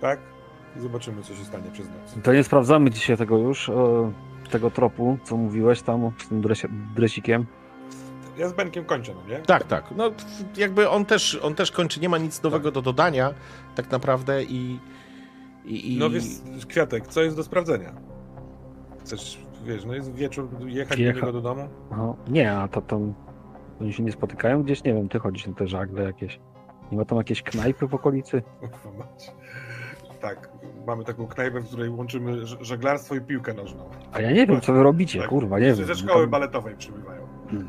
tak? 0.00 0.20
I 0.78 0.80
zobaczymy, 0.80 1.22
co 1.22 1.34
się 1.34 1.44
stanie 1.44 1.70
przez 1.72 1.86
noc. 1.88 2.24
To 2.24 2.32
nie 2.32 2.44
sprawdzamy 2.44 2.90
dzisiaj 2.90 3.16
tego 3.16 3.38
już, 3.38 3.68
e, 3.68 4.12
tego 4.50 4.70
tropu, 4.70 5.18
co 5.24 5.36
mówiłeś 5.36 5.82
tam 5.82 6.10
z 6.18 6.28
tym 6.28 6.40
dresie, 6.40 6.68
dresikiem. 6.94 7.46
Ja 8.38 8.48
z 8.48 8.52
Benkiem 8.52 8.84
kończę, 8.84 9.12
no 9.14 9.34
nie? 9.34 9.42
Tak, 9.42 9.64
tak. 9.64 9.84
No 9.96 10.10
jakby 10.56 10.88
on 10.88 11.04
też, 11.04 11.38
on 11.42 11.54
też 11.54 11.72
kończy, 11.72 12.00
nie 12.00 12.08
ma 12.08 12.18
nic 12.18 12.42
nowego 12.42 12.70
do 12.70 12.82
dodania 12.82 13.34
tak 13.74 13.90
naprawdę 13.90 14.44
i... 14.44 14.78
i, 15.64 15.94
i... 15.94 15.98
No 15.98 16.10
wiesz, 16.10 16.24
Kwiatek, 16.68 17.06
co 17.06 17.22
jest 17.22 17.36
do 17.36 17.42
sprawdzenia? 17.42 17.92
Chcesz, 19.00 19.38
wiesz, 19.64 19.84
no 19.84 19.94
jest 19.94 20.14
wieczór, 20.14 20.48
jechać 20.66 20.98
Jecha- 20.98 21.10
do 21.12 21.14
niego 21.14 21.32
do 21.32 21.40
domu? 21.40 21.68
No, 21.90 22.16
nie, 22.28 22.52
a 22.52 22.68
to 22.68 22.80
tam 22.80 23.14
oni 23.80 23.92
się 23.92 24.02
nie 24.02 24.12
spotykają 24.12 24.62
gdzieś, 24.62 24.84
nie 24.84 24.94
wiem, 24.94 25.08
ty 25.08 25.18
chodzisz 25.18 25.46
na 25.46 25.54
te 25.54 25.68
żagle 25.68 26.02
jakieś. 26.04 26.40
Nie 26.92 26.98
ma 26.98 27.04
tam 27.04 27.18
jakieś 27.18 27.42
knajpy 27.42 27.86
w 27.86 27.94
okolicy? 27.94 28.42
Kurwa. 28.82 29.08
Tak, 30.20 30.48
mamy 30.86 31.04
taką 31.04 31.26
knajpę, 31.26 31.60
w 31.60 31.66
której 31.66 31.90
łączymy 31.90 32.46
żeglarstwo 32.60 33.14
i 33.14 33.20
piłkę 33.20 33.54
nożną. 33.54 33.90
A 34.12 34.20
ja 34.20 34.32
nie 34.32 34.46
wiem, 34.46 34.60
co 34.60 34.72
wy 34.72 34.82
robicie, 34.82 35.20
Tak, 35.20 35.28
kurwa, 35.28 35.58
nie 35.58 35.74
Ze 35.74 35.84
wiem. 35.84 35.96
szkoły 35.96 36.20
Tam- 36.22 36.30
baletowej 36.30 36.76
przybywają. 36.76 37.26
Hmm. 37.50 37.68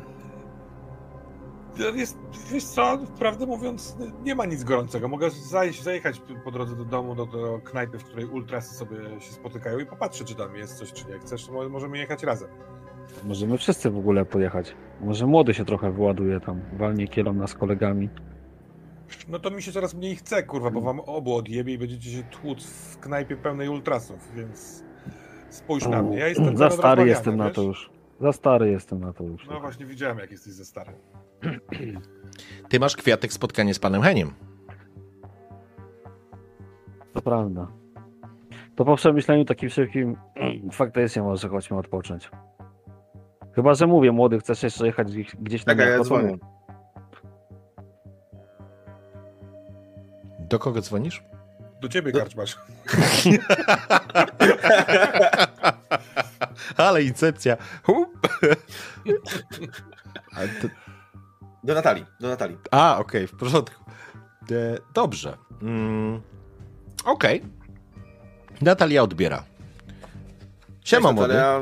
Jest, 1.94 2.18
wiesz 2.52 2.64
co, 2.64 2.98
prawdę 3.18 3.46
mówiąc, 3.46 3.96
nie 4.24 4.34
ma 4.34 4.46
nic 4.46 4.64
gorącego. 4.64 5.08
Mogę 5.08 5.30
zajść, 5.30 5.82
zajechać 5.82 6.22
po 6.44 6.50
drodze 6.50 6.76
do 6.76 6.84
domu, 6.84 7.14
do, 7.14 7.26
do 7.26 7.60
knajpy, 7.64 7.98
w 7.98 8.04
której 8.04 8.26
ultrasy 8.26 8.74
sobie 8.74 8.96
się 9.20 9.32
spotykają 9.32 9.78
i 9.78 9.86
popatrzeć, 9.86 10.28
czy 10.28 10.34
tam 10.34 10.56
jest 10.56 10.78
coś, 10.78 10.92
czy 10.92 11.08
nie. 11.08 11.18
Chcesz, 11.18 11.46
to 11.46 11.52
mo- 11.52 11.68
możemy 11.68 11.98
jechać 11.98 12.22
razem. 12.22 12.48
Możemy 13.24 13.58
wszyscy 13.58 13.90
w 13.90 13.98
ogóle 13.98 14.24
pojechać. 14.24 14.74
Może 15.00 15.26
młody 15.26 15.54
się 15.54 15.64
trochę 15.64 15.92
wyładuje 15.92 16.40
tam, 16.40 16.60
walnie 16.72 17.08
kielą 17.08 17.32
nas 17.32 17.50
z 17.50 17.54
kolegami. 17.54 18.08
No 19.28 19.38
to 19.38 19.50
mi 19.50 19.62
się 19.62 19.72
coraz 19.72 19.94
mniej 19.94 20.16
chce, 20.16 20.42
kurwa, 20.42 20.70
bo 20.70 20.80
wam 20.80 21.00
obu 21.00 21.34
odjebie 21.34 21.72
i 21.72 21.78
będziecie 21.78 22.10
się 22.10 22.22
tłuc 22.22 22.64
w 22.66 22.98
knajpie 22.98 23.36
pełnej 23.36 23.68
ultrasów, 23.68 24.32
więc 24.36 24.84
spójrz 25.50 25.86
na 25.86 26.02
mnie. 26.02 26.18
Ja 26.18 26.28
jestem 26.28 26.56
Za 26.56 26.70
stary 26.70 27.06
jestem 27.06 27.36
na 27.36 27.44
wiesz? 27.44 27.54
to 27.54 27.62
już. 27.62 27.90
Za 28.20 28.32
stary 28.32 28.70
jestem 28.70 29.00
na 29.00 29.12
to 29.12 29.24
już. 29.24 29.46
No 29.46 29.60
właśnie 29.60 29.86
widziałem, 29.86 30.18
jak 30.18 30.30
jesteś 30.30 30.52
za 30.52 30.64
stary. 30.64 30.92
Ty 32.68 32.80
masz 32.80 32.96
kwiatek 32.96 33.32
spotkanie 33.32 33.74
z 33.74 33.78
panem 33.78 34.02
Heniem. 34.02 34.32
To 37.12 37.22
prawda. 37.22 37.68
To 38.76 38.84
po 38.84 38.96
przemyśleniu 38.96 39.44
takim 39.44 39.68
szybkim 39.68 40.16
faktycznie 40.72 41.22
może 41.22 41.48
chodźmy 41.48 41.76
odpocząć. 41.76 42.30
Chyba, 43.54 43.74
że 43.74 43.86
mówię, 43.86 44.12
młody, 44.12 44.38
chcesz 44.38 44.62
jeszcze 44.62 44.86
jechać 44.86 45.12
gdzieś, 45.12 45.36
gdzieś 45.36 45.66
na 45.66 45.74
Tak, 45.74 45.86
a 45.86 45.90
ja 45.90 46.00
dzwonię. 46.04 46.38
Do 50.48 50.58
kogo 50.58 50.80
dzwonisz? 50.80 51.22
Do 51.80 51.88
ciebie, 51.88 52.12
Do- 52.12 52.18
karczmasz. 52.18 52.56
Ale 56.76 57.02
incepcja. 57.02 57.56
To, 60.62 60.68
Do 61.64 61.74
Natalii, 61.74 62.04
do 62.20 62.28
Natalii. 62.28 62.56
a 62.70 62.98
okej, 62.98 63.26
w 63.26 63.36
porządku. 63.36 63.84
E, 64.50 64.78
dobrze. 64.94 65.36
Mm, 65.62 66.20
okej. 67.04 67.42
Natalia 68.60 69.02
odbiera. 69.02 69.44
Siema, 70.84 71.08
Cześć. 71.08 71.20
Natalia. 71.20 71.60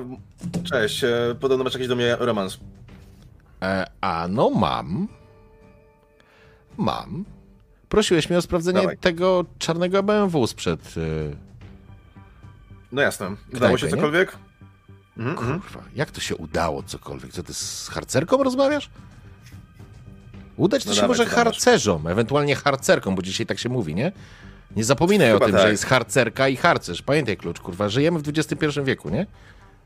Cześć, 0.65 1.05
e, 1.05 1.35
podobno 1.41 1.65
masz 1.65 1.73
jakiś 1.73 1.89
do 1.89 1.97
mnie 1.97 2.17
romans. 2.19 2.59
E, 3.63 3.85
a 4.01 4.29
no 4.29 4.51
mam. 4.51 5.09
Mam. 6.77 7.25
Prosiłeś 7.89 8.29
mnie 8.31 8.39
o 8.39 8.43
sprawdzenie 8.43 8.81
Dawaj. 8.81 8.99
tego 8.99 9.45
czarnego 9.59 10.03
BMW 10.03 10.47
sprzed... 10.47 10.95
E, 10.97 11.01
No 12.93 13.03
jasne. 13.03 13.31
Udało 13.55 13.79
się 13.79 13.87
nie? 13.87 13.91
cokolwiek? 13.91 14.37
Mhm, 15.17 15.39
mhm. 15.39 15.61
Kurwa, 15.61 15.83
jak 15.95 16.11
to 16.11 16.21
się 16.21 16.37
udało 16.37 16.83
cokolwiek? 16.83 17.33
Co 17.33 17.43
ty 17.43 17.55
z 17.55 17.89
harcerką 17.89 18.43
rozmawiasz? 18.43 18.91
Udać 20.57 20.85
to 20.85 20.89
No 20.91 20.95
się 20.95 21.01
dawaj, 21.01 21.09
może 21.09 21.25
masz? 21.25 21.35
harcerzom, 21.35 22.07
ewentualnie 22.07 22.57
harcerką, 22.57 23.15
bo 23.15 23.23
dzisiaj 23.23 23.47
tak 23.47 23.59
się 23.59 23.69
mówi, 23.69 23.95
nie? 23.95 24.13
Nie 24.77 24.85
zapominaj 24.85 25.33
Chyba 25.33 25.45
o 25.45 25.49
tym, 25.49 25.57
tak. 25.57 25.63
że 25.67 25.71
jest 25.71 25.85
harcerka 25.87 26.49
i 26.49 26.57
harcerz. 26.57 27.03
Pamiętaj 27.03 27.37
klucz, 27.37 27.61
kurwa, 27.61 27.89
żyjemy 27.89 28.19
w 28.19 28.29
XXI 28.29 28.67
wieku, 28.85 29.11
nie? 29.11 29.27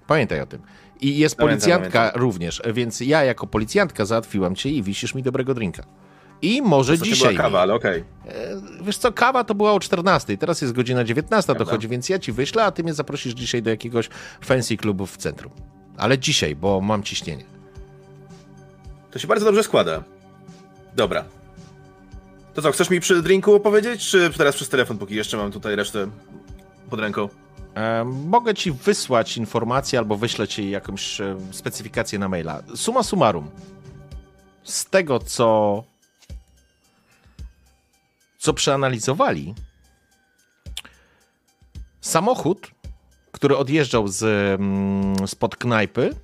Pamiętaj 0.07 0.41
o 0.41 0.47
tym. 0.47 0.63
I 1.01 1.19
jest 1.19 1.37
Pamiętam, 1.37 1.59
policjantka 1.59 1.99
pamiętam. 1.99 2.21
również, 2.23 2.63
więc 2.75 3.01
ja 3.01 3.25
jako 3.25 3.47
policjantka 3.47 4.05
załatwiłam 4.05 4.55
cię 4.55 4.71
i 4.71 4.83
wisisz 4.83 5.15
mi 5.15 5.23
dobrego 5.23 5.55
drinka. 5.55 5.83
I 6.43 6.63
może 6.63 6.99
To 6.99 7.05
dzisiaj. 7.05 7.35
była 7.35 7.43
kawa, 7.45 7.61
ale 7.61 7.75
okej. 7.75 8.05
E, 8.27 8.33
Wiesz 8.83 8.99
co, 8.99 9.13
kawa 9.13 9.45
to 9.45 9.55
była 9.55 9.73
o 9.73 9.81
14, 9.81 10.37
teraz 10.39 10.63
jest 10.63 10.73
godzina 10.75 11.05
19 11.05 11.47
Prawda. 11.47 11.65
dochodzi, 11.65 11.89
więc 11.89 12.09
ja 12.09 12.19
ci 12.19 12.33
wyślę, 12.33 12.65
a 12.65 12.71
ty 12.71 12.83
mnie 12.83 12.95
zaprosisz 12.95 13.35
dzisiaj 13.35 13.63
do 13.63 13.71
jakiegoś 13.71 14.09
fancy 14.41 14.77
klubu 14.77 15.07
w 15.07 15.17
centrum. 15.17 15.53
Ale 15.97 16.19
dzisiaj, 16.19 16.57
bo 16.57 16.81
mam 16.81 17.03
ciśnienie. 17.03 17.45
To 19.11 19.19
się 19.19 19.29
bardzo 19.29 19.45
dobrze 19.47 19.63
składa. 19.63 20.03
Dobra. 20.97 21.25
To 22.55 22.63
co, 22.63 22.73
chcesz 22.73 22.91
mi 22.91 23.01
przy 23.01 23.23
drinku 23.23 23.55
opowiedzieć, 23.55 24.09
czy 24.09 24.31
teraz 24.37 24.57
przez 24.57 24.69
telefon, 24.69 24.99
póki 24.99 25.15
jeszcze 25.15 25.37
mam 25.37 25.53
tutaj 25.53 25.77
resztę 25.77 26.07
pod 26.91 27.01
ręką? 27.01 27.29
E, 27.75 28.05
mogę 28.05 28.55
ci 28.55 28.73
wysłać 28.73 29.37
informację 29.37 29.99
albo 29.99 30.17
wyślę 30.17 30.49
ci 30.49 30.71
jakąś 30.71 31.21
e, 31.21 31.37
specyfikację 31.51 32.19
na 32.19 32.29
maila. 32.29 32.63
Suma 32.75 33.03
summarum. 33.03 33.51
Z 34.65 34.85
tego, 34.87 35.19
co, 35.19 35.83
co 38.41 38.55
przeanalizowali, 38.55 39.55
samochód, 42.01 42.71
który 43.33 43.57
odjeżdżał 43.57 44.09
z, 44.09 44.23
mm, 44.61 45.29
spod 45.29 45.57
knajpy, 45.57 46.15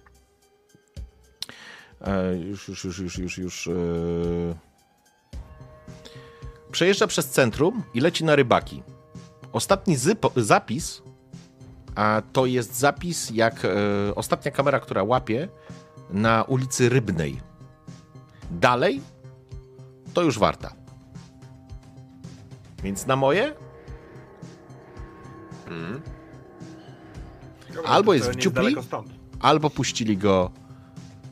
e, 2.01 2.37
już, 2.37 2.69
już, 2.69 2.85
już, 2.85 2.99
już, 2.99 3.19
już, 3.19 3.39
już 3.39 3.69
e, 3.69 3.73
przejeżdża 6.73 7.07
przez 7.07 7.31
centrum 7.31 7.83
i 7.95 8.01
leci 8.01 8.25
na 8.25 8.37
rybaki. 8.37 8.83
Ostatni 9.53 9.97
zapis 10.37 11.03
a 11.95 12.23
to 12.33 12.47
jest 12.47 12.79
zapis 12.79 13.31
jak 13.31 13.65
e, 13.65 13.69
ostatnia 14.15 14.51
kamera, 14.51 14.81
która 14.81 15.03
łapie 15.03 15.49
na 16.11 16.43
ulicy 16.43 16.89
Rybnej. 16.89 17.41
Dalej 18.51 19.01
to 20.15 20.23
już 20.23 20.39
warta. 20.39 20.86
Więc 22.87 23.07
na 23.07 23.17
moje 23.17 23.55
Albo 27.85 28.15
jest 28.15 28.31
w 28.31 28.37
dziupli. 28.37 28.77
albo 29.41 29.71
puścili 29.71 30.17
go 30.17 30.51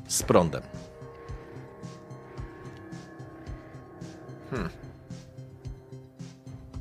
z 0.09 0.22
prądem. 0.22 0.62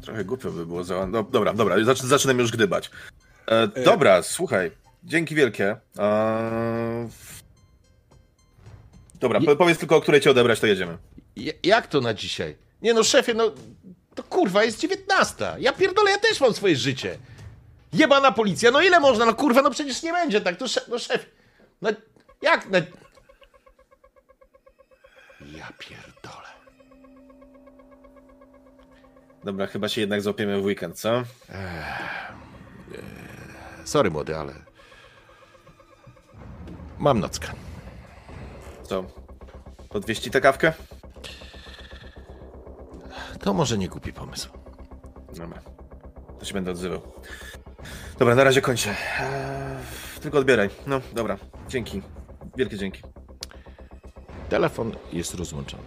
Trochę 0.02 0.26
głupio 0.26 0.52
by 0.52 0.66
było 0.66 0.84
za... 0.84 1.08
No, 1.08 1.24
dobra, 1.24 1.54
dobra, 1.54 1.84
zacz, 1.84 2.02
zaczynam 2.02 2.40
już 2.40 2.52
gdybać. 2.52 2.92
E, 3.48 3.68
dobra, 3.84 4.24
słuchaj, 4.24 4.72
dzięki 5.04 5.36
wielkie. 5.36 5.76
E, 6.00 7.10
Dobra, 9.20 9.40
Je- 9.40 9.46
po, 9.46 9.56
powiedz 9.56 9.78
tylko, 9.78 9.96
o 9.96 10.02
której 10.02 10.22
cię 10.22 10.32
odebrać, 10.32 10.60
to 10.60 10.68
jedziemy. 10.68 10.98
J- 11.36 11.56
jak 11.66 11.88
to 11.88 12.02
na 12.02 12.14
dzisiaj? 12.14 12.56
Nie 12.82 12.94
no, 12.94 13.04
szefie, 13.04 13.34
no 13.34 13.52
to 14.16 14.24
kurwa 14.24 14.64
jest 14.64 14.80
dziewiętnasta. 14.80 15.56
Ja 15.60 15.74
pierdolę, 15.74 16.12
ja 16.12 16.18
też 16.18 16.42
mam 16.42 16.54
swoje 16.54 16.76
życie. 16.76 17.18
Jebana 17.94 18.32
policja, 18.32 18.72
no 18.72 18.82
ile 18.82 19.00
można? 19.00 19.26
No 19.26 19.34
kurwa, 19.34 19.62
no 19.62 19.70
przecież 19.70 20.04
nie 20.04 20.14
będzie 20.14 20.42
tak. 20.42 20.58
To 20.58 20.68
szef, 20.68 20.88
no 20.88 21.00
szef, 21.00 21.26
no 21.82 21.90
jak 22.42 22.70
na... 22.70 22.78
Ja 25.58 25.72
pierdolę. 25.80 26.48
Dobra, 29.44 29.68
chyba 29.68 29.90
się 29.90 30.02
jednak 30.02 30.22
złapiemy 30.22 30.62
w 30.62 30.66
weekend, 30.66 31.00
co? 31.00 31.24
Sorry 33.86 34.12
młody, 34.12 34.38
ale... 34.38 34.54
Mam 37.00 37.20
nockę. 37.20 37.48
Co? 38.84 39.04
Podwieźć 39.90 40.30
tę 40.32 40.42
kawkę? 40.42 40.74
To 43.44 43.54
może 43.54 43.78
nie 43.78 43.88
głupi 43.90 44.14
pomysł. 44.14 44.50
Dobra, 45.38 45.60
to 46.40 46.46
się 46.46 46.54
będę 46.54 46.72
odzywał. 46.72 47.02
Dobra, 48.20 48.36
na 48.36 48.44
razie 48.44 48.62
kończę. 48.62 48.90
Eee, 48.90 50.20
tylko 50.22 50.38
odbieraj. 50.38 50.70
No, 50.88 51.02
dobra, 51.14 51.38
dzięki. 51.70 52.02
Wielkie 52.58 52.78
dzięki. 52.78 53.02
Telefon 54.50 54.92
jest 55.14 55.34
rozłączony. 55.36 55.84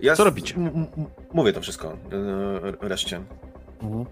Ja 0.00 0.16
Co 0.16 0.24
robicie? 0.24 0.54
m- 0.56 0.66
m- 0.96 1.06
mówię 1.32 1.52
to 1.52 1.60
wszystko 1.60 1.92
e, 2.82 2.88
reszcie. 2.88 3.20
Mhm. 3.82 4.04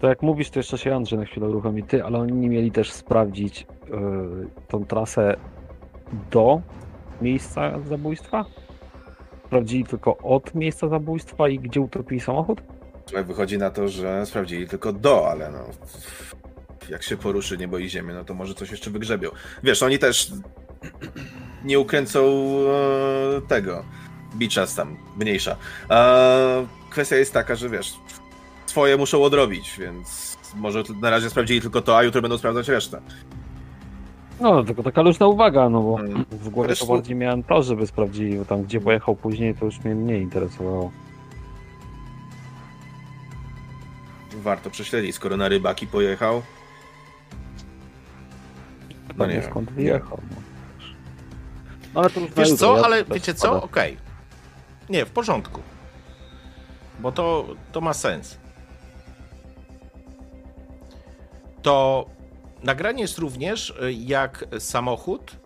To 0.00 0.08
jak 0.08 0.22
mówisz, 0.22 0.50
to 0.50 0.58
jeszcze 0.58 0.78
się 0.78 0.94
Andrzej 0.96 1.18
na 1.18 1.24
chwilę 1.24 1.48
uruchomi 1.48 1.82
ty, 1.82 2.04
ale 2.04 2.18
oni 2.18 2.32
nie 2.32 2.48
mieli 2.48 2.72
też 2.72 2.92
sprawdzić 2.92 3.66
yy, 3.90 4.48
tą 4.68 4.84
trasę 4.84 5.36
do 6.30 6.60
miejsca 7.22 7.80
zabójstwa? 7.88 8.44
Sprawdzili 9.46 9.84
tylko 9.84 10.16
od 10.16 10.54
miejsca 10.54 10.88
zabójstwa 10.88 11.48
i 11.48 11.58
gdzie 11.58 11.80
utopili 11.80 12.20
samochód? 12.20 12.62
Słuchaj, 13.06 13.24
wychodzi 13.24 13.58
na 13.58 13.70
to, 13.70 13.88
że 13.88 14.26
sprawdzili 14.26 14.68
tylko 14.68 14.92
do, 14.92 15.30
ale 15.30 15.50
no. 15.50 15.58
Jak 16.88 17.02
się 17.02 17.16
poruszy 17.16 17.58
niebo 17.58 17.78
i 17.78 17.88
ziemię, 17.88 18.14
no 18.14 18.24
to 18.24 18.34
może 18.34 18.54
coś 18.54 18.70
jeszcze 18.70 18.90
wygrzebią. 18.90 19.30
Wiesz, 19.62 19.82
oni 19.82 19.98
też 19.98 20.32
nie 21.64 21.78
ukręcą 21.78 22.20
e, 22.26 23.40
tego. 23.48 23.84
Bicza 24.36 24.66
tam, 24.66 24.96
mniejsza. 25.16 25.56
E, 25.90 26.66
kwestia 26.90 27.16
jest 27.16 27.32
taka, 27.32 27.54
że 27.54 27.68
wiesz, 27.68 27.94
swoje 28.66 28.96
muszą 28.96 29.22
odrobić, 29.22 29.76
więc 29.78 30.36
może 30.54 30.82
na 31.00 31.10
razie 31.10 31.30
sprawdzili 31.30 31.60
tylko 31.60 31.82
to, 31.82 31.96
a 31.96 32.02
jutro 32.02 32.22
będą 32.22 32.38
sprawdzać 32.38 32.68
resztę. 32.68 33.00
No, 34.40 34.64
tylko 34.64 34.82
taka 34.82 35.02
luźna 35.02 35.26
uwaga, 35.26 35.68
no 35.68 35.82
bo 35.82 36.00
Mm. 36.00 36.24
w 36.30 36.48
głowie 36.48 36.68
Zresztą- 36.68 36.86
to 36.86 36.92
bardziej 36.92 37.16
miałem 37.16 37.42
to, 37.42 37.62
żeby 37.62 37.86
sprawdzili, 37.86 38.38
bo 38.38 38.44
tam 38.44 38.62
gdzie 38.62 38.80
pojechał 38.80 39.16
później, 39.16 39.54
to 39.54 39.64
już 39.64 39.84
mnie 39.84 39.94
mniej 39.94 40.22
interesowało. 40.22 40.90
Warto 44.42 44.70
prześledzić, 44.70 45.14
skoro 45.14 45.36
na 45.36 45.48
rybaki 45.48 45.86
pojechał. 45.86 46.42
No 49.16 49.26
nie 49.26 49.32
wiem. 49.34 49.42
skąd 49.50 49.70
wyjechał. 49.70 50.18
No. 50.30 50.36
No, 51.94 52.00
ale 52.00 52.10
to 52.10 52.20
już 52.20 52.30
na 52.30 52.36
Wiesz 52.36 52.48
jutro, 52.50 52.66
co, 52.66 52.76
ja 52.76 52.84
ale 52.84 53.04
też 53.04 53.14
wiecie 53.14 53.34
co? 53.34 53.48
wpadę. 53.48 53.62
Okej. 53.62 53.96
Nie, 54.90 55.06
w 55.06 55.10
porządku. 55.10 55.60
Bo 57.00 57.12
to, 57.12 57.46
to 57.72 57.80
ma 57.80 57.94
sens. 57.94 58.38
To 61.62 62.06
nagranie 62.66 63.02
jest 63.02 63.18
również 63.18 63.70
y, 63.70 63.92
jak 63.92 64.44
samochód 64.58 65.36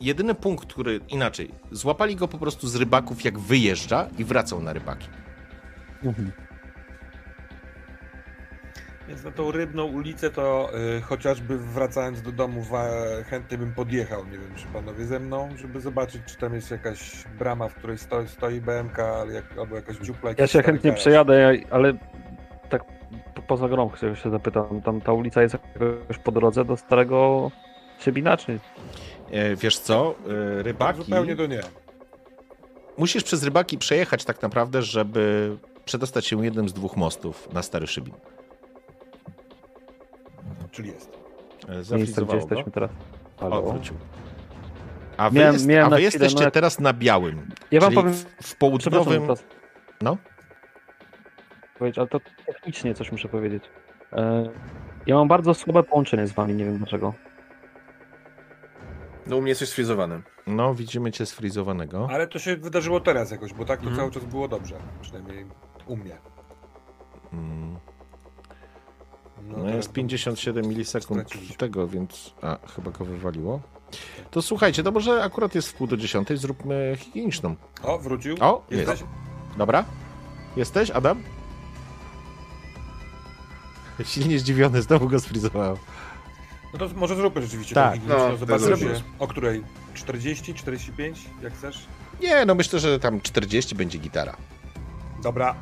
jedyny 0.00 0.34
punkt, 0.34 0.72
który 0.72 1.00
inaczej, 1.08 1.50
złapali 1.70 2.16
go 2.16 2.28
po 2.28 2.38
prostu 2.38 2.68
z 2.68 2.76
rybaków, 2.76 3.24
jak 3.24 3.38
wyjeżdża 3.38 4.08
i 4.18 4.24
wracał 4.24 4.62
na 4.62 4.72
rybaki. 4.72 5.08
Mhm. 6.02 6.32
Więc 9.08 9.24
na 9.24 9.30
tą 9.30 9.50
rybną 9.50 9.84
ulicę 9.84 10.30
to 10.30 10.70
y, 10.98 11.00
chociażby 11.00 11.58
wracając 11.58 12.22
do 12.22 12.32
domu 12.32 12.62
wa, 12.62 12.88
chętnie 13.30 13.58
bym 13.58 13.74
podjechał, 13.74 14.24
nie 14.26 14.38
wiem 14.38 14.54
czy 14.56 14.66
panowie 14.66 15.06
ze 15.06 15.20
mną, 15.20 15.48
żeby 15.56 15.80
zobaczyć 15.80 16.22
czy 16.26 16.36
tam 16.36 16.54
jest 16.54 16.70
jakaś 16.70 17.24
brama, 17.38 17.68
w 17.68 17.74
której 17.74 17.98
stoi, 17.98 18.28
stoi 18.28 18.60
BMK 18.60 18.98
jak, 19.32 19.58
albo 19.58 19.76
jakaś 19.76 19.96
dziupla. 19.96 20.30
Ja 20.38 20.46
się 20.46 20.62
chętnie 20.62 20.90
garaż. 20.90 21.00
przejadę, 21.00 21.52
ale 21.70 21.94
poza 23.46 23.68
grą 23.68 23.90
się 24.00 24.16
się 24.16 24.30
zapytam, 24.30 24.82
tam 24.82 25.00
ta 25.00 25.12
ulica 25.12 25.42
jest 25.42 25.54
jakoś 25.54 26.18
po 26.18 26.32
drodze 26.32 26.64
do 26.64 26.76
starego 26.76 27.50
Siebina, 27.98 28.36
czy 28.36 28.60
E, 29.30 29.56
wiesz 29.56 29.78
co, 29.78 30.14
e, 30.58 30.62
rybaki... 30.62 31.02
zupełnie 31.02 31.36
to 31.36 31.46
nie. 31.46 31.60
Musisz 32.98 33.24
przez 33.24 33.42
rybaki 33.44 33.78
przejechać 33.78 34.24
tak 34.24 34.42
naprawdę, 34.42 34.82
żeby 34.82 35.56
przedostać 35.84 36.26
się 36.26 36.44
jednym 36.44 36.68
z 36.68 36.72
dwóch 36.72 36.96
mostów 36.96 37.52
na 37.52 37.62
Stary 37.62 37.86
Szybin. 37.86 38.14
Czyli 40.70 40.88
jest. 40.90 41.18
E, 41.92 41.96
miejsce, 41.96 42.24
gdzie 42.24 42.36
jesteśmy 42.36 42.72
teraz? 42.72 42.90
O, 43.36 43.40
Halo? 43.40 43.62
wrócił. 43.62 43.94
A 45.16 45.30
wy, 45.30 45.38
Miałem- 45.38 45.52
jest, 45.54 45.66
miałem 45.66 45.86
a 45.86 45.90
na 45.90 45.96
wy 45.96 46.02
chwilę, 46.02 46.24
jesteście 46.24 46.44
no- 46.44 46.50
teraz 46.50 46.80
na 46.80 46.92
białym. 46.92 47.50
Ja 47.70 47.80
wam 47.80 47.90
czyli 47.90 48.02
powiem, 48.02 48.14
w, 48.42 48.56
południowym... 48.56 49.22
No? 50.02 50.16
Powiedzieć, 51.80 51.98
ale 51.98 52.08
to 52.08 52.20
technicznie 52.46 52.94
coś 52.94 53.12
muszę 53.12 53.28
powiedzieć. 53.28 53.64
E, 54.12 54.50
ja 55.06 55.14
mam 55.14 55.28
bardzo 55.28 55.54
słabe 55.54 55.82
połączenie 55.82 56.26
z 56.26 56.32
wami, 56.32 56.54
nie 56.54 56.64
wiem 56.64 56.78
dlaczego. 56.78 57.14
No 59.26 59.36
u 59.36 59.40
mnie 59.40 59.48
jesteś 59.48 59.68
sfrizowany. 59.68 60.22
No, 60.46 60.74
widzimy 60.74 61.12
cię 61.12 61.26
sfrizowanego. 61.26 62.08
Ale 62.10 62.26
to 62.28 62.38
się 62.38 62.56
wydarzyło 62.56 63.00
teraz 63.00 63.30
jakoś, 63.30 63.52
bo 63.54 63.64
tak 63.64 63.80
to 63.80 63.88
Mhm. 63.88 63.96
cały 63.96 64.10
czas 64.10 64.24
było 64.24 64.48
dobrze. 64.48 64.74
Przynajmniej 65.02 65.46
u 65.86 65.96
mnie. 65.96 66.16
Mm. 67.32 67.76
No 69.42 69.54
teraz 69.58 69.74
jest 69.76 69.88
to 69.88 69.94
57 69.94 70.66
milisekund 70.66 71.20
straciliśmy. 71.20 71.56
tego, 71.56 71.88
więc... 71.88 72.34
A, 72.42 72.58
chyba 72.74 72.90
go 72.90 73.04
wywaliło. 73.04 73.60
To 74.30 74.42
słuchajcie, 74.42 74.82
to 74.82 74.92
może 74.92 75.22
akurat 75.22 75.54
jest 75.54 75.68
w 75.68 75.74
pół 75.74 75.86
do 75.86 75.96
dziesiątej, 75.96 76.36
zróbmy 76.36 76.94
higieniczną. 76.98 77.56
O, 77.82 77.98
wrócił. 77.98 78.36
O, 78.40 78.64
Jesteś? 78.70 79.00
jest. 79.00 79.12
Dobra? 79.58 79.84
Jesteś, 80.56 80.90
Adam? 80.90 81.22
Silnie 84.14 84.38
zdziwiony, 84.38 84.82
znowu 84.82 85.08
go 85.08 85.20
sfrizowało. 85.20 85.78
No 86.72 86.78
to 86.78 86.88
może 86.96 87.16
zróbmy 87.16 87.42
rzeczywiście 87.42 87.74
Tak. 87.74 88.00
No, 88.08 88.36
zobaczymy. 88.36 89.02
O 89.18 89.26
której? 89.26 89.62
40, 89.94 90.54
45, 90.54 91.18
jak 91.42 91.54
chcesz? 91.54 91.86
Nie, 92.20 92.44
no 92.46 92.54
myślę, 92.54 92.78
że 92.78 92.98
tam 92.98 93.20
40 93.20 93.74
będzie 93.74 93.98
gitara. 93.98 94.36
Dobra. 95.22 95.54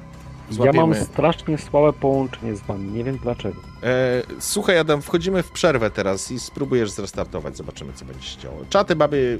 Złapiemy. 0.50 0.78
Ja 0.78 0.86
mam 0.86 1.04
strasznie 1.04 1.58
słabe 1.58 1.92
połączenie 1.92 2.56
z 2.56 2.60
wami, 2.60 2.92
nie 2.92 3.04
wiem 3.04 3.18
dlaczego. 3.22 3.60
E, 3.82 4.22
słuchaj, 4.40 4.78
Adam, 4.78 5.02
wchodzimy 5.02 5.42
w 5.42 5.50
przerwę 5.50 5.90
teraz 5.90 6.30
i 6.30 6.40
spróbujesz 6.40 6.90
zrestartować. 6.90 7.56
Zobaczymy, 7.56 7.92
co 7.92 8.04
będzie 8.04 8.26
się 8.28 8.40
działo. 8.40 8.64
Czaty 8.70 8.96
mamy 8.96 9.38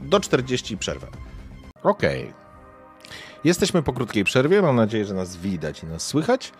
do 0.00 0.20
40 0.20 0.74
i 0.74 0.76
przerwę. 0.76 1.06
Okej. 1.82 2.32
Jesteśmy 3.44 3.82
po 3.82 3.92
krótkiej 3.92 4.24
przerwie. 4.24 4.62
Mam 4.62 4.76
nadzieję, 4.76 5.04
że 5.04 5.14
nas 5.14 5.36
widać 5.36 5.82
i 5.82 5.86
nas 5.86 6.06
słychać. 6.06 6.52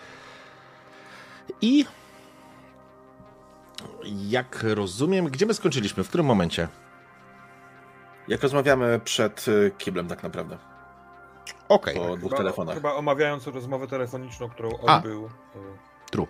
I 1.62 1.84
jak 4.28 4.62
rozumiem, 4.62 5.24
gdzie 5.26 5.46
my 5.46 5.54
skończyliśmy? 5.54 6.04
W 6.04 6.08
którym 6.08 6.26
momencie? 6.26 6.68
Jak 8.28 8.42
rozmawiamy 8.42 9.00
przed 9.04 9.48
y, 9.48 9.72
kiblem 9.78 10.08
tak 10.08 10.22
naprawdę. 10.22 10.58
Okej. 11.68 11.94
Po 11.94 12.16
dwóch 12.16 12.30
Chyba, 12.30 12.36
telefonach. 12.36 12.74
chyba 12.74 12.92
omawiając 12.94 13.46
rozmowę 13.46 13.86
telefoniczną, 13.86 14.48
którą 14.48 14.70
A. 14.86 14.96
odbył 14.96 15.26
e, 15.26 15.30
True. 16.10 16.26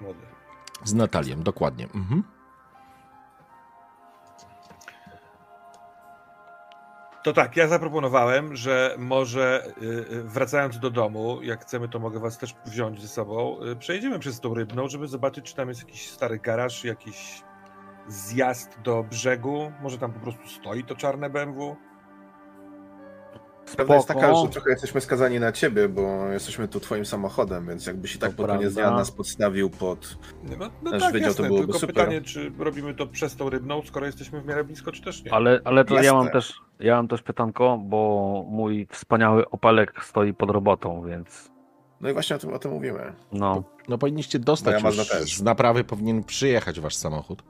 młody. 0.00 0.20
Z 0.84 0.94
Natalią, 0.94 1.42
dokładnie. 1.42 1.84
Mhm. 1.84 2.22
To 7.26 7.32
tak, 7.32 7.56
ja 7.56 7.68
zaproponowałem, 7.68 8.56
że 8.56 8.94
może 8.98 9.72
y, 9.82 9.86
y, 9.86 10.22
wracając 10.22 10.78
do 10.78 10.90
domu, 10.90 11.42
jak 11.42 11.62
chcemy, 11.62 11.88
to 11.88 11.98
mogę 11.98 12.20
was 12.20 12.38
też 12.38 12.54
wziąć 12.66 13.02
ze 13.02 13.08
sobą. 13.08 13.62
y, 13.62 13.76
Przejedziemy 13.76 14.18
przez 14.18 14.40
tą 14.40 14.54
rybną, 14.54 14.88
żeby 14.88 15.08
zobaczyć, 15.08 15.44
czy 15.44 15.54
tam 15.54 15.68
jest 15.68 15.80
jakiś 15.80 16.10
stary 16.10 16.38
garaż, 16.38 16.84
jakiś 16.84 17.42
zjazd 18.08 18.80
do 18.80 19.02
brzegu. 19.02 19.72
Może 19.82 19.98
tam 19.98 20.12
po 20.12 20.20
prostu 20.20 20.48
stoi 20.48 20.84
to 20.84 20.96
czarne 20.96 21.30
BMW. 21.30 21.76
Prawda 23.76 23.94
jest 23.94 24.08
taka, 24.08 24.34
że 24.34 24.48
trochę 24.48 24.70
jesteśmy 24.70 25.00
skazani 25.00 25.40
na 25.40 25.52
ciebie, 25.52 25.88
bo 25.88 26.26
jesteśmy 26.26 26.68
tu 26.68 26.80
twoim 26.80 27.06
samochodem, 27.06 27.66
więc 27.68 27.86
jakbyś 27.86 28.14
i 28.14 28.18
tak 28.18 28.30
To 28.30 28.36
pod 28.36 28.46
koniec 28.46 28.74
dnia 28.74 28.90
nas 28.90 29.10
podstawił 29.10 29.70
pod... 29.70 30.18
No, 30.44 30.56
no, 30.58 30.70
no 30.82 30.90
Aż 30.96 31.02
tak, 31.02 31.14
wiedział, 31.14 31.34
to 31.34 31.42
jasne, 31.42 31.46
byłoby 31.46 31.66
tylko 31.66 31.78
super. 31.78 31.94
pytanie, 31.94 32.20
czy 32.22 32.52
robimy 32.58 32.94
to 32.94 33.06
przez 33.06 33.36
tą 33.36 33.50
rybną, 33.50 33.82
skoro 33.86 34.06
jesteśmy 34.06 34.40
w 34.40 34.46
miarę 34.46 34.64
blisko, 34.64 34.92
czy 34.92 35.02
też 35.02 35.24
nie. 35.24 35.32
Ale, 35.34 35.60
ale 35.64 35.84
to 35.84 36.02
ja 36.02 36.12
mam 36.14 36.30
też 36.30 36.54
ja 36.80 36.96
mam 36.96 37.08
też 37.08 37.22
pytanko, 37.22 37.78
bo 37.84 38.44
mój 38.48 38.86
wspaniały 38.90 39.50
Opelek 39.50 40.04
stoi 40.04 40.34
pod 40.34 40.50
robotą, 40.50 41.02
więc 41.08 41.50
No 42.00 42.08
i 42.10 42.12
właśnie 42.12 42.36
o 42.36 42.38
tym, 42.38 42.52
o 42.52 42.58
tym 42.58 42.70
mówimy. 42.70 43.12
no. 43.32 43.64
No 43.88 43.98
powinniście 43.98 44.38
dostać 44.38 44.82
Moja 44.82 44.86
już 44.88 44.96
Mazda 44.98 45.18
też. 45.18 45.36
z 45.36 45.42
naprawy, 45.42 45.84
powinien 45.84 46.24
przyjechać 46.24 46.80
wasz 46.80 46.94
samochód. 46.94 47.42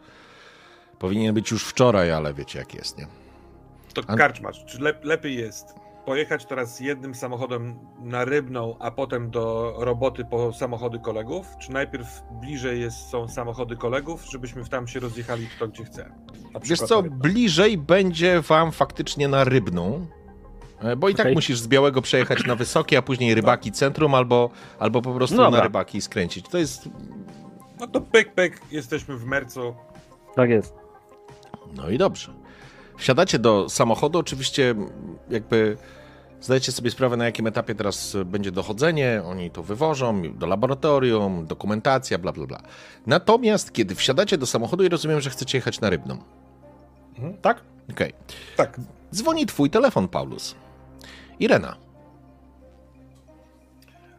Powinien 0.98 1.34
być 1.34 1.50
już 1.50 1.64
wczoraj, 1.64 2.12
ale 2.12 2.34
wiecie 2.34 2.58
jak 2.58 2.74
jest, 2.74 2.98
nie? 2.98 3.06
To 3.94 4.02
A- 4.06 4.16
karczmasz, 4.16 4.64
czy 4.64 4.82
lep, 4.82 5.04
lepiej 5.04 5.36
jest 5.36 5.74
pojechać 6.06 6.46
teraz 6.46 6.80
jednym 6.80 7.14
samochodem 7.14 7.78
na 8.00 8.24
Rybną, 8.24 8.76
a 8.78 8.90
potem 8.90 9.30
do 9.30 9.74
roboty 9.78 10.24
po 10.24 10.52
samochody 10.52 10.98
kolegów? 10.98 11.46
Czy 11.58 11.72
najpierw 11.72 12.22
bliżej 12.40 12.80
jest, 12.80 13.08
są 13.08 13.28
samochody 13.28 13.76
kolegów, 13.76 14.24
żebyśmy 14.30 14.64
w 14.64 14.68
tam 14.68 14.88
się 14.88 15.00
rozjechali 15.00 15.46
kto 15.46 15.68
gdzie 15.68 15.84
chce? 15.84 16.12
Wiesz 16.62 16.80
co, 16.80 17.02
Rybną. 17.02 17.18
bliżej 17.18 17.78
będzie 17.78 18.40
wam 18.40 18.72
faktycznie 18.72 19.28
na 19.28 19.44
Rybną, 19.44 20.06
e, 20.80 20.96
bo 20.96 21.08
i 21.08 21.14
tak 21.14 21.26
Okej. 21.26 21.34
musisz 21.34 21.58
z 21.58 21.68
Białego 21.68 22.02
przejechać 22.02 22.46
na 22.46 22.54
Wysokie, 22.54 22.98
a 22.98 23.02
później 23.02 23.34
Rybaki 23.34 23.72
Centrum, 23.72 24.14
albo, 24.14 24.50
albo 24.78 25.02
po 25.02 25.14
prostu 25.14 25.36
No 25.36 25.50
na. 25.50 25.62
Rybaki 25.62 26.00
skręcić. 26.00 26.48
To 26.48 26.58
jest... 26.58 26.88
No 27.80 27.86
to 27.86 28.00
pyk, 28.00 28.32
pyk, 28.32 28.60
jesteśmy 28.70 29.16
w 29.16 29.24
Mercu. 29.24 29.74
Tak 30.34 30.50
jest. 30.50 30.74
No 31.74 31.90
i 31.90 31.98
dobrze. 31.98 32.45
Wsiadacie 32.96 33.38
do 33.38 33.68
samochodu, 33.68 34.18
oczywiście 34.18 34.74
jakby 35.30 35.76
zdajecie 36.40 36.72
sobie 36.72 36.90
sprawę, 36.90 37.16
na 37.16 37.24
jakim 37.24 37.46
etapie 37.46 37.74
teraz 37.74 38.16
będzie 38.24 38.50
dochodzenie, 38.50 39.22
oni 39.24 39.50
to 39.50 39.62
wywożą 39.62 40.32
do 40.32 40.46
laboratorium, 40.46 41.46
dokumentacja, 41.46 42.18
bla, 42.18 42.32
bla, 42.32 42.46
bla. 42.46 42.62
Natomiast 43.06 43.72
kiedy 43.72 43.94
wsiadacie 43.94 44.38
do 44.38 44.46
samochodu 44.46 44.84
i 44.84 44.88
rozumiem, 44.88 45.20
że 45.20 45.30
chcecie 45.30 45.58
jechać 45.58 45.80
na 45.80 45.90
Rybną. 45.90 46.18
Mhm. 47.18 47.36
Tak? 47.36 47.60
Okej. 47.90 48.12
Tak, 48.56 48.80
Dzwoni 49.14 49.46
twój 49.46 49.70
telefon, 49.70 50.08
Paulus. 50.08 50.54
Irena. 51.40 51.76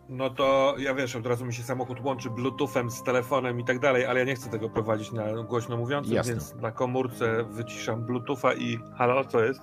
No 0.10 0.30
to 0.30 0.76
ja 0.78 0.94
wiesz, 0.94 1.16
od 1.16 1.26
razu 1.26 1.46
mi 1.46 1.54
się 1.54 1.64
samochód 1.64 2.02
łączy 2.02 2.30
bluetoothem 2.30 2.92
z 2.92 3.04
telefonem 3.04 3.60
i 3.60 3.64
tak 3.66 3.80
dalej, 3.80 4.06
ale 4.06 4.20
ja 4.20 4.26
nie 4.26 4.36
chcę 4.36 4.50
tego 4.50 4.70
prowadzić 4.70 5.12
na 5.12 5.44
głośno 5.44 5.78
mówiącym, 5.78 6.14
Jasne. 6.14 6.32
więc 6.34 6.56
na 6.56 6.72
komórce 6.72 7.44
wyciszam 7.44 8.02
bluetootha 8.06 8.54
i 8.54 8.80
halo, 8.98 9.26
co 9.26 9.44
jest? 9.44 9.62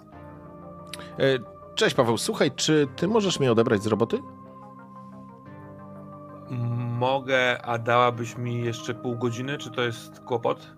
E, 1.18 1.54
Cześć 1.74 1.94
Paweł, 1.94 2.18
słuchaj, 2.18 2.50
czy 2.56 2.88
ty 2.96 3.08
możesz 3.08 3.40
mnie 3.40 3.52
odebrać 3.52 3.82
z 3.82 3.86
roboty? 3.86 4.18
Mogę, 6.98 7.62
a 7.62 7.78
dałabyś 7.78 8.36
mi 8.36 8.64
jeszcze 8.64 8.94
pół 8.94 9.16
godziny, 9.18 9.58
czy 9.58 9.70
to 9.70 9.82
jest 9.82 10.20
kłopot? 10.20 10.70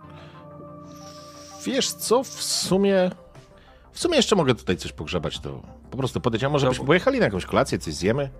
Wiesz 1.64 1.92
co, 1.92 2.22
w 2.24 2.28
sumie... 2.42 3.10
W 3.92 3.98
sumie 3.98 4.16
jeszcze 4.16 4.36
mogę 4.36 4.54
tutaj 4.54 4.76
coś 4.76 4.92
pogrzebać, 4.92 5.40
to 5.40 5.62
po 5.90 5.96
prostu 5.96 6.20
podejść. 6.20 6.44
A 6.44 6.48
może 6.48 6.68
byśmy 6.68 6.86
pojechali 6.86 7.18
na 7.18 7.24
jakąś 7.24 7.46
kolację, 7.46 7.78
coś 7.78 7.94
zjemy? 7.94 8.30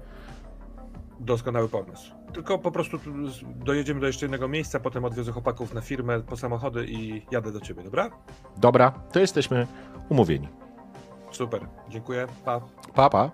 Doskonały 1.20 1.68
pomysł. 1.68 2.12
Tylko 2.32 2.58
po 2.58 2.70
prostu 2.70 2.98
dojedziemy 3.44 4.00
do 4.00 4.06
jeszcze 4.06 4.26
jednego 4.26 4.48
miejsca, 4.48 4.80
potem 4.80 5.04
odwiozę 5.04 5.32
chłopaków 5.32 5.74
na 5.74 5.80
firmę 5.80 6.20
po 6.20 6.36
samochody 6.36 6.86
i 6.88 7.22
jadę 7.30 7.52
do 7.52 7.60
ciebie, 7.60 7.82
dobra? 7.82 8.10
Dobra, 8.56 8.90
to 8.90 9.20
jesteśmy 9.20 9.66
umówieni. 10.08 10.48
Super, 11.30 11.66
dziękuję, 11.88 12.26
pa. 12.44 12.60
Papa. 12.94 13.30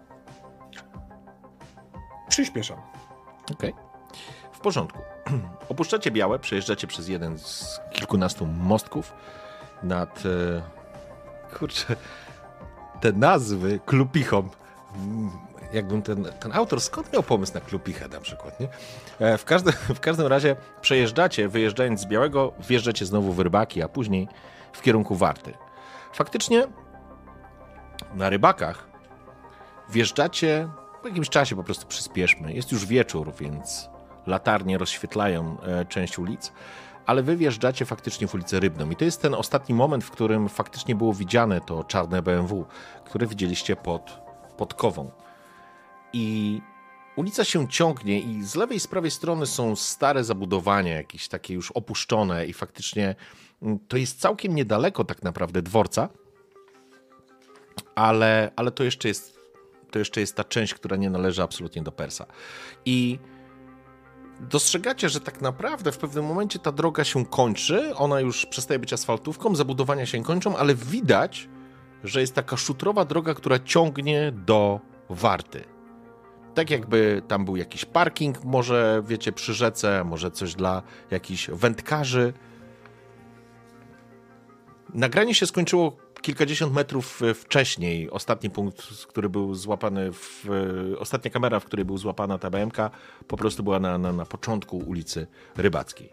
Przyspieszam. 2.28 2.78
Okej. 3.52 3.74
W 4.52 4.60
porządku. 4.60 4.98
Opuszczacie 5.68 6.10
Białe, 6.10 6.38
przejeżdżacie 6.38 6.86
przez 6.86 7.08
jeden 7.08 7.38
z 7.38 7.80
kilkunastu 7.92 8.46
mostków 8.46 9.12
nad... 9.82 10.22
E... 10.26 10.62
Kurczę, 11.58 11.96
te 13.00 13.12
nazwy 13.12 13.80
Klupichom. 13.86 14.48
Jakbym 15.72 16.02
ten, 16.02 16.24
ten 16.40 16.52
autor, 16.52 16.80
skąd 16.80 17.12
miał 17.12 17.22
pomysł 17.22 17.54
na 17.54 17.60
Klupichę 17.60 18.08
na 18.08 18.20
przykład, 18.20 18.60
nie? 18.60 18.68
E, 19.18 19.38
W 19.38 19.44
każdym, 19.44 19.72
w 19.72 20.00
każdym 20.00 20.26
razie 20.26 20.56
przejeżdżacie, 20.80 21.48
wyjeżdżając 21.48 22.00
z 22.00 22.06
Białego, 22.06 22.52
wjeżdżacie 22.68 23.06
znowu 23.06 23.32
w 23.32 23.38
Rybaki, 23.40 23.82
a 23.82 23.88
później 23.88 24.28
w 24.72 24.82
kierunku 24.82 25.14
Warty. 25.16 25.54
faktycznie 26.12 26.66
na 28.14 28.30
rybakach 28.30 28.86
wjeżdżacie 29.90 30.68
po 31.02 31.08
jakimś 31.08 31.28
czasie 31.28 31.56
po 31.56 31.64
prostu 31.64 31.86
przyspieszmy. 31.86 32.52
Jest 32.52 32.72
już 32.72 32.86
wieczór, 32.86 33.32
więc 33.40 33.88
latarnie 34.26 34.78
rozświetlają 34.78 35.56
e, 35.62 35.84
część 35.84 36.18
ulic, 36.18 36.52
ale 37.06 37.22
wy 37.22 37.36
wjeżdżacie 37.36 37.84
faktycznie 37.84 38.26
w 38.26 38.34
ulicę 38.34 38.60
Rybną. 38.60 38.90
I 38.90 38.96
to 38.96 39.04
jest 39.04 39.22
ten 39.22 39.34
ostatni 39.34 39.74
moment, 39.74 40.04
w 40.04 40.10
którym 40.10 40.48
faktycznie 40.48 40.94
było 40.94 41.14
widziane 41.14 41.60
to 41.60 41.84
czarne 41.84 42.22
BMW, 42.22 42.64
które 43.04 43.26
widzieliście 43.26 43.76
pod, 43.76 44.20
pod 44.56 44.74
kową. 44.74 45.10
I 46.12 46.60
ulica 47.16 47.44
się 47.44 47.68
ciągnie 47.68 48.20
i 48.20 48.42
z 48.42 48.54
lewej 48.54 48.76
i 48.76 48.80
z 48.80 48.86
prawej 48.86 49.10
strony 49.10 49.46
są 49.46 49.76
stare 49.76 50.24
zabudowania, 50.24 50.94
jakieś 50.94 51.28
takie 51.28 51.54
już 51.54 51.70
opuszczone 51.70 52.46
i 52.46 52.52
faktycznie 52.52 53.14
mm, 53.62 53.78
to 53.88 53.96
jest 53.96 54.20
całkiem 54.20 54.54
niedaleko 54.54 55.04
tak 55.04 55.22
naprawdę 55.22 55.62
dworca, 55.62 56.08
ale, 57.94 58.52
ale 58.56 58.70
to 58.70 58.84
jeszcze 58.84 59.08
jest 59.08 59.42
to 59.90 59.98
jeszcze 59.98 60.20
jest 60.20 60.36
ta 60.36 60.44
część, 60.44 60.74
która 60.74 60.96
nie 60.96 61.10
należy 61.10 61.42
absolutnie 61.42 61.82
do 61.82 61.92
Persa. 61.92 62.26
I 62.84 63.18
dostrzegacie, 64.40 65.08
że 65.08 65.20
tak 65.20 65.40
naprawdę 65.40 65.92
w 65.92 65.98
pewnym 65.98 66.24
momencie 66.24 66.58
ta 66.58 66.72
droga 66.72 67.04
się 67.04 67.26
kończy, 67.26 67.96
ona 67.96 68.20
już 68.20 68.46
przestaje 68.46 68.78
być 68.78 68.92
asfaltówką, 68.92 69.54
zabudowania 69.54 70.06
się 70.06 70.22
kończą, 70.22 70.56
ale 70.56 70.74
widać, 70.74 71.48
że 72.04 72.20
jest 72.20 72.34
taka 72.34 72.56
szutrowa 72.56 73.04
droga, 73.04 73.34
która 73.34 73.58
ciągnie 73.58 74.32
do 74.32 74.80
Warty. 75.10 75.71
Tak 76.54 76.70
jakby 76.70 77.22
tam 77.28 77.44
był 77.44 77.56
jakiś 77.56 77.84
parking, 77.84 78.44
może 78.44 79.02
wiecie, 79.06 79.32
przy 79.32 79.54
rzece, 79.54 80.04
może 80.04 80.30
coś 80.30 80.54
dla 80.54 80.82
jakichś 81.10 81.50
wędkarzy. 81.50 82.32
Nagranie 84.94 85.34
się 85.34 85.46
skończyło 85.46 85.96
kilkadziesiąt 86.22 86.72
metrów 86.72 87.22
e, 87.22 87.34
wcześniej. 87.34 88.10
Ostatni 88.10 88.50
punkt, 88.50 88.82
który 89.08 89.28
był 89.28 89.54
złapany, 89.54 90.12
w, 90.12 90.46
e, 90.94 90.98
ostatnia 90.98 91.30
kamera, 91.30 91.60
w 91.60 91.64
której 91.64 91.84
był 91.84 91.98
złapana 91.98 92.38
ta 92.38 92.50
BMK, 92.50 92.76
po 93.28 93.36
prostu 93.36 93.62
była 93.62 93.80
na, 93.80 93.98
na, 93.98 94.12
na 94.12 94.26
początku 94.26 94.78
ulicy 94.78 95.26
Rybackiej. 95.56 96.12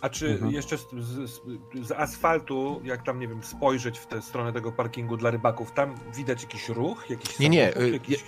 A 0.00 0.08
czy 0.08 0.30
mhm. 0.30 0.52
jeszcze 0.52 0.78
z, 0.78 0.82
z, 0.98 1.40
z, 1.82 1.92
asfaltu, 1.92 2.80
jak 2.84 3.02
tam, 3.02 3.20
nie 3.20 3.28
wiem, 3.28 3.42
spojrzeć 3.42 3.98
w 3.98 4.06
tę 4.06 4.22
stronę 4.22 4.52
tego 4.52 4.72
parkingu 4.72 5.16
dla 5.16 5.30
rybaków, 5.30 5.72
tam 5.72 5.94
widać 6.16 6.42
jakiś 6.42 6.68
ruch? 6.68 7.10
Jakiś 7.10 7.38
nie, 7.38 7.48
nie. 7.48 7.76
E, 7.76 7.88
jakiś... 7.88 8.24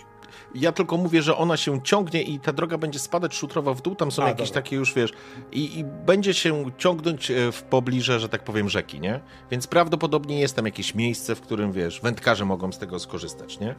Ja 0.55 0.73
tylko 0.73 0.97
mówię, 0.97 1.23
że 1.23 1.37
ona 1.37 1.57
się 1.57 1.83
ciągnie 1.83 2.23
i 2.23 2.41
ta 2.41 2.53
droga 2.53 2.79
będzie 2.79 2.99
spadać 2.99 3.35
szutrowo 3.35 3.75
w 3.75 3.83
dół, 3.83 3.95
tam 3.95 4.11
są 4.11 4.23
A, 4.23 4.29
jakieś 4.29 4.49
dobra. 4.49 4.63
takie 4.63 4.77
już, 4.77 4.95
wiesz, 4.95 5.13
i, 5.53 5.79
i, 5.79 5.85
będzie 5.85 6.35
się 6.35 6.71
ciągnąć 6.79 7.31
e, 7.31 7.53
w 7.53 7.63
pobliże, 7.63 8.21
że 8.21 8.29
tak 8.29 8.45
powiem, 8.45 8.69
rzeki, 8.69 9.01
nie? 9.01 9.21
Więc 9.51 9.67
prawdopodobnie 9.67 10.41
jest 10.41 10.57
tam 10.57 10.67
jakieś 10.67 10.95
miejsce, 10.95 11.35
w 11.35 11.41
którym, 11.41 11.73
wiesz, 11.73 12.01
wędkarze 12.01 12.45
mogą 12.45 12.73
z 12.73 12.79
tego 12.79 12.99
skorzystać, 12.99 13.61
nie? 13.61 13.75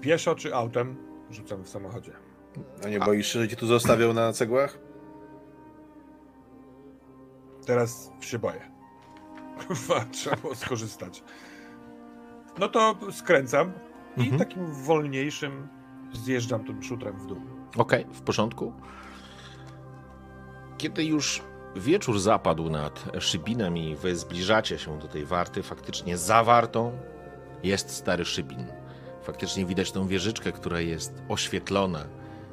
Pieszo 0.00 0.34
czy 0.34 0.54
autem 0.54 0.96
rzucam 1.30 1.64
w 1.64 1.68
samochodzie. 1.68 2.12
A 2.84 2.88
nie 2.88 3.00
boisz 3.00 3.32
się, 3.32 3.40
że 3.40 3.48
cię 3.48 3.56
tu 3.56 3.66
zostawiał 3.66 4.12
na 4.14 4.32
cegłach? 4.32 4.78
Teraz 7.66 8.10
się 8.20 8.38
boję. 8.38 8.70
Kurwa, 9.66 10.04
trzeba 10.12 10.36
było 10.36 10.54
skorzystać. 10.54 11.22
No 12.58 12.68
to 12.68 12.96
skręcam 13.12 13.72
i 14.16 14.20
mhm. 14.20 14.38
takim 14.38 14.72
wolniejszym 14.72 15.68
zjeżdżam 16.12 16.64
tym 16.64 16.82
szutrem 16.82 17.18
w 17.18 17.26
dół. 17.26 17.40
Okej, 17.76 18.02
okay, 18.02 18.14
w 18.14 18.22
porządku. 18.22 18.72
Kiedy 20.78 21.04
już 21.04 21.42
wieczór 21.76 22.20
zapadł 22.20 22.70
nad 22.70 23.04
Szybinem 23.18 23.76
i 23.76 23.96
wy 23.96 24.16
zbliżacie 24.16 24.78
się 24.78 24.98
do 24.98 25.08
tej 25.08 25.24
warty, 25.24 25.62
faktycznie 25.62 26.16
za 26.16 26.44
wartą 26.44 26.98
jest 27.62 27.90
stary 27.90 28.24
Szybin. 28.24 28.66
Faktycznie 29.22 29.66
widać 29.66 29.92
tą 29.92 30.06
wieżyczkę, 30.06 30.52
która 30.52 30.80
jest 30.80 31.22
oświetlona. 31.28 32.04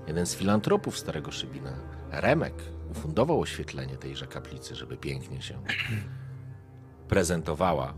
Jeden 0.08 0.26
z 0.26 0.36
filantropów 0.36 1.00
starego 1.00 1.32
Szybina, 1.32 1.74
Remek, 2.12 2.54
ufundował 2.92 3.42
oświetlenie 3.42 3.98
tejże 3.98 4.28
kaplicy, 4.28 4.76
żeby 4.76 4.98
pięknie 4.98 5.42
się 5.42 5.62
prezentowała. 7.10 7.94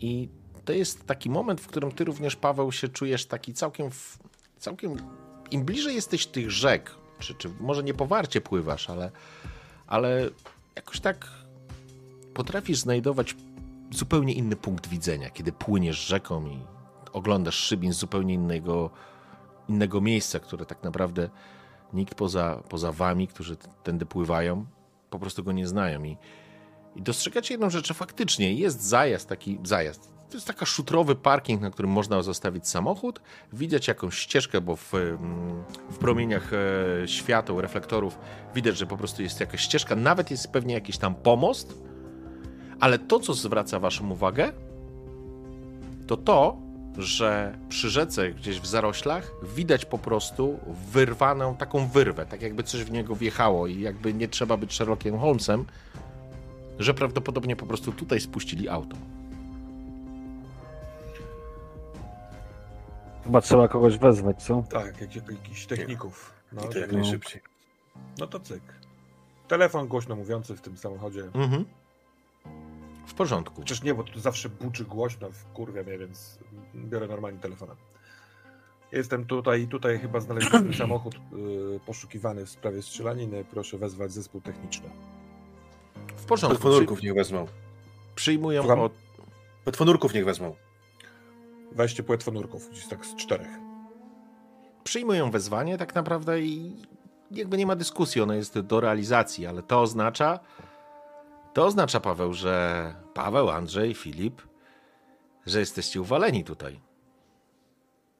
I 0.00 0.28
to 0.66 0.72
jest 0.72 1.06
taki 1.06 1.30
moment, 1.30 1.60
w 1.60 1.66
którym 1.66 1.92
ty 1.92 2.04
również, 2.04 2.36
Paweł, 2.36 2.72
się 2.72 2.88
czujesz 2.88 3.26
taki 3.26 3.54
całkiem, 3.54 3.90
całkiem 4.58 4.96
im 5.50 5.64
bliżej 5.64 5.94
jesteś 5.94 6.26
tych 6.26 6.50
rzek, 6.50 6.94
czy, 7.18 7.34
czy 7.34 7.48
może 7.60 7.82
nie 7.82 7.94
powarcie 7.94 8.40
pływasz, 8.40 8.90
ale, 8.90 9.10
ale 9.86 10.30
jakoś 10.76 11.00
tak 11.00 11.28
potrafisz 12.34 12.78
znajdować 12.78 13.36
zupełnie 13.90 14.32
inny 14.32 14.56
punkt 14.56 14.88
widzenia, 14.88 15.30
kiedy 15.30 15.52
płyniesz 15.52 16.06
rzeką 16.06 16.46
i 16.46 16.58
oglądasz 17.12 17.54
Szybin 17.54 17.92
z 17.92 17.96
zupełnie 17.96 18.34
innego, 18.34 18.90
innego 19.68 20.00
miejsca, 20.00 20.40
które 20.40 20.66
tak 20.66 20.82
naprawdę 20.82 21.30
nikt 21.92 22.14
poza, 22.14 22.62
poza 22.68 22.92
wami, 22.92 23.28
którzy 23.28 23.56
tędy 23.82 24.06
pływają, 24.06 24.66
po 25.10 25.18
prostu 25.18 25.44
go 25.44 25.52
nie 25.52 25.66
znają. 25.66 26.04
I, 26.04 26.16
i 26.96 27.02
dostrzegacie 27.02 27.54
jedną 27.54 27.70
rzecz, 27.70 27.88
że 27.88 27.94
faktycznie 27.94 28.54
jest 28.54 28.82
zajazd, 28.82 29.28
taki 29.28 29.58
zajazd, 29.64 30.15
to 30.30 30.36
jest 30.36 30.46
taka 30.46 30.66
szutrowy 30.66 31.14
parking, 31.14 31.60
na 31.60 31.70
którym 31.70 31.90
można 31.90 32.22
zostawić 32.22 32.68
samochód, 32.68 33.20
widać 33.52 33.88
jakąś 33.88 34.18
ścieżkę, 34.18 34.60
bo 34.60 34.76
w, 34.76 34.94
mm, 34.94 35.64
w 35.90 35.98
promieniach 35.98 36.52
e, 36.52 37.08
świateł, 37.08 37.60
reflektorów 37.60 38.18
widać, 38.54 38.76
że 38.76 38.86
po 38.86 38.96
prostu 38.96 39.22
jest 39.22 39.40
jakaś 39.40 39.60
ścieżka, 39.60 39.96
nawet 39.96 40.30
jest 40.30 40.52
pewnie 40.52 40.74
jakiś 40.74 40.98
tam 40.98 41.14
pomost, 41.14 41.74
ale 42.80 42.98
to, 42.98 43.20
co 43.20 43.34
zwraca 43.34 43.78
waszą 43.78 44.10
uwagę, 44.10 44.52
to 46.06 46.16
to, 46.16 46.56
że 46.98 47.58
przy 47.68 47.90
rzece, 47.90 48.30
gdzieś 48.30 48.60
w 48.60 48.66
zaroślach, 48.66 49.32
widać 49.56 49.84
po 49.84 49.98
prostu 49.98 50.58
wyrwaną 50.92 51.56
taką 51.56 51.88
wyrwę, 51.88 52.26
tak 52.26 52.42
jakby 52.42 52.62
coś 52.62 52.84
w 52.84 52.90
niego 52.90 53.16
wjechało 53.16 53.66
i 53.66 53.80
jakby 53.80 54.14
nie 54.14 54.28
trzeba 54.28 54.56
być 54.56 54.72
Sherlockiem 54.74 55.18
Holmesem, 55.18 55.64
że 56.78 56.94
prawdopodobnie 56.94 57.56
po 57.56 57.66
prostu 57.66 57.92
tutaj 57.92 58.20
spuścili 58.20 58.68
auto. 58.68 58.96
Chyba 63.26 63.40
trzeba 63.40 63.68
kogoś 63.68 63.98
wezwać, 63.98 64.42
co? 64.42 64.64
Tak, 64.70 65.00
jak, 65.00 65.16
jakichś 65.16 65.66
techników. 65.66 66.32
No, 66.52 66.62
I 66.64 66.68
to 66.68 66.78
jak 66.78 66.92
najszybciej. 66.92 67.40
No 68.18 68.26
to 68.26 68.40
cyk. 68.40 68.62
Telefon 69.48 69.88
głośno 69.88 70.16
mówiący 70.16 70.56
w 70.56 70.60
tym 70.60 70.76
samochodzie. 70.76 71.30
Mhm. 71.34 71.64
W 73.06 73.14
porządku. 73.14 73.60
Chociaż 73.60 73.82
nie, 73.82 73.94
bo 73.94 74.04
tu 74.04 74.20
zawsze 74.20 74.48
buczy 74.48 74.84
głośno, 74.84 75.30
w 75.30 75.44
kurwia 75.44 75.82
mnie, 75.82 75.98
więc 75.98 76.38
biorę 76.74 77.06
normalnie 77.06 77.38
telefonem. 77.38 77.76
Jestem 78.92 79.24
tutaj 79.24 79.62
i 79.62 79.68
tutaj 79.68 79.98
chyba 79.98 80.20
znaleźliśmy 80.20 80.74
samochód 80.78 81.14
y, 81.14 81.18
poszukiwany 81.86 82.46
w 82.46 82.50
sprawie 82.50 82.82
strzelaniny. 82.82 83.44
Proszę 83.44 83.78
wezwać 83.78 84.12
zespół 84.12 84.40
techniczny. 84.40 84.90
W 86.16 86.24
porządku. 86.24 86.58
Petfonurków 86.58 87.02
niech 87.02 87.14
wezmą. 87.14 87.46
Przyjmują 88.14 88.62
Słucham? 88.62 88.80
od... 88.80 88.92
Petfonurków 89.64 90.14
niech 90.14 90.24
wezmą. 90.24 90.54
Weźcie 91.76 92.02
płetwonurków, 92.02 92.70
gdzieś 92.70 92.86
tak 92.86 93.06
z 93.06 93.14
czterech. 93.14 93.48
Przyjmują 94.84 95.30
wezwanie 95.30 95.78
tak 95.78 95.94
naprawdę 95.94 96.40
i 96.40 96.76
jakby 97.30 97.56
nie 97.56 97.66
ma 97.66 97.76
dyskusji, 97.76 98.20
ono 98.20 98.34
jest 98.34 98.58
do 98.60 98.80
realizacji, 98.80 99.46
ale 99.46 99.62
to 99.62 99.80
oznacza, 99.80 100.40
to 101.52 101.64
oznacza, 101.66 102.00
Paweł, 102.00 102.34
że 102.34 102.94
Paweł, 103.14 103.50
Andrzej, 103.50 103.94
Filip, 103.94 104.42
że 105.46 105.60
jesteście 105.60 106.00
uwaleni 106.00 106.44
tutaj. 106.44 106.80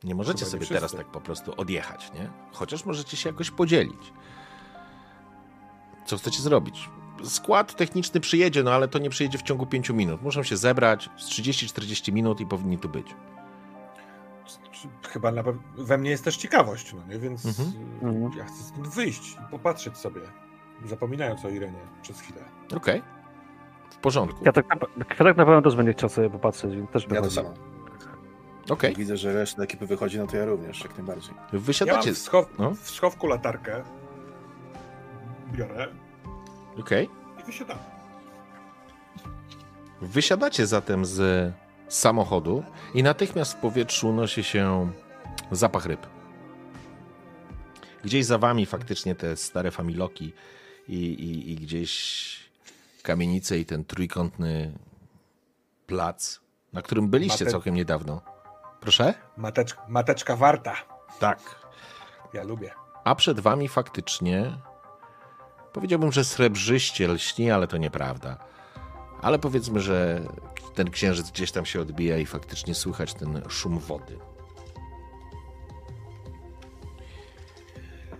Nie 0.05 0.15
możecie 0.15 0.39
Chyba 0.39 0.51
sobie 0.51 0.63
nie 0.63 0.69
teraz 0.69 0.93
tak 0.93 1.07
po 1.07 1.21
prostu 1.21 1.53
odjechać, 1.57 2.13
nie? 2.15 2.31
Chociaż 2.53 2.85
możecie 2.85 3.17
się 3.17 3.29
jakoś 3.29 3.51
podzielić. 3.51 4.13
Co 6.07 6.17
chcecie 6.17 6.43
zrobić? 6.43 6.91
Skład 7.25 7.77
techniczny 7.77 8.21
przyjedzie, 8.21 8.63
no 8.63 8.73
ale 8.73 8.89
to 8.89 8.99
nie 8.99 9.11
przyjedzie 9.11 9.39
w 9.39 9.43
ciągu 9.43 9.67
5 9.67 9.91
minut. 9.91 10.23
Muszą 10.23 10.43
się 10.43 10.57
zebrać 10.57 11.11
z 11.17 11.29
30-40 11.29 12.13
minut 12.13 12.41
i 12.41 12.47
powinni 12.47 12.79
tu 12.79 12.89
być 12.89 13.07
chyba 15.09 15.33
na, 15.33 15.43
we 15.79 15.99
mnie 15.99 16.11
jest 16.11 16.25
też 16.25 16.37
ciekawość, 16.37 16.95
no 16.95 17.01
nie? 17.09 17.19
Więc 17.19 17.47
mhm. 17.47 17.73
mhm. 18.03 18.39
ja 18.39 18.45
chcę 18.45 18.63
stąd 18.63 18.89
wyjść 18.89 19.33
i 19.33 19.51
popatrzeć 19.51 19.97
sobie, 19.97 20.21
zapominając 20.85 21.45
o 21.45 21.49
Irenie 21.49 21.79
przez 22.03 22.21
chwilę. 22.21 22.41
Okej. 22.67 23.01
Okay. 23.01 23.03
W 23.91 23.97
porządku. 23.97 24.45
Ja 24.45 24.53
tak, 24.53 24.67
Kwiatek 25.09 25.37
na 25.37 25.45
pewno 25.45 25.63
też 25.63 25.77
będzie 25.77 25.93
chciał 25.93 26.09
sobie 26.09 26.31
popatrzeć, 26.31 26.77
więc 26.77 26.91
też 26.91 27.07
Ja 27.11 27.23
to 27.23 27.31
samo. 27.31 27.55
Okay. 28.69 28.95
Widzę, 28.95 29.17
że 29.17 29.33
reszta 29.33 29.63
ekipy 29.63 29.87
wychodzi, 29.87 30.19
no 30.19 30.27
to 30.27 30.37
ja 30.37 30.45
również, 30.45 30.83
jak 30.83 30.99
najbardziej. 30.99 31.35
Wysiadacie. 31.53 32.09
Ja 32.09 32.15
w, 32.15 32.19
schow 32.19 32.59
no? 32.59 32.75
w 32.75 32.91
schowku 32.91 33.27
latarkę. 33.27 33.83
Biorę. 35.53 35.89
Okej. 36.79 37.07
Okay. 37.07 37.43
I 37.43 37.47
wysiadam. 37.47 37.79
Wysiadacie 40.01 40.67
zatem 40.67 41.05
z 41.05 41.53
samochodu 41.89 42.65
i 42.95 43.03
natychmiast 43.03 43.53
w 43.53 43.57
powietrzu 43.57 44.09
unosi 44.09 44.45
się 44.45 44.93
zapach 45.51 45.87
ryb. 45.87 46.07
Gdzieś 48.05 48.25
za 48.27 48.39
wami 48.39 48.67
faktycznie 48.67 49.15
te 49.15 49.37
stare 49.37 49.71
familoki 49.71 50.33
i, 50.89 50.95
i, 50.97 51.53
i 51.53 51.57
gdzieś 51.57 52.37
kamienice 53.03 53.59
i 53.59 53.65
ten 53.67 53.85
trójkątny 53.85 54.79
plac, 55.87 56.41
na 56.73 56.83
którym 56.83 57.09
byliście 57.09 57.45
Mate- 57.45 57.51
całkiem 57.51 57.75
niedawno. 57.75 58.21
Proszę? 58.81 59.15
Mateczka, 59.37 59.83
mateczka 59.89 60.37
warta. 60.37 60.75
Tak. 61.21 61.39
Ja 62.35 62.43
lubię. 62.43 62.71
A 63.05 63.15
przed 63.15 63.41
wami 63.41 63.69
faktycznie 63.69 64.59
powiedziałbym, 65.73 66.13
że 66.13 66.25
srebrzyście 66.25 67.09
lśni, 67.09 67.51
ale 67.51 67.67
to 67.67 67.77
nieprawda. 67.77 68.37
Ale 69.23 69.39
powiedzmy, 69.39 69.81
że 69.81 70.21
ten 70.77 70.91
księżyc 70.91 71.31
gdzieś 71.31 71.53
tam 71.53 71.67
się 71.67 71.81
odbija 71.81 72.19
i 72.19 72.27
faktycznie 72.27 72.75
słychać 72.75 73.15
ten 73.15 73.43
szum 73.49 73.79
wody. 73.79 74.19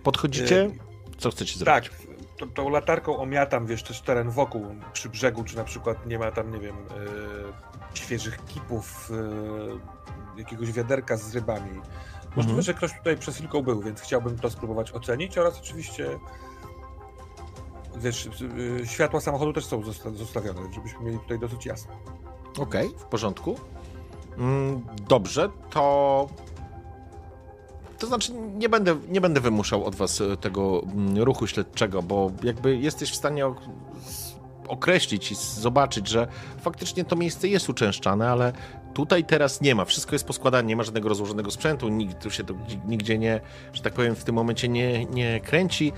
Podchodzicie? 0.03 0.69
Co 1.17 1.31
chcecie 1.31 1.65
Tak, 1.65 1.83
zrobić? 1.83 2.07
tą, 2.37 2.49
tą 2.51 2.69
latarką 2.69 3.17
omiatam, 3.17 3.65
wiesz, 3.65 3.83
też 3.83 4.01
teren 4.01 4.29
wokół, 4.29 4.65
przy 4.93 5.09
brzegu, 5.09 5.43
czy 5.43 5.55
na 5.57 5.63
przykład 5.63 6.05
nie 6.05 6.19
ma 6.19 6.31
tam, 6.31 6.51
nie 6.51 6.59
wiem, 6.59 6.75
e, 6.75 7.97
świeżych 7.97 8.45
kipów, 8.45 9.11
e, 10.35 10.39
jakiegoś 10.39 10.71
wiaderka 10.71 11.17
z 11.17 11.35
rybami. 11.35 11.71
Możliwe, 12.25 12.41
Mhm. 12.59 12.61
że 12.61 12.73
ktoś 12.73 12.97
tutaj 12.97 13.17
przez 13.17 13.35
chwilkę 13.35 13.61
był, 13.63 13.81
więc 13.81 14.01
chciałbym 14.01 14.39
to 14.39 14.49
spróbować 14.49 14.91
ocenić 14.91 15.37
oraz 15.37 15.59
oczywiście 15.59 16.19
wiesz, 17.95 18.29
e, 18.81 18.87
światła 18.87 19.21
samochodu 19.21 19.53
też 19.53 19.65
są 19.65 19.81
zosta- 19.83 20.11
zostawione, 20.11 20.73
żebyśmy 20.73 20.99
mieli 21.05 21.19
tutaj 21.19 21.39
dosyć 21.39 21.65
jasne. 21.65 21.93
Okej, 22.59 22.89
w 22.97 23.03
porządku. 23.03 23.55
Mm, 24.37 24.85
Dobrze, 25.09 25.49
to. 25.69 26.27
To 27.99 28.07
znaczy, 28.07 28.31
nie 28.33 28.69
będę, 28.69 28.95
nie 29.09 29.21
będę 29.21 29.41
wymuszał 29.41 29.85
od 29.85 29.95
Was 29.95 30.21
e, 30.21 30.37
tego 30.37 30.83
mm, 30.83 31.17
ruchu 31.23 31.47
śledczego, 31.47 32.03
bo 32.03 32.31
jakby 32.43 32.77
jesteś 32.77 33.11
w 33.11 33.15
stanie 33.15 33.45
określić 34.67 35.31
i 35.31 35.35
zobaczyć, 35.35 36.07
że 36.07 36.27
faktycznie 36.61 37.05
to 37.05 37.15
miejsce 37.15 37.47
jest 37.47 37.69
uczęszczane, 37.69 38.29
ale 38.31 38.53
tutaj 38.93 39.23
teraz 39.25 39.61
nie 39.61 39.75
ma. 39.75 39.85
Wszystko 39.85 40.15
jest 40.15 40.25
poskładane, 40.27 40.67
nie 40.67 40.75
ma 40.75 40.83
żadnego 40.83 41.09
rozłożonego 41.09 41.51
sprzętu, 41.51 41.89
nikt 41.89 42.23
tu 42.23 42.31
się 42.31 42.43
to 42.43 42.53
gdzie- 42.53 42.79
nigdzie 42.87 43.17
nie, 43.17 43.41
że 43.73 43.81
tak 43.81 43.93
powiem, 43.93 44.15
w 44.15 44.23
tym 44.23 44.35
momencie 44.35 44.67
nie, 44.69 45.05
nie 45.05 45.39
kręci. 45.39 45.93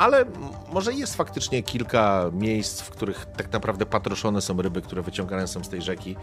Ale 0.00 0.24
może 0.72 0.92
jest 0.92 1.14
faktycznie 1.14 1.62
kilka 1.62 2.30
miejsc, 2.32 2.80
w 2.80 2.90
których 2.90 3.26
tak 3.36 3.52
naprawdę 3.52 3.86
patroszone 3.86 4.40
są 4.40 4.62
ryby, 4.62 4.82
które 4.82 5.02
wyciągane 5.02 5.48
są 5.48 5.64
z 5.64 5.68
tej 5.68 5.82
rzeki, 5.82 6.16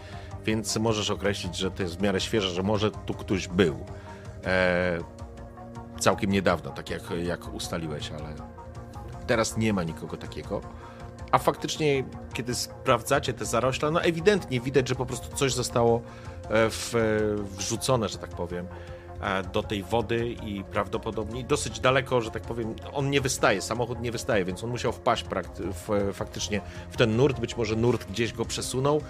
więc 0.44 0.76
możesz 0.76 1.10
określić, 1.10 1.56
że 1.56 1.70
to 1.70 1.82
jest 1.82 1.98
w 1.98 2.02
miarę 2.02 2.20
świeże, 2.20 2.50
że 2.50 2.62
może 2.62 2.90
tu 2.90 3.14
ktoś 3.14 3.48
był. 3.48 3.84
E, 4.44 4.98
całkiem 5.98 6.30
niedawno, 6.30 6.70
tak 6.70 6.90
jak, 6.90 7.02
jak 7.22 7.54
ustaliłeś, 7.54 8.10
ale 8.10 8.34
teraz 9.26 9.56
nie 9.56 9.72
ma 9.72 9.82
nikogo 9.82 10.16
takiego. 10.16 10.60
A 11.30 11.38
faktycznie, 11.38 12.04
kiedy 12.32 12.54
sprawdzacie 12.54 13.32
te 13.32 13.44
zarośla, 13.44 13.90
no 13.90 14.02
ewidentnie 14.02 14.60
widać, 14.60 14.88
że 14.88 14.94
po 14.94 15.06
prostu 15.06 15.36
coś 15.36 15.54
zostało 15.54 15.96
e, 15.96 16.70
w, 16.70 16.94
e, 16.94 16.98
wrzucone, 17.58 18.08
że 18.08 18.18
tak 18.18 18.30
powiem, 18.30 18.66
do 19.52 19.62
tej 19.62 19.82
wody 19.82 20.28
i 20.28 20.64
prawdopodobnie 20.64 21.44
dosyć 21.44 21.80
daleko, 21.80 22.20
że 22.20 22.30
tak 22.30 22.42
powiem, 22.42 22.74
on 22.92 23.10
nie 23.10 23.20
wystaje, 23.20 23.62
samochód 23.62 24.00
nie 24.00 24.12
wystaje, 24.12 24.44
więc 24.44 24.64
on 24.64 24.70
musiał 24.70 24.92
wpaść 24.92 25.24
prakty- 25.24 25.72
w, 25.72 26.14
faktycznie 26.14 26.60
w 26.90 26.96
ten 26.96 27.16
nurt, 27.16 27.40
być 27.40 27.56
może 27.56 27.76
nurt 27.76 28.10
gdzieś 28.10 28.32
go 28.32 28.44
przesunął. 28.44 29.00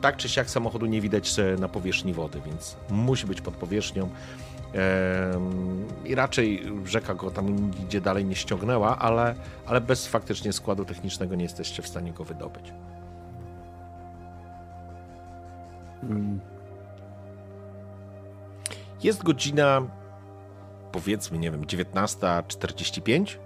Tak 0.00 0.16
czy 0.16 0.28
siak 0.28 0.50
samochodu 0.50 0.86
nie 0.86 1.00
widać 1.00 1.38
e, 1.38 1.56
na 1.60 1.68
powierzchni 1.68 2.12
wody, 2.12 2.40
więc 2.46 2.76
musi 2.90 3.26
być 3.26 3.40
pod 3.40 3.54
powierzchnią. 3.54 4.08
I 6.04 6.14
raczej 6.14 6.62
rzeka 6.84 7.14
go 7.14 7.30
tam 7.30 7.70
nigdzie 7.70 8.00
dalej 8.00 8.24
nie 8.24 8.34
ściągnęła, 8.34 8.98
ale, 8.98 9.34
ale 9.66 9.80
bez 9.80 10.06
faktycznie 10.06 10.52
składu 10.52 10.84
technicznego 10.84 11.34
nie 11.34 11.42
jesteście 11.42 11.82
w 11.82 11.88
stanie 11.88 12.12
go 12.12 12.24
wydobyć. 12.24 12.72
Mm, 16.02 16.40
Jest 19.02 19.22
godzina, 19.22 19.82
powiedzmy, 20.92 21.38
nie 21.38 21.50
wiem, 21.50 21.64
19.45, 21.64 23.38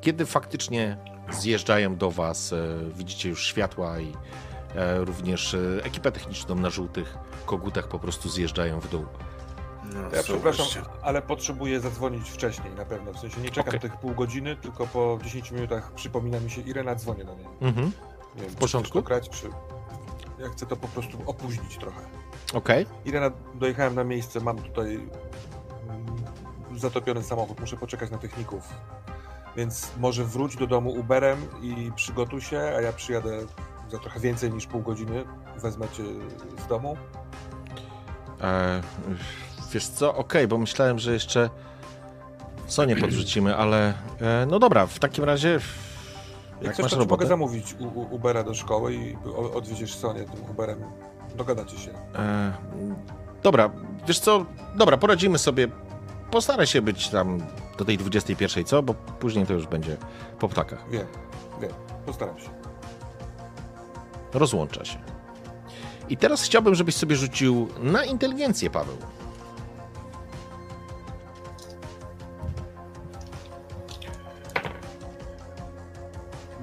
kiedy 0.00 0.26
faktycznie 0.26 0.96
zjeżdżają 1.30 1.96
do 1.96 2.10
Was, 2.10 2.52
e, 2.52 2.56
widzicie 2.94 3.28
już 3.28 3.46
światła 3.46 4.00
i 4.00 4.12
e, 4.74 5.04
również 5.04 5.54
e, 5.54 5.58
ekipę 5.84 6.12
techniczną 6.12 6.54
na 6.54 6.70
żółtych 6.70 7.18
kogutach 7.46 7.88
po 7.88 7.98
prostu 7.98 8.28
zjeżdżają 8.28 8.80
w 8.80 8.88
dół. 8.88 9.06
No, 9.94 10.00
Ja 10.16 10.22
przepraszam, 10.22 10.84
ale 11.02 11.22
potrzebuję 11.22 11.80
zadzwonić 11.80 12.30
wcześniej 12.30 12.74
na 12.74 12.84
pewno. 12.84 13.12
W 13.12 13.18
sensie 13.18 13.40
nie 13.40 13.50
czekam 13.50 13.68
Okej. 13.68 13.80
tych 13.80 13.96
pół 13.96 14.14
godziny, 14.14 14.56
tylko 14.56 14.86
po 14.86 15.18
10 15.24 15.50
minutach 15.50 15.92
przypomina 15.92 16.40
mi 16.40 16.50
się 16.50 16.60
Irena, 16.60 16.94
dzwonię 16.94 17.24
do 17.24 17.34
niej. 17.34 17.46
Mhm. 17.60 17.92
Nie 18.36 18.42
wiem, 18.42 18.50
W 18.50 18.54
porządku? 18.54 18.98
Czy 18.98 19.04
grać, 19.04 19.28
czy... 19.28 19.50
Ja 20.38 20.48
chcę 20.48 20.66
to 20.66 20.76
po 20.76 20.88
prostu 20.88 21.18
opóźnić 21.26 21.78
trochę. 21.78 22.00
Okej. 22.54 22.86
Irena, 23.04 23.30
dojechałem 23.54 23.94
na 23.94 24.04
miejsce, 24.04 24.40
mam 24.40 24.58
tutaj 24.58 24.94
mm, 24.94 26.06
zatopiony 26.78 27.22
samochód, 27.22 27.60
muszę 27.60 27.76
poczekać 27.76 28.10
na 28.10 28.18
techników. 28.18 28.68
Więc 29.56 29.90
może 30.00 30.24
wróć 30.24 30.56
do 30.56 30.66
domu 30.66 30.90
Uberem 30.90 31.38
i 31.62 31.92
przygotuj 31.96 32.40
się, 32.40 32.58
a 32.76 32.80
ja 32.80 32.92
przyjadę 32.92 33.38
za 33.90 33.98
trochę 33.98 34.20
więcej 34.20 34.50
niż 34.52 34.66
pół 34.66 34.82
godziny. 34.82 35.24
Wezmę 35.56 35.88
cię 35.88 36.02
z 36.64 36.66
domu. 36.66 36.96
E, 38.40 38.80
wiesz 39.72 39.88
co, 39.88 40.14
okej, 40.14 40.48
bo 40.48 40.58
myślałem, 40.58 40.98
że 40.98 41.12
jeszcze 41.12 41.50
Sonię 42.66 42.96
podrzucimy, 42.96 43.56
ale 43.56 43.94
e, 44.20 44.46
no 44.50 44.58
dobra, 44.58 44.86
w 44.86 44.98
takim 44.98 45.24
razie 45.24 45.48
Jak, 45.52 45.62
jak 46.62 46.72
chcesz, 46.74 46.82
masz 46.82 46.90
to 46.90 46.96
ci 46.96 47.00
mogę 47.00 47.10
robotę? 47.10 47.26
zamówić 47.28 47.74
u, 47.78 47.84
u, 48.00 48.14
Ubera 48.14 48.42
do 48.42 48.54
szkoły 48.54 48.94
i 48.94 49.16
o- 49.36 49.52
odwieziesz 49.52 49.94
Sonię 49.96 50.24
tym 50.24 50.50
Uberem. 50.50 50.78
Dogadacie 51.36 51.78
się. 51.78 51.90
E, 52.14 52.52
dobra, 53.42 53.70
wiesz 54.06 54.18
co, 54.20 54.46
dobra, 54.74 54.96
poradzimy 54.96 55.38
sobie. 55.38 55.68
Postaraj 56.30 56.66
się 56.66 56.82
być 56.82 57.08
tam 57.08 57.38
do 57.78 57.84
tej 57.84 57.98
21, 57.98 58.64
co? 58.64 58.82
Bo 58.82 58.94
później 58.94 59.46
to 59.46 59.52
już 59.52 59.66
będzie 59.66 59.96
po 60.38 60.48
ptakach. 60.48 60.90
Wiem, 60.90 61.06
wiem, 61.60 61.70
postaram 62.06 62.38
się. 62.38 62.50
Rozłącza 64.34 64.84
się. 64.84 64.98
I 66.08 66.16
teraz 66.16 66.42
chciałbym, 66.42 66.74
żebyś 66.74 66.94
sobie 66.96 67.16
rzucił 67.16 67.68
na 67.82 68.04
inteligencję, 68.04 68.70
Paweł. 68.70 68.96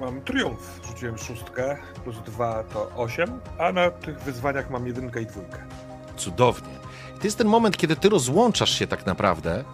Mam 0.00 0.20
triumf. 0.22 0.80
Rzuciłem 0.96 1.18
szóstkę, 1.18 1.76
plus 2.04 2.16
dwa 2.26 2.64
to 2.64 2.90
osiem, 2.96 3.40
a 3.58 3.72
na 3.72 3.90
tych 3.90 4.20
wyzwaniach 4.20 4.70
mam 4.70 4.86
jedynkę 4.86 5.22
i 5.22 5.26
dwójkę. 5.26 5.58
Cudownie. 6.16 6.74
I 7.16 7.18
to 7.18 7.24
jest 7.24 7.38
ten 7.38 7.46
moment, 7.46 7.76
kiedy 7.76 7.96
ty 7.96 8.08
rozłączasz 8.08 8.78
się 8.78 8.86
tak 8.86 9.06
naprawdę 9.06 9.64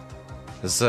z 0.63 0.83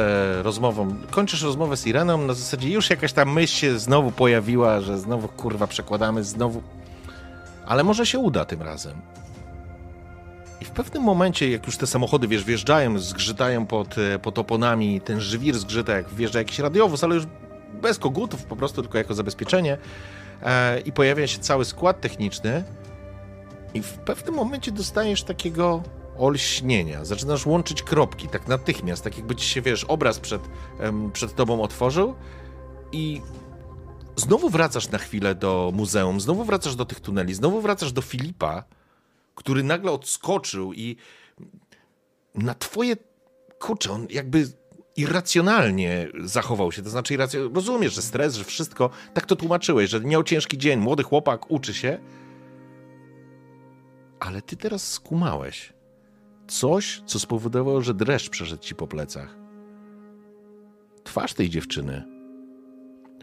rozmową. 0.45 0.97
Kończysz 1.11 1.43
rozmowę 1.43 1.77
z 1.77 1.87
Ireną, 1.87 2.19
na 2.19 2.35
zasadzie 2.35 2.69
już 2.69 2.91
jakaś 2.91 3.13
ta 3.13 3.25
myśl 3.25 3.55
się 3.57 3.79
znowu 3.79 4.13
pojawiła, 4.13 4.81
że 4.81 4.99
znowu 4.99 5.29
kurwa 5.29 5.67
przekładamy, 5.67 6.25
znowu. 6.25 6.63
Ale 7.67 7.85
może 7.85 8.07
się 8.07 8.19
uda 8.19 8.45
tym 8.45 8.63
razem. 8.63 9.01
I 10.61 10.65
w 10.65 10.71
pewnym 10.71 11.03
momencie, 11.03 11.51
jak 11.51 11.67
już 11.67 11.77
te 11.77 11.87
samochody, 11.87 12.29
wiesz, 12.29 12.45
wjeżdżają, 12.45 12.99
zgrzytają 12.99 13.67
pod, 13.67 13.99
e, 13.99 14.19
pod 14.19 14.39
oponami, 14.39 15.01
ten 15.01 15.21
żwir 15.21 15.59
zgrzyta, 15.59 15.93
jak 15.93 16.09
wjeżdża 16.09 16.39
jakiś 16.39 16.59
radiowóz, 16.59 17.05
ale 17.05 17.15
już 17.15 17.27
bez 17.83 17.99
kogutów, 17.99 18.45
po 18.45 18.57
prostu 18.57 18.83
tylko 18.83 18.99
jako 18.99 19.15
zabezpieczenie. 19.15 19.79
E, 20.43 20.81
I 20.81 20.93
pojawia 20.93 21.27
się 21.27 21.39
cały 21.39 21.65
skład 21.65 22.01
techniczny. 22.01 22.65
I 23.75 23.83
w 23.83 23.93
pewnym 23.93 24.35
momencie 24.35 24.73
dostajesz 24.73 25.23
takiego 25.23 25.83
olśnienia. 26.19 27.05
Zaczynasz 27.05 27.47
łączyć 27.47 27.83
kropki, 27.83 28.29
tak 28.29 28.49
natychmiast, 28.49 29.05
tak 29.05 29.17
jakby 29.17 29.37
ci 29.37 29.49
się, 29.49 29.63
wiesz, 29.63 29.85
obraz 29.85 30.21
przed, 30.21 30.43
przed 31.13 31.35
tobą 31.35 31.63
otworzył 31.63 32.15
i 32.93 33.23
znowu 34.17 34.51
wracasz 34.51 34.91
na 34.91 34.99
chwilę 34.99 35.35
do 35.35 35.71
muzeum, 35.75 36.21
znowu 36.21 36.45
wracasz 36.45 36.77
do 36.77 36.85
tych 36.85 37.01
tuneli, 37.01 37.35
znowu 37.35 37.61
wracasz 37.61 37.93
do 37.93 38.03
Filipa, 38.03 38.65
który 39.35 39.63
nagle 39.63 39.93
odskoczył 39.93 40.73
i 40.73 40.97
na 42.35 42.55
twoje, 42.55 42.97
kurczę, 43.59 43.93
on 43.93 44.07
jakby 44.11 44.47
irracjonalnie 44.97 46.09
zachował 46.25 46.73
się, 46.73 46.83
to 46.83 46.91
znaczy 46.91 47.17
rozumiesz, 47.55 47.95
że 47.95 48.03
stres, 48.03 48.35
że 48.35 48.45
wszystko, 48.45 48.91
tak 49.15 49.27
to 49.27 49.37
tłumaczyłeś, 49.37 49.91
że 49.91 50.01
miał 50.01 50.25
ciężki 50.25 50.59
dzień, 50.59 50.81
młody 50.81 51.03
chłopak 51.03 51.51
uczy 51.51 51.75
się, 51.75 51.99
ale 54.21 54.43
ty 54.43 54.57
teraz 54.57 54.93
skumałeś. 54.93 55.73
Coś, 56.47 57.03
co 57.07 57.19
spowodowało, 57.19 57.83
że 57.83 57.95
dreszcz 57.95 58.31
przeszedł 58.31 58.63
ci 58.63 58.75
po 58.75 58.87
plecach. 58.87 59.37
Twarz 61.05 61.35
tej 61.35 61.51
dziewczyny. 61.51 62.05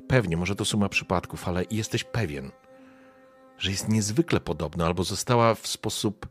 Pewnie, 0.07 0.37
może 0.37 0.55
to 0.55 0.65
suma 0.65 0.89
przypadków, 0.89 1.47
ale 1.47 1.65
jesteś 1.71 2.03
pewien, 2.03 2.51
że 3.57 3.71
jest 3.71 3.89
niezwykle 3.89 4.39
podobna, 4.39 4.85
albo 4.85 5.03
została 5.03 5.55
w 5.55 5.67
sposób 5.67 6.27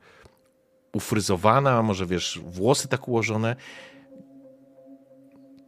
ufryzowana, 0.92 1.82
może 1.82 2.06
wiesz, 2.06 2.40
włosy 2.44 2.88
tak 2.88 3.08
ułożone. 3.08 3.56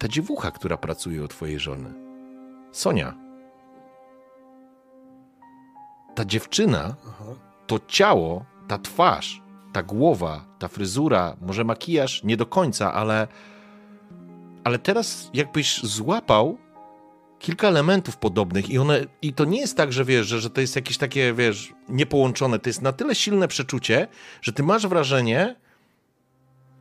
Ta 0.02 0.08
dziewucha, 0.08 0.50
która 0.50 0.76
pracuje 0.76 1.24
u 1.24 1.28
twojej 1.28 1.58
żony. 1.58 1.92
Sonia. 2.72 3.14
Ta 6.14 6.24
dziewczyna 6.24 6.96
Aha. 7.08 7.24
to 7.66 7.78
ciało, 7.88 8.44
ta 8.68 8.78
twarz, 8.78 9.42
ta 9.72 9.82
głowa, 9.82 10.44
ta 10.58 10.68
fryzura, 10.68 11.36
może 11.40 11.64
makijaż 11.64 12.24
nie 12.24 12.36
do 12.36 12.46
końca, 12.46 12.92
ale, 12.92 13.28
ale 14.64 14.78
teraz 14.78 15.30
jakbyś 15.34 15.82
złapał 15.82 16.58
kilka 17.38 17.68
elementów 17.68 18.16
podobnych 18.16 18.70
i 18.70 18.78
one, 18.78 19.06
i 19.22 19.32
to 19.32 19.44
nie 19.44 19.60
jest 19.60 19.76
tak, 19.76 19.92
że 19.92 20.04
wiesz, 20.04 20.26
że, 20.26 20.40
że 20.40 20.50
to 20.50 20.60
jest 20.60 20.76
jakieś 20.76 20.98
takie, 20.98 21.34
wiesz, 21.34 21.72
niepołączone, 21.88 22.58
to 22.58 22.68
jest 22.68 22.82
na 22.82 22.92
tyle 22.92 23.14
silne 23.14 23.48
przeczucie, 23.48 24.08
że 24.40 24.52
ty 24.52 24.62
masz 24.62 24.86
wrażenie, 24.86 25.56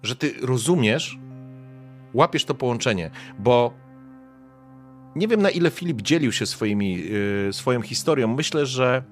że 0.03 0.15
ty 0.15 0.34
rozumiesz, 0.41 1.18
łapiesz 2.13 2.45
to 2.45 2.55
połączenie, 2.55 3.11
bo 3.39 3.73
nie 5.15 5.27
wiem 5.27 5.41
na 5.41 5.49
ile 5.49 5.71
Filip 5.71 6.01
dzielił 6.01 6.31
się 6.31 6.45
swoimi, 6.45 6.97
yy, 6.97 7.53
swoją 7.53 7.81
historią. 7.81 8.27
Myślę, 8.27 8.65
że 8.65 9.03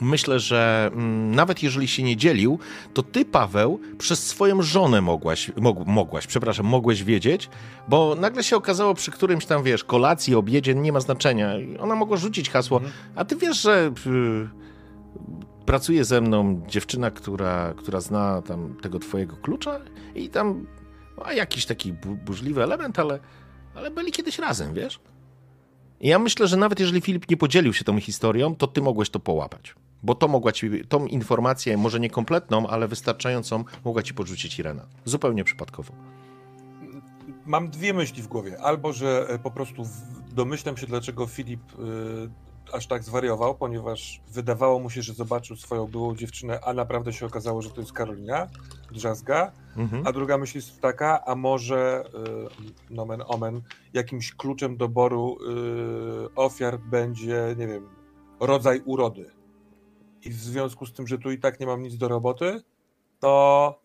myślę, 0.00 0.40
że 0.40 0.90
mm, 0.92 1.34
nawet 1.34 1.62
jeżeli 1.62 1.88
się 1.88 2.02
nie 2.02 2.16
dzielił, 2.16 2.58
to 2.94 3.02
ty, 3.02 3.24
Paweł, 3.24 3.80
przez 3.98 4.26
swoją 4.26 4.62
żonę 4.62 5.00
mogłaś, 5.00 5.52
mog, 5.56 5.86
mogłaś, 5.86 6.26
przepraszam, 6.26 6.66
mogłeś 6.66 7.04
wiedzieć, 7.04 7.48
bo 7.88 8.16
nagle 8.20 8.44
się 8.44 8.56
okazało 8.56 8.94
przy 8.94 9.10
którymś 9.10 9.46
tam, 9.46 9.62
wiesz, 9.62 9.84
kolacji, 9.84 10.34
obiedzie, 10.34 10.74
nie 10.74 10.92
ma 10.92 11.00
znaczenia. 11.00 11.52
Ona 11.80 11.94
mogła 11.94 12.16
rzucić 12.16 12.50
hasło, 12.50 12.80
a 13.14 13.24
ty 13.24 13.36
wiesz, 13.36 13.62
że 13.62 13.92
y, 14.06 14.48
pracuje 15.66 16.04
ze 16.04 16.20
mną 16.20 16.62
dziewczyna, 16.68 17.10
która, 17.10 17.74
która 17.76 18.00
zna 18.00 18.42
tam 18.42 18.74
tego 18.82 18.98
twojego 18.98 19.36
klucza 19.36 19.80
i 20.14 20.28
tam 20.28 20.66
a 21.24 21.32
jakiś 21.32 21.66
taki 21.66 21.92
bu- 21.92 22.16
burzliwy 22.16 22.62
element, 22.62 22.98
ale, 22.98 23.18
ale 23.74 23.90
byli 23.90 24.12
kiedyś 24.12 24.38
razem, 24.38 24.74
wiesz? 24.74 25.00
I 26.00 26.08
ja 26.08 26.18
myślę, 26.18 26.46
że 26.46 26.56
nawet 26.56 26.80
jeżeli 26.80 27.00
Filip 27.00 27.30
nie 27.30 27.36
podzielił 27.36 27.72
się 27.72 27.84
tą 27.84 28.00
historią, 28.00 28.54
to 28.56 28.66
ty 28.66 28.82
mogłeś 28.82 29.10
to 29.10 29.20
połapać. 29.20 29.74
Bo 30.02 30.14
to 30.14 30.28
mogła 30.28 30.52
ci, 30.52 30.70
tą 30.88 31.06
informację, 31.06 31.76
może 31.76 32.00
nie 32.00 32.10
kompletną, 32.10 32.66
ale 32.66 32.88
wystarczającą, 32.88 33.64
mogła 33.84 34.02
ci 34.02 34.14
podrzucić 34.14 34.58
Irena. 34.58 34.86
Zupełnie 35.04 35.44
przypadkowo. 35.44 35.92
Mam 37.46 37.70
dwie 37.70 37.94
myśli 37.94 38.22
w 38.22 38.26
głowie. 38.28 38.60
Albo, 38.60 38.92
że 38.92 39.26
e, 39.28 39.38
po 39.38 39.50
prostu 39.50 39.82
domyślam 40.32 40.76
się, 40.76 40.86
dlaczego 40.86 41.26
Filip 41.26 41.60
y, 41.72 41.76
aż 42.72 42.86
tak 42.86 43.02
zwariował, 43.02 43.54
ponieważ 43.54 44.20
wydawało 44.32 44.78
mu 44.78 44.90
się, 44.90 45.02
że 45.02 45.14
zobaczył 45.14 45.56
swoją 45.56 45.86
byłą 45.86 46.16
dziewczynę, 46.16 46.60
a 46.64 46.72
naprawdę 46.72 47.12
się 47.12 47.26
okazało, 47.26 47.62
że 47.62 47.70
to 47.70 47.80
jest 47.80 47.92
Karolina 47.92 48.46
Drzazga. 48.92 49.52
Mhm. 49.76 50.06
A 50.06 50.12
druga 50.12 50.38
myśl 50.38 50.58
jest 50.58 50.80
taka, 50.80 51.24
a 51.24 51.34
może 51.34 52.04
y, 52.90 52.94
nomen 52.94 53.22
omen, 53.26 53.62
jakimś 53.92 54.34
kluczem 54.34 54.76
doboru 54.76 55.38
y, 56.26 56.34
ofiar 56.34 56.78
będzie, 56.78 57.54
nie 57.58 57.66
wiem, 57.66 57.88
rodzaj 58.40 58.82
urody. 58.84 59.30
I 60.24 60.30
w 60.30 60.40
związku 60.40 60.86
z 60.86 60.92
tym, 60.92 61.06
że 61.06 61.18
tu 61.18 61.30
i 61.30 61.38
tak 61.38 61.60
nie 61.60 61.66
mam 61.66 61.82
nic 61.82 61.96
do 61.96 62.08
roboty, 62.08 62.62
to 63.20 63.80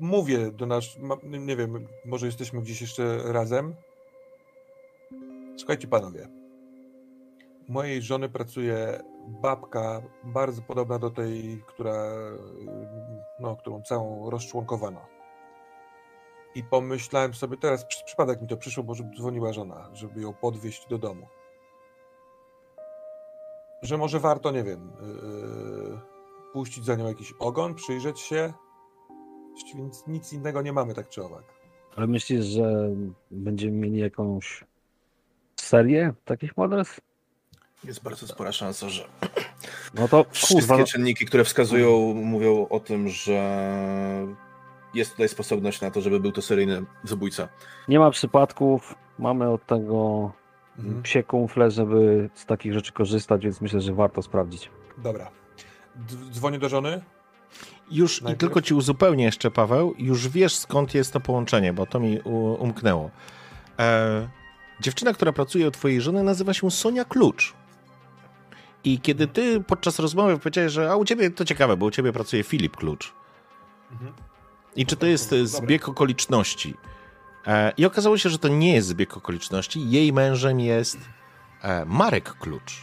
mówię 0.00 0.50
do 0.50 0.66
nas, 0.66 0.84
nie 1.22 1.56
wiem, 1.56 1.86
może 2.04 2.26
jesteśmy 2.26 2.62
gdzieś 2.62 2.80
jeszcze 2.80 3.32
razem. 3.32 3.74
Słuchajcie 5.56 5.88
panowie, 5.88 6.41
mojej 7.72 8.02
żony 8.02 8.28
pracuje 8.28 9.00
babka 9.28 10.02
bardzo 10.24 10.62
podobna 10.62 10.98
do 10.98 11.10
tej, 11.10 11.62
która, 11.66 12.04
no, 13.40 13.56
którą 13.56 13.82
całą 13.82 14.30
rozczłonkowano. 14.30 15.00
I 16.54 16.64
pomyślałem 16.64 17.34
sobie, 17.34 17.56
teraz 17.56 17.84
przy- 17.84 18.04
przypadek 18.04 18.42
mi 18.42 18.48
to 18.48 18.56
przyszło, 18.56 18.84
bo 18.84 18.94
dzwoniła 18.94 19.52
żona, 19.52 19.90
żeby 19.92 20.20
ją 20.20 20.32
podwieźć 20.34 20.88
do 20.88 20.98
domu. 20.98 21.26
Że 23.82 23.98
może 23.98 24.20
warto, 24.20 24.50
nie 24.50 24.62
wiem, 24.64 24.92
yy, 25.00 25.98
puścić 26.52 26.84
za 26.84 26.94
nią 26.94 27.08
jakiś 27.08 27.34
ogon, 27.38 27.74
przyjrzeć 27.74 28.20
się. 28.20 28.52
Nic, 29.74 30.06
nic 30.06 30.32
innego 30.32 30.62
nie 30.62 30.72
mamy, 30.72 30.94
tak 30.94 31.08
czy 31.08 31.24
owak. 31.24 31.44
Ale 31.96 32.06
myślisz, 32.06 32.44
że 32.44 32.88
będziemy 33.30 33.76
mieli 33.76 33.98
jakąś 33.98 34.64
serię 35.60 36.14
takich 36.24 36.56
morderstw? 36.56 37.11
Jest 37.84 38.02
bardzo 38.02 38.26
spora 38.26 38.52
szansa, 38.52 38.88
że 38.88 39.04
No 39.94 40.08
to 40.08 40.24
wszystkie 40.30 40.54
kurwa, 40.58 40.78
no, 40.78 40.84
czynniki, 40.84 41.26
które 41.26 41.44
wskazują, 41.44 42.14
mówią 42.14 42.66
o 42.70 42.80
tym, 42.80 43.08
że 43.08 43.56
jest 44.94 45.10
tutaj 45.10 45.28
sposobność 45.28 45.80
na 45.80 45.90
to, 45.90 46.00
żeby 46.00 46.20
był 46.20 46.32
to 46.32 46.42
seryjny 46.42 46.84
zabójca. 47.04 47.48
nie 47.88 47.98
ma 47.98 48.10
przypadków, 48.10 48.94
mamy 49.18 49.50
od 49.50 49.66
tego 49.66 50.32
Mhm. 50.78 51.02
psie 51.02 51.22
kumfle, 51.22 51.70
żeby 51.70 52.30
z 52.34 52.46
takich 52.46 52.72
rzeczy 52.74 52.92
korzystać, 52.92 53.44
więc 53.44 53.60
myślę, 53.60 53.80
że 53.80 53.94
warto 53.94 54.22
sprawdzić. 54.22 54.70
Dobra. 54.98 55.30
D- 55.96 56.16
dzwonię 56.30 56.58
do 56.58 56.68
żony. 56.68 57.02
Już 57.90 58.20
i 58.20 58.24
Najpierw? 58.24 58.40
tylko 58.40 58.62
ci 58.62 58.74
uzupełnię 58.74 59.24
jeszcze, 59.24 59.50
Paweł, 59.50 59.94
już 59.98 60.28
wiesz 60.28 60.56
skąd 60.56 60.94
jest 60.94 61.12
to 61.12 61.20
połączenie, 61.20 61.72
bo 61.72 61.86
to 61.86 62.00
mi 62.00 62.20
umknęło. 62.58 63.10
E, 63.78 64.28
dziewczyna, 64.80 65.12
która 65.12 65.32
pracuje 65.32 65.68
u 65.68 65.70
twojej 65.70 66.00
żony, 66.00 66.22
nazywa 66.22 66.54
się 66.54 66.70
Sonia 66.70 67.04
Klucz. 67.04 67.54
I 68.84 69.00
kiedy 69.00 69.26
ty 69.26 69.60
podczas 69.60 69.98
rozmowy 69.98 70.38
powiedziałeś, 70.38 70.72
że 70.72 70.90
a 70.90 70.96
u 70.96 71.04
ciebie 71.04 71.30
to 71.30 71.44
ciekawe, 71.44 71.76
bo 71.76 71.86
u 71.86 71.90
ciebie 71.90 72.12
pracuje 72.12 72.42
Filip 72.42 72.76
Klucz. 72.76 73.12
Mhm. 73.92 74.12
I 74.76 74.86
czy 74.86 74.96
to 74.96 75.06
jest 75.06 75.32
e, 75.32 75.46
zbieg 75.46 75.88
okoliczności? 75.88 76.74
E, 77.46 77.72
I 77.76 77.86
okazało 77.86 78.18
się, 78.18 78.30
że 78.30 78.38
to 78.38 78.48
nie 78.48 78.74
jest 78.74 78.88
zbieg 78.88 79.16
okoliczności. 79.16 79.90
Jej 79.90 80.12
mężem 80.12 80.60
jest 80.60 80.98
e, 81.62 81.84
Marek 81.84 82.34
Klucz. 82.38 82.82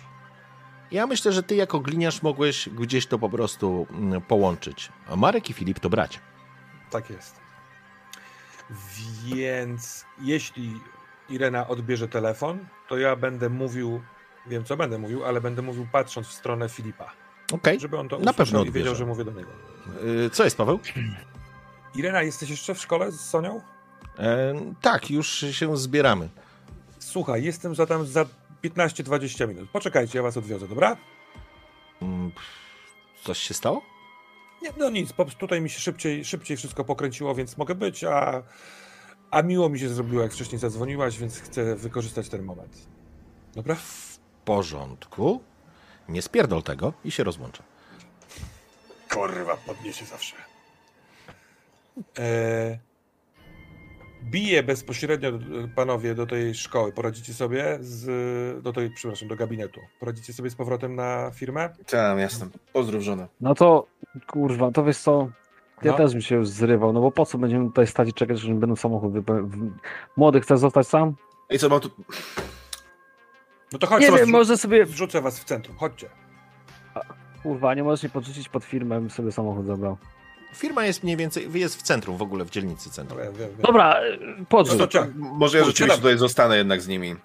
Ja 0.91 1.07
myślę, 1.07 1.31
że 1.31 1.43
ty 1.43 1.55
jako 1.55 1.79
gliniarz 1.79 2.21
mogłeś 2.21 2.69
gdzieś 2.69 3.07
to 3.07 3.19
po 3.19 3.29
prostu 3.29 3.87
mm, 3.91 4.21
połączyć. 4.21 4.89
A 5.09 5.15
Marek 5.15 5.49
i 5.49 5.53
Filip 5.53 5.79
to 5.79 5.89
bracia. 5.89 6.19
Tak 6.89 7.09
jest. 7.09 7.39
Więc 9.25 10.05
jeśli 10.21 10.79
Irena 11.29 11.67
odbierze 11.67 12.07
telefon, 12.07 12.59
to 12.87 12.97
ja 12.97 13.15
będę 13.15 13.49
mówił, 13.49 14.01
wiem 14.49 14.63
co 14.63 14.77
będę 14.77 14.97
mówił, 14.97 15.25
ale 15.25 15.41
będę 15.41 15.61
mówił 15.61 15.87
patrząc 15.91 16.27
w 16.27 16.33
stronę 16.33 16.69
Filipa, 16.69 17.11
Okej. 17.53 17.79
żeby 17.79 17.97
on 17.97 18.09
to 18.09 18.19
Na 18.19 18.33
pewno 18.33 18.63
i 18.63 18.71
wiedział, 18.71 18.95
że 18.95 19.05
mówię 19.05 19.23
do 19.25 19.31
niego. 19.31 19.49
Y, 20.25 20.29
Co 20.29 20.43
jest, 20.43 20.57
Paweł? 20.57 20.79
Irena, 21.95 22.21
jesteś 22.21 22.49
jeszcze 22.49 22.75
w 22.75 22.79
szkole 22.81 23.11
z 23.11 23.19
Sonią? 23.21 23.61
E, 24.19 24.53
tak, 24.81 25.11
już 25.11 25.45
się 25.51 25.77
zbieramy. 25.77 26.29
Słuchaj, 26.99 27.43
jestem 27.43 27.75
za 27.75 27.85
tam 27.85 28.05
za 28.05 28.25
15-20 28.63 29.47
minut. 29.47 29.69
Poczekajcie, 29.69 30.19
ja 30.19 30.23
was 30.23 30.37
odwiozę, 30.37 30.67
dobra? 30.67 30.97
Mm, 32.01 32.31
Coś 33.23 33.37
się 33.39 33.53
stało? 33.53 33.81
Nie, 34.61 34.69
no 34.77 34.89
nic, 34.89 35.13
po, 35.13 35.25
tutaj 35.25 35.61
mi 35.61 35.69
się 35.69 35.79
szybciej, 35.79 36.25
szybciej 36.25 36.57
wszystko 36.57 36.83
pokręciło, 36.83 37.35
więc 37.35 37.57
mogę 37.57 37.75
być, 37.75 38.03
a, 38.03 38.43
a 39.31 39.41
miło 39.41 39.69
mi 39.69 39.79
się 39.79 39.89
zrobiło, 39.89 40.23
jak 40.23 40.33
wcześniej 40.33 40.59
zadzwoniłaś, 40.59 41.17
więc 41.19 41.39
chcę 41.39 41.75
wykorzystać 41.75 42.29
ten 42.29 42.43
moment. 42.43 42.87
Dobra? 43.55 43.75
Porządku. 44.49 45.41
Nie 46.09 46.21
spierdol 46.21 46.63
tego 46.63 46.93
i 47.05 47.11
się 47.11 47.23
rozłączę. 47.23 47.63
Kurwa, 49.09 49.57
podniesie 49.57 50.05
zawsze. 50.05 50.35
E, 52.19 52.79
biję 54.23 54.63
bezpośrednio, 54.63 55.29
e, 55.29 55.39
panowie, 55.75 56.15
do 56.15 56.25
tej 56.25 56.55
szkoły. 56.55 56.91
Poradzicie 56.91 57.33
sobie 57.33 57.77
z... 57.81 58.63
do 58.63 58.73
tej, 58.73 58.89
przepraszam, 58.89 59.27
do 59.27 59.35
gabinetu. 59.35 59.79
Poradzicie 59.99 60.33
sobie 60.33 60.49
z 60.49 60.55
powrotem 60.55 60.95
na 60.95 61.31
firmę? 61.31 61.69
Tam 61.87 62.19
jestem. 62.19 62.51
Pozdrów 62.73 63.03
żonę. 63.03 63.27
No 63.41 63.55
to 63.55 63.87
kurwa, 64.27 64.71
to 64.71 64.83
wiesz 64.83 64.97
co, 64.97 65.29
ja 65.83 65.91
No. 65.91 65.97
też 65.97 66.11
bym 66.11 66.21
się 66.21 66.35
już 66.35 66.49
zrywał, 66.49 66.93
no 66.93 67.01
bo 67.01 67.11
po 67.11 67.25
co 67.25 67.37
będziemy 67.37 67.65
tutaj 67.65 67.87
stać 67.87 68.09
i 68.09 68.13
czekać, 68.13 68.39
że 68.39 68.53
będą 68.53 68.75
samochód 68.75 69.13
Młody, 70.17 70.41
chcesz 70.41 70.59
zostać 70.59 70.87
sam? 70.87 71.15
I 71.49 71.59
co 71.59 71.69
mam 71.69 71.79
tu... 71.79 71.89
No 73.73 73.79
to 73.79 73.87
chodź, 73.87 74.01
Nie 74.01 74.11
wiem, 74.11 74.29
może 74.29 74.57
sobie, 74.57 74.85
wrzucę 74.85 75.21
was 75.21 75.39
w 75.39 75.43
centrum, 75.43 75.77
chodźcie. 75.77 76.09
kurwa, 77.43 77.73
nie 77.73 77.83
możesz 77.83 78.03
mnie 78.03 78.09
podrzucić 78.09 78.49
pod 78.49 78.63
firmę, 78.63 79.09
sobie 79.09 79.31
samochód 79.31 79.65
zabrał. 79.65 79.97
Firma 80.55 80.85
jest 80.85 81.03
mniej 81.03 81.17
więcej, 81.17 81.47
jest 81.53 81.75
w 81.79 81.81
centrum, 81.81 82.17
w 82.17 82.21
ogóle 82.21 82.45
w 82.45 82.49
dzielnicy 82.49 82.89
centrum. 82.89 83.17
Dobra, 83.19 83.25
ja 83.25 83.37
wiem, 83.37 83.49
wiem. 83.49 83.61
Dobra, 83.65 84.01
y, 84.03 84.19
No 84.39 84.45
podrzuć. 84.49 84.77
to 84.77 84.87
ciach. 84.87 85.07
Może 85.15 85.57
ja 85.57 85.63
rzeczywiście 85.63 85.97
tutaj 85.97 86.17
zostanę 86.17 86.57
jednak 86.57 86.81
z 86.81 86.87
nimi. 86.87 87.15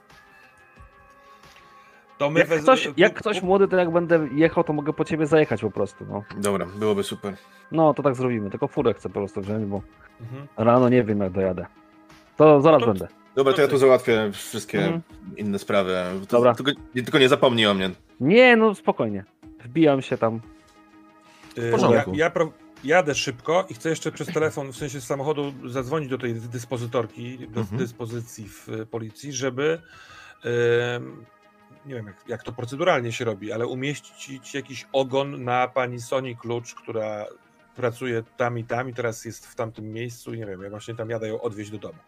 To 2.18 2.30
my 2.30 2.40
Jak 2.40 2.48
wez- 2.48 2.62
ktoś, 2.62 2.88
jak 2.96 3.14
ktoś 3.14 3.42
młody, 3.42 3.68
to 3.68 3.76
jak 3.76 3.90
będę 3.90 4.28
jechał, 4.32 4.64
to 4.64 4.72
mogę 4.72 4.92
po 4.92 5.04
ciebie 5.04 5.26
zajechać 5.26 5.60
po 5.60 5.70
prostu, 5.70 6.04
no. 6.08 6.22
Dobra, 6.36 6.66
byłoby 6.76 7.02
super. 7.02 7.34
No, 7.72 7.94
to 7.94 8.02
tak 8.02 8.14
zrobimy, 8.14 8.50
tylko 8.50 8.68
furę 8.68 8.94
chcę 8.94 9.08
po 9.08 9.14
prostu 9.14 9.40
wziąć, 9.40 9.64
bo 9.64 9.82
Mhm. 10.20 10.46
rano 10.56 10.88
nie 10.88 11.04
wiem 11.04 11.20
jak 11.20 11.32
dojadę. 11.32 11.66
To 12.36 12.60
zaraz 12.60 12.80
to- 12.80 12.86
będę. 12.86 13.08
Dobra, 13.34 13.52
to 13.52 13.62
ja 13.62 13.68
tu 13.68 13.78
załatwię 13.78 14.30
wszystkie 14.32 14.78
Mhm. 14.78 15.02
inne 15.36 15.58
sprawy. 15.58 15.94
To, 16.20 16.36
Dobra. 16.36 16.54
Tylko, 16.54 16.72
nie- 16.94 17.02
tylko 17.02 17.18
nie 17.18 17.28
zapomnij 17.28 17.66
o 17.66 17.74
mnie. 17.74 17.90
Nie, 18.20 18.56
no 18.56 18.74
spokojnie. 18.74 19.24
Wbijam 19.64 20.02
się 20.02 20.18
tam. 20.18 20.40
Y, 21.58 21.70
porządku. 21.70 22.10
Ja, 22.10 22.24
ja 22.24 22.30
pro, 22.30 22.52
jadę 22.84 23.14
szybko 23.14 23.66
i 23.68 23.74
chcę 23.74 23.88
jeszcze 23.90 24.12
przez 24.12 24.28
telefon, 24.28 24.72
w 24.72 24.76
sensie 24.76 25.00
z 25.00 25.06
samochodu, 25.06 25.52
zadzwonić 25.66 26.10
do 26.10 26.18
tej 26.18 26.34
dyspozytorki, 26.34 27.38
do 27.38 27.60
Mhm. 27.60 27.78
dyspozycji 27.78 28.48
w 28.48 28.68
y, 28.68 28.86
policji, 28.86 29.32
żeby 29.32 29.80
ym, 30.96 31.24
nie 31.86 31.94
wiem 31.94 32.06
jak, 32.06 32.16
jak 32.28 32.42
to 32.42 32.52
proceduralnie 32.52 33.12
się 33.12 33.24
robi, 33.24 33.52
ale 33.52 33.66
umieścić 33.66 34.54
jakiś 34.54 34.86
ogon 34.92 35.44
na 35.44 35.68
pani 35.68 36.00
Soni 36.00 36.36
Klucz, 36.36 36.74
która 36.74 37.26
pracuje 37.76 38.22
tam 38.36 38.58
i 38.58 38.64
tam 38.64 38.88
i 38.88 38.94
teraz 38.94 39.24
jest 39.24 39.46
w 39.46 39.54
tamtym 39.54 39.92
miejscu 39.92 40.34
i 40.34 40.38
nie 40.38 40.46
wiem, 40.46 40.62
ja 40.62 40.70
właśnie 40.70 40.94
tam 40.94 41.10
jadę 41.10 41.28
ją 41.28 41.40
odwieźć 41.40 41.70
do 41.70 41.78
domu. 41.78 41.98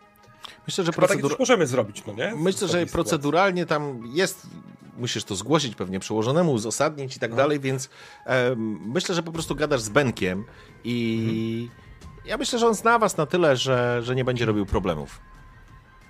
Myślę, 0.66 0.84
że 0.84 0.92
tak 0.92 0.96
procedur... 0.96 1.30
coś 1.30 1.38
możemy 1.38 1.66
zrobić, 1.66 2.02
no 2.06 2.12
nie? 2.12 2.34
Myślę, 2.36 2.68
że 2.68 2.86
proceduralnie 2.86 3.66
tam 3.66 4.02
jest, 4.14 4.46
musisz 4.98 5.24
to 5.24 5.34
zgłosić 5.34 5.74
pewnie 5.74 6.00
przełożonemu, 6.00 6.52
uzasadnić 6.52 7.16
i 7.16 7.20
tak 7.20 7.30
No. 7.30 7.36
dalej, 7.36 7.60
więc 7.60 7.88
myślę, 8.86 9.14
że 9.14 9.22
po 9.22 9.32
prostu 9.32 9.54
gadasz 9.54 9.80
z 9.80 9.88
Benkiem 9.88 10.44
i 10.84 11.68
ja 12.24 12.36
myślę, 12.36 12.58
że 12.58 12.66
on 12.66 12.74
zna 12.74 12.98
was 12.98 13.16
na 13.16 13.26
tyle, 13.26 13.56
że, 13.56 14.00
że 14.02 14.14
nie 14.14 14.24
będzie 14.24 14.46
robił 14.46 14.66
problemów. 14.66 15.20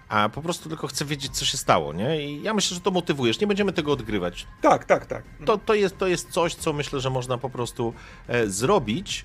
A 0.09 0.29
po 0.29 0.43
prostu 0.43 0.69
tylko 0.69 0.87
chce 0.87 1.05
wiedzieć, 1.05 1.33
co 1.37 1.45
się 1.45 1.57
stało, 1.57 1.93
nie? 1.93 2.25
I 2.27 2.43
ja 2.43 2.55
myślę, 2.55 2.75
że 2.75 2.81
to 2.81 2.91
motywujesz. 2.91 3.41
Nie 3.41 3.47
będziemy 3.47 3.73
tego 3.73 3.93
odgrywać. 3.93 4.47
Tak, 4.63 4.85
tak, 4.85 5.07
tak. 5.07 5.23
To, 5.47 5.59
to, 5.59 5.75
jest, 5.75 5.99
to 5.99 6.07
jest 6.07 6.31
coś, 6.31 6.55
co 6.55 6.73
myślę, 6.73 7.01
że 7.01 7.11
można 7.11 7.39
po 7.39 7.51
prostu 7.51 7.95
e, 8.29 8.47
zrobić. 8.47 9.25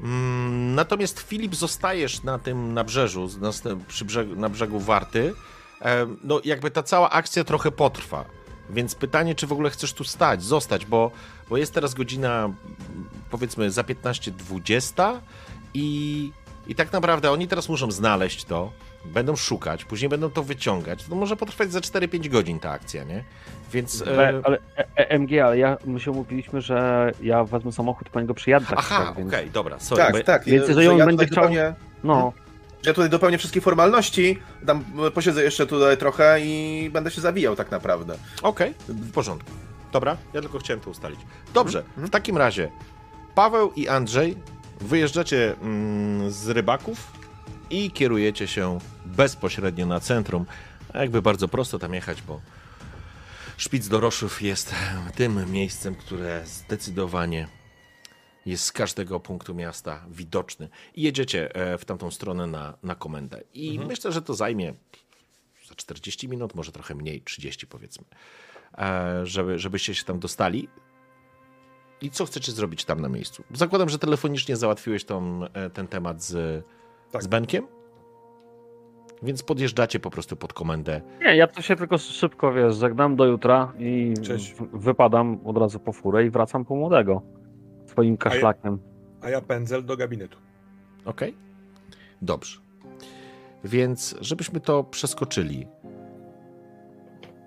Mm, 0.00 0.74
natomiast 0.74 1.20
Filip, 1.20 1.54
zostajesz 1.54 2.22
na 2.22 2.38
tym 2.38 2.74
nabrzeżu, 2.74 3.28
na, 3.40 3.50
przy 3.88 4.04
brzegu, 4.04 4.36
na 4.36 4.48
brzegu 4.48 4.80
Warty. 4.80 5.34
E, 5.82 6.06
no, 6.24 6.40
jakby 6.44 6.70
ta 6.70 6.82
cała 6.82 7.10
akcja 7.10 7.44
trochę 7.44 7.70
potrwa. 7.70 8.24
Więc 8.70 8.94
pytanie, 8.94 9.34
czy 9.34 9.46
w 9.46 9.52
ogóle 9.52 9.70
chcesz 9.70 9.92
tu 9.92 10.04
stać, 10.04 10.42
zostać, 10.42 10.86
bo, 10.86 11.10
bo 11.48 11.56
jest 11.56 11.74
teraz 11.74 11.94
godzina, 11.94 12.44
mm, 12.44 12.56
powiedzmy, 13.30 13.70
za 13.70 13.82
15.20 13.82 15.18
i, 15.74 16.32
i 16.66 16.74
tak 16.74 16.92
naprawdę 16.92 17.30
oni 17.30 17.48
teraz 17.48 17.68
muszą 17.68 17.90
znaleźć 17.90 18.44
to, 18.44 18.72
będą 19.08 19.36
szukać, 19.36 19.84
później 19.84 20.08
będą 20.08 20.30
to 20.30 20.42
wyciągać. 20.42 21.04
To 21.04 21.14
może 21.14 21.36
potrwać 21.36 21.72
za 21.72 21.80
4-5 21.80 22.28
godzin 22.28 22.60
ta 22.60 22.70
akcja, 22.70 23.04
nie? 23.04 23.24
Więc. 23.72 24.02
Ale, 24.06 24.28
E, 24.28 24.40
ale 24.44 24.58
e, 24.76 24.84
e, 24.96 25.10
MG, 25.18 25.40
ale 25.44 25.58
ja, 25.58 25.76
my 25.84 26.00
się 26.00 26.10
umówiliśmy, 26.10 26.60
że 26.60 27.12
ja 27.22 27.44
wezmę 27.44 27.72
samochód, 27.72 28.08
po 28.08 28.20
niego 28.20 28.34
przyjadę. 28.34 28.66
tak, 28.66 28.78
Aha, 28.78 28.98
tak, 29.16 29.26
okej, 29.26 29.40
więc- 29.42 29.52
dobra, 29.52 29.78
sorry. 29.80 30.02
Tak, 30.02 30.12
bo- 30.12 30.22
tak. 30.22 30.44
Więc 30.44 30.62
że 30.64 30.68
jeżeli 30.70 30.88
on 30.88 30.98
ja 30.98 31.06
będzie 31.06 31.26
chciał- 31.26 31.44
dopełnię- 31.44 31.74
No, 32.04 32.32
ja 32.86 32.94
tutaj 32.94 33.10
dopełnię 33.10 33.38
wszystkie 33.38 33.60
formalności, 33.60 34.38
tam 34.66 34.84
posiedzę 35.14 35.42
jeszcze 35.42 35.66
tutaj 35.66 35.96
trochę 35.96 36.40
i 36.40 36.90
będę 36.92 37.10
się 37.10 37.20
zawijał 37.20 37.56
tak 37.56 37.70
naprawdę. 37.70 38.14
Okej, 38.42 38.74
w 38.88 39.12
porządku. 39.12 39.50
Dobra, 39.92 40.16
ja 40.34 40.40
tylko 40.40 40.58
chciałem 40.58 40.80
to 40.80 40.90
ustalić. 40.90 41.20
Dobrze, 41.54 41.78
Mhm. 41.78 42.06
w 42.06 42.10
takim 42.10 42.36
razie 42.36 42.70
Paweł 43.34 43.72
i 43.76 43.88
Andrzej 43.88 44.36
wyjeżdżacie 44.80 45.54
mm, 45.62 46.30
z 46.30 46.48
rybaków 46.48 47.12
i 47.70 47.90
kierujecie 47.90 48.48
się 48.48 48.78
bezpośrednio 49.06 49.86
na 49.86 50.00
centrum. 50.00 50.46
A 50.92 50.98
jakby 50.98 51.22
bardzo 51.22 51.48
prosto 51.48 51.78
tam 51.78 51.94
jechać, 51.94 52.22
bo 52.22 52.40
Szpic 53.56 53.88
Doroszów 53.88 54.42
jest 54.42 54.74
tym 55.14 55.52
miejscem, 55.52 55.94
które 55.94 56.46
zdecydowanie 56.46 57.48
jest 58.46 58.64
z 58.64 58.72
każdego 58.72 59.20
punktu 59.20 59.54
miasta 59.54 60.04
widoczny. 60.10 60.68
I 60.94 61.02
jedziecie 61.02 61.54
e, 61.54 61.78
w 61.78 61.84
tamtą 61.84 62.10
stronę 62.10 62.46
na, 62.46 62.78
na 62.82 62.94
komendę. 62.94 63.42
I 63.54 63.78
myślę, 63.78 64.12
że 64.12 64.22
to 64.22 64.34
zajmie 64.34 64.74
za 65.68 65.74
40 65.74 66.28
minut, 66.28 66.54
może 66.54 66.72
trochę 66.72 66.94
mniej, 66.94 67.22
30 67.22 67.66
powiedzmy, 67.66 68.04
e, 68.78 69.26
żeby, 69.26 69.58
żebyście 69.58 69.94
się 69.94 70.04
tam 70.04 70.18
dostali. 70.18 70.68
I 72.00 72.10
co 72.10 72.26
chcecie 72.26 72.52
zrobić 72.52 72.84
tam 72.84 73.00
na 73.00 73.08
miejscu? 73.08 73.44
Zakładam, 73.54 73.88
że 73.88 73.98
telefonicznie 73.98 74.56
załatwiłeś 74.56 75.04
tą, 75.04 75.44
e, 75.44 75.70
ten 75.70 75.88
temat 75.88 76.22
z, 76.22 76.64
Tak. 77.12 77.22
z 77.22 77.26
Benkiem, 77.26 77.66
więc 79.22 79.42
podjeżdżacie 79.42 80.00
po 80.00 80.10
prostu 80.10 80.36
pod 80.36 80.52
komendę. 80.52 81.00
nie, 81.20 81.36
ja 81.36 81.46
to 81.46 81.62
się 81.62 81.76
tylko 81.76 81.98
szybko, 81.98 82.52
wiesz, 82.52 82.76
żegnam 82.76 83.16
do 83.16 83.24
jutra 83.26 83.72
i 83.78 84.14
w- 84.54 84.78
wypadam 84.84 85.40
od 85.44 85.56
razu 85.58 85.80
po 85.80 85.92
furę 85.92 86.26
i 86.26 86.30
wracam 86.30 86.64
po 86.64 86.76
młodego. 86.76 87.22
Swoim 87.86 88.16
kaszlakiem. 88.16 88.78
A 89.20 89.30
ja 89.30 89.40
pędzel 89.40 89.84
do 89.84 89.96
gabinetu. 89.96 90.38
Ok? 91.04 91.20
Dobrze. 92.22 92.58
Więc, 93.64 94.14
żebyśmy 94.20 94.60
to 94.60 94.84
przeskoczyli. 94.84 95.66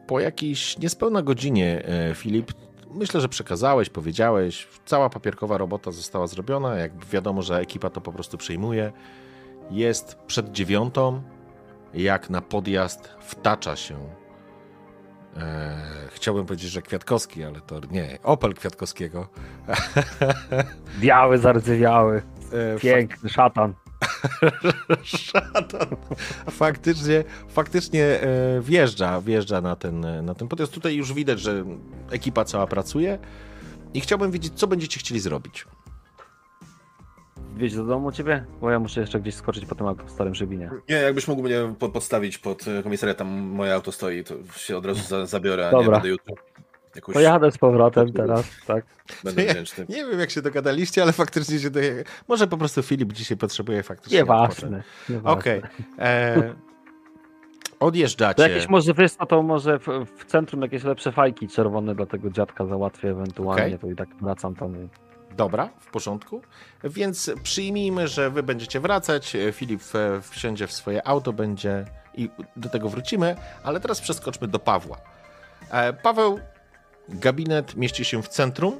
Po 0.07 0.19
jakiejś 0.19 0.77
niespełna 0.79 1.21
godzinie, 1.21 1.85
e, 1.85 2.15
Filip, 2.15 2.51
myślę, 2.93 3.21
że 3.21 3.29
przekazałeś, 3.29 3.89
powiedziałeś, 3.89 4.67
cała 4.85 5.09
papierkowa 5.09 5.57
robota 5.57 5.91
została 5.91 6.27
zrobiona. 6.27 6.75
Jak 6.75 7.05
wiadomo, 7.05 7.41
że 7.41 7.59
ekipa 7.59 7.89
to 7.89 8.01
po 8.01 8.11
prostu 8.11 8.37
przejmuje. 8.37 8.91
Jest 9.71 10.15
przed 10.15 10.51
dziewiątą, 10.51 11.21
jak 11.93 12.29
na 12.29 12.41
podjazd 12.41 13.09
wtacza 13.19 13.75
się. 13.75 13.97
E, 15.37 15.81
chciałbym 16.09 16.45
powiedzieć, 16.45 16.71
że 16.71 16.81
Kwiatkowski, 16.81 17.43
ale 17.43 17.61
to 17.61 17.79
nie, 17.91 18.17
Opel 18.23 18.53
Kwiatkowskiego. 18.53 19.27
Biały, 21.01 21.37
zardzewiały, 21.37 22.21
E, 22.51 22.79
piękny, 22.79 23.29
szatan. 23.29 23.73
Szatan. 25.03 25.87
Faktycznie, 26.49 27.23
faktycznie 27.47 28.03
e, 28.05 28.61
wjeżdża, 28.61 29.21
wjeżdża 29.21 29.61
na 29.61 29.75
ten, 29.75 30.25
na 30.25 30.35
ten 30.35 30.47
podjazd. 30.47 30.73
Tutaj 30.73 30.95
już 30.95 31.13
widać, 31.13 31.39
że 31.39 31.65
ekipa 32.11 32.45
cała 32.45 32.67
pracuje 32.67 33.19
i 33.93 34.01
chciałbym 34.01 34.31
wiedzieć, 34.31 34.53
co 34.53 34.67
będziecie 34.67 34.99
chcieli 34.99 35.19
zrobić. 35.19 35.65
Wieź 37.55 37.75
do 37.75 37.83
domu 37.85 38.11
ciebie? 38.11 38.45
Bo 38.61 38.71
ja 38.71 38.79
muszę 38.79 39.01
jeszcze 39.01 39.19
gdzieś 39.19 39.35
skoczyć 39.35 39.65
po 39.65 39.75
tym 39.75 39.87
auto 39.87 40.03
w 40.05 40.11
starym 40.11 40.35
żywinie. 40.35 40.69
Nie, 40.89 40.95
jakbyś 40.95 41.27
mógł 41.27 41.43
mnie 41.43 41.55
po- 41.79 41.89
podstawić 41.89 42.37
pod 42.37 42.67
e, 42.67 42.83
komisariat, 42.83 43.17
tam 43.17 43.27
moje 43.39 43.73
auto 43.73 43.91
stoi, 43.91 44.23
to 44.23 44.33
się 44.57 44.77
od 44.77 44.85
razu 44.85 45.01
za, 45.07 45.25
zabiorę, 45.25 45.67
a 45.67 45.71
nie 45.71 45.77
Dobra. 45.77 45.91
będę 45.91 46.09
jutro. 46.09 46.35
Jakoś 46.95 47.13
To 47.15 47.19
jadę 47.21 47.51
z 47.51 47.57
powrotem 47.57 48.13
teraz, 48.13 48.45
tak? 48.67 48.85
będę 49.23 49.43
Nie, 49.45 49.49
wdzięczny. 49.49 49.85
Nie 49.89 49.95
wiem, 50.05 50.19
jak 50.19 50.29
się 50.31 50.41
dogadaliście, 50.41 51.01
ale 51.03 51.11
faktycznie 51.11 51.59
się 51.59 51.69
doje... 51.69 52.03
Może 52.27 52.47
po 52.47 52.57
prostu 52.57 52.83
Filip 52.83 53.13
dzisiaj 53.13 53.37
potrzebuje 53.37 53.83
faktycznie 53.83 54.21
odpocząć. 54.21 54.61
Nieważne. 54.61 54.83
nieważne. 55.09 55.31
Okej. 55.31 55.61
E, 55.99 56.41
To 57.79 57.85
Odjeżdżacie. 57.87 58.43
jakieś 58.43 58.69
może 58.69 58.93
co, 59.19 59.25
to 59.25 59.43
może 59.43 59.79
w, 59.79 59.87
w 60.17 60.25
centrum 60.25 60.61
jakieś 60.61 60.83
lepsze 60.83 61.11
fajki 61.11 61.47
czerwone 61.47 61.95
dla 61.95 62.05
tego 62.05 62.29
dziadka 62.29 62.65
załatwię 62.65 63.09
ewentualnie, 63.09 63.65
Okej. 63.65 63.79
to 63.79 63.87
i 63.87 63.95
tak 63.95 64.09
wracam 64.21 64.55
tam. 64.55 64.73
Dobra, 65.35 65.69
w 65.79 65.91
porządku. 65.91 66.41
Więc 66.83 67.31
przyjmijmy, 67.43 68.07
że 68.07 68.29
wy 68.29 68.43
będziecie 68.43 68.79
wracać. 68.79 69.37
Filip 69.51 69.81
e, 69.95 70.21
wsiądzie 70.21 70.67
w 70.67 70.73
swoje 70.73 71.07
auto, 71.07 71.33
będzie 71.33 71.85
i 72.13 72.29
do 72.55 72.69
tego 72.69 72.89
wrócimy, 72.89 73.35
ale 73.63 73.79
teraz 73.79 74.01
przeskoczmy 74.01 74.47
do 74.47 74.59
Pawła. 74.59 74.97
E, 75.71 75.93
Paweł, 75.93 76.39
gabinet 77.09 77.75
mieści 77.75 78.05
się 78.05 78.23
w 78.23 78.27
centrum. 78.27 78.79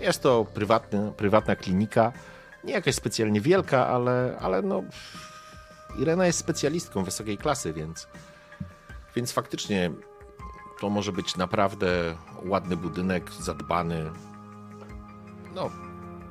Jest 0.00 0.22
to 0.22 0.46
prywatny, 0.54 1.12
prywatna 1.16 1.56
klinika. 1.56 2.12
Nie 2.64 2.72
jakaś 2.72 2.94
specjalnie 2.94 3.40
wielka, 3.40 3.86
ale, 3.86 4.36
ale 4.40 4.62
no. 4.62 4.82
Irena 5.98 6.26
jest 6.26 6.38
specjalistką 6.38 7.04
wysokiej 7.04 7.38
klasy, 7.38 7.72
więc, 7.72 8.08
więc 9.16 9.32
faktycznie 9.32 9.90
to 10.80 10.90
może 10.90 11.12
być 11.12 11.36
naprawdę 11.36 11.88
ładny 12.44 12.76
budynek, 12.76 13.30
zadbany. 13.32 14.10
No, 15.54 15.70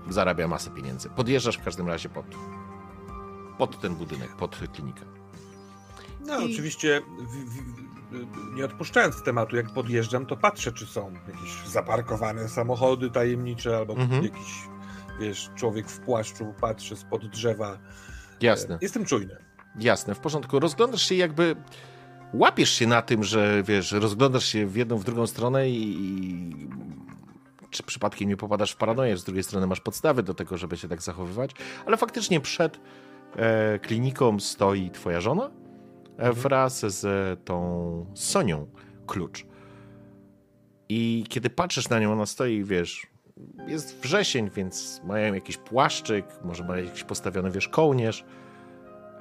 zarabia 0.10 0.48
masę 0.48 0.70
pieniędzy. 0.72 1.10
Podjeżdżasz 1.10 1.58
w 1.58 1.64
każdym 1.64 1.88
razie 1.88 2.10
pod, 2.10 2.26
pod 3.58 3.80
ten 3.82 3.96
budynek, 3.96 4.36
pod 4.36 4.56
klinikę. 4.74 5.02
No, 6.26 6.40
I- 6.40 6.54
oczywiście 6.54 7.02
w, 7.20 7.50
w, 7.54 8.56
nie 8.56 8.66
odpuszczając 8.66 9.24
tematu, 9.24 9.56
jak 9.56 9.70
podjeżdżam, 9.74 10.26
to 10.26 10.38
patrzę, 10.38 10.72
czy 10.72 10.86
są 10.86 11.14
jakieś 11.28 11.68
zaparkowane 11.68 12.50
samochody 12.50 13.10
tajemnicze, 13.10 13.78
albo 13.78 13.94
Mhm. 13.94 14.24
jakiś, 14.24 14.54
wiesz, 15.20 15.50
człowiek 15.56 15.88
w 15.90 16.00
płaszczu 16.00 16.54
patrzy 16.62 16.96
spod 16.96 17.28
drzewa. 17.28 17.78
Jasne, 18.42 18.78
Jestem 18.82 19.06
czujny. 19.06 19.38
jasne, 19.80 20.16
w 20.16 20.20
porządku. 20.20 20.60
Rozglądasz 20.60 21.02
się 21.02 21.16
jakby, 21.16 21.56
łapiesz 22.34 22.70
się 22.70 22.88
na 22.88 23.02
tym, 23.02 23.24
że 23.24 23.64
wiesz, 23.64 23.92
rozglądasz 23.92 24.46
się 24.46 24.68
w 24.68 24.76
jedną, 24.76 24.98
w 24.98 25.04
drugą 25.04 25.28
stronę 25.28 25.70
i, 25.70 26.06
i 26.06 26.70
czy 27.74 27.84
przypadkiem 27.84 28.30
nie 28.30 28.38
popadasz 28.38 28.72
w 28.72 28.76
paranoję, 28.78 29.18
z 29.18 29.24
drugiej 29.24 29.44
strony 29.44 29.68
masz 29.68 29.82
podstawy 29.82 30.24
do 30.24 30.34
tego, 30.34 30.58
żeby 30.58 30.78
się 30.78 30.88
tak 30.88 31.02
zachowywać, 31.02 31.52
ale 31.86 31.98
faktycznie 31.98 32.40
przed 32.40 32.80
e, 33.36 33.80
kliniką 33.80 34.40
stoi 34.40 34.92
twoja 34.92 35.22
żona 35.22 35.52
e, 36.18 36.34
wraz 36.34 36.80
z 36.80 37.06
tą 37.46 38.06
Sonią 38.14 38.68
Klucz. 39.08 39.46
I 40.90 41.26
kiedy 41.30 41.50
patrzysz 41.50 41.90
na 41.90 42.00
nią, 42.00 42.12
ona 42.12 42.26
stoi, 42.26 42.64
wiesz, 42.64 43.08
jest 43.68 44.02
wrzesień, 44.02 44.50
więc 44.50 45.02
mają 45.04 45.34
jakiś 45.34 45.58
płaszczyk, 45.58 46.26
może 46.44 46.64
mają 46.64 46.86
jakiś 46.86 47.04
postawiony, 47.04 47.52
wiesz, 47.52 47.68
kołnierz 47.68 48.26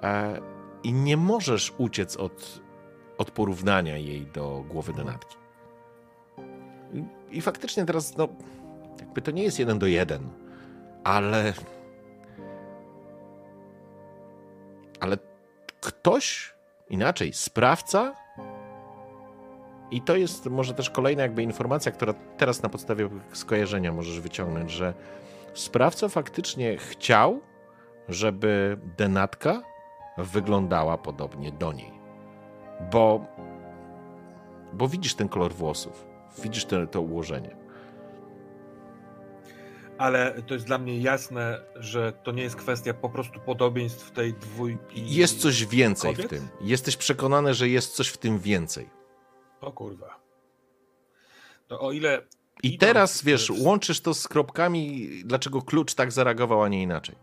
e, 0.03 0.41
i 0.83 0.93
nie 0.93 1.17
możesz 1.17 1.73
uciec 1.79 2.17
od, 2.17 2.63
od 3.19 3.31
porównania 3.31 3.97
jej 3.97 4.27
do 4.27 4.65
głowy 4.69 4.93
denatki. 4.93 5.42
I, 7.33 7.41
faktycznie 7.41 7.85
teraz, 7.85 8.17
no, 8.17 8.29
jakby 9.01 9.23
to 9.23 9.31
nie 9.31 9.43
jest 9.43 9.59
jeden 9.59 9.79
do 9.79 9.87
jeden, 9.87 10.29
ale 11.05 11.53
ale 15.01 15.19
ktoś, 15.81 16.55
inaczej, 16.91 17.33
sprawca 17.33 18.15
I 19.91 20.01
to 20.01 20.17
jest 20.17 20.47
może 20.47 20.75
też 20.75 20.91
kolejna 20.91 21.23
jakby 21.23 21.43
informacja, 21.43 21.93
która 21.93 22.15
teraz 22.37 22.63
na 22.63 22.69
podstawie 22.69 23.09
skojarzenia 23.33 23.93
możesz 23.93 24.21
wyciągnąć, 24.21 24.71
że 24.71 24.95
sprawca 25.55 26.09
faktycznie 26.09 26.77
chciał, 26.77 27.41
żeby 28.09 28.79
denatka 28.99 29.63
wyglądała 30.19 30.99
podobnie 30.99 31.53
do 31.53 31.73
niej. 31.73 31.93
Bo, 32.93 33.27
bo 34.73 34.89
widzisz 34.89 35.15
ten 35.15 35.29
kolor 35.29 35.53
włosów, 35.53 36.12
widzisz 36.39 36.65
te, 36.65 36.87
to 36.87 37.01
ułożenie. 37.01 37.57
Ale 39.99 40.43
to 40.47 40.55
jest 40.55 40.67
dla 40.67 40.79
mnie 40.79 41.01
jasne, 41.01 41.61
że 41.77 42.13
to 42.13 42.33
nie 42.33 42.43
jest 42.43 42.57
kwestia 42.57 42.95
po 42.95 43.11
prostu 43.11 43.41
podobieństw 43.41 44.11
tej 44.11 44.35
dwójki. 44.35 45.15
Jest 45.15 45.41
coś 45.41 45.67
więcej 45.67 46.11
kobiet? 46.11 46.27
w 46.27 46.31
tym. 46.31 46.49
Jesteś 46.61 46.97
przekonany, 46.97 47.55
że 47.55 47.69
jest 47.69 47.95
coś 47.95 48.09
w 48.09 48.19
tym 48.19 48.39
więcej. 48.39 48.91
O 49.61 49.73
kurwa. 49.73 50.21
To 51.69 51.81
o 51.81 51.93
ile. 51.93 52.23
I 52.63 52.79
teraz, 52.79 53.25
wiesz, 53.25 53.51
łączysz 53.51 54.01
to 54.01 54.15
z 54.15 54.29
kropkami, 54.29 55.09
dlaczego 55.25 55.63
klucz 55.63 55.95
tak 55.95 56.13
zareagował, 56.13 56.63
a 56.63 56.69
nie 56.69 56.83
inaczej. 56.83 57.17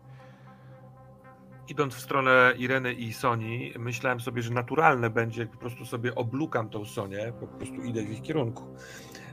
Idąc 1.70 1.94
w 1.94 2.00
stronę 2.00 2.52
Ireny 2.58 2.92
i 2.92 3.12
Soni, 3.12 3.72
myślałem 3.78 4.20
sobie, 4.20 4.42
że 4.42 4.50
naturalne 4.50 5.10
będzie, 5.10 5.40
jak 5.40 5.50
po 5.50 5.58
prostu 5.58 5.86
sobie 5.86 6.14
oblukam 6.14 6.68
tą 6.68 6.84
Sonię, 6.84 7.32
po 7.40 7.46
prostu 7.46 7.82
idę 7.82 8.02
w 8.02 8.10
ich 8.10 8.22
kierunku. 8.22 8.64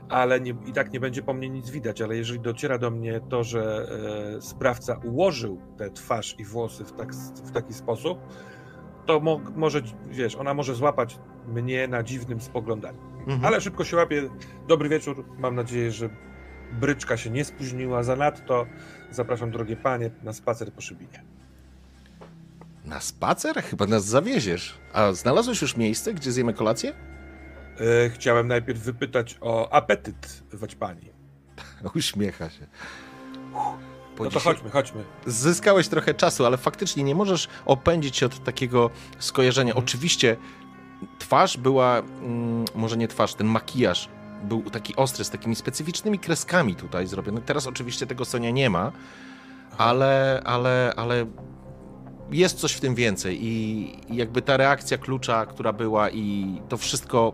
Ale 0.08 0.40
nie, 0.40 0.54
i 0.66 0.72
tak 0.72 0.92
nie 0.92 1.00
będzie 1.00 1.22
po 1.22 1.34
mnie 1.34 1.48
nic 1.48 1.70
widać, 1.70 2.02
ale 2.02 2.16
jeżeli 2.16 2.40
dociera 2.40 2.78
do 2.78 2.90
mnie 2.90 3.20
to, 3.28 3.44
że 3.44 3.88
e, 4.36 4.42
sprawca 4.42 5.00
ułożył 5.04 5.60
tę 5.76 5.90
twarz 5.90 6.34
i 6.38 6.44
włosy 6.44 6.84
w, 6.84 6.92
tak, 6.92 7.14
w 7.14 7.50
taki 7.50 7.74
sposób, 7.74 8.18
to 9.06 9.20
mo, 9.20 9.40
może, 9.56 9.82
wiesz, 10.10 10.36
ona 10.36 10.54
może 10.54 10.74
złapać 10.74 11.18
mnie 11.46 11.88
na 11.88 12.02
dziwnym 12.02 12.40
spoglądaniu. 12.40 12.98
Mhm. 13.18 13.44
Ale 13.44 13.60
szybko 13.60 13.84
się 13.84 13.96
łapie. 13.96 14.28
Dobry 14.68 14.88
wieczór. 14.88 15.24
Mam 15.38 15.54
nadzieję, 15.54 15.92
że 15.92 16.08
bryczka 16.72 17.16
się 17.16 17.30
nie 17.30 17.44
spóźniła 17.44 18.02
zanadto. 18.02 18.66
Zapraszam, 19.10 19.50
drogie 19.50 19.76
panie, 19.76 20.10
na 20.22 20.32
spacer 20.32 20.72
po 20.72 20.80
Szybinie. 20.80 21.37
Na 22.88 23.00
spacer? 23.00 23.62
Chyba 23.62 23.86
nas 23.86 24.04
zawieziesz. 24.04 24.78
A 24.92 25.12
znalazłeś 25.12 25.62
już 25.62 25.76
miejsce, 25.76 26.14
gdzie 26.14 26.32
zjemy 26.32 26.54
kolację? 26.54 26.92
E, 28.04 28.10
chciałem 28.10 28.48
najpierw 28.48 28.80
wypytać 28.80 29.38
o 29.40 29.72
apetyt 29.72 30.42
waćpani. 30.52 31.10
Uśmiecha 31.94 32.50
się. 32.50 32.66
No 34.18 34.30
to 34.30 34.40
chodźmy, 34.40 34.70
chodźmy. 34.70 35.04
Zyskałeś 35.26 35.88
trochę 35.88 36.14
czasu, 36.14 36.46
ale 36.46 36.56
faktycznie 36.56 37.04
nie 37.04 37.14
możesz 37.14 37.48
opędzić 37.66 38.16
się 38.16 38.26
od 38.26 38.44
takiego 38.44 38.90
skojarzenia. 39.18 39.72
Mhm. 39.72 39.84
Oczywiście 39.84 40.36
twarz 41.18 41.56
była, 41.56 41.98
mm, 41.98 42.64
może 42.74 42.96
nie 42.96 43.08
twarz, 43.08 43.34
ten 43.34 43.46
makijaż 43.46 44.08
był 44.42 44.62
taki 44.62 44.96
ostry, 44.96 45.24
z 45.24 45.30
takimi 45.30 45.56
specyficznymi 45.56 46.18
kreskami 46.18 46.76
tutaj 46.76 47.06
zrobiony. 47.06 47.40
Teraz 47.40 47.66
oczywiście 47.66 48.06
tego 48.06 48.24
Sonia 48.24 48.50
nie 48.50 48.70
ma, 48.70 48.92
ale, 49.78 50.42
ale, 50.44 50.92
ale 50.96 51.26
jest 52.30 52.58
coś 52.58 52.72
w 52.72 52.80
tym 52.80 52.94
więcej 52.94 53.38
i 53.44 53.92
jakby 54.10 54.42
ta 54.42 54.56
reakcja 54.56 54.98
klucza, 54.98 55.46
która 55.46 55.72
była 55.72 56.10
i 56.10 56.58
to 56.68 56.76
wszystko... 56.76 57.32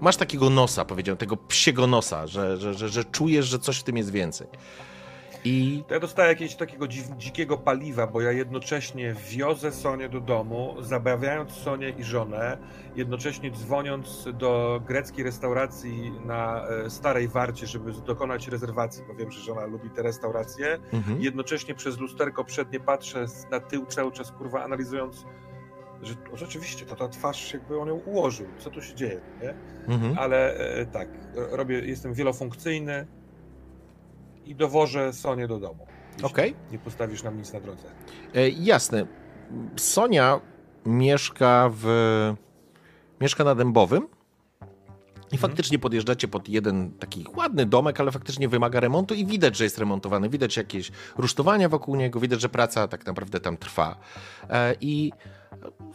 Masz 0.00 0.16
takiego 0.16 0.50
nosa, 0.50 0.84
powiedziałem, 0.84 1.16
tego 1.16 1.36
psiego 1.36 1.86
nosa, 1.86 2.26
że, 2.26 2.56
że, 2.56 2.74
że, 2.74 2.88
że 2.88 3.04
czujesz, 3.04 3.46
że 3.46 3.58
coś 3.58 3.78
w 3.78 3.82
tym 3.82 3.96
jest 3.96 4.10
więcej. 4.10 4.46
I 5.44 5.84
To 5.88 5.94
ja 5.94 6.00
dostaję 6.00 6.28
jakiegoś 6.28 6.54
takiego 6.54 6.88
dziw, 6.88 7.08
dzikiego 7.16 7.58
paliwa, 7.58 8.06
bo 8.06 8.20
ja 8.20 8.32
jednocześnie 8.32 9.14
wiozę 9.28 9.72
Sonię 9.72 10.08
do 10.08 10.20
domu, 10.20 10.76
zabawiając 10.80 11.52
Sonię 11.52 11.90
i 11.98 12.04
żonę, 12.04 12.58
jednocześnie 12.96 13.50
dzwoniąc 13.50 14.28
do 14.38 14.80
greckiej 14.86 15.24
restauracji 15.24 16.12
na 16.24 16.68
e, 16.68 16.90
Starej 16.90 17.28
Warcie, 17.28 17.66
żeby 17.66 17.92
dokonać 17.92 18.48
rezerwacji, 18.48 19.04
bo 19.08 19.14
wiem, 19.14 19.30
że 19.30 19.40
żona 19.40 19.66
lubi 19.66 19.90
te 19.90 20.02
restauracje. 20.02 20.78
mhm. 20.92 21.22
Jednocześnie 21.22 21.74
przez 21.74 21.98
lusterko 21.98 22.44
przednie 22.44 22.80
patrzę 22.80 23.26
na 23.50 23.60
tył 23.60 23.86
cały 23.86 24.12
czas, 24.12 24.32
kurwa, 24.32 24.64
analizując, 24.64 25.26
że 26.02 26.14
rzeczywiście, 26.34 26.86
to 26.86 26.96
ta 26.96 27.08
twarz 27.08 27.52
jakby 27.52 27.78
on 27.80 27.88
ją 27.88 27.94
ułożył, 27.94 28.46
co 28.58 28.70
tu 28.70 28.82
się 28.82 28.94
dzieje, 28.94 29.20
nie? 29.42 29.54
Mhm. 29.94 30.18
Ale 30.18 30.54
e, 30.56 30.86
tak, 30.86 31.08
robię, 31.34 31.80
jestem 31.80 32.14
wielofunkcyjny 32.14 33.06
i 34.46 34.54
dowożę 34.54 35.12
Sonię 35.12 35.48
do 35.48 35.60
domu. 35.60 35.86
Okej. 36.22 36.54
Nie 36.72 36.78
postawisz 36.78 37.22
nam 37.22 37.38
nic 37.38 37.52
na 37.52 37.60
drodze. 37.60 37.88
E, 38.34 38.48
jasne. 38.48 39.06
Sonia 39.76 40.40
mieszka 40.86 41.70
w. 41.72 42.34
Mieszka 43.20 43.44
na 43.44 43.54
Dębowym. 43.54 44.08
I 45.32 45.38
faktycznie 45.38 45.78
podjeżdżacie 45.78 46.28
pod 46.28 46.48
jeden 46.48 46.92
taki 46.92 47.26
ładny 47.36 47.66
domek, 47.66 48.00
ale 48.00 48.12
faktycznie 48.12 48.48
wymaga 48.48 48.80
remontu 48.80 49.14
i 49.14 49.26
widać, 49.26 49.56
że 49.56 49.64
jest 49.64 49.78
remontowany. 49.78 50.28
Widać 50.28 50.56
jakieś 50.56 50.90
rusztowania 51.16 51.68
wokół 51.68 51.96
niego, 51.96 52.20
widać, 52.20 52.40
że 52.40 52.48
praca 52.48 52.88
tak 52.88 53.06
naprawdę 53.06 53.40
tam 53.40 53.56
trwa. 53.56 53.96
E, 54.50 54.74
I 54.80 55.12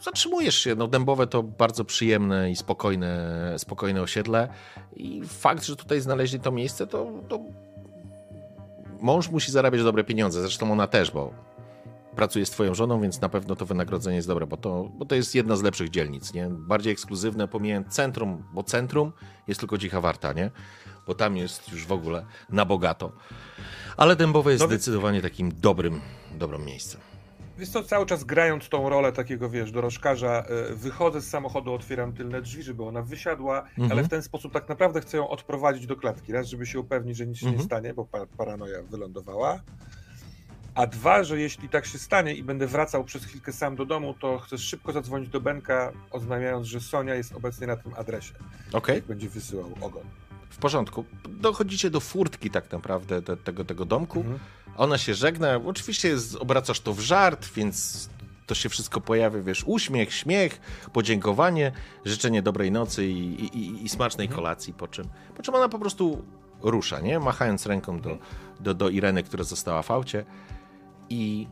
zatrzymujesz 0.00 0.58
się. 0.58 0.74
No, 0.74 0.88
Dębowe 0.88 1.26
to 1.26 1.42
bardzo 1.42 1.84
przyjemne 1.84 2.50
i 2.50 2.56
spokojne, 2.56 3.54
spokojne 3.58 4.02
osiedle. 4.02 4.48
I 4.96 5.22
fakt, 5.24 5.64
że 5.64 5.76
tutaj 5.76 6.00
znaleźli 6.00 6.40
to 6.40 6.52
miejsce, 6.52 6.86
to, 6.86 7.12
to 7.28 7.40
mąż 9.02 9.28
musi 9.30 9.52
zarabiać 9.52 9.82
dobre 9.82 10.04
pieniądze. 10.04 10.40
Zresztą 10.42 10.72
ona 10.72 10.86
też, 10.86 11.10
bo 11.10 11.32
pracuje 12.16 12.46
z 12.46 12.50
twoją 12.50 12.74
żoną, 12.74 13.00
więc 13.00 13.20
na 13.20 13.28
pewno 13.28 13.56
to 13.56 13.66
wynagrodzenie 13.66 14.16
jest 14.16 14.28
dobre, 14.28 14.46
bo 14.46 14.56
to, 14.56 14.88
bo 14.94 15.04
to 15.04 15.14
jest 15.14 15.34
jedna 15.34 15.56
z 15.56 15.62
lepszych 15.62 15.90
dzielnic, 15.90 16.34
nie? 16.34 16.48
Bardziej 16.50 16.92
ekskluzywne, 16.92 17.48
pomijając 17.48 17.88
centrum, 17.88 18.42
bo 18.52 18.62
centrum 18.62 19.12
jest 19.48 19.60
tylko 19.60 19.78
Dzicha 19.78 20.00
Warta, 20.00 20.32
nie? 20.32 20.50
Bo 21.06 21.14
tam 21.14 21.36
jest 21.36 21.72
już 21.72 21.86
w 21.86 21.92
ogóle 21.92 22.26
na 22.50 22.64
bogato. 22.64 23.12
Ale 23.96 24.16
Dębowe 24.16 24.50
jest 24.50 24.62
No 24.62 24.68
więc- 24.68 24.82
zdecydowanie 24.82 25.22
takim 25.22 25.52
dobrym, 25.60 26.00
dobrym 26.38 26.64
miejscem. 26.64 27.00
Wiesz 27.60 27.68
co, 27.68 27.82
cały 27.82 28.06
czas 28.06 28.24
grając 28.24 28.68
tą 28.68 28.88
rolę 28.88 29.12
takiego, 29.12 29.50
wiesz, 29.50 29.72
dorożkarza, 29.72 30.44
e, 30.70 30.74
wychodzę 30.74 31.20
z 31.20 31.28
samochodu, 31.30 31.74
otwieram 31.74 32.12
tylne 32.12 32.42
drzwi, 32.42 32.62
żeby 32.62 32.84
ona 32.84 33.02
wysiadła, 33.02 33.58
Mhm. 33.60 33.92
ale 33.92 34.02
w 34.02 34.08
ten 34.08 34.22
sposób 34.22 34.52
tak 34.52 34.68
naprawdę 34.68 35.00
chcę 35.00 35.16
ją 35.16 35.28
odprowadzić 35.28 35.86
do 35.86 35.96
klatki. 35.96 36.32
Raz, 36.32 36.46
żeby 36.46 36.66
się 36.66 36.80
upewnić, 36.80 37.16
że 37.16 37.26
nic 37.26 37.38
się 37.38 37.46
nie 37.46 37.52
Mhm. 37.52 37.66
stanie, 37.66 37.94
bo 37.94 38.04
pa 38.04 38.26
paranoja 38.26 38.82
wylądowała. 38.82 39.60
A 40.74 40.86
dwa, 40.86 41.24
że 41.24 41.40
jeśli 41.40 41.68
tak 41.68 41.86
się 41.86 41.98
stanie 41.98 42.34
i 42.34 42.42
będę 42.42 42.66
wracał 42.66 43.04
przez 43.04 43.24
chwilkę 43.24 43.52
sam 43.52 43.76
do 43.76 43.86
domu, 43.86 44.14
to 44.14 44.38
chcę 44.38 44.58
szybko 44.58 44.92
zadzwonić 44.92 45.28
do 45.28 45.40
Benka, 45.40 45.92
oznajmiając, 46.10 46.66
że 46.66 46.80
Sonia 46.80 47.14
jest 47.14 47.32
obecnie 47.32 47.66
na 47.66 47.76
tym 47.76 47.92
adresie. 47.96 48.34
Okej, 48.72 48.94
Jak 48.94 49.04
będzie 49.04 49.28
wysyłał 49.28 49.70
ogon. 49.80 50.02
w 50.50 50.58
porządku. 50.58 51.04
Dochodzicie 51.28 51.90
do 51.90 52.00
furtki 52.00 52.50
tak 52.50 52.72
naprawdę 52.72 53.22
te, 53.22 53.36
tego, 53.36 53.64
tego 53.64 53.84
domku. 53.84 54.18
Mhm. 54.20 54.38
Ona 54.76 54.98
się 54.98 55.14
żegna. 55.14 55.56
Oczywiście 55.66 56.16
obracasz 56.38 56.80
to 56.80 56.92
w 56.94 57.00
żart, 57.00 57.48
więc 57.56 58.08
to 58.46 58.54
się 58.54 58.68
wszystko 58.68 59.00
pojawia, 59.00 59.42
wiesz, 59.42 59.64
uśmiech, 59.66 60.14
śmiech, 60.14 60.60
podziękowanie, 60.92 61.72
życzenie 62.04 62.42
dobrej 62.42 62.72
nocy 62.72 63.06
i, 63.06 63.44
i, 63.44 63.58
i- 63.58 63.84
i 63.84 63.88
smacznej 63.88 64.26
Mhm. 64.26 64.36
kolacji, 64.42 64.72
po 64.72 64.88
czym, 64.88 65.04
po 65.36 65.42
czym 65.42 65.54
ona 65.54 65.68
po 65.68 65.78
prostu 65.78 66.24
rusza, 66.62 67.00
nie? 67.00 67.20
Machając 67.20 67.66
ręką 67.66 68.00
do, 68.00 68.18
do, 68.60 68.74
do 68.74 68.88
Ireny, 68.88 69.22
która 69.22 69.44
została 69.44 69.82
w 69.82 69.90
aucie 69.90 70.24
i, 71.10 71.46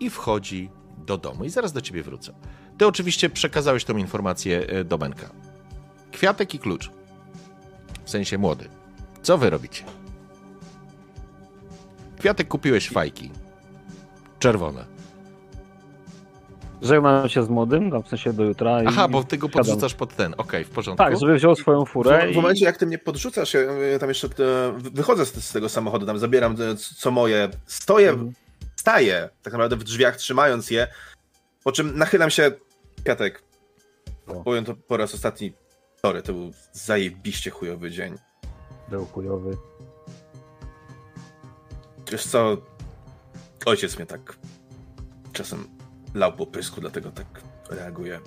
i 0.00 0.10
wchodzi 0.10 0.70
do 1.06 1.18
domu. 1.18 1.44
I 1.44 1.50
zaraz 1.50 1.72
do 1.72 1.80
ciebie 1.80 2.02
wrócę. 2.02 2.32
Ty 2.78 2.86
oczywiście 2.86 3.30
przekazałeś 3.30 3.84
tą 3.84 3.96
informację 3.96 4.66
e, 4.66 4.84
do 4.84 4.98
Benka. 4.98 5.30
Kwiatek 6.12 6.54
i 6.54 6.58
klucz. 6.58 6.90
W 8.04 8.10
sensie 8.10 8.38
młody. 8.38 8.68
Co 9.22 9.38
wy 9.38 9.50
robicie? 9.50 9.84
Kwiatek 12.18 12.48
kupiłeś 12.48 12.88
fajki. 12.90 13.30
Czerwone. 14.38 14.84
Żegnam 16.82 17.28
się 17.28 17.42
z 17.44 17.48
młodym, 17.48 17.90
tam 17.90 18.02
w 18.02 18.08
sensie 18.08 18.32
do 18.32 18.44
jutra. 18.44 18.78
Aha, 18.86 19.06
i 19.08 19.10
bo 19.12 19.24
ty 19.24 19.38
go 19.38 19.48
wsiadam. 19.48 19.64
podrzucasz 19.66 19.94
pod 19.94 20.16
ten. 20.16 20.34
Okej, 20.36 20.64
w 20.64 20.70
porządku. 20.70 21.04
Tak, 21.04 21.18
żeby 21.18 21.34
wziął 21.34 21.56
swoją 21.56 21.84
furę 21.84 22.26
W, 22.26 22.28
w 22.28 22.32
i... 22.32 22.36
momencie, 22.36 22.64
jak 22.64 22.76
ty 22.76 22.86
mnie 22.86 22.98
podrzucasz, 22.98 23.54
ja, 23.54 23.60
ja 23.60 23.98
tam 23.98 24.08
jeszcze 24.08 24.26
e, 24.28 24.30
wychodzę 24.78 25.26
z, 25.26 25.44
z 25.44 25.52
tego 25.52 25.68
samochodu, 25.68 26.06
tam 26.06 26.18
zabieram 26.18 26.52
e, 26.52 26.76
co 26.76 27.10
moje, 27.10 27.48
stoję, 27.66 28.10
Mhm. 28.10 28.32
staję 28.76 29.28
tak 29.42 29.52
naprawdę 29.52 29.76
w 29.76 29.84
drzwiach, 29.84 30.16
trzymając 30.16 30.70
je, 30.70 30.88
po 31.64 31.72
czym 31.72 31.98
nachylam 31.98 32.30
się, 32.30 32.50
Piatek, 33.04 33.42
O. 34.26 34.34
powiem 34.44 34.64
to 34.64 34.74
po 34.74 34.96
raz 34.96 35.14
ostatni, 35.14 35.52
sorry, 36.02 36.22
to 36.22 36.32
był 36.32 36.50
zajebiście 36.72 37.50
chujowy 37.50 37.90
dzień. 37.90 38.14
Był 38.90 39.04
chujowy. 39.06 39.56
Wiesz 42.12 42.26
co, 42.26 42.56
ojciec 43.66 43.96
mnie 43.96 44.06
tak 44.06 44.38
czasem 45.32 45.64
lał 46.14 46.32
po 46.32 46.46
pysku, 46.46 46.80
dlatego 46.80 47.10
tak 47.10 47.26
reaguje. 47.70 48.20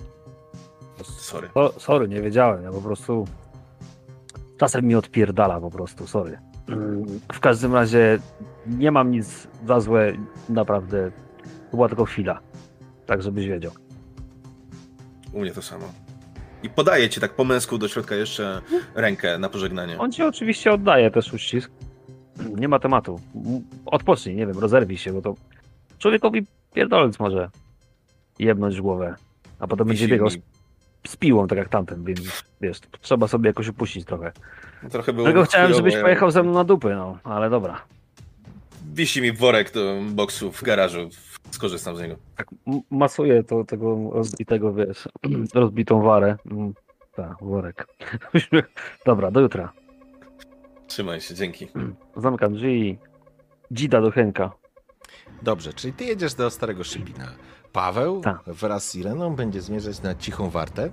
Sorry. 1.04 1.48
O, 1.54 1.72
sorry, 1.80 2.08
nie 2.08 2.22
wiedziałem, 2.22 2.62
ja 2.62 2.70
po 2.70 2.80
prostu... 2.80 3.26
Czasem 4.56 4.84
mi 4.84 4.94
odpierdala 4.94 5.60
po 5.60 5.70
prostu, 5.70 6.06
sorry. 6.06 6.38
W 7.32 7.40
każdym 7.40 7.74
razie 7.74 8.18
nie 8.66 8.90
mam 8.90 9.10
nic 9.10 9.48
za 9.66 9.80
złe, 9.80 10.12
naprawdę. 10.48 11.10
To 11.70 11.76
była 11.76 11.88
tylko 11.88 12.04
chwila. 12.04 12.40
Tak, 13.06 13.22
żebyś 13.22 13.46
wiedział. 13.46 13.72
U 15.32 15.40
mnie 15.40 15.50
to 15.52 15.62
samo. 15.62 15.84
I 16.62 16.70
podaje 16.70 17.08
ci 17.08 17.20
tak 17.20 17.34
po 17.34 17.44
męsku 17.44 17.78
do 17.78 17.88
środka 17.88 18.14
jeszcze 18.14 18.62
rękę 18.94 19.38
na 19.38 19.48
pożegnanie. 19.48 19.98
On 19.98 20.12
ci 20.12 20.22
oczywiście 20.22 20.72
oddaje 20.72 21.10
też 21.10 21.32
uścisk. 21.32 21.70
Nie 22.60 22.68
ma 22.68 22.78
tematu. 22.78 23.20
Odpocznij, 23.86 24.36
nie 24.36 24.46
wiem, 24.46 24.58
rozerwij 24.58 24.98
się, 24.98 25.12
bo 25.12 25.22
to 25.22 25.34
człowiekowi 25.98 26.46
pierdolec 26.74 27.18
może 27.18 27.50
jebnąć 28.38 28.80
głowę, 28.80 29.14
a 29.58 29.66
potem 29.66 29.86
będzie 29.86 30.04
Wisi 30.06 30.12
biegał 30.12 30.30
z, 30.30 30.38
z 31.06 31.16
piłą, 31.16 31.46
tak 31.46 31.58
jak 31.58 31.68
tamten, 31.68 32.04
więc 32.04 32.20
wiesz, 32.60 32.80
trzeba 33.00 33.28
sobie 33.28 33.48
jakoś 33.48 33.68
upuścić 33.68 34.04
trochę. 34.04 34.32
Trochę 34.90 35.12
było 35.12 35.24
Dlatego 35.26 35.44
chciałem, 35.44 35.74
żebyś 35.74 35.94
ja- 35.94 36.02
pojechał 36.02 36.30
ze 36.30 36.42
mną 36.42 36.52
na 36.52 36.64
dupy, 36.64 36.94
no, 36.94 37.18
ale 37.24 37.50
dobra. 37.50 37.82
Wisi 38.94 39.22
mi 39.22 39.32
worek 39.32 39.72
do 39.72 39.96
boksu 40.10 40.52
w 40.52 40.62
garażu. 40.62 41.08
Skorzystam 41.50 41.96
z 41.96 42.00
niego. 42.00 42.16
Tak 42.36 42.46
masuję 42.90 43.44
to, 43.44 43.64
tego 43.64 44.10
rozbitego, 44.12 44.72
wiesz, 44.74 45.08
rozbitą 45.54 46.02
warę. 46.02 46.36
Mm, 46.50 46.72
Tak, 47.16 47.36
worek. 47.40 47.86
Dobra, 49.06 49.30
do 49.30 49.40
jutra. 49.40 49.72
Trzymaj 50.86 51.20
się, 51.20 51.34
dzięki. 51.34 51.68
Zamykam 52.16 52.54
drzwi. 52.54 52.98
Dzida 53.70 54.00
do 54.00 54.10
Henka. 54.10 54.52
Dobrze, 55.42 55.72
czyli 55.72 55.92
ty 55.92 56.04
jedziesz 56.04 56.34
do 56.34 56.50
Starego 56.50 56.84
Szybina. 56.84 57.28
Paweł 57.72 58.20
Tak. 58.20 58.40
wraz 58.46 58.88
z 58.90 58.94
Ireną 58.94 59.36
będzie 59.36 59.60
zmierzać 59.60 60.02
na 60.02 60.14
Cichą 60.14 60.50
Wartę. 60.50 60.90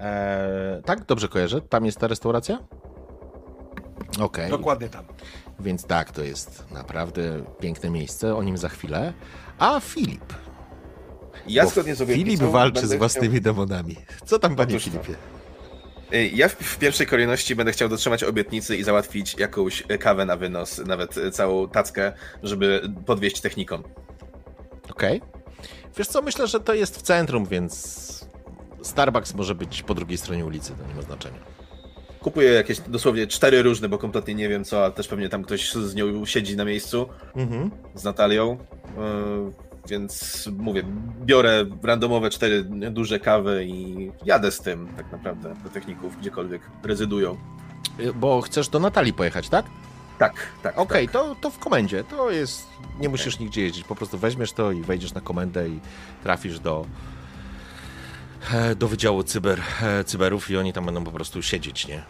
Eee, 0.00 0.82
tak, 0.82 1.04
dobrze 1.04 1.28
kojarzę. 1.28 1.60
Tam 1.60 1.84
jest 1.86 1.98
ta 1.98 2.06
restauracja? 2.06 2.58
Okej, 4.20 4.50
Dokładnie 4.50 4.88
tam. 4.88 5.04
więc 5.60 5.84
tak, 5.84 6.10
to 6.12 6.22
jest 6.22 6.70
naprawdę 6.72 7.22
piękne 7.60 7.90
miejsce, 7.90 8.36
o 8.36 8.42
nim 8.42 8.58
za 8.58 8.68
chwilę. 8.68 9.12
A 9.58 9.80
Filip? 9.80 10.34
Ja 11.46 11.66
zgodnie 11.66 11.94
z 11.94 12.02
Filip 12.08 12.40
walczy 12.40 12.86
z 12.86 12.94
własnymi 12.94 13.40
demonami. 13.40 13.96
Co 14.24 14.38
tam, 14.38 14.56
panie 14.56 14.74
Otóż 14.76 14.84
to. 14.84 14.90
Filipie? 14.90 15.14
Chciał... 15.14 15.39
Ja 16.32 16.48
w, 16.48 16.52
w 16.52 16.78
pierwszej 16.78 17.06
kolejności 17.06 17.54
będę 17.56 17.72
chciał 17.72 17.88
dotrzymać 17.88 18.24
obietnicy 18.24 18.76
i 18.76 18.82
załatwić 18.84 19.34
jakąś 19.38 19.82
kawę 20.00 20.26
na 20.26 20.36
wynos, 20.36 20.78
nawet 20.86 21.14
całą 21.32 21.68
tackę, 21.68 22.12
żeby 22.42 22.82
podwieźć 23.06 23.40
technikom. 23.40 23.82
Okej. 24.90 25.20
Wiesz 25.96 26.08
co, 26.08 26.22
myślę, 26.22 26.46
że 26.46 26.60
to 26.60 26.74
jest 26.74 26.98
w 26.98 27.02
centrum, 27.02 27.46
więc 27.46 28.10
Starbucks 28.82 29.34
może 29.34 29.54
być 29.54 29.82
po 29.82 29.94
drugiej 29.94 30.18
stronie 30.18 30.44
ulicy, 30.44 30.72
to 30.72 30.88
nie 30.88 30.94
ma 30.94 31.02
znaczenia. 31.02 31.38
Kupuję 32.20 32.50
jakieś 32.52 32.80
dosłownie 32.80 33.26
cztery 33.26 33.62
różne, 33.62 33.88
bo 33.88 33.98
kompletnie 33.98 34.34
nie 34.34 34.48
wiem 34.48 34.64
co, 34.64 34.84
a 34.84 34.90
też 34.90 35.08
pewnie 35.08 35.28
tam 35.28 35.42
ktoś 35.42 35.72
z 35.72 35.94
nią 35.94 36.26
siedzi 36.26 36.56
na 36.56 36.64
miejscu, 36.64 37.08
Mhm. 37.36 37.70
z 37.94 38.04
Natalią. 38.04 38.58
Yy, 38.96 39.69
więc 39.88 40.46
mówię, 40.58 40.82
biorę 41.24 41.66
randomowe 41.82 42.30
cztery 42.30 42.64
duże 42.90 43.20
kawy 43.20 43.64
i 43.64 44.10
jadę 44.24 44.50
z 44.50 44.60
tym 44.60 44.88
tak 44.96 45.12
naprawdę 45.12 45.54
do 45.64 45.70
techników, 45.70 46.18
gdziekolwiek 46.20 46.62
rezydują. 46.82 47.36
Bo 48.14 48.40
chcesz 48.40 48.68
do 48.68 48.78
Natalii 48.78 49.12
pojechać, 49.12 49.48
tak? 49.48 49.66
Tak, 50.18 50.34
tak. 50.62 50.78
Okej, 50.78 51.08
to, 51.08 51.36
to 51.40 51.50
w 51.50 51.58
komendzie. 51.58 52.04
To 52.04 52.30
jest. 52.30 52.66
Nie 52.98 53.08
musisz 53.08 53.38
nigdzie 53.38 53.62
jeździć. 53.62 53.84
Po 53.84 53.94
prostu 53.94 54.18
weźmiesz 54.18 54.52
to 54.52 54.72
i 54.72 54.82
wejdziesz 54.82 55.14
na 55.14 55.20
komendę 55.20 55.68
i 55.68 55.80
trafisz 56.22 56.58
do. 56.58 56.86
Do 58.76 58.88
wydziału 58.88 59.22
cyber, 59.22 59.60
cyberów 60.06 60.50
i 60.50 60.56
oni 60.56 60.72
tam 60.72 60.84
będą 60.84 61.04
po 61.04 61.10
prostu 61.10 61.42
siedzieć, 61.42 61.86
nie? 61.88 62.02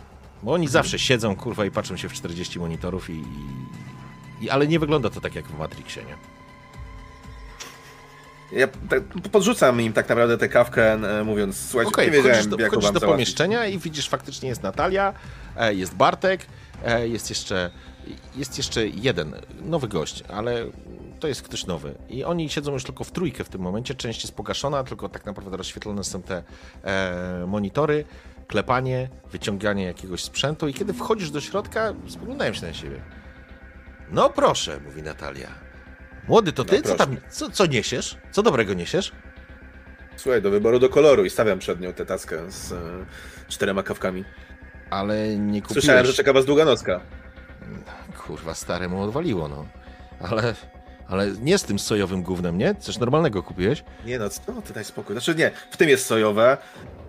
Bo 0.43 0.53
oni 0.53 0.69
zawsze 0.69 0.99
siedzą, 0.99 1.37
kurwa, 1.37 1.65
i 1.65 1.71
patrzą 1.71 1.97
się 1.97 2.09
w 2.09 2.13
40 2.13 2.59
monitorów 2.59 3.11
i, 3.11 3.13
i, 3.13 4.45
i. 4.45 4.51
Ale 4.51 4.67
nie 4.67 4.79
wygląda 4.79 5.11
to 5.11 5.21
tak 5.21 5.35
jak 5.35 5.47
w 5.47 5.59
Matrixie, 5.59 6.03
nie? 6.05 6.17
Ja 8.53 8.67
tak, 8.89 9.03
podrzucam 9.33 9.81
im 9.81 9.93
tak 9.93 10.09
naprawdę 10.09 10.39
tę 10.39 10.49
kawkę, 10.49 10.93
e, 10.93 11.25
mówiąc, 11.25 11.57
słuchajcie, 11.71 11.93
Okej, 11.93 12.07
nie 12.07 12.13
wiedziałem, 12.13 12.49
do, 12.49 12.57
jak 12.57 12.69
wchodzisz 12.69 12.85
wam 12.85 12.95
do 12.95 13.01
załatwić. 13.01 13.17
pomieszczenia 13.17 13.67
i 13.67 13.79
widzisz 13.79 14.09
faktycznie 14.09 14.49
jest 14.49 14.63
Natalia, 14.63 15.15
e, 15.57 15.75
jest 15.75 15.95
Bartek, 15.95 16.47
e, 16.85 17.09
jest 17.09 17.31
jeszcze, 17.31 17.71
jest 18.37 18.59
jeszcze 18.59 18.87
jeden 18.87 19.35
nowy 19.63 19.89
gość, 19.89 20.25
ale 20.29 20.65
to 21.21 21.29
jest 21.29 21.43
ktoś 21.43 21.67
nowy. 21.67 21.95
I 22.09 22.25
oni 22.25 22.49
siedzą 22.49 22.73
już 22.73 22.85
tylko 22.85 23.05
w 23.05 23.11
trójkę 23.11 23.45
w 23.45 23.49
tym 23.49 23.61
momencie, 23.61 23.95
część 23.95 24.23
jest 24.23 24.35
pogaszona, 24.35 24.85
tylko 24.85 25.09
tak 25.09 25.27
naprawdę 25.27 25.57
rozświetlone 25.57 26.05
są 26.05 26.23
te 26.23 26.43
e, 26.85 27.45
monitory, 27.47 28.05
klepanie, 28.47 29.09
wyciąganie 29.33 29.85
jakiegoś 29.85 30.25
sprzętu 30.25 30.69
i 30.69 30.75
kiedy 30.75 30.93
wchodzisz 30.93 31.31
do 31.31 31.41
środka, 31.41 31.95
spoglądają 32.09 32.53
się 32.53 32.67
na 32.67 32.75
siebie. 32.75 33.01
No 34.11 34.31
proszę, 34.31 34.81
mówi 34.85 35.03
Natalia. 35.03 35.70
Młody, 36.29 36.53
to 36.53 36.65
ty? 36.65 36.77
No 36.77 36.83
co 36.83 36.95
tam, 36.95 37.17
co, 37.31 37.51
co 37.51 37.67
niesiesz? 37.67 38.19
Co 38.31 38.43
dobrego 38.43 38.75
niesiesz? 38.75 39.13
Słuchaj, 40.17 40.43
do 40.43 40.51
wyboru 40.51 40.79
do 40.79 40.89
koloru 40.89 41.25
i 41.25 41.31
stawiam 41.31 41.59
przed 41.59 41.81
nią 41.81 41.93
tę 41.93 42.07
taskę 42.07 42.51
z 42.51 42.73
e, 42.73 42.77
czterema 43.49 43.83
kawkami. 43.83 44.25
Ale 44.91 45.37
nie 45.37 45.63
kupiłeś... 45.63 45.85
Słyszałem, 45.85 46.07
że 46.07 46.13
czeka 46.13 46.33
was 46.33 46.45
długa 46.47 46.65
nocka. 46.65 47.01
Kurwa, 48.27 48.55
staremu 48.55 49.03
odwaliło, 49.03 49.49
no. 49.49 49.67
Ale, 50.31 50.55
ale 51.09 51.31
nie 51.31 51.59
z 51.59 51.63
tym 51.63 51.79
sojowym 51.79 52.23
gównem, 52.23 52.59
nie? 52.59 52.75
Coś 52.75 52.99
normalnego 52.99 53.43
kupiłeś? 53.43 53.85
Nie 54.05 54.19
no, 54.19 54.29
no 54.49 54.63
ty 54.63 54.73
daj 54.73 54.85
spokój. 54.85 55.15
Znaczy 55.15 55.35
nie, 55.35 55.51
w 55.71 55.77
tym 55.77 55.89
jest 55.89 56.07
sojowe, 56.07 56.57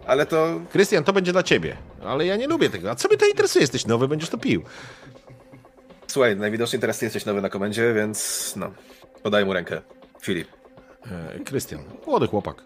ale 0.07 0.25
to 0.25 0.61
Krystian, 0.71 1.03
to 1.03 1.13
będzie 1.13 1.31
dla 1.31 1.43
ciebie. 1.43 1.77
Ale 2.05 2.25
ja 2.25 2.35
nie 2.35 2.47
lubię 2.47 2.69
tego. 2.69 2.91
A 2.91 2.95
co 2.95 3.07
mnie 3.07 3.17
to 3.17 3.25
interesuje? 3.25 3.63
Jesteś 3.63 3.85
nowy, 3.85 4.07
będziesz 4.07 4.29
to 4.29 4.37
pił. 4.37 4.63
Słuchaj, 6.07 6.35
najwidoczniej 6.35 6.79
teraz 6.79 6.99
ty 6.99 7.05
jesteś 7.05 7.25
nowy 7.25 7.41
na 7.41 7.49
komendzie, 7.49 7.93
więc 7.93 8.53
no, 8.55 8.71
podaj 9.23 9.45
mu 9.45 9.53
rękę. 9.53 9.81
Filip. 10.21 10.47
E, 11.11 11.39
Krystian, 11.39 11.79
młody 12.07 12.27
chłopak. 12.27 12.63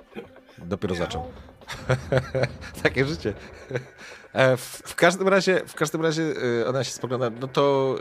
Dopiero 0.57 0.95
zaczął. 0.95 1.31
Takie 2.83 3.05
życie. 3.05 3.33
E, 4.33 4.57
w, 4.57 4.61
w 4.85 4.95
każdym 4.95 5.27
razie, 5.27 5.61
w 5.67 5.75
każdym 5.75 6.01
razie 6.01 6.23
e, 6.61 6.67
ona 6.67 6.83
się 6.83 6.91
spogląda, 6.91 7.29
no 7.29 7.47
to... 7.47 7.95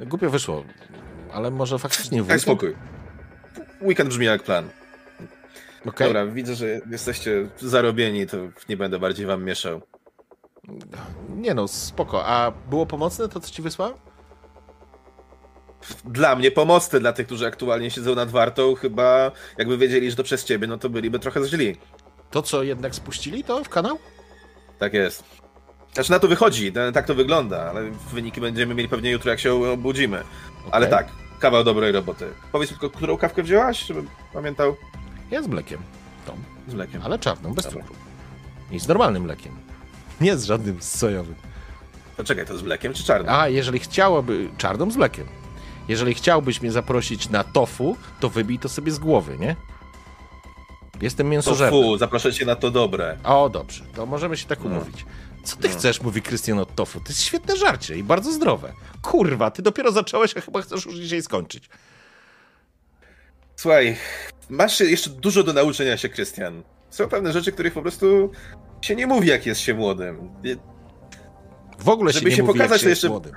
Głupio 0.00 0.30
wyszło. 0.30 0.64
Ale 1.32 1.50
może 1.50 1.78
faktycznie 1.78 2.22
weekend? 2.22 2.42
spokój. 2.42 2.76
Weekend 3.82 4.08
brzmi 4.08 4.26
jak 4.26 4.42
plan. 4.42 4.68
Okej. 5.86 6.06
Dobra, 6.06 6.26
widzę, 6.26 6.54
że 6.54 6.80
jesteście 6.90 7.48
zarobieni, 7.58 8.26
to 8.26 8.36
nie 8.68 8.76
będę 8.76 8.98
bardziej 8.98 9.26
wam 9.26 9.44
mieszał. 9.44 9.82
Nie 11.28 11.54
no, 11.54 11.68
spoko. 11.68 12.26
A 12.26 12.52
było 12.70 12.86
pomocne 12.86 13.28
to, 13.28 13.40
co 13.40 13.50
ci 13.50 13.62
wysłałem? 13.62 13.94
Dla 16.04 16.36
mnie 16.36 16.50
pomocne, 16.50 17.00
dla 17.00 17.12
tych, 17.12 17.26
którzy 17.26 17.46
aktualnie 17.46 17.90
siedzą 17.90 18.14
nad 18.14 18.30
wartą, 18.30 18.74
chyba 18.74 19.32
jakby 19.58 19.78
wiedzieli, 19.78 20.10
że 20.10 20.16
to 20.16 20.22
przez 20.22 20.44
ciebie, 20.44 20.66
no 20.66 20.78
to 20.78 20.88
byliby 20.90 21.18
trochę 21.18 21.44
źli. 21.48 21.76
To, 22.30 22.42
co 22.42 22.62
jednak 22.62 22.94
spuścili, 22.94 23.44
to 23.44 23.64
w 23.64 23.68
kanał? 23.68 23.98
Tak 24.78 24.94
jest. 24.94 25.24
Znaczy 25.94 26.10
na 26.10 26.18
to 26.18 26.28
wychodzi, 26.28 26.72
tak 26.94 27.06
to 27.06 27.14
wygląda, 27.14 27.70
ale 27.70 27.90
wyniki 28.12 28.40
będziemy 28.40 28.74
mieli 28.74 28.88
pewnie 28.88 29.10
jutro, 29.10 29.30
jak 29.30 29.40
się 29.40 29.54
obudzimy. 29.72 30.22
Ale 30.70 30.86
Okej. 30.86 30.98
tak, 30.98 31.08
kawał 31.40 31.64
dobrej 31.64 31.92
roboty. 31.92 32.26
Powiedz 32.52 32.70
tylko, 32.70 32.90
którą 32.90 33.16
kawkę 33.16 33.42
wzięłaś, 33.42 33.86
żebym 33.86 34.08
pamiętał? 34.32 34.76
Ja 35.30 35.42
z 35.42 35.46
mlekiem. 35.46 35.80
Tą. 36.26 36.36
Z 36.68 36.74
mlekiem. 36.74 37.02
Ale 37.04 37.18
czarną, 37.18 37.54
bez 37.54 37.64
Dobra. 37.64 37.80
cukru. 37.80 37.94
I 38.70 38.80
z 38.80 38.88
normalnym 38.88 39.22
mlekiem. 39.22 39.52
Nie 40.20 40.36
z 40.36 40.44
żadnym 40.44 40.82
sojowym. 40.82 41.34
To 42.16 42.24
czekaj, 42.24 42.46
to 42.46 42.58
z 42.58 42.62
mlekiem 42.62 42.92
czy 42.94 43.04
czarnym? 43.04 43.34
A 43.34 43.48
jeżeli 43.48 43.78
chciałoby... 43.78 44.48
Czarną 44.58 44.90
z 44.90 44.96
mlekiem. 44.96 45.26
Jeżeli 45.88 46.14
chciałbyś 46.14 46.60
mnie 46.62 46.72
zaprosić 46.72 47.28
na 47.28 47.44
tofu, 47.44 47.96
to 48.20 48.28
wybij 48.28 48.58
to 48.58 48.68
sobie 48.68 48.92
z 48.92 48.98
głowy, 48.98 49.38
nie? 49.38 49.56
Jestem 51.02 51.28
mięsożerny. 51.28 51.82
fu, 51.82 51.98
zaproszę 51.98 52.32
cię 52.32 52.44
na 52.46 52.56
to 52.56 52.70
dobre. 52.70 53.18
O, 53.24 53.48
dobrze. 53.48 53.84
To 53.94 54.06
możemy 54.06 54.36
się 54.36 54.46
tak 54.46 54.58
No. 54.64 54.66
umówić. 54.66 55.06
Co 55.44 55.56
ty 55.56 55.68
No. 55.68 55.74
chcesz, 55.74 56.00
mówi 56.02 56.22
Krystian 56.22 56.58
od 56.58 56.74
tofu? 56.74 57.00
To 57.00 57.08
jest 57.08 57.22
świetne 57.22 57.56
żarcie 57.56 57.96
i 57.96 58.02
bardzo 58.02 58.32
zdrowe. 58.32 58.72
Kurwa, 59.02 59.50
ty 59.50 59.62
dopiero 59.62 59.92
zacząłeś, 59.92 60.36
a 60.36 60.40
chyba 60.40 60.62
chcesz 60.62 60.86
już 60.86 60.94
dzisiaj 60.94 61.22
skończyć. 61.22 61.68
Słuchaj, 63.56 63.96
masz 64.50 64.80
jeszcze 64.80 65.10
dużo 65.10 65.42
do 65.42 65.52
nauczenia 65.52 65.96
się, 65.96 66.08
Krystian. 66.08 66.62
Są 66.90 67.08
pewne 67.08 67.32
rzeczy, 67.32 67.52
których 67.52 67.72
po 67.74 67.82
prostu 67.82 68.30
się 68.82 68.96
nie 68.96 69.06
mówi, 69.06 69.28
jak 69.28 69.46
jest 69.46 69.60
się 69.60 69.74
młodym. 69.74 70.30
W 71.78 71.88
ogóle 71.88 72.12
Żeby 72.12 72.24
się 72.24 72.30
nie 72.30 72.36
się 72.36 72.42
mówi, 72.42 72.58
pokazać, 72.58 72.70
jak 72.72 72.80
się 72.80 72.84
to 72.84 72.88
jest 72.90 73.02
jeszcze- 73.02 73.08
młodym. 73.08 73.32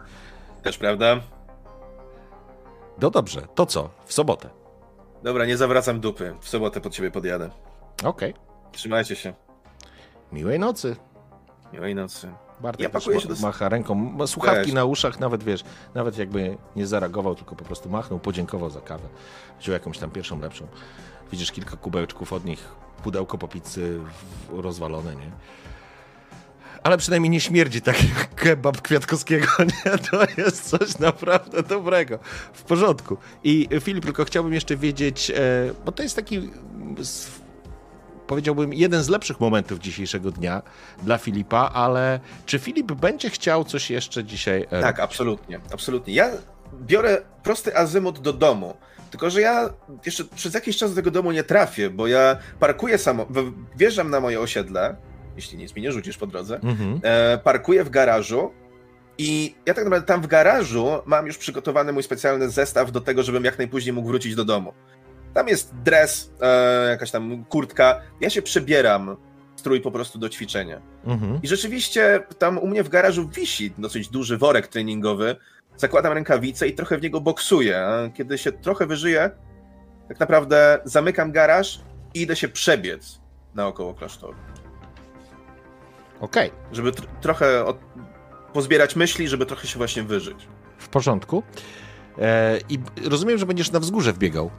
Też, 0.63 0.77
prawda? 0.77 1.21
No 3.01 3.09
dobrze, 3.09 3.41
to 3.55 3.65
co? 3.65 3.89
W 4.05 4.13
sobotę. 4.13 4.49
Dobra, 5.23 5.45
nie 5.45 5.57
zawracam 5.57 5.99
dupy. 5.99 6.35
W 6.41 6.49
sobotę 6.49 6.81
pod 6.81 6.93
ciebie 6.93 7.11
podjadę. 7.11 7.49
Okej. 8.03 8.33
Trzymajcie 8.71 9.15
się. 9.15 9.33
Miłej 10.31 10.59
nocy. 10.59 10.95
Miłej 11.73 11.95
nocy. 11.95 12.31
Bartek 12.61 12.81
Ja 12.81 12.89
pakuję 12.89 13.15
ma- 13.15 13.21
się 13.21 13.27
do- 13.27 13.35
macha 13.41 13.69
ręką, 13.69 13.95
ma 13.95 14.27
słuchawki 14.27 14.63
Też. 14.65 14.73
na 14.73 14.85
uszach, 14.85 15.19
nawet 15.19 15.43
wiesz, 15.43 15.63
nawet 15.93 16.17
jakby 16.17 16.57
nie 16.75 16.87
zareagował, 16.87 17.35
tylko 17.35 17.55
po 17.55 17.65
prostu 17.65 17.89
machnął, 17.89 18.19
podziękował 18.19 18.69
za 18.69 18.81
kawę. 18.81 19.03
Wziął 19.59 19.73
jakąś 19.73 19.97
tam 19.99 20.11
pierwszą, 20.11 20.39
lepszą. 20.39 20.67
Widzisz 21.31 21.51
kilka 21.51 21.77
kubełeczków 21.77 22.33
od 22.33 22.45
nich, 22.45 22.67
pudełko 23.03 23.37
po 23.37 23.47
pizzy 23.47 23.99
rozwalone, 24.51 25.15
nie? 25.15 25.31
Ale 26.83 26.97
przynajmniej 26.97 27.29
nie 27.29 27.39
śmierdzi 27.39 27.81
tak 27.81 28.03
jak 28.03 28.35
kebab 28.35 28.81
Kwiatkowskiego, 28.81 29.47
nie? 29.85 29.97
To 29.97 30.25
jest 30.37 30.69
coś 30.69 30.99
naprawdę 30.99 31.63
dobrego. 31.63 32.19
W 32.53 32.63
porządku. 32.63 33.17
I 33.43 33.69
Filip, 33.81 34.03
tylko 34.03 34.25
chciałbym 34.25 34.53
jeszcze 34.53 34.77
wiedzieć, 34.77 35.31
e, 35.31 35.33
bo 35.85 35.91
to 35.91 36.03
jest 36.03 36.15
taki 36.15 36.49
powiedziałbym, 38.27 38.73
jeden 38.73 39.03
z 39.03 39.09
lepszych 39.09 39.39
momentów 39.39 39.79
dzisiejszego 39.79 40.31
dnia 40.31 40.61
dla 41.03 41.17
Filipa, 41.17 41.71
ale 41.73 42.19
czy 42.45 42.59
Filip 42.59 42.91
będzie 42.91 43.29
chciał 43.29 43.63
coś 43.63 43.89
jeszcze 43.89 44.23
dzisiaj 44.23 44.65
e, 44.69 44.81
Tak, 44.81 44.99
absolutnie, 44.99 45.59
absolutnie. 45.73 46.13
Ja 46.13 46.29
biorę 46.81 47.21
prosty 47.43 47.77
azymut 47.77 48.19
do 48.19 48.33
domu. 48.33 48.77
Tylko, 49.11 49.29
że 49.29 49.41
ja 49.41 49.69
jeszcze 50.05 50.23
przez 50.25 50.53
jakiś 50.53 50.77
czas 50.77 50.89
do 50.91 50.95
tego 50.95 51.11
domu 51.11 51.31
nie 51.31 51.43
trafię, 51.43 51.89
bo 51.89 52.07
ja 52.07 52.37
parkuję 52.59 52.97
samo, 52.97 53.25
wjeżdżam 53.75 54.09
na 54.09 54.19
moje 54.19 54.39
osiedle, 54.39 54.95
jeśli 55.35 55.57
nic 55.57 55.75
mi 55.75 55.81
nie 55.81 55.91
rzucisz 55.91 56.17
po 56.17 56.27
drodze, 56.27 56.55
Mhm. 56.63 56.99
e, 57.03 57.37
parkuję 57.37 57.83
w 57.83 57.89
garażu 57.89 58.51
i 59.17 59.55
ja 59.65 59.73
tak 59.73 59.83
naprawdę 59.83 60.07
tam 60.07 60.21
w 60.21 60.27
garażu 60.27 60.87
mam 61.05 61.27
już 61.27 61.37
przygotowany 61.37 61.93
mój 61.93 62.03
specjalny 62.03 62.49
zestaw 62.49 62.91
do 62.91 63.01
tego, 63.01 63.23
żebym 63.23 63.43
jak 63.43 63.57
najpóźniej 63.57 63.93
mógł 63.93 64.07
wrócić 64.07 64.35
do 64.35 64.45
domu. 64.45 64.73
Tam 65.33 65.47
jest 65.47 65.75
dres, 65.75 66.33
e, 66.41 66.89
jakaś 66.89 67.11
tam 67.11 67.45
kurtka, 67.45 68.01
ja 68.21 68.29
się 68.29 68.41
przebieram, 68.41 69.17
strój 69.55 69.81
po 69.81 69.91
prostu 69.91 70.19
do 70.19 70.29
ćwiczenia. 70.29 70.81
Mhm. 71.05 71.39
I 71.43 71.47
rzeczywiście 71.47 72.23
tam 72.39 72.57
u 72.57 72.67
mnie 72.67 72.83
w 72.83 72.89
garażu 72.89 73.29
wisi 73.29 73.73
dosyć 73.77 74.09
duży 74.09 74.37
worek 74.37 74.67
treningowy. 74.67 75.35
Zakładam 75.77 76.13
rękawice 76.13 76.67
i 76.67 76.73
trochę 76.73 76.97
w 76.97 77.01
niego 77.01 77.21
boksuję. 77.21 77.79
a 77.85 78.09
Kiedy 78.09 78.37
się 78.37 78.51
trochę 78.51 78.85
wyżyję, 78.85 79.31
tak 80.07 80.19
naprawdę 80.19 80.79
zamykam 80.85 81.31
garaż 81.31 81.81
i 82.13 82.21
idę 82.21 82.35
się 82.35 82.47
przebiec 82.47 83.19
naokoło 83.55 83.93
klasztoru. 83.93 84.35
Okej, 86.23 86.51
Żeby 86.71 86.91
tr- 86.91 87.05
trochę 87.21 87.65
od... 87.65 87.77
pozbierać 88.53 88.95
myśli, 88.95 89.27
żeby 89.27 89.45
trochę 89.45 89.67
się 89.67 89.77
właśnie 89.77 90.03
wyżyć. 90.03 90.47
w 90.77 90.87
porządku. 90.89 91.43
E, 92.19 92.57
I 92.69 92.79
rozumiem, 93.09 93.37
że 93.37 93.45
będziesz 93.45 93.71
na 93.71 93.79
wzgórze 93.79 94.13
wbiegał. 94.13 94.51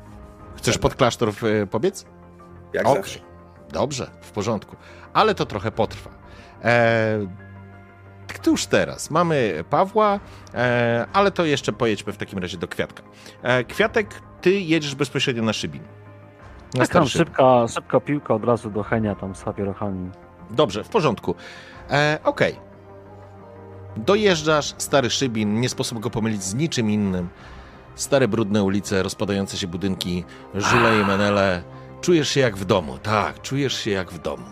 Chcesz 0.56 0.74
Tak. 0.74 0.82
pod 0.82 0.94
klasztor 0.94 1.28
e, 1.28 1.66
pobiec? 1.66 2.06
Jak 2.72 2.86
Okej. 2.86 2.96
zawsze. 3.02 3.18
Dobrze, 3.72 4.10
w 4.20 4.30
porządku. 4.30 4.76
Ale 5.12 5.34
to 5.34 5.46
trochę 5.46 5.70
potrwa. 5.72 6.10
E, 6.64 7.18
Któż 8.34 8.66
teraz? 8.66 9.10
Mamy 9.10 9.64
Pawła, 9.70 10.20
e, 10.54 11.06
ale 11.12 11.30
to 11.30 11.44
jeszcze 11.44 11.72
pojedźmy 11.72 12.12
w 12.12 12.16
takim 12.16 12.38
razie 12.38 12.58
do 12.58 12.68
Kwiatka. 12.68 13.02
E, 13.42 13.64
Kwiatek, 13.64 14.20
ty 14.40 14.60
jedziesz 14.60 14.94
bezpośrednio 14.94 15.42
na 15.42 15.52
Szybin. 15.52 15.82
Na 16.74 16.80
Tak, 16.80 16.88
tam 16.88 17.06
szybka, 17.06 17.68
szybka 17.68 18.00
piłka 18.00 18.34
od 18.34 18.44
razu 18.44 18.70
do 18.70 18.82
Henia 18.82 19.14
tam 19.14 19.34
z 19.34 19.42
papierochami. 19.42 20.10
Dobrze, 20.50 20.84
w 20.84 20.88
porządku. 20.88 21.34
E, 21.90 22.18
Okej. 22.24 22.56
Dojeżdżasz, 23.96 24.74
Stary 24.78 25.10
Szybin, 25.10 25.60
nie 25.60 25.68
sposób 25.68 25.98
go 25.98 26.10
pomylić 26.10 26.42
z 26.42 26.54
niczym 26.54 26.90
innym. 26.90 27.28
Stare, 27.94 28.28
brudne 28.28 28.62
ulice, 28.62 29.02
rozpadające 29.02 29.56
się 29.56 29.66
budynki, 29.66 30.24
żule 30.54 31.00
i 31.00 31.04
menele. 31.04 31.62
Czujesz 32.00 32.28
się 32.28 32.40
jak 32.40 32.56
w 32.56 32.64
domu, 32.64 32.98
tak, 32.98 33.42
czujesz 33.42 33.74
się 33.78 33.90
jak 33.90 34.12
w 34.12 34.18
domu. 34.18 34.46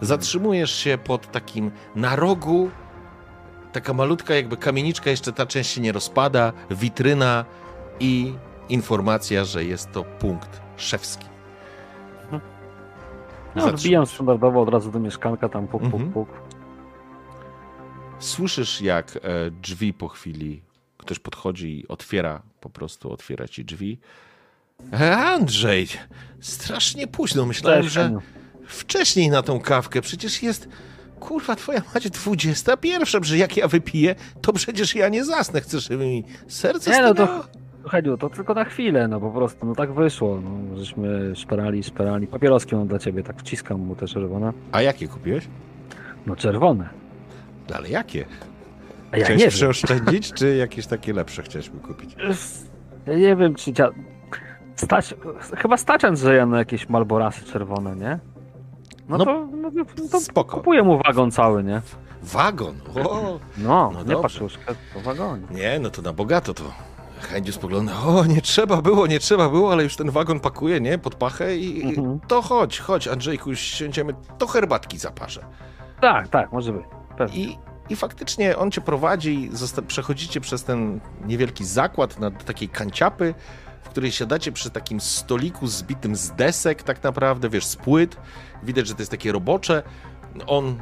Zatrzymujesz 0.00 0.74
się 0.74 0.98
pod 1.04 1.32
takim 1.32 1.70
na 1.96 2.16
rogu, 2.16 2.70
taka 3.72 3.92
malutka 3.92 4.34
jakby 4.34 4.56
kamieniczka, 4.56 5.10
jeszcze 5.10 5.32
ta 5.32 5.46
część 5.46 5.70
się 5.70 5.80
nie 5.80 5.92
rozpada, 5.92 6.52
witryna 6.70 7.44
i 8.00 8.34
informacja, 8.68 9.44
że 9.44 9.64
jest 9.64 9.92
to 9.92 10.04
punkt 10.04 10.60
szewski. 10.76 11.29
No, 13.54 13.62
Zatrzymasz. 13.62 13.80
wbijam 13.82 14.06
standardowo 14.06 14.62
od 14.62 14.68
razu 14.68 14.90
do 14.90 14.98
mieszkanka, 15.00 15.48
tam 15.48 15.68
puk, 15.68 15.82
puk, 15.82 15.92
Mhm. 15.94 16.12
puk. 16.12 16.28
Słyszysz, 18.18 18.80
jak 18.80 19.16
e, 19.16 19.20
drzwi 19.50 19.92
po 19.94 20.08
chwili, 20.08 20.62
ktoś 20.98 21.18
podchodzi 21.18 21.80
i 21.80 21.88
otwiera, 21.88 22.42
po 22.60 22.70
prostu 22.70 23.12
otwiera 23.12 23.48
ci 23.48 23.64
drzwi. 23.64 23.98
E, 25.00 25.16
Andrzej, 25.16 25.86
strasznie 26.40 27.06
późno. 27.06 27.46
Myślałem, 27.46 27.82
Cześć, 27.82 27.94
że 27.94 28.18
wcześniej 28.66 29.30
na 29.30 29.42
tą 29.42 29.60
kawkę. 29.60 30.00
Przecież 30.00 30.42
jest, 30.42 30.68
kurwa, 31.20 31.56
twoja 31.56 31.82
mać 31.94 32.10
21, 32.10 33.24
że 33.24 33.38
jak 33.38 33.56
ja 33.56 33.68
wypiję, 33.68 34.14
to 34.42 34.52
przecież 34.52 34.94
ja 34.94 35.08
nie 35.08 35.24
zasnę. 35.24 35.60
Chcesz, 35.60 35.88
żeby 35.88 36.04
mi 36.06 36.24
serce 36.48 36.90
Nie, 36.90 37.02
no 37.02 37.14
to- 37.14 37.44
Heniu, 37.88 38.16
to 38.16 38.30
tylko 38.30 38.54
na 38.54 38.64
chwilę, 38.64 39.08
no 39.08 39.20
po 39.20 39.30
prostu, 39.30 39.66
no 39.66 39.74
tak 39.74 39.92
wyszło. 39.92 40.40
No, 40.40 40.76
żeśmy 40.78 41.36
szperali, 41.36 41.82
szperali. 41.82 42.26
Papieroski 42.26 42.76
mam 42.76 42.86
dla 42.86 42.98
ciebie, 42.98 43.22
tak 43.22 43.36
wciskam 43.40 43.80
mu 43.80 43.94
te 43.96 44.06
czerwone. 44.06 44.52
A 44.72 44.82
jakie 44.82 45.08
kupiłeś? 45.08 45.48
No 46.26 46.36
czerwone. 46.36 46.88
No, 47.70 47.76
Ale 47.76 47.88
jakie? 47.88 48.24
A 49.12 49.16
ja 49.16 49.24
Chciałeś 49.24 49.38
nie 49.40 49.44
wiem. 49.46 49.50
przeoszczędzić, 49.52 50.32
czy 50.32 50.56
jakieś 50.56 50.86
takie 50.86 51.12
lepsze 51.12 51.42
chcieliśmy 51.42 51.80
kupić? 51.80 52.16
Ja 53.06 53.14
nie 53.18 53.36
wiem, 53.36 53.54
czy 53.54 53.72
dzia... 53.72 53.90
Stać, 54.76 55.14
chyba 55.56 55.76
stać 55.76 56.04
Andrzeja 56.04 56.46
na 56.46 56.58
jakieś 56.58 56.88
Malborasy 56.88 57.44
czerwone, 57.44 57.96
nie? 57.96 58.18
No, 59.08 59.18
No, 59.18 59.24
to, 59.24 59.46
no, 59.56 59.70
to, 60.12 60.20
spoko. 60.20 60.56
kupuję 60.56 60.82
mu 60.82 60.98
wagon 61.06 61.30
cały, 61.30 61.64
nie? 61.64 61.80
Wagon. 62.22 62.74
O, 63.04 63.38
No, 63.58 63.90
No 63.94 63.98
nie 63.98 64.04
dobrze. 64.04 64.22
paczuszkę, 64.22 64.74
to 64.94 65.00
wagonie. 65.00 65.42
Nie, 65.50 65.78
no 65.78 65.90
to 65.90 66.02
na 66.02 66.12
bogato 66.12 66.54
to. 66.54 66.64
Chęciu 67.20 67.52
spogląda, 67.52 67.92
o 68.06 68.24
nie 68.24 68.40
trzeba 68.42 68.82
było, 68.82 69.06
nie 69.06 69.18
trzeba 69.20 69.48
było, 69.48 69.72
ale 69.72 69.82
już 69.82 69.96
ten 69.96 70.10
wagon 70.10 70.40
pakuje, 70.40 70.80
nie, 70.80 70.98
pod 70.98 71.14
pachę 71.14 71.56
i 71.56 71.82
Mhm. 71.98 72.20
to 72.28 72.42
chodź, 72.42 72.78
chodź 72.78 73.08
Andrzejku, 73.08 73.54
siądziemy, 73.54 74.14
to 74.38 74.46
herbatki 74.46 74.98
zaparzę. 74.98 75.44
Tak, 76.00 76.28
tak, 76.28 76.52
może 76.52 76.72
być. 76.72 76.82
Pewnie. 77.18 77.36
I, 77.38 77.58
i 77.88 77.96
faktycznie 77.96 78.56
on 78.58 78.70
cię 78.70 78.80
prowadzi, 78.80 79.50
przechodzicie 79.86 80.40
przez 80.40 80.64
ten 80.64 81.00
niewielki 81.26 81.64
zakład 81.64 82.18
na 82.20 82.30
takiej 82.30 82.68
kanciapy, 82.68 83.34
w 83.82 83.88
której 83.88 84.12
siadacie 84.12 84.52
przy 84.52 84.70
takim 84.70 85.00
stoliku 85.00 85.66
zbitym 85.66 86.16
z 86.16 86.30
desek 86.30 86.82
tak 86.82 87.02
naprawdę, 87.02 87.48
wiesz, 87.48 87.66
z 87.66 87.76
płyt. 87.76 88.16
Widać, 88.62 88.86
że 88.88 88.94
to 88.94 89.00
jest 89.02 89.10
takie 89.10 89.32
robocze. 89.32 89.82
On 90.46 90.78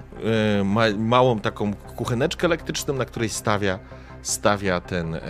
e, 0.61 0.65
ma 0.65 0.83
małą 0.99 1.41
taką 1.41 1.75
kucheneczkę 1.75 2.45
elektryczną, 2.47 2.95
na 2.95 3.05
której 3.05 3.29
stawia, 3.29 3.79
stawia 4.23 4.81
ten 4.81 5.15
e, 5.15 5.21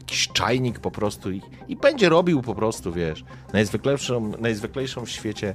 jakiś 0.00 0.28
czajnik 0.28 0.78
po 0.80 0.90
prostu 0.90 1.30
i, 1.30 1.42
i 1.68 1.76
będzie 1.76 2.08
robił 2.08 2.42
po 2.42 2.54
prostu, 2.54 2.92
wiesz, 2.92 3.24
najzwyklejszą, 3.52 4.32
najzwyklejszą 4.38 5.04
w 5.06 5.10
świecie 5.10 5.54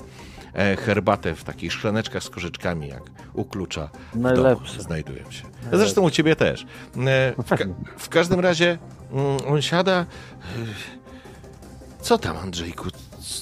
e, 0.54 0.76
herbatę 0.76 1.36
w 1.36 1.44
takich 1.44 1.74
szklaneczkach 1.74 2.24
z 2.24 2.30
korzyczkami, 2.30 2.88
jak 2.88 3.04
u 3.34 3.46
klucza 3.46 3.90
Najlepsze. 4.16 4.82
znajdują 4.82 5.32
się. 5.32 5.44
Zresztą 5.72 6.02
u 6.02 6.10
ciebie 6.12 6.36
też. 6.36 6.62
E, 6.98 7.34
W, 7.44 7.50
ka- 7.50 7.66
w 7.98 8.10
każdym 8.10 8.40
razie 8.40 8.78
mm, 9.12 9.38
on 9.48 9.62
siada. 9.62 10.00
e, 10.02 10.06
Co 12.02 12.18
tam, 12.18 12.38
Andrzejku? 12.38 12.90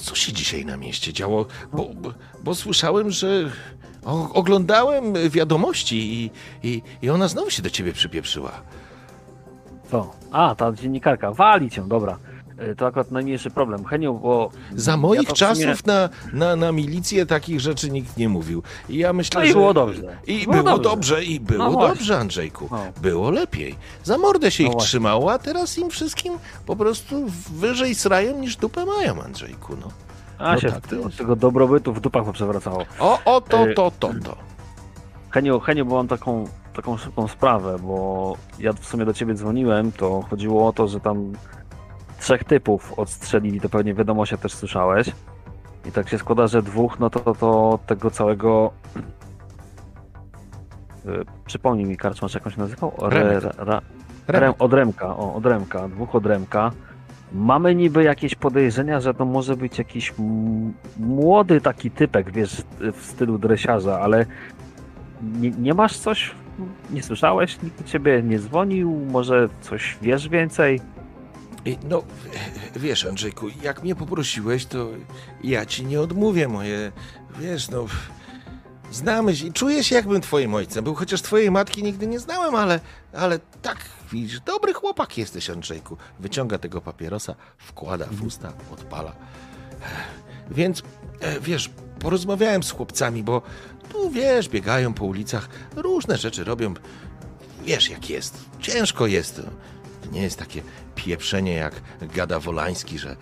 Co 0.04 0.14
się 0.14 0.32
dzisiaj 0.32 0.64
na 0.64 0.76
mieście 0.76 1.12
działo? 1.12 1.46
Bo, 1.72 1.90
bo, 1.94 2.14
bo 2.44 2.54
słyszałem, 2.54 3.10
że 3.10 3.50
o, 4.04 4.32
oglądałem 4.32 5.12
wiadomości 5.30 5.96
i, 6.24 6.30
i, 6.68 6.82
i 7.02 7.10
ona 7.10 7.28
znowu 7.28 7.50
się 7.50 7.62
do 7.62 7.70
ciebie 7.70 7.92
przypieprzyła. 7.92 8.52
Co? 9.90 10.10
A, 10.32 10.54
ta 10.54 10.72
dziennikarka, 10.72 11.32
wali 11.32 11.70
cię, 11.70 11.82
dobra. 11.88 12.18
Y, 12.72 12.76
To 12.76 12.86
akurat 12.86 13.10
najmniejszy 13.10 13.50
problem. 13.50 13.84
Heniu, 13.84 14.14
bo... 14.14 14.50
Za 14.76 14.96
moich 14.96 15.28
to 15.28 15.34
w 15.34 15.38
sumie- 15.38 15.64
czasów 15.66 15.86
na, 15.86 16.08
na, 16.32 16.56
na 16.56 16.72
milicję 16.72 17.26
takich 17.26 17.60
rzeczy 17.60 17.90
nikt 17.90 18.16
nie 18.16 18.28
mówił. 18.28 18.62
I 18.88 18.96
ja 18.98 19.12
myślę, 19.12 19.40
No 19.40 19.44
i 19.44 19.48
że... 19.48 19.54
było 19.54 19.74
dobrze. 19.74 20.16
I 20.26 20.44
Było 20.46 20.52
było, 20.62 20.78
dobrze. 20.78 20.90
dobrze. 20.90 21.24
i 21.24 21.40
było 21.40 21.70
No 21.70 21.88
dobrze, 21.88 22.18
Andrzejku. 22.18 22.68
No. 22.70 22.84
Było 23.02 23.30
lepiej. 23.30 23.74
Za 24.04 24.18
mordę 24.18 24.50
się 24.50 24.64
No 24.64 24.70
ich 24.70 24.76
trzymało, 24.76 25.32
a 25.32 25.38
teraz 25.38 25.78
im 25.78 25.90
wszystkim 25.90 26.32
po 26.66 26.76
prostu 26.76 27.26
wyżej 27.54 27.94
srają 27.94 28.38
niż 28.40 28.56
dupę 28.56 28.84
mają, 28.84 29.22
Andrzejku. 29.22 29.76
No. 29.80 29.88
A 30.42 30.52
No 30.54 30.60
się 30.60 30.72
tak 30.72 30.84
od 31.06 31.16
tego 31.16 31.36
dobrobytu 31.36 31.92
w 31.92 32.00
dupach 32.00 32.24
poprzewracało. 32.24 32.82
O, 32.98 33.18
o, 33.24 33.40
to, 33.40 33.66
Y- 33.66 33.74
to, 33.74 33.90
to, 33.98 34.08
to. 34.24 34.36
Heniu, 35.30 35.60
Heniu, 35.60 35.86
bo 35.86 35.94
mam 35.94 36.08
taką, 36.08 36.44
taką 36.74 36.96
szybką 36.96 37.28
sprawę, 37.28 37.76
bo 37.78 38.36
ja 38.58 38.72
w 38.72 38.84
sumie 38.86 39.04
do 39.04 39.12
ciebie 39.14 39.34
dzwoniłem, 39.34 39.92
to 39.92 40.22
chodziło 40.30 40.68
o 40.68 40.72
to, 40.72 40.88
że 40.88 41.00
tam 41.00 41.32
trzech 42.20 42.44
typów 42.44 42.92
odstrzelili, 42.98 43.60
to 43.60 43.68
pewnie 43.68 43.94
w 43.94 43.96
wiadomościach 43.96 44.40
też 44.40 44.54
słyszałeś. 44.54 45.12
I 45.88 45.92
tak 45.92 46.08
się 46.08 46.18
składa, 46.18 46.46
że 46.46 46.62
dwóch, 46.62 46.98
no 47.00 47.10
to, 47.10 47.20
to, 47.20 47.34
to 47.34 47.78
tego 47.86 48.10
całego... 48.10 48.72
Y, 51.06 51.24
Przypomnij 51.46 51.86
mi, 51.86 51.96
karczmasz 51.96 52.34
jakąś 52.34 52.56
nazywał? 52.56 52.92
Re, 53.02 53.40
ra, 53.40 53.50
Remek. 53.58 53.82
Rem, 54.28 54.54
od 54.58 54.72
Remka, 54.72 55.06
o, 55.16 55.34
od 55.34 55.46
Remka, 55.46 55.88
dwóch 55.88 56.14
od 56.14 56.26
Remka. 56.26 56.70
Mamy 57.34 57.74
niby 57.74 58.02
jakieś 58.02 58.34
podejrzenia, 58.34 59.00
że 59.00 59.14
to 59.14 59.24
może 59.24 59.56
być 59.56 59.78
jakiś 59.78 60.14
młody 60.98 61.60
taki 61.60 61.90
typek, 61.90 62.32
wiesz, 62.32 62.62
w 62.92 63.06
stylu 63.06 63.38
dresiarza, 63.38 64.00
ale 64.00 64.26
nie, 65.40 65.50
nie 65.50 65.74
masz 65.74 65.98
coś, 65.98 66.30
nie 66.90 67.02
słyszałeś, 67.02 67.62
nikt 67.62 67.82
do 67.82 67.88
ciebie 67.88 68.22
nie 68.22 68.38
dzwonił, 68.38 69.06
może 69.10 69.48
coś 69.60 69.96
wiesz 70.02 70.28
więcej? 70.28 70.80
No, 71.88 72.02
wiesz, 72.76 73.06
Andrzejku, 73.06 73.46
jak 73.62 73.82
mnie 73.82 73.94
poprosiłeś, 73.94 74.66
to 74.66 74.88
ja 75.44 75.66
ci 75.66 75.86
nie 75.86 76.00
odmówię, 76.00 76.48
moje, 76.48 76.92
wiesz, 77.40 77.70
no, 77.70 77.86
znamy 78.92 79.36
się 79.36 79.46
i 79.46 79.52
czuję 79.52 79.84
się, 79.84 79.94
jakbym 79.94 80.20
twoim 80.20 80.54
ojcem 80.54 80.84
był, 80.84 80.94
chociaż 80.94 81.22
twojej 81.22 81.50
matki 81.50 81.82
nigdy 81.82 82.06
nie 82.06 82.20
znałem, 82.20 82.54
ale, 82.54 82.80
ale 83.12 83.38
tak, 83.62 83.78
widzisz, 84.12 84.40
dobry 84.40 84.72
chłopak 84.72 85.18
jesteś, 85.18 85.50
Andrzejku. 85.50 85.96
Wyciąga 86.20 86.58
tego 86.58 86.80
papierosa, 86.80 87.34
wkłada 87.58 88.06
w 88.10 88.26
usta, 88.26 88.52
odpala. 88.72 89.12
Więc, 90.50 90.82
e, 91.20 91.40
wiesz, 91.40 91.70
porozmawiałem 91.98 92.62
z 92.62 92.70
chłopcami, 92.70 93.22
bo 93.22 93.42
tu, 93.88 94.10
wiesz, 94.10 94.48
biegają 94.48 94.94
po 94.94 95.04
ulicach, 95.04 95.48
różne 95.76 96.18
rzeczy 96.18 96.44
robią. 96.44 96.74
Wiesz, 97.64 97.90
jak 97.90 98.10
jest. 98.10 98.44
Ciężko 98.60 99.06
jest. 99.06 99.36
To 99.36 100.10
nie 100.12 100.22
jest 100.22 100.38
takie 100.38 100.62
pieprzenie, 100.94 101.54
jak 101.54 101.74
gada 102.00 102.40
Wolański, 102.40 102.98
że 102.98 103.16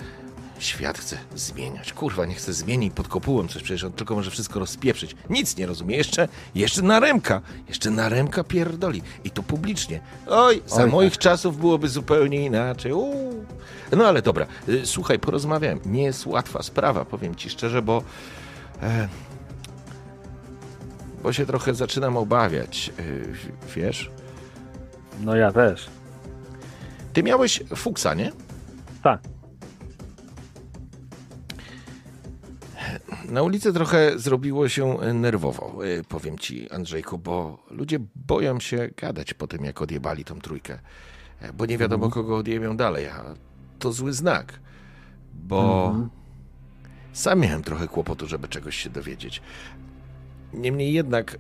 świat 0.63 0.99
chce 0.99 1.17
zmieniać. 1.35 1.93
Kurwa, 1.93 2.27
nie 2.27 2.35
chce 2.35 2.53
zmienić 2.53 2.95
pod 2.95 3.09
kopułą 3.09 3.49
coś, 3.49 3.63
przecież 3.63 3.85
on 3.85 3.93
tylko 3.93 4.15
może 4.15 4.31
wszystko 4.31 4.61
rozpieprzyć. 4.61 5.17
Nic 5.31 5.57
nie 5.57 5.67
rozumie. 5.67 5.97
Jeszcze, 5.97 6.29
jeszcze 6.55 6.83
na 6.83 7.01
Remka. 7.01 7.41
Jeszcze 7.69 7.91
na 7.91 8.09
Remka 8.09 8.45
pierdoli. 8.45 9.03
I 9.25 9.31
to 9.31 9.43
publicznie. 9.43 10.01
Oj, 10.27 10.63
za 10.67 10.85
Oj, 10.85 10.91
moich 10.91 11.19
czasów 11.19 11.59
byłoby 11.59 11.89
zupełnie 11.89 12.45
inaczej. 12.45 12.93
Uuu. 12.93 13.45
No 13.97 14.07
ale 14.07 14.23
dobra, 14.23 14.47
y, 14.69 14.87
słuchaj, 14.87 15.19
porozmawiałem. 15.19 15.81
Nie 15.87 16.03
jest 16.03 16.27
łatwa 16.27 16.63
sprawa, 16.63 17.05
powiem 17.05 17.35
ci 17.35 17.51
szczerze, 17.51 17.83
bo... 17.83 18.03
E, 18.83 19.09
bo 21.23 21.33
się 21.33 21.47
trochę 21.47 21.75
zaczynam 21.75 22.17
obawiać, 22.17 22.93
y, 22.99 23.33
wiesz? 23.77 24.11
No 25.21 25.37
ja 25.37 25.53
też. 25.53 25.91
Ty 27.13 27.23
miałeś 27.23 27.63
fuksa, 27.77 28.15
nie? 28.15 28.33
Tak. 29.03 29.21
Na 33.31 33.43
ulicy 33.43 33.73
trochę 33.73 34.19
zrobiło 34.19 34.69
się 34.69 34.97
nerwowo, 35.15 35.85
y, 35.87 36.05
powiem 36.09 36.39
ci, 36.39 36.71
Andrzejku, 36.71 37.19
bo 37.19 37.59
ludzie 37.71 37.99
boją 38.15 38.61
się 38.61 38.89
gadać 38.97 39.35
po 39.35 39.47
tym, 39.47 39.65
jak 39.65 39.83
odjebali 39.83 40.25
tą 40.25 40.41
trójkę, 40.41 40.79
e, 41.41 41.53
bo 41.53 41.67
nie 41.67 41.79
wiadomo, 41.79 42.11
kogo 42.11 42.37
odjebią 42.37 42.77
dalej, 42.77 43.07
a 43.09 43.25
to 43.79 43.93
zły 43.93 44.13
znak, 44.13 44.61
bo 45.35 45.87
Mhm. 45.89 46.11
sam 47.13 47.41
miałem 47.41 47.63
trochę 47.63 47.89
kłopotu, 47.89 48.27
żeby 48.27 48.49
czegoś 48.49 48.77
się 48.77 48.91
dowiedzieć. 48.91 49.43
Niemniej 50.55 50.93
jednak 50.93 51.39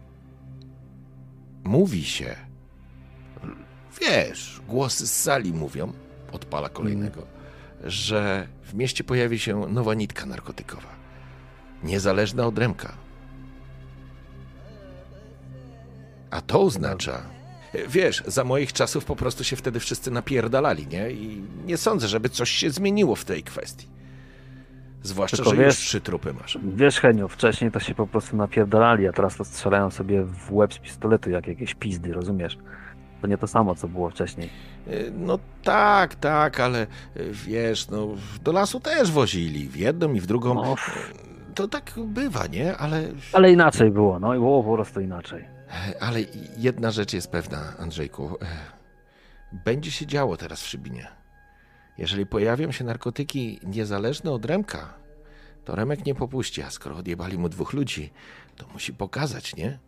mówi 1.64 2.04
się, 2.04 2.36
wiesz, 4.00 4.60
głosy 4.68 5.06
z 5.06 5.12
sali 5.16 5.52
mówią, 5.52 5.92
odpala 6.32 6.68
kolejnego, 6.68 7.22
że 7.84 8.48
w 8.62 8.74
mieście 8.74 9.04
pojawi 9.04 9.38
się 9.38 9.60
nowa 9.68 9.94
nitka 9.94 10.26
narkotykowa. 10.26 10.99
Niezależna 11.85 12.47
od 12.47 12.59
Remka. 12.59 12.93
A 16.31 16.40
to 16.40 16.61
oznacza, 16.62 17.23
wiesz, 17.89 18.23
za 18.27 18.44
moich 18.44 18.73
czasów 18.73 19.05
po 19.05 19.16
prostu 19.16 19.44
się 19.44 19.57
wtedy 19.57 19.81
wszyscy 19.81 20.11
napierdalali, 20.11 20.86
nie? 20.86 21.11
I 21.11 21.43
nie 21.66 21.77
sądzę, 21.77 22.09
żeby 22.09 22.28
coś 22.28 22.51
się 22.51 22.70
zmieniło 22.70 23.16
w 23.16 23.24
tej 23.24 23.43
kwestii. 23.43 23.86
Zwłaszcza, 25.02 25.36
Tylko 25.36 25.51
że 25.51 25.57
wiesz- 25.57 25.66
już 25.66 25.77
trzy 25.89 26.01
trupy 26.01 26.32
masz. 26.32 26.59
Wiesz, 26.77 27.01
Heniu, 27.01 27.28
wcześniej 27.28 27.70
to 27.70 27.81
się 27.81 27.94
po 27.94 28.07
prostu 28.07 28.36
napierdalali, 28.36 29.09
a 29.09 29.12
teraz 29.12 29.36
to 29.36 29.44
strzelają 29.44 29.90
sobie 29.90 30.24
w 30.24 30.52
łeb 30.52 30.74
z 30.74 30.78
pistoletu 30.78 31.31
jak 31.31 31.47
jakieś 31.47 31.74
pizdy, 31.74 32.12
rozumiesz? 32.12 32.59
To 33.20 33.27
nie 33.27 33.39
to 33.39 33.47
samo, 33.47 33.74
co 33.74 33.89
było 33.89 34.11
wcześniej. 34.11 34.51
Y, 34.89 35.12
No 35.19 35.39
tak, 35.62 36.15
tak, 36.15 36.61
ale 36.61 36.82
y, 37.16 37.31
wiesz, 37.32 37.89
no 37.89 38.09
do 38.43 38.52
lasu 38.52 38.81
też 38.81 39.11
wozili, 39.11 39.69
w 39.69 39.77
jedną 39.77 40.12
i 40.12 40.20
w 40.20 40.27
drugą. 40.27 40.55
No, 40.55 40.74
To 41.61 41.69
tak 41.69 41.93
bywa, 42.07 42.47
nie? 42.47 42.77
Ale, 42.77 43.09
ale 43.32 43.53
inaczej 43.53 43.91
było, 43.91 44.19
no 44.19 44.35
i 44.35 44.39
było 44.39 44.65
po 44.65 44.74
prostu 44.74 45.01
inaczej. 45.01 45.45
ale 46.01 46.19
jedna 46.57 46.91
rzecz 46.91 47.12
jest 47.12 47.31
pewna, 47.31 47.77
Andrzejku. 47.78 48.37
Będzie 49.53 49.91
się 49.91 50.07
działo 50.07 50.37
teraz 50.37 50.62
w 50.62 50.66
Szybinie. 50.66 51.07
Jeżeli 51.99 52.27
pojawią 52.27 52.73
się 52.73 52.85
narkotyki 52.85 53.61
niezależne 53.62 54.31
od 54.31 54.45
Remka, 54.45 54.95
to 55.65 55.74
Remek 55.77 56.07
nie 56.07 56.15
popuści, 56.15 56.62
a 56.62 56.70
skoro 56.70 56.97
odjebali 56.97 57.39
mu 57.39 57.49
dwóch 57.49 57.73
ludzi, 57.73 58.12
to 58.57 58.66
musi 58.73 58.95
pokazać, 58.95 59.57
nie? 59.57 59.78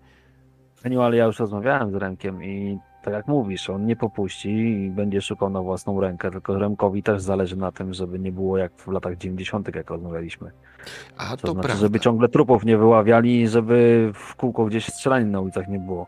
Heniu, 0.83 1.03
ale 1.03 1.17
ja 1.17 1.25
już 1.25 1.39
rozmawiałem 1.39 1.91
z 1.91 1.95
Remkiem 1.95 2.45
i 2.45 2.79
tak 3.03 3.15
jak 3.15 3.29
mówisz, 3.29 3.71
on 3.71 3.87
nie 3.87 3.97
popuści 3.97 4.51
i 4.51 4.91
będzie 4.91 5.21
szukał 5.21 5.51
na 5.51 5.63
własną 5.63 6.01
rękę, 6.01 6.31
tylko 6.31 6.59
Remkowi 6.59 7.03
też 7.03 7.23
zależy 7.23 7.57
na 7.57 7.73
tym, 7.73 7.95
żeby 7.95 8.19
nie 8.19 8.33
było 8.33 8.59
jak 8.59 8.73
w 8.77 8.89
latach 8.89 9.17
90., 9.17 9.75
jak 9.77 9.91
rozmawialiśmy. 9.91 10.51
A 11.17 11.31
To, 11.31 11.37
to 11.37 11.53
znaczy, 11.53 11.67
prawda. 11.67 11.81
żeby 11.81 12.01
ciągle 12.01 12.29
trupów 12.29 12.65
nie 12.65 12.79
wyławiali 12.79 13.41
i 13.41 13.49
żeby 13.49 14.11
w 14.15 14.37
kółko 14.37 14.65
gdzieś 14.65 14.87
strzelanin 14.87 15.31
na 15.31 15.41
ulicach 15.41 15.69
nie 15.69 15.79
było. 15.79 16.07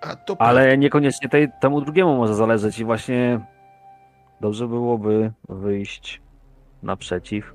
A 0.00 0.16
to 0.16 0.40
Ale 0.40 0.78
niekoniecznie 0.78 1.28
tej, 1.28 1.48
temu 1.60 1.80
drugiemu 1.80 2.16
może 2.16 2.34
zależeć 2.34 2.78
i 2.78 2.84
właśnie 2.84 3.40
dobrze 4.40 4.68
byłoby 4.68 5.32
wyjść 5.48 6.22
naprzeciw 6.82 7.54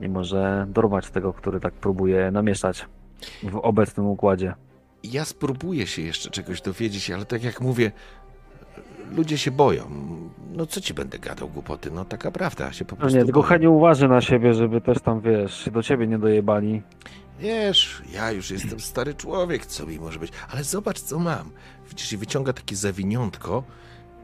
i 0.00 0.08
może 0.08 0.66
dorwać 0.68 1.10
tego, 1.10 1.32
który 1.32 1.60
tak 1.60 1.74
próbuje 1.74 2.30
namieszać 2.30 2.86
w 3.42 3.56
obecnym 3.56 4.06
układzie. 4.06 4.54
Ja 5.12 5.24
spróbuję 5.24 5.86
się 5.86 6.02
jeszcze 6.02 6.30
czegoś 6.30 6.60
dowiedzieć, 6.60 7.10
ale 7.10 7.24
tak 7.24 7.42
jak 7.44 7.60
mówię, 7.60 7.92
ludzie 9.10 9.38
się 9.38 9.50
boją. 9.50 9.90
No 10.52 10.66
co 10.66 10.80
ci 10.80 10.94
będę 10.94 11.18
gadał 11.18 11.48
głupoty? 11.48 11.90
No 11.90 12.04
taka 12.04 12.30
prawda, 12.30 12.72
się 12.72 12.84
po 12.84 12.96
No 12.96 13.00
prostu 13.00 13.18
nie, 13.18 13.24
tylko. 13.24 13.42
Heniu 13.42 13.74
uważy 13.74 14.08
na 14.08 14.20
siebie, 14.20 14.54
żeby 14.54 14.80
też 14.80 15.00
tam, 15.00 15.20
wiesz, 15.20 15.68
do 15.72 15.82
ciebie 15.82 16.06
nie 16.06 16.18
dojebali. 16.18 16.82
Wiesz, 17.40 18.02
ja 18.12 18.30
już 18.32 18.50
jestem 18.50 18.80
stary 18.80 19.14
człowiek, 19.14 19.66
co 19.66 19.86
mi 19.86 19.98
może 19.98 20.18
być, 20.18 20.32
ale 20.50 20.64
zobacz 20.64 21.00
co 21.00 21.18
mam. 21.18 21.50
Widzisz, 21.88 22.12
i 22.12 22.16
wyciąga 22.16 22.52
takie 22.52 22.76
zawiniątko, 22.76 23.62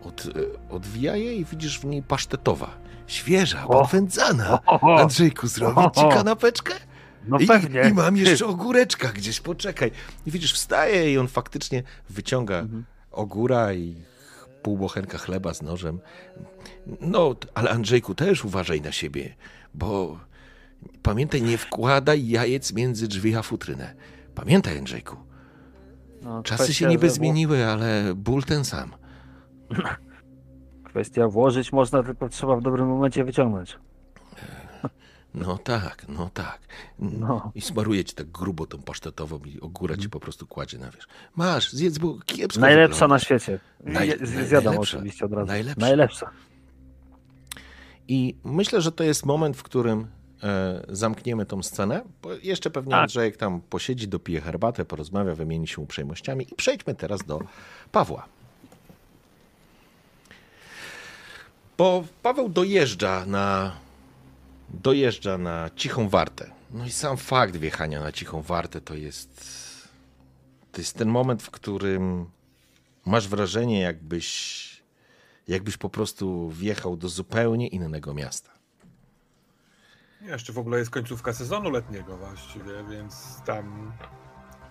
od, 0.04 0.26
e, 0.26 0.30
odwija 0.74 1.16
je 1.16 1.36
i 1.36 1.44
widzisz 1.44 1.80
w 1.80 1.84
niej 1.84 2.02
pasztetowa. 2.02 2.70
Świeża, 3.06 3.66
podwędzana. 3.66 4.58
Andrzejku, 5.00 5.46
zrobić 5.46 5.94
ci 5.94 6.00
kanapeczkę? 6.00 6.74
No 7.28 7.38
I, 7.38 7.46
pewnie. 7.46 7.88
I 7.90 7.94
mam 7.94 8.16
jeszcze 8.16 8.46
ogóreczka 8.46 9.08
gdzieś, 9.08 9.40
poczekaj. 9.40 9.90
I 10.26 10.30
widzisz, 10.30 10.52
wstaje 10.54 11.12
i 11.12 11.18
on 11.18 11.28
faktycznie 11.28 11.82
wyciąga 12.10 12.58
Mhm. 12.58 12.84
ogóra 13.10 13.74
i 13.74 13.96
pół 14.62 14.78
bochenka 14.78 15.18
chleba 15.18 15.54
z 15.54 15.62
nożem. 15.62 16.00
No, 17.00 17.34
ale 17.54 17.70
Andrzejku, 17.70 18.14
też 18.14 18.44
uważaj 18.44 18.80
na 18.80 18.92
siebie, 18.92 19.34
bo 19.74 20.18
pamiętaj, 21.02 21.42
nie 21.42 21.58
wkładaj 21.58 22.28
jajec 22.28 22.72
między 22.72 23.08
drzwi 23.08 23.36
a 23.36 23.42
futrynę. 23.42 23.94
Pamiętaj, 24.34 24.78
Andrzejku, 24.78 25.16
No, 26.22 26.42
czasy 26.42 26.74
się 26.74 26.86
niby 26.86 27.10
zmieniły, 27.10 27.66
ale 27.66 28.14
ból 28.14 28.42
ten 28.42 28.64
sam. 28.64 28.90
Kwestia 30.84 31.28
włożyć 31.28 31.72
można, 31.72 32.02
tylko 32.02 32.28
trzeba 32.28 32.56
w 32.56 32.62
dobrym 32.62 32.88
momencie 32.88 33.24
wyciągnąć. 33.24 33.78
No 35.34 35.58
tak, 35.58 36.06
no 36.08 36.30
tak. 36.34 36.60
No. 36.98 37.52
I 37.54 37.60
smaruje 37.60 38.04
ci 38.04 38.14
tak 38.14 38.26
grubo 38.30 38.66
tą 38.66 38.82
pasztetową 38.82 39.38
i 39.38 39.60
ogóra 39.60 39.96
ci 39.96 40.08
po 40.10 40.20
prostu 40.20 40.46
kładzie 40.46 40.78
na 40.78 40.90
wierzch. 40.90 41.08
Masz, 41.36 41.72
zjedz, 41.72 41.98
bo 41.98 42.18
kiepsko 42.26 42.60
Najlepsza 42.60 43.08
na 43.08 43.18
wyglądasz. 43.18 43.24
świecie. 43.24 43.58
Naj- 43.84 44.26
Zjadam 44.26 44.64
najlepsza. 44.64 44.96
oczywiście 44.98 45.24
od 45.24 45.32
razu. 45.32 45.46
Najlepsza. 45.46 45.80
Najlepsza. 45.80 46.30
I 48.08 48.36
myślę, 48.44 48.80
że 48.80 48.92
to 48.92 49.04
jest 49.04 49.26
moment, 49.26 49.56
w 49.56 49.62
którym 49.62 50.06
e, 50.42 50.82
zamkniemy 50.88 51.46
tą 51.46 51.62
scenę. 51.62 52.02
Bo 52.22 52.32
jeszcze 52.34 52.70
pewnie 52.70 52.90
Tak. 52.90 53.00
Andrzejek 53.00 53.36
tam 53.36 53.60
posiedzi, 53.60 54.08
dopije 54.08 54.40
herbatę, 54.40 54.84
porozmawia, 54.84 55.34
wymieni 55.34 55.68
się 55.68 55.82
uprzejmościami 55.82 56.46
i 56.52 56.54
przejdźmy 56.54 56.94
teraz 56.94 57.20
do 57.24 57.40
Pawła. 57.92 58.26
Bo 61.78 62.04
Paweł 62.22 62.48
dojeżdża 62.48 63.26
na 63.26 63.72
dojeżdża 64.72 65.38
na 65.38 65.70
cichą 65.76 66.08
wartę. 66.08 66.50
No 66.70 66.86
i 66.86 66.90
sam 66.90 67.16
fakt 67.16 67.56
wjechania 67.56 68.00
na 68.00 68.12
cichą 68.12 68.42
wartę 68.42 68.80
to 68.80 68.94
jest 68.94 69.62
to 70.72 70.80
jest 70.80 70.96
ten 70.96 71.08
moment, 71.08 71.42
w 71.42 71.50
którym 71.50 72.30
masz 73.06 73.28
wrażenie, 73.28 73.80
jakbyś 73.80 74.62
jakbyś 75.48 75.76
po 75.76 75.90
prostu 75.90 76.50
wjechał 76.50 76.96
do 76.96 77.08
zupełnie 77.08 77.68
innego 77.68 78.14
miasta. 78.14 78.50
Jeszcze 80.20 80.52
w 80.52 80.58
ogóle 80.58 80.78
jest 80.78 80.90
końcówka 80.90 81.32
sezonu 81.32 81.70
letniego 81.70 82.16
właściwie, 82.16 82.84
więc 82.90 83.42
tam 83.46 83.92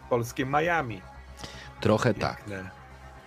polskie 0.10 0.46
Miami. 0.46 1.02
Trochę 1.82 2.14
tak. 2.14 2.38
Piękne. 2.38 2.70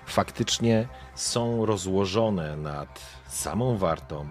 Faktycznie 0.06 0.88
są 1.14 1.66
rozłożone 1.66 2.56
nad 2.56 3.00
samą 3.28 3.76
wartą, 3.76 4.28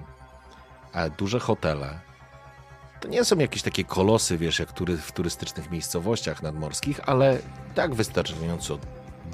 a 0.94 1.10
duże 1.10 1.40
hotele. 1.40 2.00
To 3.04 3.10
nie 3.10 3.26
są 3.26 3.38
jakieś 3.38 3.62
takie 3.62 3.84
kolosy, 3.84 4.38
wiesz, 4.38 4.60
jak 4.60 4.72
tury, 4.72 4.98
w 4.98 5.12
turystycznych 5.12 5.72
miejscowościach 5.72 6.44
nadmorskich, 6.44 7.00
ale 7.06 7.40
tak 7.76 7.96
wystarczająco 7.96 8.80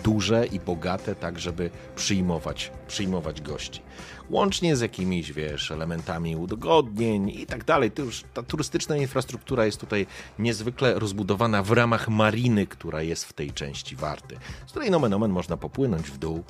duże 0.04 0.46
i 0.46 0.60
bogate, 0.60 1.16
tak 1.16 1.40
żeby 1.40 1.70
przyjmować, 1.96 2.72
przyjmować 2.88 3.42
gości. 3.42 3.82
Łącznie 4.30 4.76
z 4.76 4.82
jakimiś, 4.82 5.34
wiesz, 5.34 5.72
elementami 5.72 6.36
udogodnień 6.36 7.30
i 7.30 7.46
tak 7.46 7.64
dalej. 7.64 7.92
To 7.92 8.02
już 8.02 8.24
ta 8.34 8.44
turystyczna 8.44 8.98
infrastruktura 8.98 9.66
jest 9.66 9.80
tutaj 9.80 10.08
niezwykle 10.40 11.00
rozbudowana 11.00 11.64
w 11.64 11.72
ramach 11.72 12.10
mariny, 12.10 12.68
która 12.68 13.02
jest 13.02 13.26
w 13.26 13.34
tej 13.34 13.52
części 13.52 13.96
warty, 13.96 14.38
z 14.68 14.72
której 14.72 14.92
nomen 14.92 15.14
omen 15.14 15.32
można 15.32 15.58
popłynąć 15.58 16.12
w 16.12 16.18
dół 16.18 16.44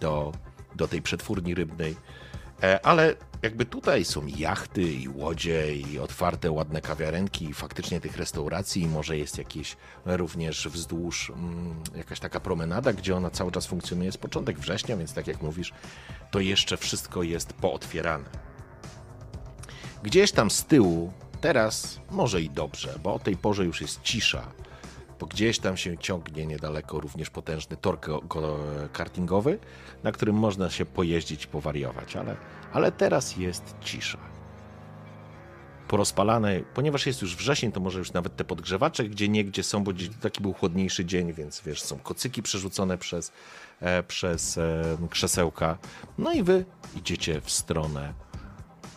do, 0.00 0.32
do 0.74 0.88
tej 0.88 1.02
przetwórni 1.02 1.54
rybnej 1.54 1.96
ale 2.82 3.14
jakby 3.42 3.66
tutaj 3.66 4.04
są 4.04 4.26
jachty 4.26 4.82
i 4.82 5.08
łodzie 5.08 5.76
i 5.76 5.98
otwarte, 5.98 6.50
ładne 6.50 6.80
kawiarenki 6.80 7.44
i 7.44 7.54
faktycznie 7.54 8.00
tych 8.00 8.16
restauracji 8.16 8.82
i 8.82 8.88
może 8.88 9.18
jest 9.18 9.38
jakieś 9.38 9.76
również 10.06 10.68
wzdłuż 10.68 11.30
mm, 11.30 11.82
jakaś 11.96 12.20
taka 12.20 12.40
promenada, 12.40 12.92
gdzie 12.92 13.16
ona 13.16 13.30
cały 13.30 13.52
czas 13.52 13.66
funkcjonuje. 13.66 14.06
Jest 14.06 14.18
początek 14.18 14.58
września, 14.58 14.96
więc 14.96 15.14
tak 15.14 15.26
jak 15.26 15.42
mówisz, 15.42 15.72
to 16.30 16.40
jeszcze 16.40 16.76
wszystko 16.76 17.22
jest 17.22 17.52
pootwierane. 17.52 18.24
Gdzieś 20.02 20.32
tam 20.32 20.50
z 20.50 20.64
tyłu, 20.64 21.12
teraz 21.40 22.00
może 22.10 22.42
i 22.42 22.50
dobrze, 22.50 22.98
bo 23.02 23.14
o 23.14 23.18
tej 23.18 23.36
porze 23.36 23.64
już 23.64 23.80
jest 23.80 24.02
cisza, 24.02 24.52
bo 25.20 25.26
gdzieś 25.26 25.58
tam 25.58 25.76
się 25.76 25.98
ciągnie 25.98 26.46
niedaleko 26.46 27.00
również 27.00 27.30
potężny 27.30 27.76
tor 27.76 27.98
kartingowy, 28.92 29.58
na 30.02 30.12
którym 30.12 30.36
można 30.36 30.70
się 30.70 30.84
pojeździć, 30.86 31.46
powariować, 31.46 32.16
ale, 32.16 32.36
ale 32.72 32.92
teraz 32.92 33.36
jest 33.36 33.74
cisza. 33.80 34.18
Porozpalane, 35.88 36.60
ponieważ 36.74 37.06
jest 37.06 37.22
już 37.22 37.36
wrzesień, 37.36 37.72
to 37.72 37.80
może 37.80 37.98
już 37.98 38.12
nawet 38.12 38.36
te 38.36 38.44
podgrzewacze 38.44 39.04
gdzie 39.04 39.28
niegdzie 39.28 39.62
są, 39.62 39.84
bo 39.84 39.92
taki 40.20 40.42
był 40.42 40.52
chłodniejszy 40.52 41.04
dzień, 41.04 41.32
więc 41.32 41.62
wiesz, 41.66 41.82
są 41.82 41.98
kocyki 41.98 42.42
przerzucone 42.42 42.98
przez, 42.98 43.32
e, 43.80 44.02
przez 44.02 44.58
e, 44.58 44.96
krzesełka. 45.10 45.78
No 46.18 46.32
i 46.32 46.42
wy 46.42 46.64
idziecie 46.96 47.40
w 47.40 47.50
stronę, 47.50 48.12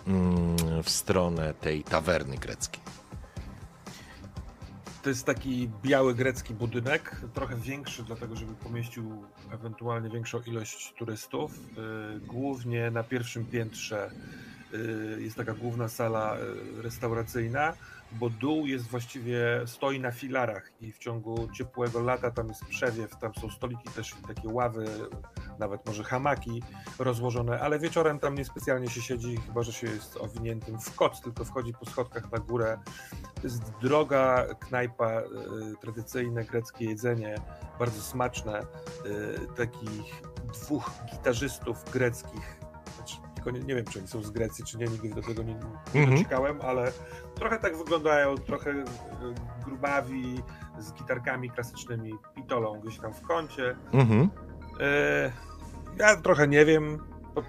mm, 0.07 0.83
w 0.83 0.89
stronę 0.89 1.53
tej 1.53 1.83
tawerny 1.83 2.37
greckiej. 2.37 2.86
To 5.07 5.11
jest 5.11 5.25
taki 5.25 5.69
biały 5.83 6.15
grecki 6.15 6.53
budynek, 6.53 7.21
trochę 7.33 7.55
większy, 7.55 8.03
dlatego 8.03 8.35
żeby 8.35 8.53
pomieścił 8.53 9.23
ewentualnie 9.51 10.09
większą 10.09 10.41
ilość 10.41 10.93
turystów. 10.97 11.51
Y, 12.17 12.19
głównie 12.19 12.91
na 12.91 13.03
pierwszym 13.03 13.45
piętrze 13.45 14.11
y, 14.73 15.21
jest 15.21 15.35
taka 15.35 15.53
główna 15.53 15.87
sala 15.87 16.37
y, 16.37 16.81
restauracyjna, 16.81 17.73
bo 18.11 18.29
dół 18.29 18.65
jest 18.65 18.87
właściwie, 18.87 19.61
stoi 19.65 19.99
na 19.99 20.11
filarach 20.11 20.71
i 20.81 20.91
w 20.91 20.97
ciągu 20.97 21.49
ciepłego 21.53 21.99
lata 21.99 22.31
tam 22.31 22.47
jest 22.47 22.65
przewiew, 22.65 23.15
tam 23.19 23.31
są 23.35 23.49
stoliki 23.49 23.89
też 23.95 24.15
i 24.23 24.27
takie 24.27 24.47
ławy, 24.47 24.85
nawet 25.59 25.85
może 25.85 26.03
hamaki 26.03 26.63
rozłożone, 26.99 27.59
ale 27.59 27.79
wieczorem 27.79 28.19
tam 28.19 28.35
niespecjalnie 28.35 28.89
się 28.89 29.01
siedzi, 29.01 29.37
chyba 29.37 29.63
że 29.63 29.73
się 29.73 29.87
jest 29.87 30.17
owiniętym 30.17 30.79
w 30.79 30.95
koc, 30.95 31.21
tylko 31.21 31.45
wchodzi 31.45 31.73
po 31.73 31.85
schodkach 31.85 32.31
na 32.31 32.37
górę. 32.37 32.79
To 33.35 33.41
jest 33.43 33.71
droga 33.81 34.45
knajpa, 34.59 35.21
y, 35.21 35.23
tradycyjne 35.81 36.45
greckie 36.45 36.85
jedzenie, 36.85 37.35
bardzo 37.79 38.01
smaczne, 38.01 38.61
y, 38.61 39.55
takich 39.55 40.21
dwóch 40.53 40.91
gitarzystów 41.11 41.91
greckich, 41.91 42.56
tylko 43.47 43.59
nie, 43.59 43.73
nie, 43.73 43.75
wiem, 43.75 43.85
czy 43.85 43.99
oni 43.99 44.07
są 44.07 44.23
z 44.23 44.31
Grecji, 44.31 44.65
czy 44.65 44.77
nie, 44.77 44.85
nigdy 44.85 45.09
do 45.09 45.21
tego 45.21 45.43
nie, 45.43 45.53
nie 45.93 46.01
mhm. 46.01 46.17
dociekałem, 46.17 46.61
ale 46.61 46.91
trochę 47.35 47.59
tak 47.59 47.77
wyglądają, 47.77 48.37
trochę 48.37 48.71
y, 48.71 48.83
grubawi, 49.65 50.43
z 50.79 50.93
gitarkami 50.93 51.49
klasycznymi, 51.49 52.13
pitolą 52.35 52.79
gdzieś 52.79 52.99
tam 52.99 53.13
w 53.13 53.21
kącie. 53.21 53.75
Mhm. 53.93 54.29
E, 54.79 55.31
ja 55.99 56.15
trochę 56.15 56.47
nie 56.47 56.65
wiem. 56.65 56.99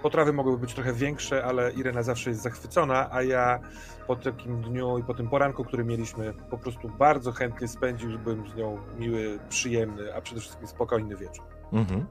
Potrawy 0.01 0.33
mogłyby 0.33 0.57
być 0.57 0.73
trochę 0.73 0.93
większe, 0.93 1.45
ale 1.45 1.71
Irena 1.71 2.03
zawsze 2.03 2.29
jest 2.29 2.41
zachwycona, 2.41 3.11
a 3.11 3.21
ja 3.23 3.59
po 4.07 4.15
takim 4.15 4.61
dniu 4.61 4.97
i 4.97 5.03
po 5.03 5.13
tym 5.13 5.29
poranku, 5.29 5.65
który 5.65 5.83
mieliśmy, 5.83 6.33
po 6.49 6.57
prostu 6.57 6.89
bardzo 6.89 7.31
chętnie 7.31 7.67
spędziłbym 7.67 8.49
z 8.49 8.55
nią 8.55 8.77
miły, 8.99 9.39
przyjemny, 9.49 10.15
a 10.15 10.21
przede 10.21 10.41
wszystkim 10.41 10.67
spokojny 10.67 11.15
wieczór. 11.15 11.45
Mhm. 11.73 12.05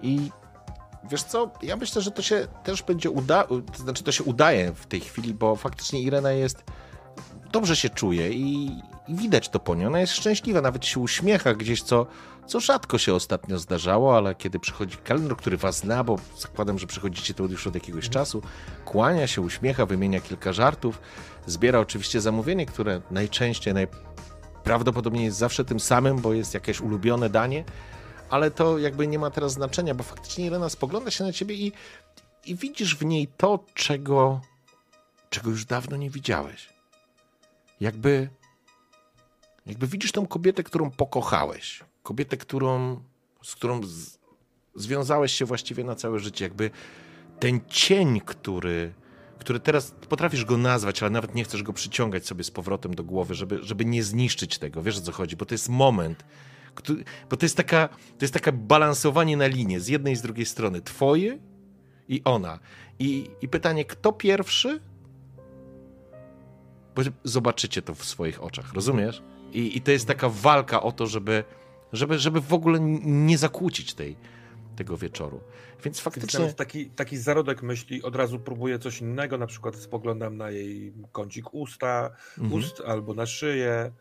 I 0.00 0.30
wiesz 1.10 1.22
co, 1.22 1.50
ja 1.62 1.76
myślę, 1.76 2.02
że 2.02 2.10
to 2.10 2.22
się 2.22 2.46
też 2.64 2.82
będzie 2.82 3.10
uda, 3.10 3.44
to 3.44 3.78
znaczy 3.82 4.04
to 4.04 4.12
się 4.12 4.24
udaje 4.24 4.72
w 4.72 4.86
tej 4.86 5.00
chwili, 5.00 5.34
bo 5.34 5.56
faktycznie 5.56 6.02
Irena 6.02 6.32
jest 6.32 6.64
dobrze 7.52 7.76
się 7.76 7.88
czuje 7.90 8.30
i, 8.30 8.66
i 9.08 9.14
widać 9.14 9.48
to 9.48 9.60
po 9.60 9.74
niej. 9.74 9.86
Ona 9.86 10.00
jest 10.00 10.12
szczęśliwa, 10.12 10.60
nawet 10.60 10.86
się 10.86 11.00
uśmiecha 11.00 11.54
gdzieś, 11.54 11.82
co 11.82 12.06
co 12.48 12.60
rzadko 12.60 12.98
się 12.98 13.14
ostatnio 13.14 13.58
zdarzało, 13.58 14.16
ale 14.16 14.34
kiedy 14.34 14.58
przychodzi 14.58 14.96
kelner, 14.96 15.36
który 15.36 15.56
was 15.56 15.78
zna, 15.78 16.04
bo 16.04 16.16
zakładam, 16.38 16.78
że 16.78 16.86
przychodzicie 16.86 17.34
to 17.34 17.44
już 17.44 17.66
od 17.66 17.74
jakiegoś 17.74 18.06
mhm. 18.06 18.12
czasu, 18.12 18.42
kłania 18.84 19.26
się, 19.26 19.40
uśmiecha, 19.40 19.86
wymienia 19.86 20.20
kilka 20.20 20.52
żartów, 20.52 21.00
zbiera 21.46 21.78
oczywiście 21.78 22.20
zamówienie, 22.20 22.66
które 22.66 23.00
najczęściej, 23.10 23.74
najprawdopodobniej 23.74 25.24
jest 25.24 25.38
zawsze 25.38 25.64
tym 25.64 25.80
samym, 25.80 26.16
bo 26.16 26.32
jest 26.32 26.54
jakieś 26.54 26.80
ulubione 26.80 27.30
danie, 27.30 27.64
ale 28.30 28.50
to 28.50 28.78
jakby 28.78 29.06
nie 29.06 29.18
ma 29.18 29.30
teraz 29.30 29.52
znaczenia, 29.52 29.94
bo 29.94 30.02
faktycznie 30.02 30.46
Irena 30.46 30.68
spogląda 30.68 31.10
się 31.10 31.24
na 31.24 31.32
ciebie 31.32 31.54
i, 31.54 31.72
i 32.46 32.54
widzisz 32.54 32.96
w 32.96 33.04
niej 33.04 33.28
to, 33.36 33.64
czego, 33.74 34.40
czego 35.30 35.50
już 35.50 35.64
dawno 35.64 35.96
nie 35.96 36.10
widziałeś. 36.10 36.68
Jakby, 37.80 38.28
jakby 39.66 39.86
widzisz 39.86 40.12
tą 40.12 40.26
kobietę, 40.26 40.62
którą 40.62 40.90
pokochałeś 40.90 41.84
kobietę, 42.08 42.36
którą, 42.36 43.02
z 43.42 43.54
którą 43.54 43.80
z, 43.84 44.18
związałeś 44.74 45.32
się 45.32 45.44
właściwie 45.44 45.84
na 45.84 45.94
całe 45.94 46.18
życie. 46.18 46.44
Jakby 46.44 46.70
ten 47.40 47.60
cień, 47.68 48.20
który, 48.20 48.92
który 49.38 49.60
teraz 49.60 49.94
potrafisz 50.08 50.44
go 50.44 50.56
nazwać, 50.56 51.02
ale 51.02 51.10
nawet 51.10 51.34
nie 51.34 51.44
chcesz 51.44 51.62
go 51.62 51.72
przyciągać 51.72 52.26
sobie 52.26 52.44
z 52.44 52.50
powrotem 52.50 52.94
do 52.94 53.04
głowy, 53.04 53.34
żeby, 53.34 53.58
żeby 53.62 53.84
nie 53.84 54.02
zniszczyć 54.02 54.58
tego. 54.58 54.82
Wiesz 54.82 54.98
o 54.98 55.00
co 55.00 55.12
chodzi? 55.12 55.36
Bo 55.36 55.46
to 55.46 55.54
jest 55.54 55.68
moment, 55.68 56.24
bo 57.30 57.36
to 57.36 57.46
jest, 57.46 57.56
taka, 57.56 57.88
to 57.88 58.24
jest 58.24 58.34
taka 58.34 58.52
balansowanie 58.52 59.36
na 59.36 59.46
linie 59.46 59.80
z 59.80 59.88
jednej 59.88 60.12
i 60.12 60.16
z 60.16 60.22
drugiej 60.22 60.46
strony. 60.46 60.80
Twoje 60.82 61.38
i 62.08 62.22
ona. 62.24 62.58
I, 62.98 63.30
i 63.40 63.48
pytanie, 63.48 63.84
kto 63.84 64.12
pierwszy? 64.12 64.80
Bo 66.94 67.02
zobaczycie 67.24 67.82
to 67.82 67.94
w 67.94 68.04
swoich 68.04 68.42
oczach, 68.42 68.74
rozumiesz? 68.74 69.22
I, 69.52 69.76
I 69.76 69.80
to 69.80 69.90
jest 69.90 70.06
taka 70.06 70.28
walka 70.28 70.82
o 70.82 70.92
to, 70.92 71.06
żeby 71.06 71.44
żeby, 71.92 72.18
żeby 72.18 72.40
w 72.40 72.52
ogóle 72.52 72.78
nie 73.02 73.38
zakłócić 73.38 73.94
tej, 73.94 74.16
tego 74.78 74.96
wieczoru. 74.96 75.40
Więc 75.84 76.00
faktycznie... 76.00 76.40
Więc 76.40 76.54
taki, 76.54 76.90
taki 76.90 77.16
zarodek 77.16 77.62
myśli, 77.62 78.02
od 78.02 78.16
razu 78.16 78.38
próbuję 78.38 78.78
coś 78.78 79.00
innego, 79.00 79.38
na 79.38 79.46
przykład 79.46 79.76
spoglądam 79.76 80.36
na 80.36 80.50
jej 80.50 80.92
kącik 81.12 81.54
usta, 81.54 82.10
mhm. 82.38 82.52
ust 82.52 82.82
albo 82.86 83.14
na 83.14 83.26
szyję. 83.26 83.92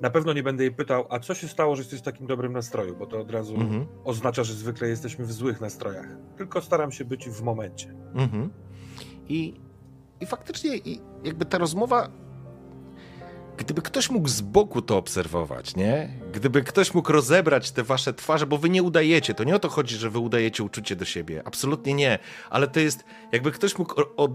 Na 0.00 0.10
pewno 0.10 0.32
nie 0.32 0.42
będę 0.42 0.64
jej 0.64 0.74
pytał, 0.74 1.06
a 1.10 1.18
co 1.18 1.34
się 1.34 1.48
stało, 1.48 1.76
że 1.76 1.82
jesteś 1.82 2.00
w 2.00 2.02
takim 2.02 2.26
dobrym 2.26 2.52
nastroju, 2.52 2.96
bo 2.96 3.06
to 3.06 3.20
od 3.20 3.30
razu 3.30 3.54
mhm. 3.54 3.86
oznacza, 4.04 4.44
że 4.44 4.54
zwykle 4.54 4.88
jesteśmy 4.88 5.24
w 5.24 5.32
złych 5.32 5.60
nastrojach. 5.60 6.06
Tylko 6.36 6.60
staram 6.60 6.92
się 6.92 7.04
być 7.04 7.28
w 7.28 7.42
momencie. 7.42 7.94
Mhm. 8.14 8.50
I, 9.28 9.60
I 10.20 10.26
faktycznie 10.26 10.76
i 10.76 11.00
jakby 11.24 11.44
ta 11.44 11.58
rozmowa 11.58 12.25
Gdyby 13.56 13.82
ktoś 13.82 14.10
mógł 14.10 14.28
z 14.28 14.40
boku 14.40 14.82
to 14.82 14.96
obserwować, 14.96 15.76
nie? 15.76 16.08
Gdyby 16.32 16.62
ktoś 16.62 16.94
mógł 16.94 17.12
rozebrać 17.12 17.70
te 17.70 17.82
wasze 17.82 18.14
twarze, 18.14 18.46
bo 18.46 18.58
wy 18.58 18.70
nie 18.70 18.82
udajecie, 18.82 19.34
to 19.34 19.44
nie 19.44 19.56
o 19.56 19.58
to 19.58 19.68
chodzi, 19.68 19.96
że 19.96 20.10
wy 20.10 20.18
udajecie 20.18 20.62
uczucie 20.62 20.96
do 20.96 21.04
siebie. 21.04 21.42
Absolutnie 21.44 21.94
nie. 21.94 22.18
Ale 22.50 22.68
to 22.68 22.80
jest, 22.80 23.04
jakby 23.32 23.52
ktoś 23.52 23.78
mógł 23.78 24.00
o, 24.00 24.24
o 24.24 24.28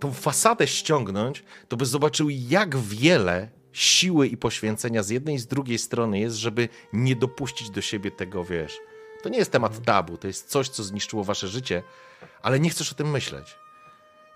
tą 0.00 0.12
fasadę 0.12 0.66
ściągnąć, 0.66 1.44
to 1.68 1.76
by 1.76 1.86
zobaczył, 1.86 2.30
jak 2.30 2.76
wiele 2.76 3.48
siły 3.72 4.26
i 4.26 4.36
poświęcenia 4.36 5.02
z 5.02 5.08
jednej 5.08 5.34
i 5.34 5.38
z 5.38 5.46
drugiej 5.46 5.78
strony 5.78 6.20
jest, 6.20 6.36
żeby 6.36 6.68
nie 6.92 7.16
dopuścić 7.16 7.70
do 7.70 7.80
siebie 7.80 8.10
tego, 8.10 8.44
wiesz. 8.44 8.78
To 9.22 9.28
nie 9.28 9.38
jest 9.38 9.52
temat 9.52 9.84
tabu, 9.84 10.16
to 10.16 10.26
jest 10.26 10.48
coś, 10.48 10.68
co 10.68 10.82
zniszczyło 10.82 11.24
wasze 11.24 11.48
życie, 11.48 11.82
ale 12.42 12.60
nie 12.60 12.70
chcesz 12.70 12.92
o 12.92 12.94
tym 12.94 13.10
myśleć. 13.10 13.56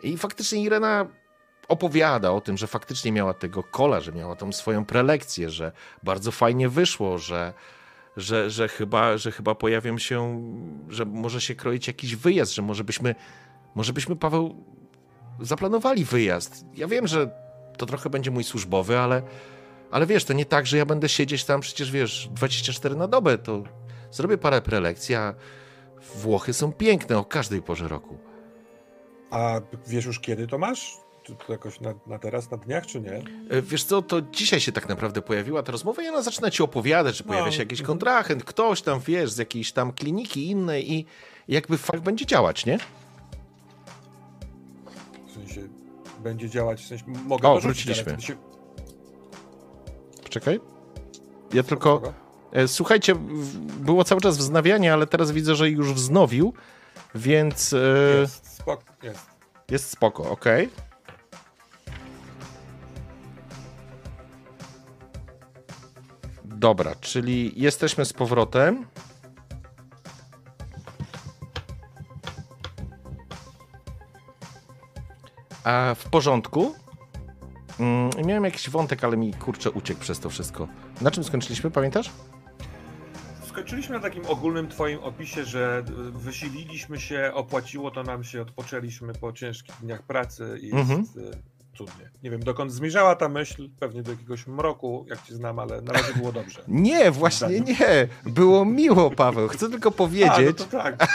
I 0.03 0.19
faktycznie 0.19 0.63
Irena 0.63 1.07
opowiada 1.69 2.33
o 2.33 2.41
tym, 2.41 2.57
że 2.57 2.67
faktycznie 2.67 3.13
miała 3.13 3.35
tego 3.35 3.63
kola, 3.63 4.01
że 4.01 4.13
miała 4.13 4.37
tą 4.37 4.53
swoją 4.53 4.85
prelekcję, 4.85 5.51
że 5.51 5.73
bardzo 6.03 6.33
fajnie 6.33 6.69
wyszło, 6.69 7.19
że, 7.19 7.53
że, 8.17 8.51
że, 8.51 8.69
chyba, 8.69 9.17
że 9.17 9.33
chyba 9.33 9.55
pojawią 9.55 9.99
się, 9.99 10.43
że 10.89 11.05
może 11.05 11.41
się 11.41 11.55
kroić 11.55 11.87
jakiś 11.87 12.17
wyjazd, 12.17 12.55
że 12.55 12.63
może 12.63 12.85
byśmy, 12.85 13.15
może 13.75 13.93
byśmy 13.93 14.17
Paweł, 14.17 14.65
zaplanowali 15.41 16.05
wyjazd. 16.05 16.65
Ja 16.75 16.89
wiem, 16.89 17.07
że 17.07 17.31
to 17.77 17.87
trochę 17.87 18.11
będzie 18.11 18.31
mój 18.31 18.45
służbowy, 18.45 18.99
ale, 18.99 19.23
ale 19.91 20.07
wiesz, 20.07 20.25
to 20.25 20.33
nie 20.33 20.45
tak, 20.45 20.67
że 20.67 20.77
ja 20.77 20.87
będę 20.87 21.09
siedzieć 21.09 21.45
tam 21.45 21.61
przecież, 21.61 21.91
wiesz, 21.91 22.29
24 22.33 22.97
na 22.97 23.09
dobę, 23.09 23.39
to 23.39 23.63
zrobię 24.11 24.39
parę 24.39 24.63
prelekcji, 24.63 25.15
a 25.15 25.35
Włochy 26.15 26.53
są 26.53 26.73
piękne 26.73 27.19
o 27.19 27.25
każdej 27.25 27.63
porze 27.63 27.89
roku. 27.89 28.19
A 29.31 29.61
wiesz 29.87 30.05
już 30.05 30.21
kiedy 30.21 30.47
to 30.47 30.59
masz? 30.59 31.08
To 31.35 31.53
jakoś 31.53 31.81
na, 31.81 31.95
na, 32.07 32.19
teraz, 32.19 32.51
na 32.51 32.57
dniach, 32.57 32.87
czy 32.87 33.01
nie? 33.01 33.23
E, 33.51 33.63
wiesz 33.63 33.85
co, 33.85 34.03
to 34.03 34.23
dzisiaj 34.23 34.61
się 34.61 34.73
tak 34.73 34.89
naprawdę 34.89 35.23
pojawiła 35.23 35.63
ta 35.63 35.73
rozmowa 35.73 36.03
i 36.03 36.09
ona 36.09 36.23
zaczyna 36.23 36.51
ci 36.51 36.63
opowiadać, 36.63 37.17
że 37.17 37.25
pojawia 37.25 37.47
no. 37.47 37.53
się 37.53 37.63
jakiś 37.63 37.83
kontrahent, 37.83 38.45
ktoś 38.45 38.83
tam, 38.83 39.01
wiesz, 39.01 39.31
z 39.31 39.39
jakiejś 39.39 39.73
tam 39.73 39.93
kliniki 39.93 40.51
innej 40.51 40.93
i 40.93 41.07
jakby 41.49 41.79
fakt 41.79 42.03
będzie 42.03 42.27
działać, 42.27 42.67
nie? 42.67 42.79
W 45.29 45.33
sensie 45.35 45.69
będzie 46.23 46.51
działać, 46.51 46.83
w 46.83 46.87
sensie 46.87 47.05
mogę 47.09 47.49
O, 47.49 47.61
wróciliśmy. 47.61 48.21
Się... 48.21 48.37
Poczekaj. 50.23 50.61
Ja 51.53 51.63
tylko... 51.63 52.13
E, 52.53 52.69
słuchajcie, 52.69 53.15
było 53.81 54.05
cały 54.05 54.21
czas 54.21 54.39
wznawianie, 54.39 54.93
ale 54.93 55.07
teraz 55.07 55.31
widzę, 55.31 55.55
że 55.55 55.71
już 55.71 55.93
wznowił. 55.93 56.55
Więc 57.15 57.73
e, 57.73 58.21
Jest, 58.21 58.57
spok, 58.57 58.81
jest. 59.03 59.27
jest 59.71 59.91
spoko, 59.91 60.31
ok. 60.31 60.45
Dobra, 66.59 66.95
czyli 67.01 67.53
jesteśmy 67.57 68.05
z 68.05 68.13
powrotem. 68.13 68.87
A 75.65 75.95
w 75.99 76.05
porządku. 76.11 76.75
Mm, 77.81 78.11
miałem 78.27 78.45
jakiś 78.45 78.71
wątek, 78.71 79.05
ale 79.05 79.17
mi 79.17 79.35
kurczę 79.35 79.71
uciekł 79.71 80.01
przez 80.01 80.21
to 80.21 80.31
wszystko. 80.31 80.69
Na 81.01 81.11
czym 81.11 81.25
skończyliśmy, 81.25 81.71
pamiętasz? 81.71 82.11
Skończyliśmy 83.47 83.95
na 83.97 84.01
takim 84.01 84.27
ogólnym 84.27 84.69
twoim 84.69 84.99
opisie, 84.99 85.45
że 85.45 85.85
y, 86.09 86.11
wysililiśmy 86.13 87.01
się, 87.01 87.31
opłaciło 87.35 87.91
to 87.91 88.03
nam 88.03 88.25
się, 88.25 88.43
odpoczęliśmy 88.43 89.13
po 89.13 89.33
ciężkich 89.33 89.75
dniach 89.83 90.03
pracy 90.03 90.59
i 90.63 90.67
jest 90.67 90.77
Mhm. 90.91 91.01
y, 91.17 91.58
cudnie. 91.79 92.11
Nie 92.23 92.31
wiem, 92.31 92.43
dokąd 92.43 92.73
zmierzała 92.73 93.17
ta 93.17 93.29
myśl, 93.29 93.69
pewnie 93.81 94.03
do 94.03 94.11
jakiegoś 94.11 94.47
mroku, 94.47 95.07
jak 95.09 95.23
cię 95.23 95.35
znam, 95.35 95.59
ale 95.59 95.83
na 95.83 95.93
razie 95.93 96.15
było 96.15 96.33
dobrze. 96.33 96.63
Nie, 96.89 97.11
właśnie 97.11 97.61
nie. 97.61 98.09
Było 98.27 98.65
miło, 98.65 99.11
Paweł. 99.11 99.49
Chcę 99.49 99.71
tylko 99.71 99.89
A, 99.89 99.93
no 99.93 99.97
powiedzieć, 99.97 100.65
tak. 100.71 101.07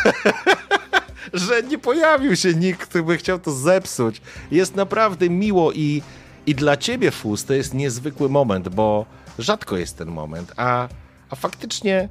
że 1.33 1.63
nie 1.63 1.77
pojawił 1.77 2.35
się 2.35 2.53
nikt, 2.53 2.89
kto 2.89 3.03
by 3.03 3.17
chciał 3.17 3.39
to 3.39 3.51
zepsuć. 3.51 4.21
Jest 4.51 4.75
naprawdę 4.75 5.29
miło 5.29 5.71
i, 5.71 6.01
i 6.45 6.55
dla 6.55 6.77
ciebie, 6.77 7.11
Fus, 7.11 7.45
to 7.45 7.53
jest 7.53 7.73
niezwykły 7.73 8.29
moment, 8.29 8.69
bo 8.69 9.05
rzadko 9.39 9.77
jest 9.77 9.97
ten 9.97 10.07
moment, 10.07 10.53
a, 10.57 10.87
a 11.29 11.35
faktycznie 11.35 12.09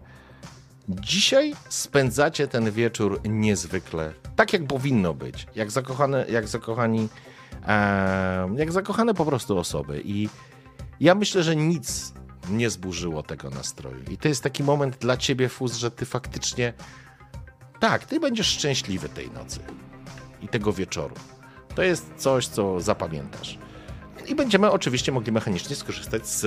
dzisiaj 0.89 1.55
spędzacie 1.69 2.49
ten 2.49 2.71
wieczór 2.71 3.21
niezwykle, 3.29 4.13
tak 4.37 4.53
jak 4.53 4.67
powinno 4.67 5.15
być, 5.15 5.47
jak 5.55 5.71
zakochane, 5.71 6.27
jak 6.29 6.49
zakochani, 6.49 7.09
jak 8.57 8.73
zakochane 8.73 9.15
po 9.15 9.25
prostu 9.25 9.59
osoby 9.59 10.03
i 10.05 10.29
ja 11.01 11.15
myślę, 11.15 11.43
że 11.43 11.57
nic 11.57 12.13
nie 12.51 12.71
zburzyło 12.71 13.23
tego 13.23 13.51
nastroju 13.51 14.03
i 14.11 14.19
to 14.19 14.29
jest 14.29 14.43
taki 14.43 14.63
moment 14.63 14.97
dla 14.97 15.17
ciebie, 15.17 15.49
Fus, 15.49 15.77
że 15.77 15.91
ty 15.91 16.07
faktycznie 16.07 16.73
tak, 17.81 18.07
ty 18.07 18.21
będziesz 18.21 18.47
szczęśliwy 18.47 19.09
tej 19.09 19.31
nocy 19.31 19.61
i 20.43 20.49
tego 20.49 20.73
wieczoru. 20.73 21.15
To 21.75 21.83
jest 21.83 22.13
coś, 22.17 22.47
co 22.47 22.81
zapamiętasz. 22.81 23.59
I 24.27 24.35
będziemy 24.35 24.71
oczywiście 24.71 25.13
mogli 25.13 25.33
mechanicznie 25.33 25.77
skorzystać 25.77 26.27
z, 26.29 26.41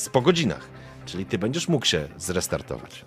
z 0.00 0.08
po 0.08 0.22
godzinach. 0.22 0.68
Czyli 1.06 1.26
ty 1.26 1.38
będziesz 1.38 1.68
mógł 1.68 1.86
się 1.86 2.08
zrestartować. 2.16 3.04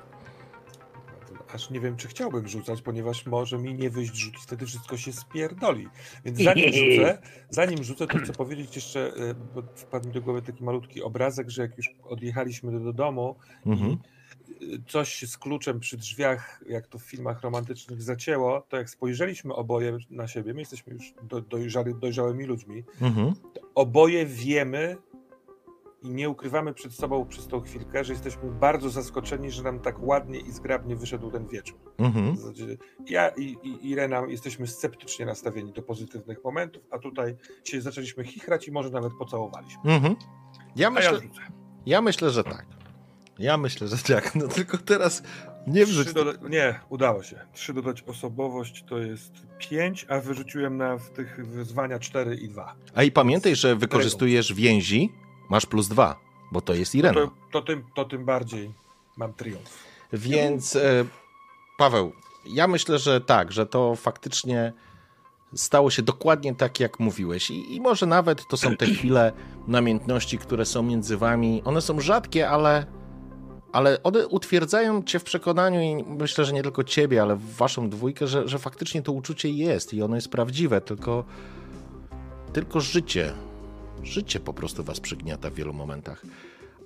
Aż 1.54 1.70
nie 1.70 1.80
wiem, 1.80 1.98
czy 1.98 2.08
chciałbym 2.08 2.48
rzucać, 2.48 2.82
ponieważ 2.82 3.26
może 3.26 3.58
mi 3.58 3.74
nie 3.74 3.90
wyjść 3.90 4.16
rzut 4.16 4.34
i 4.36 4.42
wtedy 4.42 4.66
wszystko 4.66 4.98
się 4.98 5.14
spierdoli. 5.14 5.88
Więc 6.26 6.38
zanim 6.42 6.74
rzucę, 6.74 7.18
zanim 7.50 7.84
rzucę, 7.84 8.08
to 8.08 8.18
chcę 8.18 8.34
powiedzieć 8.34 8.76
jeszcze, 8.76 9.14
y, 9.18 9.36
bo 9.56 9.64
wpadł 9.76 10.08
mi 10.08 10.14
do 10.14 10.22
głowy 10.22 10.42
taki 10.42 10.64
malutki 10.64 11.02
obrazek, 11.04 11.50
że 11.50 11.62
jak 11.62 11.78
już 11.78 11.90
odjechaliśmy 12.04 12.72
do, 12.72 12.80
do 12.80 12.94
domu 12.94 13.36
Mhm. 13.66 13.92
i 13.92 14.64
y, 14.64 14.82
coś 14.88 15.22
z 15.28 15.38
kluczem 15.38 15.80
przy 15.80 15.98
drzwiach, 15.98 16.64
jak 16.70 16.88
to 16.88 17.00
w 17.00 17.04
filmach 17.04 17.42
romantycznych 17.42 18.02
zacięło, 18.02 18.62
to 18.70 18.78
jak 18.78 18.90
spojrzeliśmy 18.90 19.54
oboje 19.54 19.98
na 20.10 20.28
siebie, 20.28 20.54
my 20.54 20.60
jesteśmy 20.60 20.94
już 20.94 21.14
do, 21.24 21.42
dojrzali, 21.42 21.96
dojrzałymi 21.96 22.46
ludźmi, 22.46 22.84
Mhm. 23.02 23.34
oboje 23.76 24.26
wiemy 24.26 24.98
i 26.02 26.10
nie 26.10 26.30
ukrywamy 26.30 26.74
przed 26.74 26.94
sobą 26.94 27.26
przez 27.26 27.48
tą 27.48 27.62
chwilkę, 27.62 28.04
że 28.04 28.14
jesteśmy 28.14 28.52
bardzo 28.52 28.90
zaskoczeni, 28.90 29.52
że 29.52 29.64
nam 29.64 29.80
tak 29.80 30.04
ładnie 30.04 30.40
i 30.40 30.52
zgrabnie 30.52 30.96
wyszedł 30.96 31.32
ten 31.32 31.48
wieczór. 31.48 31.80
Mhm. 31.98 32.38
Zasadzie 32.38 32.78
Ja 33.08 33.30
i, 33.30 33.58
i 33.64 33.90
Irena 33.90 34.22
jesteśmy 34.28 34.68
sceptycznie 34.68 35.26
nastawieni 35.26 35.74
do 35.74 35.82
pozytywnych 35.82 36.44
momentów, 36.44 36.84
a 36.92 37.00
tutaj 37.00 37.36
się 37.64 37.82
zaczęliśmy 37.82 38.24
chichrać 38.24 38.68
i 38.68 38.72
może 38.72 38.90
nawet 38.90 39.14
pocałowaliśmy. 39.20 39.82
Mhm. 39.84 40.16
Ja 40.76 40.84
ja 40.84 40.92
myślę, 40.92 41.20
rzucę. 41.20 41.42
ja 41.86 42.02
myślę, 42.02 42.30
że 42.30 42.44
tak. 42.44 42.66
Ja 43.40 43.58
myślę, 43.58 43.88
że 43.88 43.98
tak. 43.98 44.36
No 44.36 44.48
tylko 44.48 44.78
teraz 44.78 45.24
nie 45.68 45.86
wrzuć. 45.86 46.08
Nie, 46.50 46.80
udało 46.90 47.24
się. 47.24 47.40
Trzy 47.54 47.74
dodać 47.74 48.04
osobowość 48.04 48.84
to 48.88 48.98
jest 48.98 49.34
pięć, 49.58 50.06
a 50.10 50.20
wyrzuciłem 50.20 50.78
na 50.78 50.98
w 50.98 51.10
tych 51.10 51.48
wyzwania 51.48 52.00
cztery 52.00 52.36
i 52.36 52.48
dwa. 52.48 52.76
A 52.94 53.04
i 53.04 53.12
pamiętaj, 53.12 53.56
że 53.56 53.76
wykorzystujesz 53.76 54.54
więzi, 54.54 55.10
masz 55.50 55.66
plus 55.66 55.88
dwa, 55.88 56.16
bo 56.52 56.62
to 56.62 56.74
jest 56.74 56.96
Irena. 56.96 57.22
To, 57.22 57.32
to, 57.52 57.62
tym, 57.62 57.84
to 57.96 58.06
tym 58.06 58.26
bardziej 58.26 58.72
mam 59.18 59.34
triumf. 59.34 59.84
Więc 60.14 60.76
e, 60.76 61.06
Paweł, 61.78 62.12
ja 62.46 62.68
myślę, 62.68 63.00
że 63.00 63.22
tak, 63.22 63.52
że 63.52 63.66
to 63.66 63.96
faktycznie 63.96 64.74
stało 65.56 65.92
się 65.92 66.02
dokładnie 66.02 66.56
tak, 66.56 66.80
jak 66.80 67.00
mówiłeś. 67.00 67.52
I, 67.52 67.76
I 67.76 67.82
może 67.82 68.06
nawet 68.06 68.48
to 68.48 68.58
są 68.58 68.78
te 68.78 68.86
chwile 68.96 69.32
namiętności, 69.68 70.38
które 70.38 70.66
są 70.66 70.84
między 70.84 71.18
wami. 71.18 71.62
One 71.66 71.82
są 71.82 72.02
rzadkie, 72.02 72.50
ale, 72.50 72.86
ale 73.72 74.04
one 74.04 74.28
utwierdzają 74.28 75.04
cię 75.04 75.20
w 75.20 75.24
przekonaniu 75.24 75.82
i 75.82 76.04
myślę, 76.04 76.46
że 76.46 76.54
nie 76.54 76.64
tylko 76.64 76.84
ciebie, 76.84 77.22
ale 77.22 77.36
w 77.36 77.56
waszą 77.56 77.90
dwójkę, 77.90 78.28
że, 78.28 78.48
że 78.48 78.60
faktycznie 78.60 79.02
to 79.02 79.12
uczucie 79.12 79.50
jest 79.50 79.94
i 79.94 80.02
ono 80.02 80.16
jest 80.16 80.30
prawdziwe, 80.30 80.82
tylko, 80.82 81.26
tylko 82.54 82.80
życie. 82.80 83.34
Życie 84.04 84.40
po 84.40 84.54
prostu 84.54 84.84
was 84.84 85.00
przygniata 85.00 85.50
w 85.50 85.54
wielu 85.54 85.74
momentach. 85.74 86.26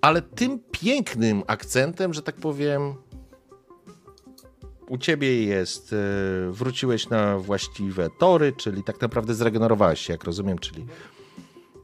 Ale 0.01 0.22
tym 0.22 0.59
pięknym 0.72 1.43
akcentem, 1.48 2.14
że 2.14 2.22
tak 2.22 2.35
powiem, 2.35 2.95
u 4.88 4.98
ciebie 4.98 5.43
jest, 5.43 5.93
e, 5.93 6.51
wróciłeś 6.51 7.09
na 7.09 7.38
właściwe 7.38 8.09
tory, 8.19 8.53
czyli 8.53 8.83
tak 8.83 9.01
naprawdę 9.01 9.33
zregenerowałeś 9.33 10.00
się, 10.00 10.14
jak 10.14 10.24
rozumiem, 10.24 10.59
czyli 10.59 10.85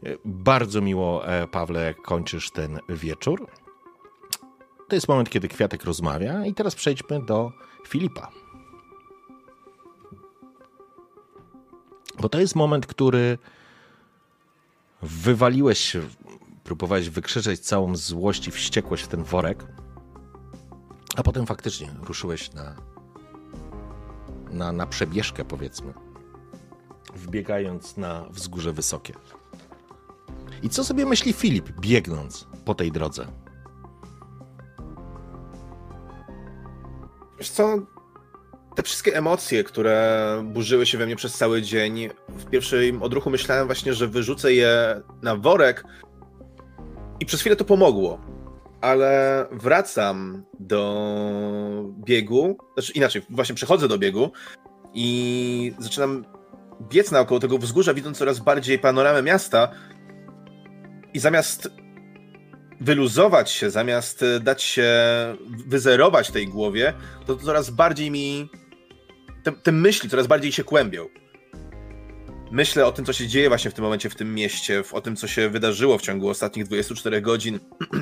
e, 0.05 0.17
bardzo 0.25 0.81
miło, 0.81 1.27
e, 1.27 1.47
Pawle, 1.47 1.83
jak 1.83 2.01
kończysz 2.01 2.51
ten 2.51 2.79
wieczór. 2.89 3.47
To 4.87 4.95
jest 4.95 5.07
moment, 5.07 5.29
kiedy 5.29 5.47
Kwiatek 5.47 5.83
rozmawia 5.83 6.45
i 6.45 6.53
teraz 6.53 6.75
przejdźmy 6.75 7.25
do 7.25 7.51
Filipa. 7.87 8.31
Bo 12.21 12.29
to 12.29 12.39
jest 12.39 12.55
moment, 12.55 12.87
który 12.87 13.37
wywaliłeś 15.01 15.79
się, 15.79 16.01
próbowałeś 16.63 17.09
wykrzyczeć 17.09 17.59
całą 17.59 17.95
złość 17.95 18.47
i 18.47 18.51
wściekłość 18.51 19.03
w 19.03 19.07
ten 19.07 19.23
worek, 19.23 19.65
a 21.15 21.23
potem 21.23 21.45
faktycznie 21.45 21.89
ruszyłeś 22.01 22.53
na, 22.53 22.75
na, 24.51 24.71
na 24.71 24.87
przebieżkę, 24.87 25.45
powiedzmy, 25.45 25.93
wbiegając 27.15 27.97
na 27.97 28.25
wzgórze 28.29 28.73
wysokie. 28.73 29.13
I 30.63 30.69
co 30.69 30.83
sobie 30.83 31.05
myśli 31.05 31.33
Filip, 31.33 31.79
biegnąc 31.79 32.47
po 32.65 32.75
tej 32.75 32.91
drodze? 32.91 33.27
Wiesz 37.39 37.49
co, 37.49 37.77
te 38.79 38.83
wszystkie 38.83 39.15
emocje, 39.15 39.63
które 39.63 40.41
burzyły 40.45 40.85
się 40.85 40.97
we 40.97 41.05
mnie 41.05 41.15
przez 41.15 41.33
cały 41.33 41.61
dzień, 41.61 42.09
w 42.29 42.49
pierwszym 42.49 43.03
odruchu 43.03 43.29
myślałem 43.29 43.65
właśnie, 43.65 43.93
że 43.93 44.07
wyrzucę 44.07 44.53
je 44.53 45.01
na 45.21 45.35
worek 45.35 45.83
i 47.19 47.25
przez 47.25 47.39
chwilę 47.39 47.55
to 47.55 47.65
pomogło. 47.65 48.21
Ale 48.81 49.45
wracam 49.51 50.43
do 50.59 51.85
biegu, 52.05 52.57
znaczy 52.73 52.91
inaczej, 52.91 53.21
właśnie 53.29 53.55
przechodzę 53.55 53.87
do 53.87 53.97
biegu 53.97 54.31
i 54.93 55.73
zaczynam 55.79 56.25
biec 56.89 57.11
naokoło 57.11 57.39
tego 57.39 57.57
wzgórza, 57.57 57.93
widząc 57.93 58.17
coraz 58.17 58.39
bardziej 58.39 58.79
panoramę 58.79 59.23
miasta 59.23 59.71
i 61.13 61.19
zamiast 61.19 61.69
wyluzować 62.81 63.51
się, 63.51 63.69
zamiast 63.69 64.25
dać 64.41 64.63
się 64.63 64.89
wyzerować 65.67 66.31
tej 66.31 66.47
głowie, 66.47 66.93
to 67.25 67.35
coraz 67.35 67.69
bardziej 67.69 68.11
mi. 68.11 68.49
Te, 69.43 69.51
te 69.51 69.71
myśli 69.71 70.09
coraz 70.09 70.27
bardziej 70.27 70.51
się 70.51 70.63
kłębią. 70.63 71.07
Myślę 72.51 72.85
o 72.85 72.91
tym, 72.91 73.05
co 73.05 73.13
się 73.13 73.27
dzieje 73.27 73.49
właśnie 73.49 73.71
w 73.71 73.73
tym 73.73 73.83
momencie 73.83 74.09
w 74.09 74.15
tym 74.15 74.35
mieście, 74.35 74.83
o 74.91 75.01
tym, 75.01 75.15
co 75.15 75.27
się 75.27 75.49
wydarzyło 75.49 75.97
w 75.97 76.01
ciągu 76.01 76.29
ostatnich 76.29 76.65
24 76.65 77.21
godzin. 77.21 77.59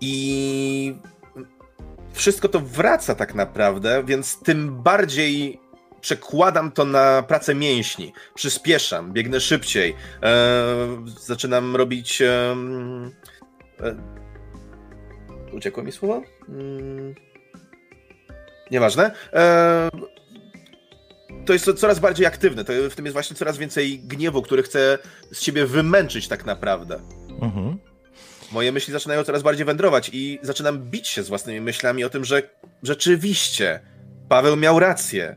I 0.00 0.94
wszystko 2.12 2.48
to 2.48 2.60
wraca 2.60 3.14
tak 3.14 3.34
naprawdę, 3.34 4.04
więc 4.04 4.38
tym 4.42 4.82
bardziej 4.82 5.60
przekładam 6.00 6.72
to 6.72 6.84
na 6.84 7.22
pracę 7.22 7.54
mięśni. 7.54 8.12
Przyspieszam, 8.34 9.12
biegnę 9.12 9.40
szybciej, 9.40 9.96
e, 10.22 10.76
zaczynam 11.20 11.76
robić. 11.76 12.22
E, 12.22 12.56
e, 13.80 13.96
uciekło 15.52 15.82
mi 15.82 15.92
słowo? 15.92 16.22
Mm, 16.48 17.14
nieważne. 18.70 19.10
E, 19.32 19.88
to 21.46 21.52
jest 21.52 21.72
coraz 21.76 21.98
bardziej 21.98 22.26
aktywne. 22.26 22.64
To, 22.64 22.72
w 22.90 22.94
tym 22.94 23.04
jest 23.04 23.12
właśnie 23.12 23.36
coraz 23.36 23.58
więcej 23.58 23.98
gniewu, 23.98 24.42
który 24.42 24.62
chcę 24.62 24.98
z 25.32 25.42
siebie 25.42 25.66
wymęczyć 25.66 26.28
tak 26.28 26.44
naprawdę. 26.44 27.00
Mhm. 27.42 27.78
Moje 28.52 28.72
myśli 28.72 28.92
zaczynają 28.92 29.24
coraz 29.24 29.42
bardziej 29.42 29.66
wędrować 29.66 30.10
i 30.12 30.38
zaczynam 30.42 30.78
bić 30.78 31.08
się 31.08 31.22
z 31.22 31.28
własnymi 31.28 31.60
myślami 31.60 32.04
o 32.04 32.10
tym, 32.10 32.24
że 32.24 32.42
rzeczywiście 32.82 33.80
Paweł 34.28 34.56
miał 34.56 34.78
rację. 34.78 35.36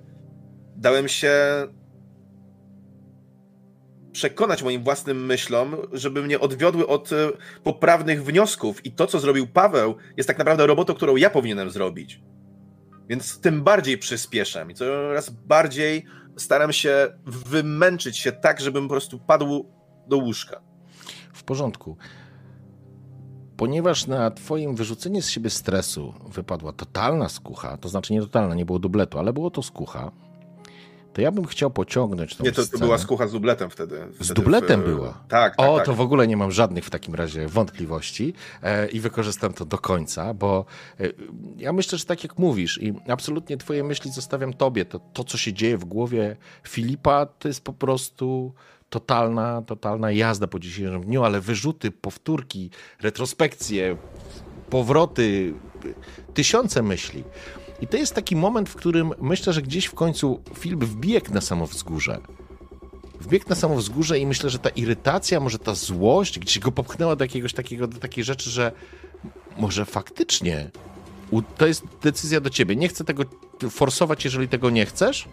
Dałem 0.75 1.07
się 1.07 1.33
przekonać 4.11 4.63
moim 4.63 4.83
własnym 4.83 5.25
myślom, 5.25 5.75
żeby 5.93 6.23
mnie 6.23 6.39
odwiodły 6.39 6.87
od 6.87 7.11
e, 7.11 7.29
poprawnych 7.63 8.23
wniosków. 8.23 8.85
I 8.85 8.91
to, 8.91 9.07
co 9.07 9.19
zrobił 9.19 9.47
Paweł, 9.47 9.95
jest 10.17 10.27
tak 10.27 10.37
naprawdę 10.37 10.67
robotą, 10.67 10.93
którą 10.93 11.15
ja 11.15 11.29
powinienem 11.29 11.69
zrobić. 11.69 12.19
Więc 13.09 13.39
tym 13.39 13.63
bardziej 13.63 13.97
przyspieszam 13.97 14.71
i 14.71 14.73
coraz 14.73 15.29
bardziej 15.29 16.05
staram 16.37 16.73
się 16.73 17.07
wymęczyć 17.25 18.17
się 18.17 18.31
tak, 18.31 18.61
żebym 18.61 18.83
po 18.83 18.89
prostu 18.89 19.19
padł 19.19 19.69
do 20.07 20.17
łóżka. 20.17 20.61
W 21.33 21.43
porządku. 21.43 21.97
Ponieważ 23.57 24.07
na 24.07 24.31
twoim 24.31 24.75
wyrzucenie 24.75 25.21
z 25.21 25.29
siebie 25.29 25.49
stresu 25.49 26.13
wypadła 26.29 26.73
totalna 26.73 27.29
skucha, 27.29 27.77
to 27.77 27.89
znaczy 27.89 28.13
nie 28.13 28.21
totalna, 28.21 28.55
nie 28.55 28.65
było 28.65 28.79
dubletu, 28.79 29.19
ale 29.19 29.33
było 29.33 29.51
to 29.51 29.63
skucha, 29.63 30.11
to 31.13 31.21
ja 31.21 31.31
bym 31.31 31.45
chciał 31.45 31.71
pociągnąć 31.71 32.35
tą 32.35 32.43
Nie, 32.43 32.51
to, 32.51 32.67
to 32.67 32.77
była 32.77 32.97
skucha 32.97 33.27
z 33.27 33.31
dubletem 33.31 33.69
wtedy. 33.69 34.07
Z 34.11 34.15
wtedy 34.25 34.33
dubletem 34.33 34.81
w- 34.81 34.85
była? 34.85 35.23
Tak, 35.29 35.55
tak, 35.55 35.67
O, 35.69 35.75
tak. 35.77 35.85
to 35.85 35.93
w 35.93 36.01
ogóle 36.01 36.27
nie 36.27 36.37
mam 36.37 36.51
żadnych 36.51 36.85
w 36.85 36.89
takim 36.89 37.15
razie 37.15 37.47
wątpliwości 37.47 38.33
e, 38.63 38.87
i 38.87 38.99
wykorzystam 38.99 39.53
to 39.53 39.65
do 39.65 39.77
końca, 39.77 40.33
bo 40.33 40.65
e, 40.99 41.03
ja 41.57 41.73
myślę, 41.73 41.97
że 41.97 42.05
tak 42.05 42.23
jak 42.23 42.37
mówisz 42.37 42.79
i 42.81 42.93
absolutnie 43.07 43.57
twoje 43.57 43.83
myśli 43.83 44.11
zostawiam 44.11 44.53
tobie, 44.53 44.85
to, 44.85 44.99
to 45.13 45.23
co 45.23 45.37
się 45.37 45.53
dzieje 45.53 45.77
w 45.77 45.85
głowie 45.85 46.35
Filipa, 46.67 47.25
to 47.25 47.47
jest 47.47 47.61
po 47.63 47.73
prostu 47.73 48.53
totalna, 48.89 49.61
totalna 49.61 50.11
jazda 50.11 50.47
po 50.47 50.59
dzisiejszym 50.59 51.03
dniu, 51.03 51.23
ale 51.23 51.41
wyrzuty, 51.41 51.91
powtórki, 51.91 52.69
retrospekcje, 53.01 53.97
powroty, 54.69 55.53
tysiące 56.33 56.83
myśli. 56.83 57.23
I 57.81 57.87
to 57.87 57.97
jest 57.97 58.15
taki 58.15 58.35
moment, 58.35 58.69
w 58.69 58.75
którym 58.75 59.11
myślę, 59.21 59.53
że 59.53 59.61
gdzieś 59.61 59.85
w 59.85 59.93
końcu 59.93 60.41
Filip 60.53 60.83
wbiegł 60.83 61.33
na 61.33 61.41
samo 61.41 61.67
wzgórze 61.67 62.19
wbiegł 63.23 63.49
na 63.49 63.55
samo 63.55 63.75
wzgórze 63.75 64.19
i 64.19 64.25
myślę, 64.25 64.49
że 64.49 64.59
ta 64.59 64.69
irytacja, 64.69 65.39
może 65.39 65.59
ta 65.59 65.75
złość 65.75 66.39
gdzieś 66.39 66.59
go 66.59 66.71
popchnęła 66.71 67.15
do 67.15 67.23
jakiegoś 67.23 67.53
takiego, 67.53 67.87
do 67.87 67.99
takiej 67.99 68.23
rzeczy, 68.23 68.49
że 68.49 68.71
może 69.57 69.85
faktycznie 69.85 70.71
to 71.57 71.67
jest 71.67 71.83
decyzja 72.01 72.41
do 72.41 72.49
ciebie. 72.49 72.75
Nie 72.75 72.87
chcę 72.87 73.03
tego 73.03 73.23
forsować, 73.69 74.25
jeżeli 74.25 74.47
tego 74.47 74.69
nie 74.69 74.85
chcesz, 74.85 75.27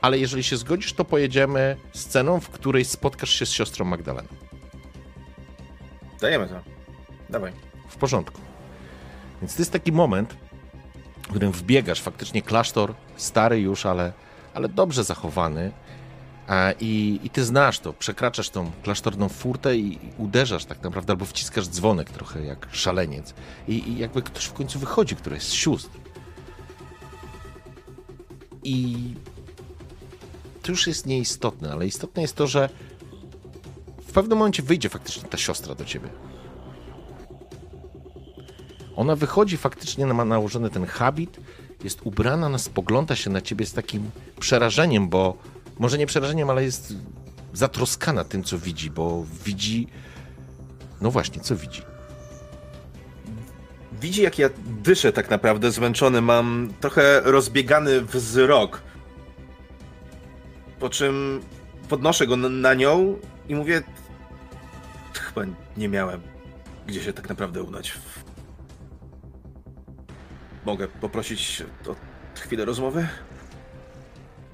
ale 0.00 0.18
jeżeli 0.18 0.42
się 0.42 0.56
zgodzisz, 0.56 0.92
to 0.92 1.04
pojedziemy 1.04 1.76
sceną, 1.92 2.40
w 2.40 2.48
której 2.48 2.84
spotkasz 2.84 3.30
się 3.30 3.46
z 3.46 3.50
siostrą 3.50 3.84
Magdaleną. 3.84 4.28
Dajemy 6.20 6.48
to. 6.48 6.60
Dawaj. 7.30 7.52
W 7.88 7.96
porządku. 7.96 8.40
Więc 9.40 9.54
to 9.54 9.62
jest 9.62 9.72
taki 9.72 9.92
moment, 9.92 10.36
w 11.24 11.28
którym 11.28 11.52
wbiegasz, 11.52 12.00
faktycznie 12.00 12.42
klasztor, 12.42 12.94
stary 13.16 13.60
już, 13.60 13.86
ale, 13.86 14.12
ale 14.54 14.68
dobrze 14.68 15.04
zachowany. 15.04 15.72
I, 16.80 17.20
I 17.22 17.30
ty 17.30 17.44
znasz 17.44 17.78
to, 17.78 17.92
przekraczasz 17.92 18.50
tą 18.50 18.70
klasztorną 18.82 19.28
furtę 19.28 19.76
i, 19.76 19.92
i 19.92 20.10
uderzasz 20.18 20.64
tak 20.64 20.82
naprawdę, 20.82 21.12
albo 21.12 21.24
wciskasz 21.24 21.68
dzwonek 21.68 22.10
trochę 22.10 22.44
jak 22.44 22.68
szaleniec. 22.72 23.34
I, 23.68 23.88
I 23.88 23.98
jakby 23.98 24.22
ktoś 24.22 24.44
w 24.44 24.52
końcu 24.52 24.78
wychodzi, 24.78 25.16
który 25.16 25.36
jest 25.36 25.48
z 25.48 25.52
sióstr. 25.52 25.98
I 28.64 28.96
to 30.62 30.72
już 30.72 30.86
jest 30.86 31.06
nieistotne, 31.06 31.72
ale 31.72 31.86
istotne 31.86 32.22
jest 32.22 32.36
to, 32.36 32.46
że 32.46 32.68
w 34.06 34.12
pewnym 34.12 34.38
momencie 34.38 34.62
wyjdzie 34.62 34.88
faktycznie 34.88 35.28
ta 35.28 35.38
siostra 35.38 35.74
do 35.74 35.84
ciebie. 35.84 36.08
Ona 38.96 39.16
wychodzi 39.16 39.56
faktycznie, 39.56 40.06
ma 40.06 40.24
nałożony 40.24 40.70
ten 40.70 40.86
habit, 40.86 41.40
jest 41.84 42.00
ubrana, 42.04 42.46
ona 42.46 42.58
spogląda 42.58 43.16
się 43.16 43.30
na 43.30 43.40
ciebie 43.40 43.66
z 43.66 43.72
takim 43.72 44.10
przerażeniem, 44.40 45.08
bo 45.08 45.36
może 45.78 45.98
nie 45.98 46.06
przerażeniem, 46.06 46.50
ale 46.50 46.64
jest 46.64 46.94
zatroskana 47.52 48.24
tym, 48.24 48.44
co 48.44 48.58
widzi, 48.58 48.90
bo 48.90 49.24
widzi. 49.44 49.88
No 51.00 51.10
właśnie, 51.10 51.40
co 51.40 51.56
widzi? 51.56 51.82
Widzi, 54.00 54.22
jak 54.22 54.38
ja 54.38 54.50
dyszę 54.82 55.12
tak 55.12 55.30
naprawdę, 55.30 55.70
zmęczony, 55.70 56.20
mam 56.20 56.72
trochę 56.80 57.20
rozbiegany 57.24 58.00
wzrok. 58.00 58.82
Po 60.80 60.90
czym 60.90 61.40
podnoszę 61.88 62.26
go 62.26 62.36
na, 62.36 62.74
nią 62.74 63.16
i 63.48 63.54
mówię, 63.54 63.82
chyba 65.14 65.42
nie 65.76 65.88
miałem 65.88 66.34
gdzie 66.86 67.02
się 67.02 67.12
tak 67.12 67.28
naprawdę 67.28 67.62
udać. 67.62 67.92
Mogę 70.64 70.88
poprosić 70.88 71.62
o 71.88 71.94
chwilę 72.40 72.64
rozmowy? 72.64 73.08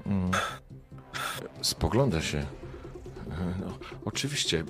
Mm. 0.05 0.31
Spogląda 1.61 2.21
się. 2.21 2.45
No, 3.59 3.77
oczywiście. 4.05 4.63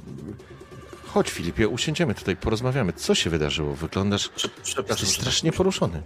Chodź, 1.07 1.29
Filipie, 1.29 1.67
usiądziemy 1.67 2.15
tutaj, 2.15 2.37
porozmawiamy. 2.37 2.93
Co 2.93 3.15
się 3.15 3.29
wydarzyło? 3.29 3.75
Wyglądasz. 3.75 4.29
Prze- 4.29 4.49
Przepraszam. 4.63 5.07
Strasznie 5.07 5.51
poruszony. 5.51 6.01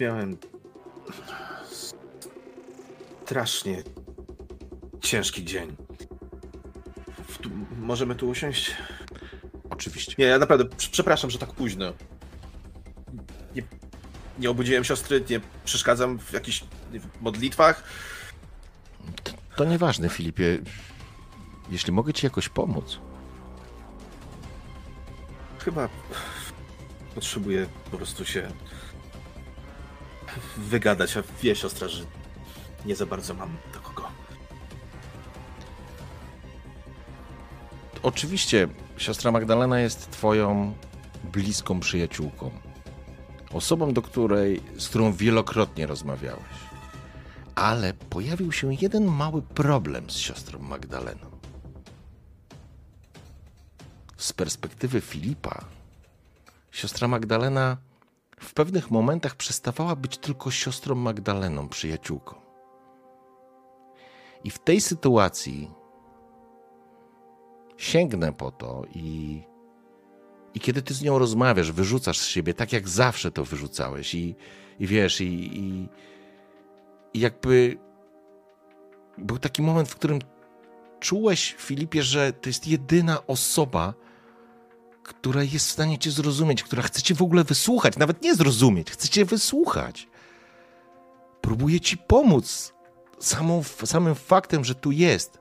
Miałem 0.00 0.36
strasznie 3.24 3.82
ciężki 5.00 5.44
dzień. 5.44 5.76
Możemy 7.78 8.14
tu 8.14 8.28
usiąść? 8.28 8.74
Oczywiście. 9.70 10.14
Nie, 10.18 10.24
ja 10.24 10.38
naprawdę 10.38 10.64
prz- 10.64 10.90
przepraszam, 10.90 11.30
że 11.30 11.38
tak 11.38 11.52
późno. 11.52 11.92
Nie, 14.38 14.50
obudziłem 14.50 14.84
siostry, 14.84 15.24
nie 15.30 15.40
przeszkadzam 15.64 16.18
w 16.18 16.32
jakichś 16.32 16.64
modlitwach. 17.20 17.84
To 19.56 19.64
nieważne, 19.64 20.08
Filipie. 20.08 20.58
Jeśli 21.70 21.92
mogę 21.92 22.12
ci 22.12 22.26
jakoś 22.26 22.48
pomóc. 22.48 22.98
Chyba 25.58 25.88
potrzebuję 27.14 27.66
po 27.90 27.96
prostu 27.96 28.24
się 28.24 28.50
wygadać, 30.56 31.16
a 31.16 31.22
wie 31.42 31.56
siostra, 31.56 31.88
że 31.88 32.04
nie 32.84 32.96
za 32.96 33.06
bardzo 33.06 33.34
mam 33.34 33.56
do 33.74 33.80
kogo. 33.80 34.08
Oczywiście, 38.02 38.68
siostra 38.96 39.32
Magdalena 39.32 39.80
jest 39.80 40.10
twoją 40.10 40.74
bliską 41.24 41.80
przyjaciółką. 41.80 42.63
Osobą, 43.54 43.92
do 43.92 44.02
której, 44.02 44.62
z 44.78 44.88
którą 44.88 45.12
wielokrotnie 45.12 45.86
rozmawiałeś. 45.86 46.54
Ale 47.54 47.94
pojawił 47.94 48.52
się 48.52 48.74
jeden 48.74 49.04
mały 49.04 49.42
problem 49.42 50.10
z 50.10 50.16
siostrą 50.16 50.58
Magdaleną. 50.58 51.26
Z 54.16 54.32
perspektywy 54.32 55.00
Filipa, 55.00 55.64
siostra 56.70 57.08
Magdalena 57.08 57.76
w 58.40 58.54
pewnych 58.54 58.90
momentach 58.90 59.34
przestawała 59.34 59.96
być 59.96 60.18
tylko 60.18 60.50
siostrą 60.50 60.94
Magdaleną, 60.94 61.68
przyjaciółką. 61.68 62.34
I 64.44 64.50
w 64.50 64.58
tej 64.58 64.80
sytuacji 64.80 65.70
sięgnę 67.76 68.32
po 68.32 68.50
to 68.50 68.82
i, 68.94 69.42
i 70.54 70.60
kiedy 70.60 70.82
ty 70.82 70.94
z 70.94 71.02
nią 71.02 71.18
rozmawiasz, 71.18 71.72
wyrzucasz 71.72 72.18
z 72.18 72.26
siebie 72.26 72.54
tak 72.54 72.72
jak 72.72 72.88
zawsze 72.88 73.30
to 73.30 73.44
wyrzucałeś 73.44 74.14
i, 74.14 74.34
i 74.80 74.86
wiesz, 74.86 75.20
i, 75.20 75.58
i, 75.58 75.88
i 77.14 77.20
jakby 77.20 77.78
był 79.18 79.38
taki 79.38 79.62
moment, 79.62 79.88
w 79.88 79.94
którym 79.94 80.18
czułeś, 81.00 81.54
Filipie, 81.58 82.02
że 82.02 82.32
to 82.32 82.48
jest 82.48 82.66
jedyna 82.66 83.26
osoba, 83.26 83.94
która 85.02 85.42
jest 85.42 85.66
w 85.66 85.70
stanie 85.70 85.98
cię 85.98 86.10
zrozumieć, 86.10 86.62
która 86.62 86.82
chce 86.82 87.02
cię 87.02 87.14
w 87.14 87.22
ogóle 87.22 87.44
wysłuchać, 87.44 87.96
nawet 87.96 88.22
nie 88.22 88.34
zrozumieć, 88.34 88.90
chce 88.90 89.08
cię 89.08 89.24
wysłuchać. 89.24 90.08
Próbuje 91.40 91.80
ci 91.80 91.98
pomóc 91.98 92.74
samą, 93.18 93.62
samym 93.84 94.14
faktem, 94.14 94.64
że 94.64 94.74
tu 94.74 94.92
jest, 94.92 95.38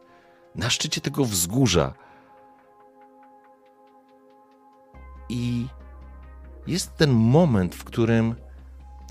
na 0.55 0.69
szczycie 0.69 1.01
tego 1.01 1.25
wzgórza. 1.25 1.93
I 5.33 5.67
jest 6.67 6.97
ten 6.97 7.11
moment, 7.11 7.75
w 7.75 7.83
którym 7.83 8.35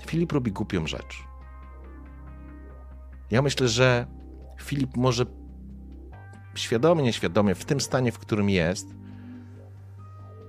Filip 0.05 0.31
robi 0.31 0.51
głupią 0.51 0.87
rzecz. 0.87 1.23
Ja 3.31 3.41
myślę, 3.41 3.67
że 3.67 4.07
Filip 4.61 4.97
może 4.97 5.25
świadomie, 6.55 7.03
nieświadomie, 7.03 7.55
w 7.55 7.65
tym 7.65 7.81
stanie, 7.81 8.11
w 8.11 8.19
którym 8.19 8.49
jest, 8.49 8.87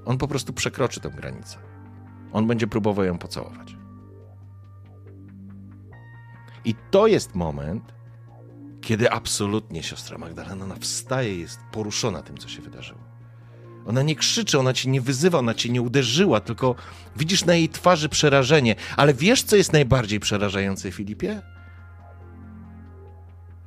on 0.05 0.19
po 0.19 0.29
prostu 0.29 0.53
przekroczy 0.53 1.01
tę 1.01 1.11
granicę. 1.11 1.59
On 2.33 2.47
będzie 2.47 2.67
próbował 2.67 3.05
ją 3.05 3.19
pocałować. 3.19 3.77
I 6.65 6.75
to 6.91 7.07
jest 7.07 7.35
moment, 7.35 7.95
kiedy 8.81 9.11
absolutnie 9.11 9.83
siostra 9.83 10.19
Magdalena 10.19 10.75
wstaje, 10.81 11.39
jest 11.39 11.61
poruszona 11.73 12.23
tym, 12.23 12.39
co 12.39 12.49
się 12.49 12.63
wydarzyło. 12.63 13.14
Ona 13.87 14.03
nie 14.03 14.17
krzyczy, 14.17 14.59
ona 14.59 14.73
cię 14.73 14.91
nie 14.91 15.01
wyzywa, 15.01 15.39
ona 15.39 15.55
cię 15.55 15.69
nie 15.69 15.83
uderzyła, 15.83 16.41
tylko 16.41 16.75
widzisz 17.17 17.45
na 17.45 17.55
jej 17.55 17.69
twarzy 17.69 18.09
przerażenie. 18.09 18.75
Ale 18.97 19.15
wiesz, 19.15 19.43
co 19.43 19.57
jest 19.57 19.73
najbardziej 19.73 20.21
przerażające, 20.21 20.93
Filipie? 20.93 21.43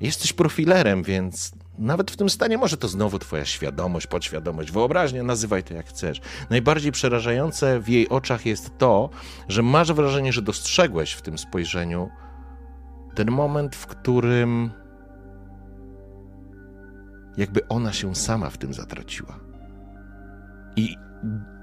Jesteś 0.02 0.34
profilerem, 0.34 1.04
więc 1.04 1.52
nawet 1.78 2.12
w 2.12 2.18
tym 2.18 2.30
stanie 2.30 2.58
może 2.58 2.78
to 2.78 2.88
znowu 2.88 3.20
twoja 3.20 3.46
świadomość, 3.46 4.08
podświadomość, 4.08 4.72
wyobraźnia, 4.72 5.24
nazywaj 5.24 5.64
to 5.64 5.74
jak 5.74 5.88
chcesz. 5.88 6.22
Najbardziej 6.50 6.92
przerażające 6.92 7.80
w 7.80 7.90
jej 7.90 8.10
oczach 8.10 8.46
jest 8.46 8.78
to, 8.78 9.10
że 9.48 9.64
masz 9.64 9.94
wrażenie, 9.94 10.34
że 10.34 10.42
dostrzegłeś 10.42 11.12
w 11.12 11.22
tym 11.22 11.38
spojrzeniu 11.38 12.10
ten 13.16 13.32
moment, 13.32 13.76
w 13.76 13.88
którym 13.88 14.72
jakby 17.38 17.68
ona 17.68 17.94
się 17.94 18.16
sama 18.16 18.50
w 18.50 18.58
tym 18.58 18.74
zatraciła. 18.74 19.47
I 20.78 20.96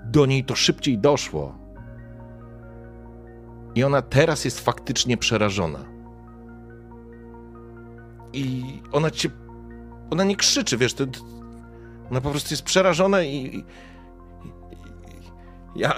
do 0.05 0.27
niej 0.27 0.45
to 0.45 0.55
szybciej 0.55 0.99
doszło. 0.99 1.59
I 3.75 3.85
ona 3.85 4.03
teraz 4.03 4.45
jest 4.45 4.61
faktycznie 4.61 5.17
przerażona. 5.17 5.79
I 8.33 8.63
ona 8.93 9.11
cię. 9.11 9.29
Ona 10.11 10.25
nie 10.25 10.37
krzyczy, 10.37 10.77
wiesz, 10.79 10.95
to, 10.95 11.05
ona 12.11 12.21
po 12.21 12.31
prostu 12.31 12.53
jest 12.55 12.63
przerażona 12.63 13.23
i. 13.23 13.35
i, 13.37 13.59
i 13.59 13.65
ja. 15.77 15.95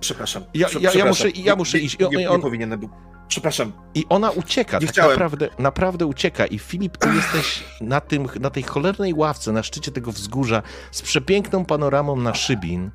Przepraszam. 0.00 0.42
Ja- 0.54 0.68
ja- 0.68 0.80
ja 0.80 0.90
przepraszam. 0.90 1.08
muszę- 1.28 1.40
ja 1.40 1.56
muszę 1.56 1.78
Nie- 1.78 1.84
iść. 1.84 1.98
Nie, 1.98 2.08
nie 2.08 2.30
on- 2.30 2.40
powinienem 2.40 2.80
był. 2.80 2.88
Przepraszam. 3.30 3.72
I 3.94 4.06
ona 4.08 4.30
ucieka, 4.30 4.78
Nie 4.78 4.86
tak 4.86 4.92
chciałem. 4.94 5.10
naprawdę, 5.12 5.48
naprawdę 5.58 6.06
ucieka. 6.06 6.46
I 6.46 6.58
Filip, 6.58 6.96
ty 6.96 7.08
jesteś 7.14 7.64
na, 7.80 8.00
tym, 8.00 8.28
na 8.40 8.50
tej 8.50 8.62
cholernej 8.62 9.14
ławce, 9.14 9.52
na 9.52 9.62
szczycie 9.62 9.92
tego 9.92 10.12
wzgórza, 10.12 10.62
z 10.90 11.02
przepiękną 11.02 11.64
panoramą 11.64 12.16
na 12.16 12.34
Szybin, 12.34 12.90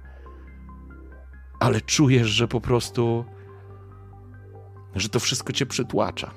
ale 1.59 1.81
czujesz, 1.81 2.27
że 2.27 2.47
po 2.47 2.61
prostu, 2.61 3.25
że 4.95 5.09
to 5.09 5.19
wszystko 5.19 5.53
cię 5.53 5.65
przytłacza. 5.65 6.31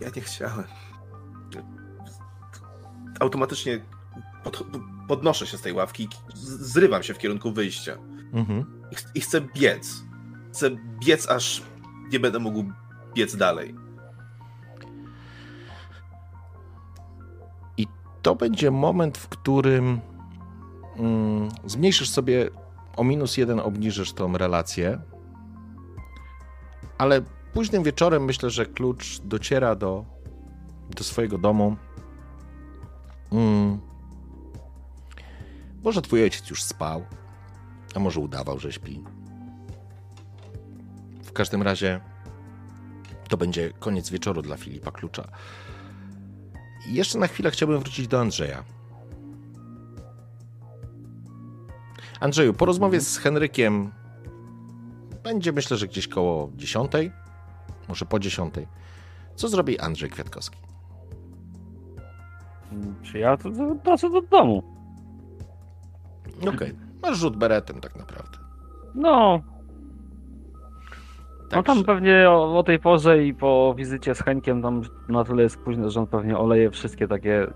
Ja 0.00 0.08
nie 0.16 0.22
chciałem. 0.22 0.64
Automatycznie 3.20 3.80
pod, 4.44 4.64
podnoszę 5.08 5.46
się 5.46 5.58
z 5.58 5.62
tej 5.62 5.72
ławki 5.72 6.08
zrywam 6.34 7.02
się 7.02 7.14
w 7.14 7.18
kierunku 7.18 7.52
wyjścia. 7.52 7.96
Mhm. 8.32 8.82
I, 8.92 8.94
ch- 8.96 9.10
I 9.14 9.20
chcę 9.20 9.40
biec. 9.40 10.02
Chcę 10.52 10.70
biec, 11.06 11.28
aż 11.28 11.62
nie 12.14 12.20
będę 12.20 12.38
mógł 12.38 12.64
biec 13.14 13.36
dalej. 13.36 13.74
To 18.22 18.34
będzie 18.34 18.70
moment, 18.70 19.18
w 19.18 19.28
którym 19.28 20.00
mm, 20.96 21.48
zmniejszysz 21.64 22.10
sobie 22.10 22.50
o 22.96 23.04
minus 23.04 23.36
jeden, 23.36 23.60
obniżysz 23.60 24.12
tą 24.12 24.38
relację, 24.38 25.00
ale 26.98 27.22
późnym 27.52 27.82
wieczorem 27.82 28.24
myślę, 28.24 28.50
że 28.50 28.66
klucz 28.66 29.20
dociera 29.20 29.74
do, 29.74 30.04
do 30.96 31.04
swojego 31.04 31.38
domu. 31.38 31.76
Mm. 33.32 33.80
Może 35.82 36.02
twój 36.02 36.22
ojciec 36.22 36.50
już 36.50 36.62
spał, 36.62 37.04
a 37.94 37.98
może 37.98 38.20
udawał, 38.20 38.58
że 38.58 38.72
śpi. 38.72 39.04
W 41.34 41.36
każdym 41.36 41.62
razie 41.62 42.00
to 43.28 43.36
będzie 43.36 43.72
koniec 43.78 44.10
wieczoru 44.10 44.42
dla 44.42 44.56
Filipa 44.56 44.90
Klucza. 44.90 45.24
I 46.88 46.94
jeszcze 46.94 47.18
na 47.18 47.26
chwilę 47.26 47.50
chciałbym 47.50 47.78
wrócić 47.78 48.08
do 48.08 48.20
Andrzeja. 48.20 48.64
Andrzeju, 52.20 52.54
po 52.54 52.64
rozmowie 52.64 53.00
z 53.00 53.18
Henrykiem 53.18 53.92
będzie 55.22 55.52
myślę, 55.52 55.76
że 55.76 55.86
gdzieś 55.86 56.08
koło 56.08 56.50
10, 56.56 56.92
może 57.88 58.04
po 58.04 58.18
10. 58.18 58.54
Co 59.36 59.48
zrobi 59.48 59.78
Andrzej 59.78 60.10
Kwiatkowski? 60.10 60.58
Czy 63.02 63.18
ja 63.18 63.36
to, 63.36 63.50
do 64.10 64.22
domu? 64.22 64.62
Okej, 66.54 66.74
masz 67.02 67.18
rzut 67.18 67.36
beretem 67.36 67.80
tak 67.80 67.96
naprawdę. 67.96 68.38
No, 68.94 69.42
no 71.52 71.62
tam 71.62 71.84
pewnie 71.84 72.30
o, 72.30 72.58
o 72.58 72.62
tej 72.62 72.78
porze 72.78 73.24
i 73.24 73.34
po 73.34 73.74
wizycie 73.76 74.14
z 74.14 74.22
Henkiem 74.22 74.62
tam 74.62 74.82
na 75.08 75.24
tyle 75.24 75.42
jest 75.42 75.58
późno, 75.58 75.90
że 75.90 76.00
on 76.00 76.06
pewnie 76.06 76.38
oleje 76.38 76.70
wszystkie 76.70 77.08
takie 77.08 77.46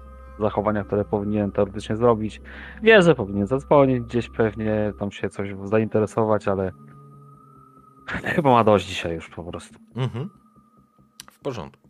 zachowania, 0.40 0.84
które 0.84 1.04
powinien 1.04 1.52
teoretycznie 1.52 1.96
zrobić. 1.96 2.40
Wie, 2.82 3.02
że 3.02 3.14
powinien 3.14 3.46
zadzwonić 3.46 4.00
gdzieś 4.00 4.28
pewnie, 4.28 4.92
tam 4.98 5.12
się 5.12 5.28
coś 5.28 5.50
zainteresować, 5.64 6.48
ale 6.48 6.72
chyba 8.34 8.50
ma 8.50 8.64
dość 8.64 8.86
dzisiaj 8.86 9.14
już 9.14 9.28
po 9.28 9.44
prostu. 9.44 9.78
Mhm. 9.96 10.30
W 11.30 11.38
porządku. 11.38 11.88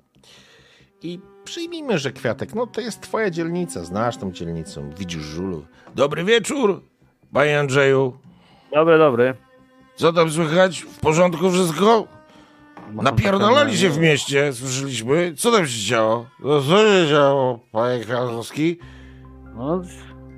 I 1.03 1.21
przyjmijmy, 1.45 1.99
że 1.99 2.13
Kwiatek, 2.13 2.55
no 2.55 2.67
to 2.67 2.81
jest 2.81 3.01
twoja 3.01 3.31
dzielnica, 3.31 3.85
znasz 3.85 4.17
tą 4.17 4.33
dzielnicę, 4.33 4.91
widzisz 4.99 5.23
żulu. 5.23 5.67
Dobry 5.95 6.25
wieczór, 6.25 6.83
panie 7.33 7.61
Andrzeju. 7.61 8.19
Dobry, 8.75 8.99
dobry. 8.99 9.48
Co 9.99 10.13
tam 10.13 10.31
słychać? 10.31 10.81
W 10.81 11.01
porządku 11.01 11.51
wszystko? 11.51 12.07
Napierdolali 12.93 13.79
się 13.79 13.91
w 13.91 13.99
mieście, 13.99 14.53
słyszeliśmy. 14.53 15.33
Co 15.37 15.53
tam 15.53 15.67
się 15.67 15.87
działo? 15.87 16.27
No, 16.45 16.63
co 16.63 16.79
się 16.79 17.09
działo, 17.09 17.59
panie 17.73 18.01
Kwiatkowski? 18.01 18.79
No, 19.57 19.83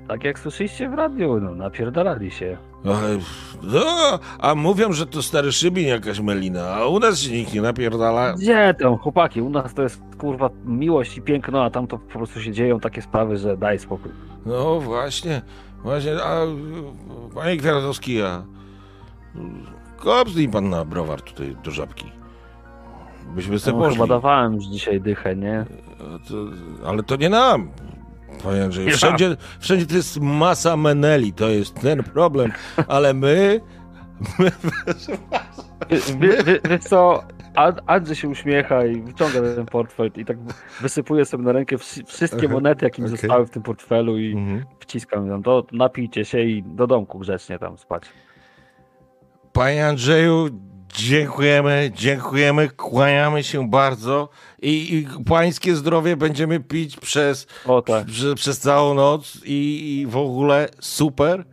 tak 0.07 0.23
jak 0.23 0.39
słyszeliście 0.39 0.89
w 0.89 0.93
radiu, 0.93 1.39
no 1.39 1.55
napierdalali 1.55 2.31
się. 2.31 2.57
Ale, 2.85 3.17
no, 3.63 4.19
a 4.39 4.55
mówią, 4.55 4.93
że 4.93 5.05
to 5.05 5.21
stary 5.21 5.51
szybin 5.51 5.87
jakaś 5.87 6.19
melina, 6.19 6.67
a 6.75 6.85
u 6.85 6.99
nas 6.99 7.19
się 7.19 7.31
nikt 7.31 7.53
nie 7.53 7.61
napierdala. 7.61 8.33
Gdzie 8.33 8.75
tam, 8.79 8.97
chłopaki? 8.97 9.41
U 9.41 9.49
nas 9.49 9.73
to 9.73 9.81
jest 9.81 10.01
kurwa 10.17 10.49
miłość 10.65 11.17
i 11.17 11.21
piękno, 11.21 11.63
a 11.63 11.69
tam 11.69 11.87
to 11.87 11.97
po 11.97 12.17
prostu 12.17 12.41
się 12.41 12.51
dzieją 12.51 12.79
takie 12.79 13.01
sprawy, 13.01 13.37
że 13.37 13.57
daj 13.57 13.79
spokój. 13.79 14.11
No 14.45 14.79
właśnie, 14.79 15.41
właśnie, 15.83 16.23
a 16.23 16.39
panie 17.35 17.57
Kwiatkowski, 17.57 18.21
a 18.21 18.43
kopnij 19.97 20.49
pan 20.49 20.69
na 20.69 20.85
browar 20.85 21.21
tutaj 21.21 21.55
do 21.63 21.71
żabki. 21.71 22.11
Byśmy 23.35 23.59
sobie 23.59 23.77
No, 23.77 23.83
poszli. 23.83 23.95
chyba 23.95 24.07
dawałem 24.07 24.53
już 24.55 24.63
dzisiaj 24.65 25.01
dychę, 25.01 25.35
nie? 25.35 25.65
A 25.99 26.27
to, 26.29 26.35
ale 26.89 27.03
to 27.03 27.15
nie 27.15 27.29
nam. 27.29 27.69
Panie 28.43 28.63
Andrzeju, 28.63 28.89
wszędzie, 28.89 29.37
wszędzie 29.59 29.85
to 29.85 29.95
jest 29.95 30.19
masa 30.21 30.77
meneli, 30.77 31.33
to 31.33 31.49
jest 31.49 31.75
ten 31.81 32.03
problem, 32.03 32.51
ale 32.87 33.13
my, 33.13 33.61
wie, 36.19 36.43
wiesz 36.69 36.81
co, 36.83 37.23
Ad- 37.55 37.81
Andrzej 37.87 38.15
się 38.15 38.29
uśmiecha 38.29 38.85
i 38.85 39.01
wyciąga 39.01 39.41
ten 39.55 39.65
portfel 39.65 40.11
i 40.15 40.25
tak 40.25 40.37
wysypuje 40.81 41.25
sobie 41.25 41.43
na 41.43 41.51
rękę 41.51 41.77
wszy- 41.77 42.03
wszystkie 42.03 42.47
monety, 42.47 42.85
jakie 42.85 43.01
mi 43.01 43.07
okej. 43.07 43.17
zostały 43.17 43.45
w 43.45 43.49
tym 43.49 43.63
portfelu 43.63 44.17
i 44.17 44.31
Mhm. 44.33 44.65
wciskam 44.79 45.29
tam, 45.29 45.43
to 45.43 45.65
napijcie 45.71 46.25
się 46.25 46.41
i 46.41 46.63
do 46.63 46.87
domku 46.87 47.19
grzecznie 47.19 47.59
tam 47.59 47.77
spać. 47.77 48.03
Panie 49.53 49.87
Andrzeju, 49.87 50.49
dziękujemy, 50.93 51.91
dziękujemy, 51.95 52.69
kłaniamy 52.69 53.43
się 53.43 53.69
bardzo 53.69 54.29
i, 54.61 54.95
i 54.95 55.23
pańskie 55.23 55.75
zdrowie 55.75 56.17
będziemy 56.17 56.59
pić 56.59 56.97
przez, 56.97 57.47
tak. 57.85 58.05
prze, 58.05 58.35
przez 58.35 58.59
całą 58.59 58.93
noc 58.93 59.37
i, 59.45 59.99
i 59.99 60.07
w 60.07 60.17
ogóle 60.17 60.69
super. 60.79 61.45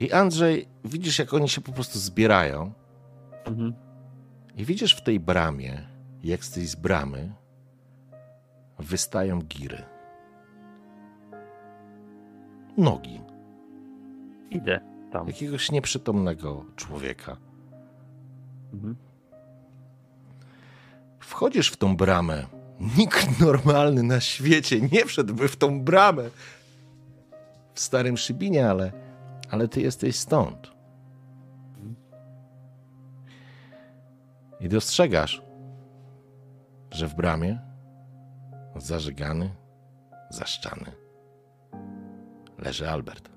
I 0.00 0.12
Andrzej, 0.12 0.68
widzisz 0.84 1.18
jak 1.18 1.34
oni 1.34 1.48
się 1.48 1.60
po 1.60 1.72
prostu 1.72 1.98
zbierają 1.98 2.72
Mhm. 3.46 3.74
i 4.56 4.64
widzisz 4.64 4.94
w 4.94 5.02
tej 5.02 5.20
bramie, 5.20 5.82
jak 6.24 6.44
z 6.44 6.50
tej 6.50 6.66
z 6.66 6.74
bramy 6.74 7.32
wystają 8.78 9.42
giry. 9.42 9.82
Nogi 12.76 13.20
Idę 14.50 14.95
tam. 15.18 15.26
jakiegoś 15.26 15.70
nieprzytomnego 15.70 16.64
człowieka. 16.76 17.36
Mhm. 18.72 18.96
Wchodzisz 21.20 21.70
w 21.70 21.76
tą 21.76 21.96
bramę. 21.96 22.46
Nikt 22.98 23.40
normalny 23.40 24.02
na 24.02 24.20
świecie 24.20 24.80
nie 24.80 25.04
wszedłby 25.04 25.48
w 25.48 25.56
tą 25.56 25.80
bramę. 25.80 26.30
W 27.74 27.80
starym 27.80 28.16
Szybinie, 28.16 28.70
ale, 28.70 28.92
ale 29.50 29.68
ty 29.68 29.80
jesteś 29.80 30.16
stąd. 30.16 30.76
I 34.60 34.68
dostrzegasz, 34.68 35.42
że 36.90 37.08
w 37.08 37.14
bramie 37.14 37.58
zażygany, 38.76 39.50
zaszczany 40.30 40.92
leży 42.58 42.90
Albert. 42.90 43.35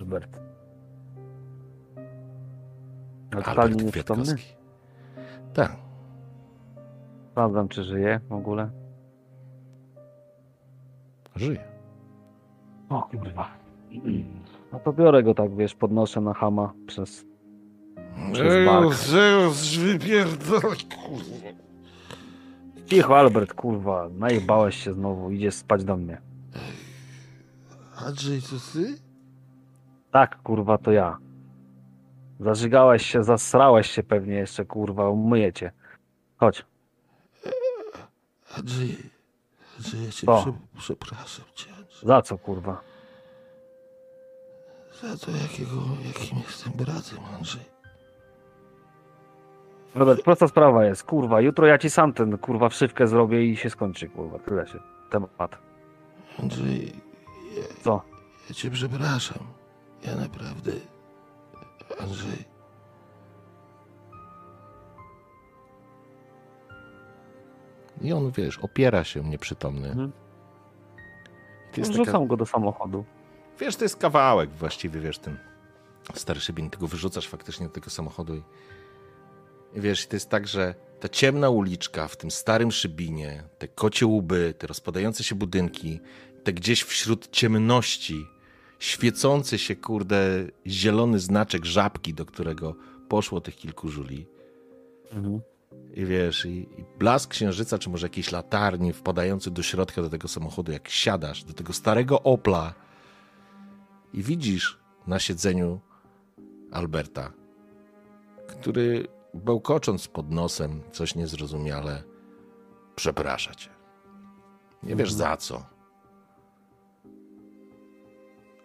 Robert. 0.00 0.40
Ale 3.32 3.42
totalnie 3.42 3.62
Albert 3.62 3.84
nieprzytomny. 3.84 4.24
Kwiatkowski. 4.24 4.54
Tak. 5.54 5.76
Sprawdzam, 7.30 7.68
czy 7.68 7.84
żyje 7.84 8.20
w 8.28 8.32
ogóle. 8.32 8.70
Żyje. 11.36 11.64
O 12.88 13.02
kurwa. 13.02 13.48
No 14.72 14.80
to 14.80 14.92
biorę 14.92 15.22
go 15.22 15.34
tak, 15.34 15.56
wiesz, 15.56 15.74
podnoszę 15.74 16.20
na 16.20 16.34
hama 16.34 16.72
przez... 16.86 17.24
Przez 18.32 18.66
bark. 18.66 18.94
Zeus, 18.94 19.76
wypierdolę, 19.76 20.60
kurwa. 20.60 21.60
Cicho, 22.86 23.18
Albert, 23.18 23.54
kurwa, 23.54 24.08
najebałeś 24.18 24.76
się 24.76 24.92
znowu, 24.92 25.30
idziesz 25.30 25.54
spać 25.54 25.84
do 25.84 25.96
mnie. 25.96 26.20
Andrzej, 27.96 28.42
to 28.42 28.56
ty? 28.72 29.09
Tak, 30.12 30.42
kurwa, 30.42 30.78
to 30.78 30.92
ja. 30.92 31.18
Zażygałeś 32.40 33.06
się, 33.06 33.24
zasrałeś 33.24 33.90
się 33.90 34.02
pewnie 34.02 34.34
jeszcze, 34.34 34.64
kurwa, 34.64 35.08
umyję 35.08 35.52
cię. 35.52 35.72
Chodź. 36.36 36.64
Andrzej, 38.58 38.96
Andrzej, 39.76 40.04
ja 40.04 40.10
cię 40.10 40.26
Co? 40.26 40.40
prze, 40.42 40.52
przepraszam 40.78 41.44
cię, 41.54 41.70
Andrzej, 41.76 42.08
Za 42.08 42.22
co, 42.22 42.38
kurwa? 42.38 42.80
za 45.02 45.16
to, 45.26 45.30
jakiego, 45.30 45.76
jakim 46.06 46.38
jestem 46.38 46.72
bratem, 46.72 47.18
Andrzej. 47.36 47.62
Robert, 49.94 50.22
prosta 50.22 50.48
sprawa 50.48 50.84
jest, 50.84 51.04
kurwa, 51.04 51.40
jutro 51.40 51.66
ja 51.66 51.78
ci 51.78 51.90
sam 51.90 52.12
ten, 52.12 52.38
kurwa, 52.38 52.68
wszywkę 52.68 53.06
zrobię 53.06 53.44
i 53.44 53.56
się 53.56 53.70
skończy, 53.70 54.08
kurwa, 54.08 54.38
tyle 54.38 54.66
się, 54.66 54.78
temat. 55.10 55.58
Andrzej, 56.38 56.92
ja, 57.56 57.62
Co? 57.82 58.02
ja 58.48 58.54
cię 58.54 58.70
przepraszam. 58.70 59.38
Ja 60.02 60.16
naprawdę, 60.16 60.72
Andrzej. 62.00 62.44
I 68.00 68.12
on, 68.12 68.30
wiesz, 68.30 68.58
opiera 68.58 69.04
się 69.04 69.24
nieprzytomny. 69.24 69.88
Mhm. 69.88 70.12
Taka, 72.04 72.26
go 72.26 72.36
do 72.36 72.46
samochodu. 72.46 73.04
wiesz, 73.60 73.76
to 73.76 73.84
jest 73.84 73.96
kawałek 73.96 74.50
właściwie, 74.50 75.00
wiesz, 75.00 75.18
ten 75.18 75.38
stary 76.14 76.40
szybin, 76.40 76.70
ty 76.70 76.78
go 76.78 76.86
wyrzucasz 76.86 77.28
faktycznie 77.28 77.66
do 77.66 77.72
tego 77.72 77.90
samochodu 77.90 78.36
i, 78.36 78.42
i 79.74 79.80
wiesz, 79.80 80.06
to 80.06 80.16
jest 80.16 80.28
tak, 80.30 80.48
że 80.48 80.74
ta 81.00 81.08
ciemna 81.08 81.50
uliczka 81.50 82.08
w 82.08 82.16
tym 82.16 82.30
starym 82.30 82.72
szybinie, 82.72 83.42
te 83.58 83.68
kocie 83.68 84.06
łby, 84.06 84.54
te 84.58 84.66
rozpadające 84.66 85.24
się 85.24 85.34
budynki, 85.34 86.00
te 86.44 86.52
gdzieś 86.52 86.82
wśród 86.82 87.30
ciemności 87.30 88.26
świecący 88.80 89.58
się, 89.58 89.76
kurde, 89.76 90.46
zielony 90.66 91.18
znaczek 91.18 91.64
żabki, 91.64 92.14
do 92.14 92.26
którego 92.26 92.74
poszło 93.08 93.40
tych 93.40 93.56
kilku 93.56 93.88
żuli. 93.88 94.26
Mhm. 95.12 95.40
I 95.94 96.04
wiesz, 96.04 96.44
i, 96.44 96.50
i 96.50 96.84
blask 96.98 97.30
księżyca, 97.30 97.78
czy 97.78 97.90
może 97.90 98.06
jakiejś 98.06 98.32
latarni 98.32 98.92
wpadający 98.92 99.50
do 99.50 99.62
środka 99.62 100.02
do 100.02 100.10
tego 100.10 100.28
samochodu, 100.28 100.72
jak 100.72 100.88
siadasz 100.88 101.44
do 101.44 101.52
tego 101.52 101.72
starego 101.72 102.22
Opla 102.22 102.74
i 104.12 104.22
widzisz 104.22 104.78
na 105.06 105.18
siedzeniu 105.18 105.80
Alberta, 106.72 107.32
który 108.46 109.08
bełkocząc 109.34 110.08
pod 110.08 110.30
nosem 110.30 110.82
coś 110.92 111.14
niezrozumiale 111.14 112.02
przeprasza 112.96 113.54
cię. 113.54 113.70
Nie 114.82 114.96
wiesz 114.96 115.12
za 115.12 115.36
co. 115.36 115.79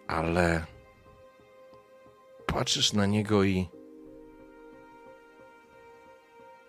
Ale 0.07 0.65
patrzysz 2.45 2.93
na 2.93 3.05
niego 3.05 3.43
i 3.43 3.69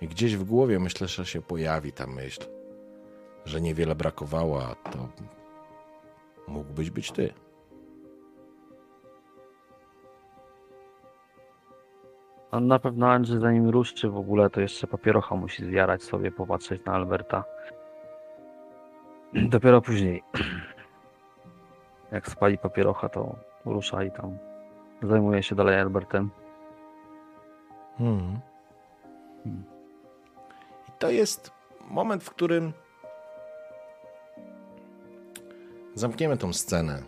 i 0.01 0.09
gdzieś 0.09 0.37
w 0.37 0.45
głowie 0.45 0.79
myślę, 0.79 1.09
że 1.09 1.27
się 1.27 1.43
pojawi 1.43 1.93
ta 1.93 2.07
myśl, 2.07 2.41
że 3.45 3.61
niewiele 3.61 3.95
brakowało, 3.95 4.63
a 4.65 4.75
to 4.75 5.09
mógłbyś 6.49 6.91
być 6.91 7.13
ty. 7.13 7.35
A 12.51 12.61
na 12.61 12.79
pewno 12.79 13.11
Andrzej 13.11 13.41
zanim 13.41 13.69
ruszy 13.69 14.09
w 14.09 14.17
ogóle, 14.17 14.51
to 14.51 14.61
jeszcze 14.61 14.87
papierocha 14.87 15.35
musi 15.35 15.65
zjarać 15.65 16.03
sobie, 16.03 16.31
popatrzeć 16.31 16.85
na 16.85 16.93
Alberta. 16.93 17.45
Dopiero 19.51 19.81
później. 19.81 20.23
Jak 22.17 22.29
spali 22.29 22.59
papierocha, 22.59 23.09
to 23.09 23.37
rusza 23.65 24.05
i 24.05 24.11
tam 24.11 24.39
zajmuje 25.03 25.43
się 25.43 25.55
dalej 25.55 25.81
Albertem. 25.81 26.31
Hmm. 27.99 28.41
I 30.89 30.93
to 30.99 31.11
jest 31.11 31.51
moment, 31.91 32.25
w 32.25 32.31
którym 32.31 32.73
zamkniemy 35.95 36.37
tą 36.37 36.53
scenę. 36.53 37.03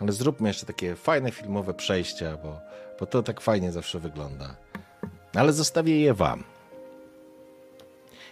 Ale 0.00 0.12
zróbmy 0.12 0.48
jeszcze 0.48 0.66
takie 0.66 0.96
fajne 0.96 1.30
filmowe 1.30 1.74
przejścia, 1.74 2.36
bo, 2.42 2.60
bo 3.00 3.06
to 3.06 3.22
tak 3.22 3.40
fajnie 3.40 3.72
zawsze 3.72 3.98
wygląda. 3.98 4.56
Ale 5.34 5.52
zostawię 5.52 6.00
je 6.00 6.14
wam. 6.14 6.44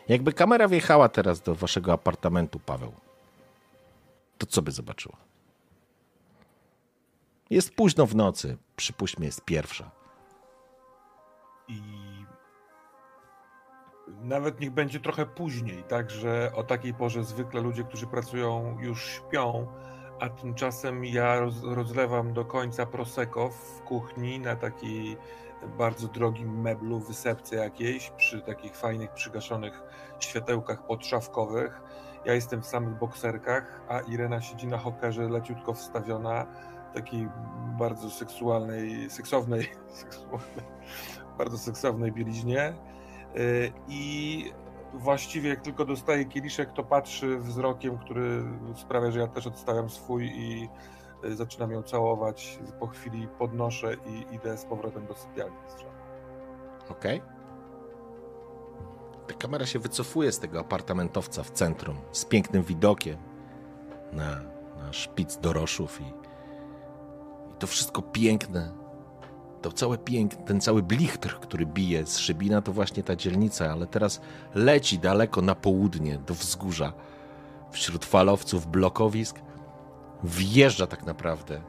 Jakby 0.09 0.33
kamera 0.33 0.69
wjechała 0.69 1.09
teraz 1.09 1.41
do 1.41 1.55
waszego 1.55 1.93
apartamentu, 1.93 2.61
Paweł, 2.61 2.93
to 4.39 4.47
co 4.47 4.63
by 4.63 4.71
zobaczyła? 4.71 5.32
Jest 7.53 7.75
późno 7.75 8.07
w 8.07 8.15
nocy, 8.15 8.57
przypuśćmy, 8.77 9.27
jest 9.27 9.45
pierwsza. 9.45 9.91
I 11.69 11.83
nawet 14.23 14.61
niech 14.61 14.71
będzie 14.71 15.01
trochę 15.01 15.27
później, 15.27 15.85
tak, 15.89 16.11
że 16.11 16.53
o 16.55 16.63
takiej 16.63 16.95
porze 16.95 17.25
zwykle 17.25 17.61
ludzie, 17.61 17.85
którzy 17.85 18.07
pracują, 18.07 18.79
już 18.81 19.07
śpią, 19.07 19.67
a 20.21 20.29
tymczasem 20.29 21.05
ja 21.05 21.41
roz, 21.41 21.63
rozlewam 21.63 22.33
do 22.33 22.45
końca 22.45 22.87
prosecco 22.87 23.49
w 23.49 23.83
kuchni 23.83 24.41
na 24.41 24.57
takiej 24.57 25.17
bardzo 25.79 26.09
drogim 26.09 26.61
meblu, 26.61 27.01
wysepce 27.01 27.57
jakiejś, 27.57 28.11
przy 28.11 28.41
takich 28.41 28.77
fajnych, 28.77 29.13
przygaszonych 29.13 29.83
światełkach 30.21 30.87
podszafkowych. 30.87 31.81
Ja 32.25 32.35
jestem 32.35 32.63
w 32.63 32.67
samych 32.67 32.99
bokserkach, 32.99 33.81
a 33.89 34.01
Irena 34.01 34.41
siedzi 34.41 34.67
na 34.67 34.79
hokerze 34.79 35.29
leciutko 35.29 35.75
wstawiona, 35.75 36.47
takiej 36.95 37.29
bardzo 37.79 38.11
seksualnej, 38.11 39.11
seksownej, 39.11 39.67
seksualnej 40.03 40.65
bardzo 41.39 41.59
seksownej 41.59 42.13
bieliźnie. 42.13 42.75
Yy, 43.35 43.73
I 43.89 44.45
właściwie 44.95 45.49
jak 45.49 45.61
tylko 45.61 45.85
dostaje 45.85 46.25
kieliszek, 46.25 46.73
to 46.73 46.85
patrzy 46.85 47.39
wzrokiem, 47.39 47.99
który 47.99 48.45
sprawia, 48.75 49.11
że 49.11 49.21
ja 49.21 49.27
też 49.27 49.47
odstawiam 49.47 49.91
swój 49.91 50.27
i 50.35 50.69
yy, 51.23 51.37
zaczynam 51.37 51.71
ją 51.71 51.83
całować. 51.83 52.59
Po 52.81 52.87
chwili 52.87 53.29
podnoszę 53.39 53.95
i 53.95 54.35
idę 54.35 54.59
z 54.59 54.65
powrotem 54.65 55.07
do 55.07 55.15
sypialni. 55.15 55.57
z 55.69 55.81
żoną. 55.81 55.93
Ok? 56.89 57.05
Ta 59.27 59.35
kamera 59.35 59.67
się 59.67 59.79
wycofuje 59.79 60.33
z 60.33 60.39
tego 60.39 60.61
apartamentowca 60.61 61.43
w 61.43 61.51
centrum 61.51 61.97
z 62.13 62.25
pięknym 62.25 62.63
widokiem 62.63 63.17
na, 64.13 64.41
na 64.79 64.93
szpic 64.93 65.37
doroszów 65.37 66.01
i 66.01 66.22
to 67.63 67.67
wszystko 67.67 68.03
piękne. 68.03 68.73
To 69.63 69.73
całe 69.73 69.99
pięk, 69.99 70.35
ten 70.35 70.61
cały 70.61 70.83
blichtr, 70.83 71.41
który 71.41 71.67
bije 71.67 72.07
z 72.07 72.19
Szybina, 72.19 72.63
to 72.63 72.73
właśnie 72.73 73.03
ta 73.03 73.17
dzielnica, 73.17 73.73
ale 73.73 73.87
teraz 73.87 74.21
leci 74.55 74.99
daleko 74.99 75.43
na 75.43 75.55
południe, 75.55 76.19
do 76.19 76.35
wzgórza, 76.35 76.93
wśród 77.71 78.05
falowców, 78.05 78.67
blokowisk. 78.67 79.41
Wjeżdża 80.25 80.87
tak 80.87 81.07
naprawdę 81.07 81.61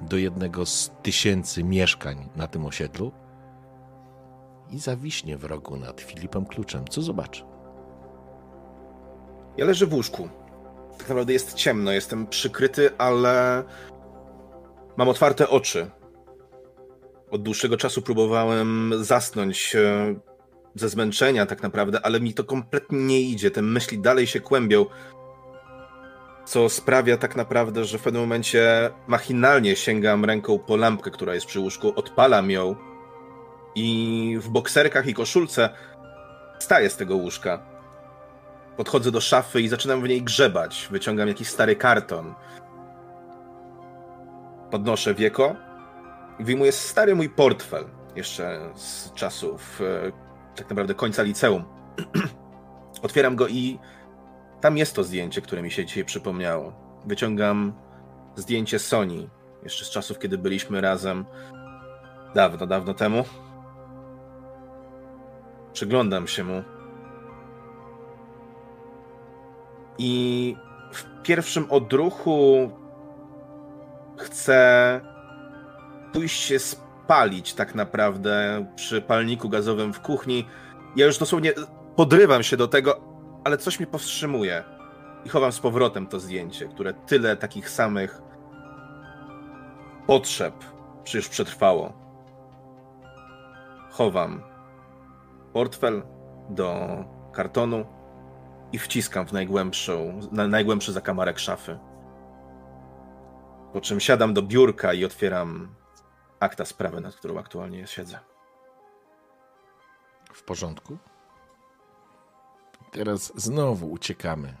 do 0.00 0.16
jednego 0.16 0.66
z 0.66 0.90
tysięcy 1.02 1.64
mieszkań 1.64 2.28
na 2.36 2.46
tym 2.46 2.66
osiedlu 2.66 3.12
i 4.70 4.78
zawiśnie 4.78 5.36
w 5.36 5.44
rogu 5.44 5.76
nad 5.76 6.00
Filipem 6.00 6.46
Kluczem. 6.46 6.84
Co 6.88 7.02
zobaczy? 7.02 7.44
Ja 9.56 9.64
leżę 9.64 9.86
w 9.86 9.94
łóżku. 9.94 10.28
Tak 10.98 11.08
naprawdę 11.08 11.32
jest 11.32 11.54
ciemno, 11.54 11.92
jestem 11.92 12.26
przykryty, 12.26 12.98
ale 12.98 13.64
mam 14.98 15.08
otwarte 15.08 15.48
oczy. 15.48 15.90
Od 17.30 17.42
dłuższego 17.42 17.76
czasu 17.76 18.02
próbowałem 18.02 18.92
zasnąć 19.00 19.76
e, 19.76 20.14
ze 20.74 20.88
zmęczenia, 20.88 21.46
tak 21.46 21.62
naprawdę, 21.62 22.00
ale 22.02 22.20
mi 22.20 22.34
to 22.34 22.44
kompletnie 22.44 22.98
nie 22.98 23.20
idzie. 23.20 23.50
Te 23.50 23.62
myśli 23.62 23.98
dalej 23.98 24.26
się 24.26 24.40
kłębią, 24.40 24.86
co 26.44 26.68
sprawia 26.68 27.16
tak 27.16 27.36
naprawdę, 27.36 27.84
że 27.84 27.98
w 27.98 28.02
pewnym 28.02 28.22
momencie 28.22 28.90
machinalnie 29.06 29.76
sięgam 29.76 30.24
ręką 30.24 30.58
po 30.58 30.76
lampkę, 30.76 31.10
która 31.10 31.34
jest 31.34 31.46
przy 31.46 31.60
łóżku, 31.60 31.92
odpalam 31.96 32.50
ją 32.50 32.76
i 33.74 34.38
w 34.40 34.48
bokserkach 34.48 35.06
i 35.06 35.14
koszulce 35.14 35.70
staję 36.58 36.90
z 36.90 36.96
tego 36.96 37.16
łóżka. 37.16 37.62
Podchodzę 38.76 39.10
do 39.10 39.20
szafy 39.20 39.60
i 39.60 39.68
zaczynam 39.68 40.02
w 40.02 40.08
niej 40.08 40.22
grzebać. 40.22 40.88
Wyciągam 40.90 41.28
jakiś 41.28 41.48
stary 41.48 41.76
karton. 41.76 42.34
Podnoszę 44.70 45.14
wieko 45.14 45.68
wyjmuję 46.40 46.72
stary 46.72 47.14
mój 47.14 47.28
portfel. 47.28 47.84
Jeszcze 48.16 48.70
z 48.74 49.12
czasów 49.12 49.80
e, 49.80 50.12
tak 50.56 50.70
naprawdę 50.70 50.94
końca 50.94 51.22
liceum. 51.22 51.64
Otwieram 53.02 53.36
go 53.36 53.48
i 53.48 53.78
tam 54.60 54.76
jest 54.76 54.94
to 54.94 55.04
zdjęcie, 55.04 55.40
które 55.40 55.62
mi 55.62 55.70
się 55.70 55.86
dzisiaj 55.86 56.04
przypomniało. 56.04 56.72
Wyciągam 57.06 57.72
zdjęcie 58.36 58.78
Sony, 58.78 59.28
jeszcze 59.62 59.84
z 59.84 59.90
czasów, 59.90 60.18
kiedy 60.18 60.38
byliśmy 60.38 60.80
razem 60.80 61.24
dawno, 62.34 62.66
dawno 62.66 62.94
temu. 62.94 63.24
Przyglądam 65.72 66.26
się 66.26 66.44
mu. 66.44 66.62
I 69.98 70.56
w 70.92 71.22
pierwszym 71.22 71.70
odruchu 71.70 72.70
chcę 74.18 75.00
pójść 76.12 76.40
się 76.40 76.58
spalić 76.58 77.54
tak 77.54 77.74
naprawdę 77.74 78.66
przy 78.76 79.02
palniku 79.02 79.48
gazowym 79.48 79.92
w 79.92 80.00
kuchni. 80.00 80.46
Ja 80.96 81.06
już 81.06 81.18
dosłownie 81.18 81.52
podrywam 81.96 82.42
się 82.42 82.56
do 82.56 82.68
tego, 82.68 83.00
ale 83.44 83.58
coś 83.58 83.78
mnie 83.78 83.86
powstrzymuje. 83.86 84.64
I 85.24 85.28
chowam 85.28 85.52
z 85.52 85.60
powrotem 85.60 86.06
to 86.06 86.20
zdjęcie, 86.20 86.68
które 86.68 86.94
tyle 86.94 87.36
takich 87.36 87.70
samych 87.70 88.22
potrzeb 90.06 90.54
przecież 91.04 91.28
przetrwało. 91.28 91.92
Chowam 93.90 94.42
portfel 95.52 96.02
do 96.50 96.86
kartonu 97.32 97.86
i 98.72 98.78
wciskam 98.78 99.26
w 99.26 99.32
najgłębszą, 99.32 100.20
na 100.32 100.48
najgłębszy 100.48 100.92
zakamarek 100.92 101.38
szafy. 101.38 101.78
Po 103.78 103.82
czym 103.82 104.00
siadam 104.00 104.34
do 104.34 104.42
biurka 104.42 104.94
i 104.94 105.04
otwieram 105.04 105.68
akta 106.40 106.64
sprawy, 106.64 107.00
nad 107.00 107.16
którą 107.16 107.38
aktualnie 107.38 107.86
siedzę. 107.86 108.18
W 110.32 110.42
porządku. 110.42 110.98
Teraz 112.92 113.32
znowu 113.36 113.90
uciekamy. 113.90 114.54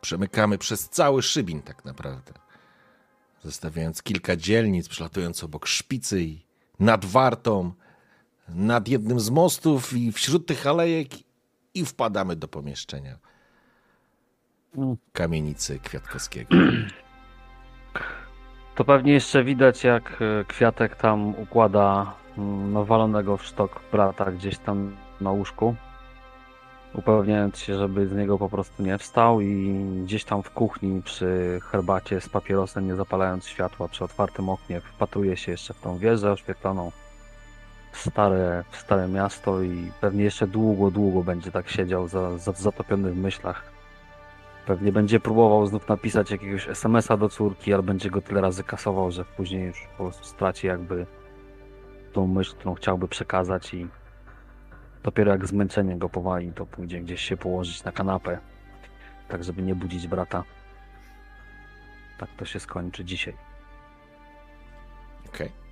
Przemykamy 0.00 0.58
przez 0.58 0.88
cały 0.88 1.22
Szybin 1.22 1.62
tak 1.62 1.84
naprawdę. 1.84 2.32
Zostawiając 3.42 4.02
kilka 4.02 4.36
dzielnic, 4.36 4.88
przelatując 4.88 5.44
obok 5.44 5.66
szpicy 5.66 6.22
i 6.22 6.44
nad 6.80 7.04
wartą, 7.04 7.72
nad 8.48 8.88
jednym 8.88 9.20
z 9.20 9.30
mostów 9.30 9.92
i 9.92 10.12
wśród 10.12 10.46
tych 10.46 10.66
alejek 10.66 11.08
i 11.74 11.84
wpadamy 11.84 12.36
do 12.36 12.48
pomieszczenia 12.48 13.18
kamienicy 15.12 15.78
Kwiatkowskiego. 15.78 16.54
To 18.78 18.84
pewnie 18.84 19.12
jeszcze 19.12 19.44
widać, 19.44 19.84
jak 19.84 20.22
e, 20.22 20.44
Kwiatek 20.44 20.96
tam 20.96 21.28
układa 21.28 22.14
mm, 22.38 22.72
nawalonego 22.72 23.36
w 23.36 23.44
sztok 23.44 23.80
brata 23.92 24.32
gdzieś 24.32 24.58
tam 24.58 24.96
na 25.20 25.30
łóżku. 25.30 25.74
Upewniając 26.94 27.58
się, 27.58 27.78
żeby 27.78 28.06
z 28.06 28.12
niego 28.12 28.38
po 28.38 28.48
prostu 28.48 28.82
nie 28.82 28.98
wstał 28.98 29.40
i 29.40 29.84
gdzieś 30.04 30.24
tam 30.24 30.42
w 30.42 30.50
kuchni 30.50 31.02
przy 31.02 31.60
herbacie 31.62 32.20
z 32.20 32.28
papierosem, 32.28 32.86
nie 32.86 32.96
zapalając 32.96 33.46
światła 33.46 33.88
przy 33.88 34.04
otwartym 34.04 34.48
oknie, 34.48 34.80
wpatruje 34.80 35.36
się 35.36 35.52
jeszcze 35.52 35.74
w 35.74 35.80
tą 35.80 35.98
wieżę 35.98 36.32
oświetloną. 36.32 36.92
Stare, 37.92 38.64
stare 38.72 39.08
miasto 39.08 39.62
i 39.62 39.92
pewnie 40.00 40.24
jeszcze 40.24 40.46
długo, 40.46 40.90
długo 40.90 41.22
będzie 41.22 41.50
tak 41.50 41.68
siedział 41.68 42.08
za, 42.08 42.38
za, 42.38 42.52
zatopiony 42.52 43.10
w 43.10 43.16
myślach. 43.16 43.77
Pewnie 44.68 44.92
będzie 44.92 45.20
próbował 45.20 45.66
znów 45.66 45.88
napisać 45.88 46.30
jakiegoś 46.30 46.68
SMS-a 46.68 47.16
do 47.16 47.28
córki, 47.28 47.74
ale 47.74 47.82
będzie 47.82 48.10
go 48.10 48.20
tyle 48.22 48.40
razy 48.40 48.64
kasował, 48.64 49.10
że 49.10 49.24
później 49.24 49.66
już 49.66 49.88
po 49.96 50.04
prostu 50.04 50.24
straci 50.24 50.66
jakby 50.66 51.06
tą 52.12 52.26
myśl, 52.26 52.54
którą 52.56 52.74
chciałby 52.74 53.08
przekazać 53.08 53.74
i 53.74 53.88
dopiero 55.02 55.32
jak 55.32 55.46
zmęczenie 55.46 55.96
go 55.96 56.08
powali, 56.08 56.52
to 56.52 56.66
pójdzie 56.66 57.00
gdzieś 57.00 57.20
się 57.20 57.36
położyć 57.36 57.84
na 57.84 57.92
kanapę, 57.92 58.38
tak 59.28 59.44
żeby 59.44 59.62
nie 59.62 59.74
budzić 59.74 60.06
brata. 60.06 60.44
Tak 62.18 62.28
to 62.36 62.44
się 62.44 62.60
skończy 62.60 63.04
dzisiaj. 63.04 63.34
Okej. 65.28 65.67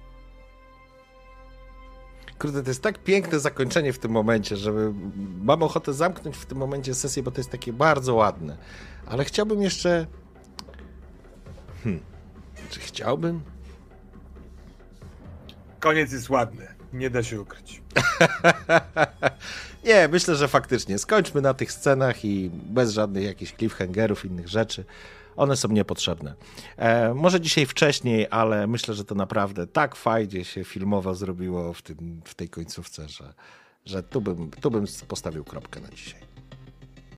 Kurde, 2.39 2.63
to 2.63 2.71
jest 2.71 2.83
tak 2.83 2.99
piękne 2.99 3.41
zakończenie 3.41 3.93
w 3.93 3.99
tym 3.99 4.11
momencie, 4.11 4.57
żeby 4.57 4.93
mam 5.43 5.63
ochotę 5.63 5.93
zamknąć 5.93 6.37
w 6.37 6.47
tym 6.47 6.59
momencie 6.59 6.95
sesję, 6.95 7.23
bo 7.23 7.31
to 7.31 7.41
jest 7.41 7.51
takie 7.51 7.73
bardzo 7.73 8.15
ładne. 8.15 8.57
Ale 9.07 9.25
chciałbym 9.25 9.63
jeszcze. 9.63 10.07
Hmm. 11.85 12.03
Czy 12.71 12.81
chciałbym? 12.81 13.41
Koniec 15.81 16.13
jest 16.13 16.31
ładny. 16.31 16.67
Nie 16.93 17.11
da 17.11 17.23
się 17.23 17.41
ukryć. 17.41 17.83
Nie, 19.85 20.09
myślę, 20.09 20.37
że 20.37 20.49
faktycznie. 20.49 20.99
Skończmy 20.99 21.41
na 21.41 21.55
tych 21.55 21.73
scenach 21.73 22.25
i 22.25 22.51
bez 22.53 22.93
żadnych 22.93 23.25
jakichś 23.25 23.53
cliffhangerów, 23.53 24.25
innych 24.25 24.49
rzeczy. 24.49 24.85
One 25.37 25.57
są 25.57 25.69
niepotrzebne. 25.69 26.35
E, 26.77 27.15
może 27.15 27.41
dzisiaj 27.41 27.67
wcześniej, 27.67 28.27
ale 28.31 28.67
myślę, 28.67 28.95
że 28.95 29.05
to 29.05 29.15
naprawdę 29.15 29.67
tak 29.67 29.97
fajnie 29.97 30.45
się 30.45 30.65
filmowo 30.65 31.15
zrobiło 31.15 31.73
w, 31.73 31.83
tym, 31.83 32.21
w 32.25 32.35
tej 32.35 32.49
końcówce, 32.49 33.09
że, 33.09 33.35
że 33.85 34.03
tu, 34.03 34.21
bym, 34.21 34.51
tu 34.51 34.71
bym 34.71 34.85
postawił 35.09 35.45
kropkę 35.45 35.81
na 35.81 35.89
dzisiaj. 35.89 36.26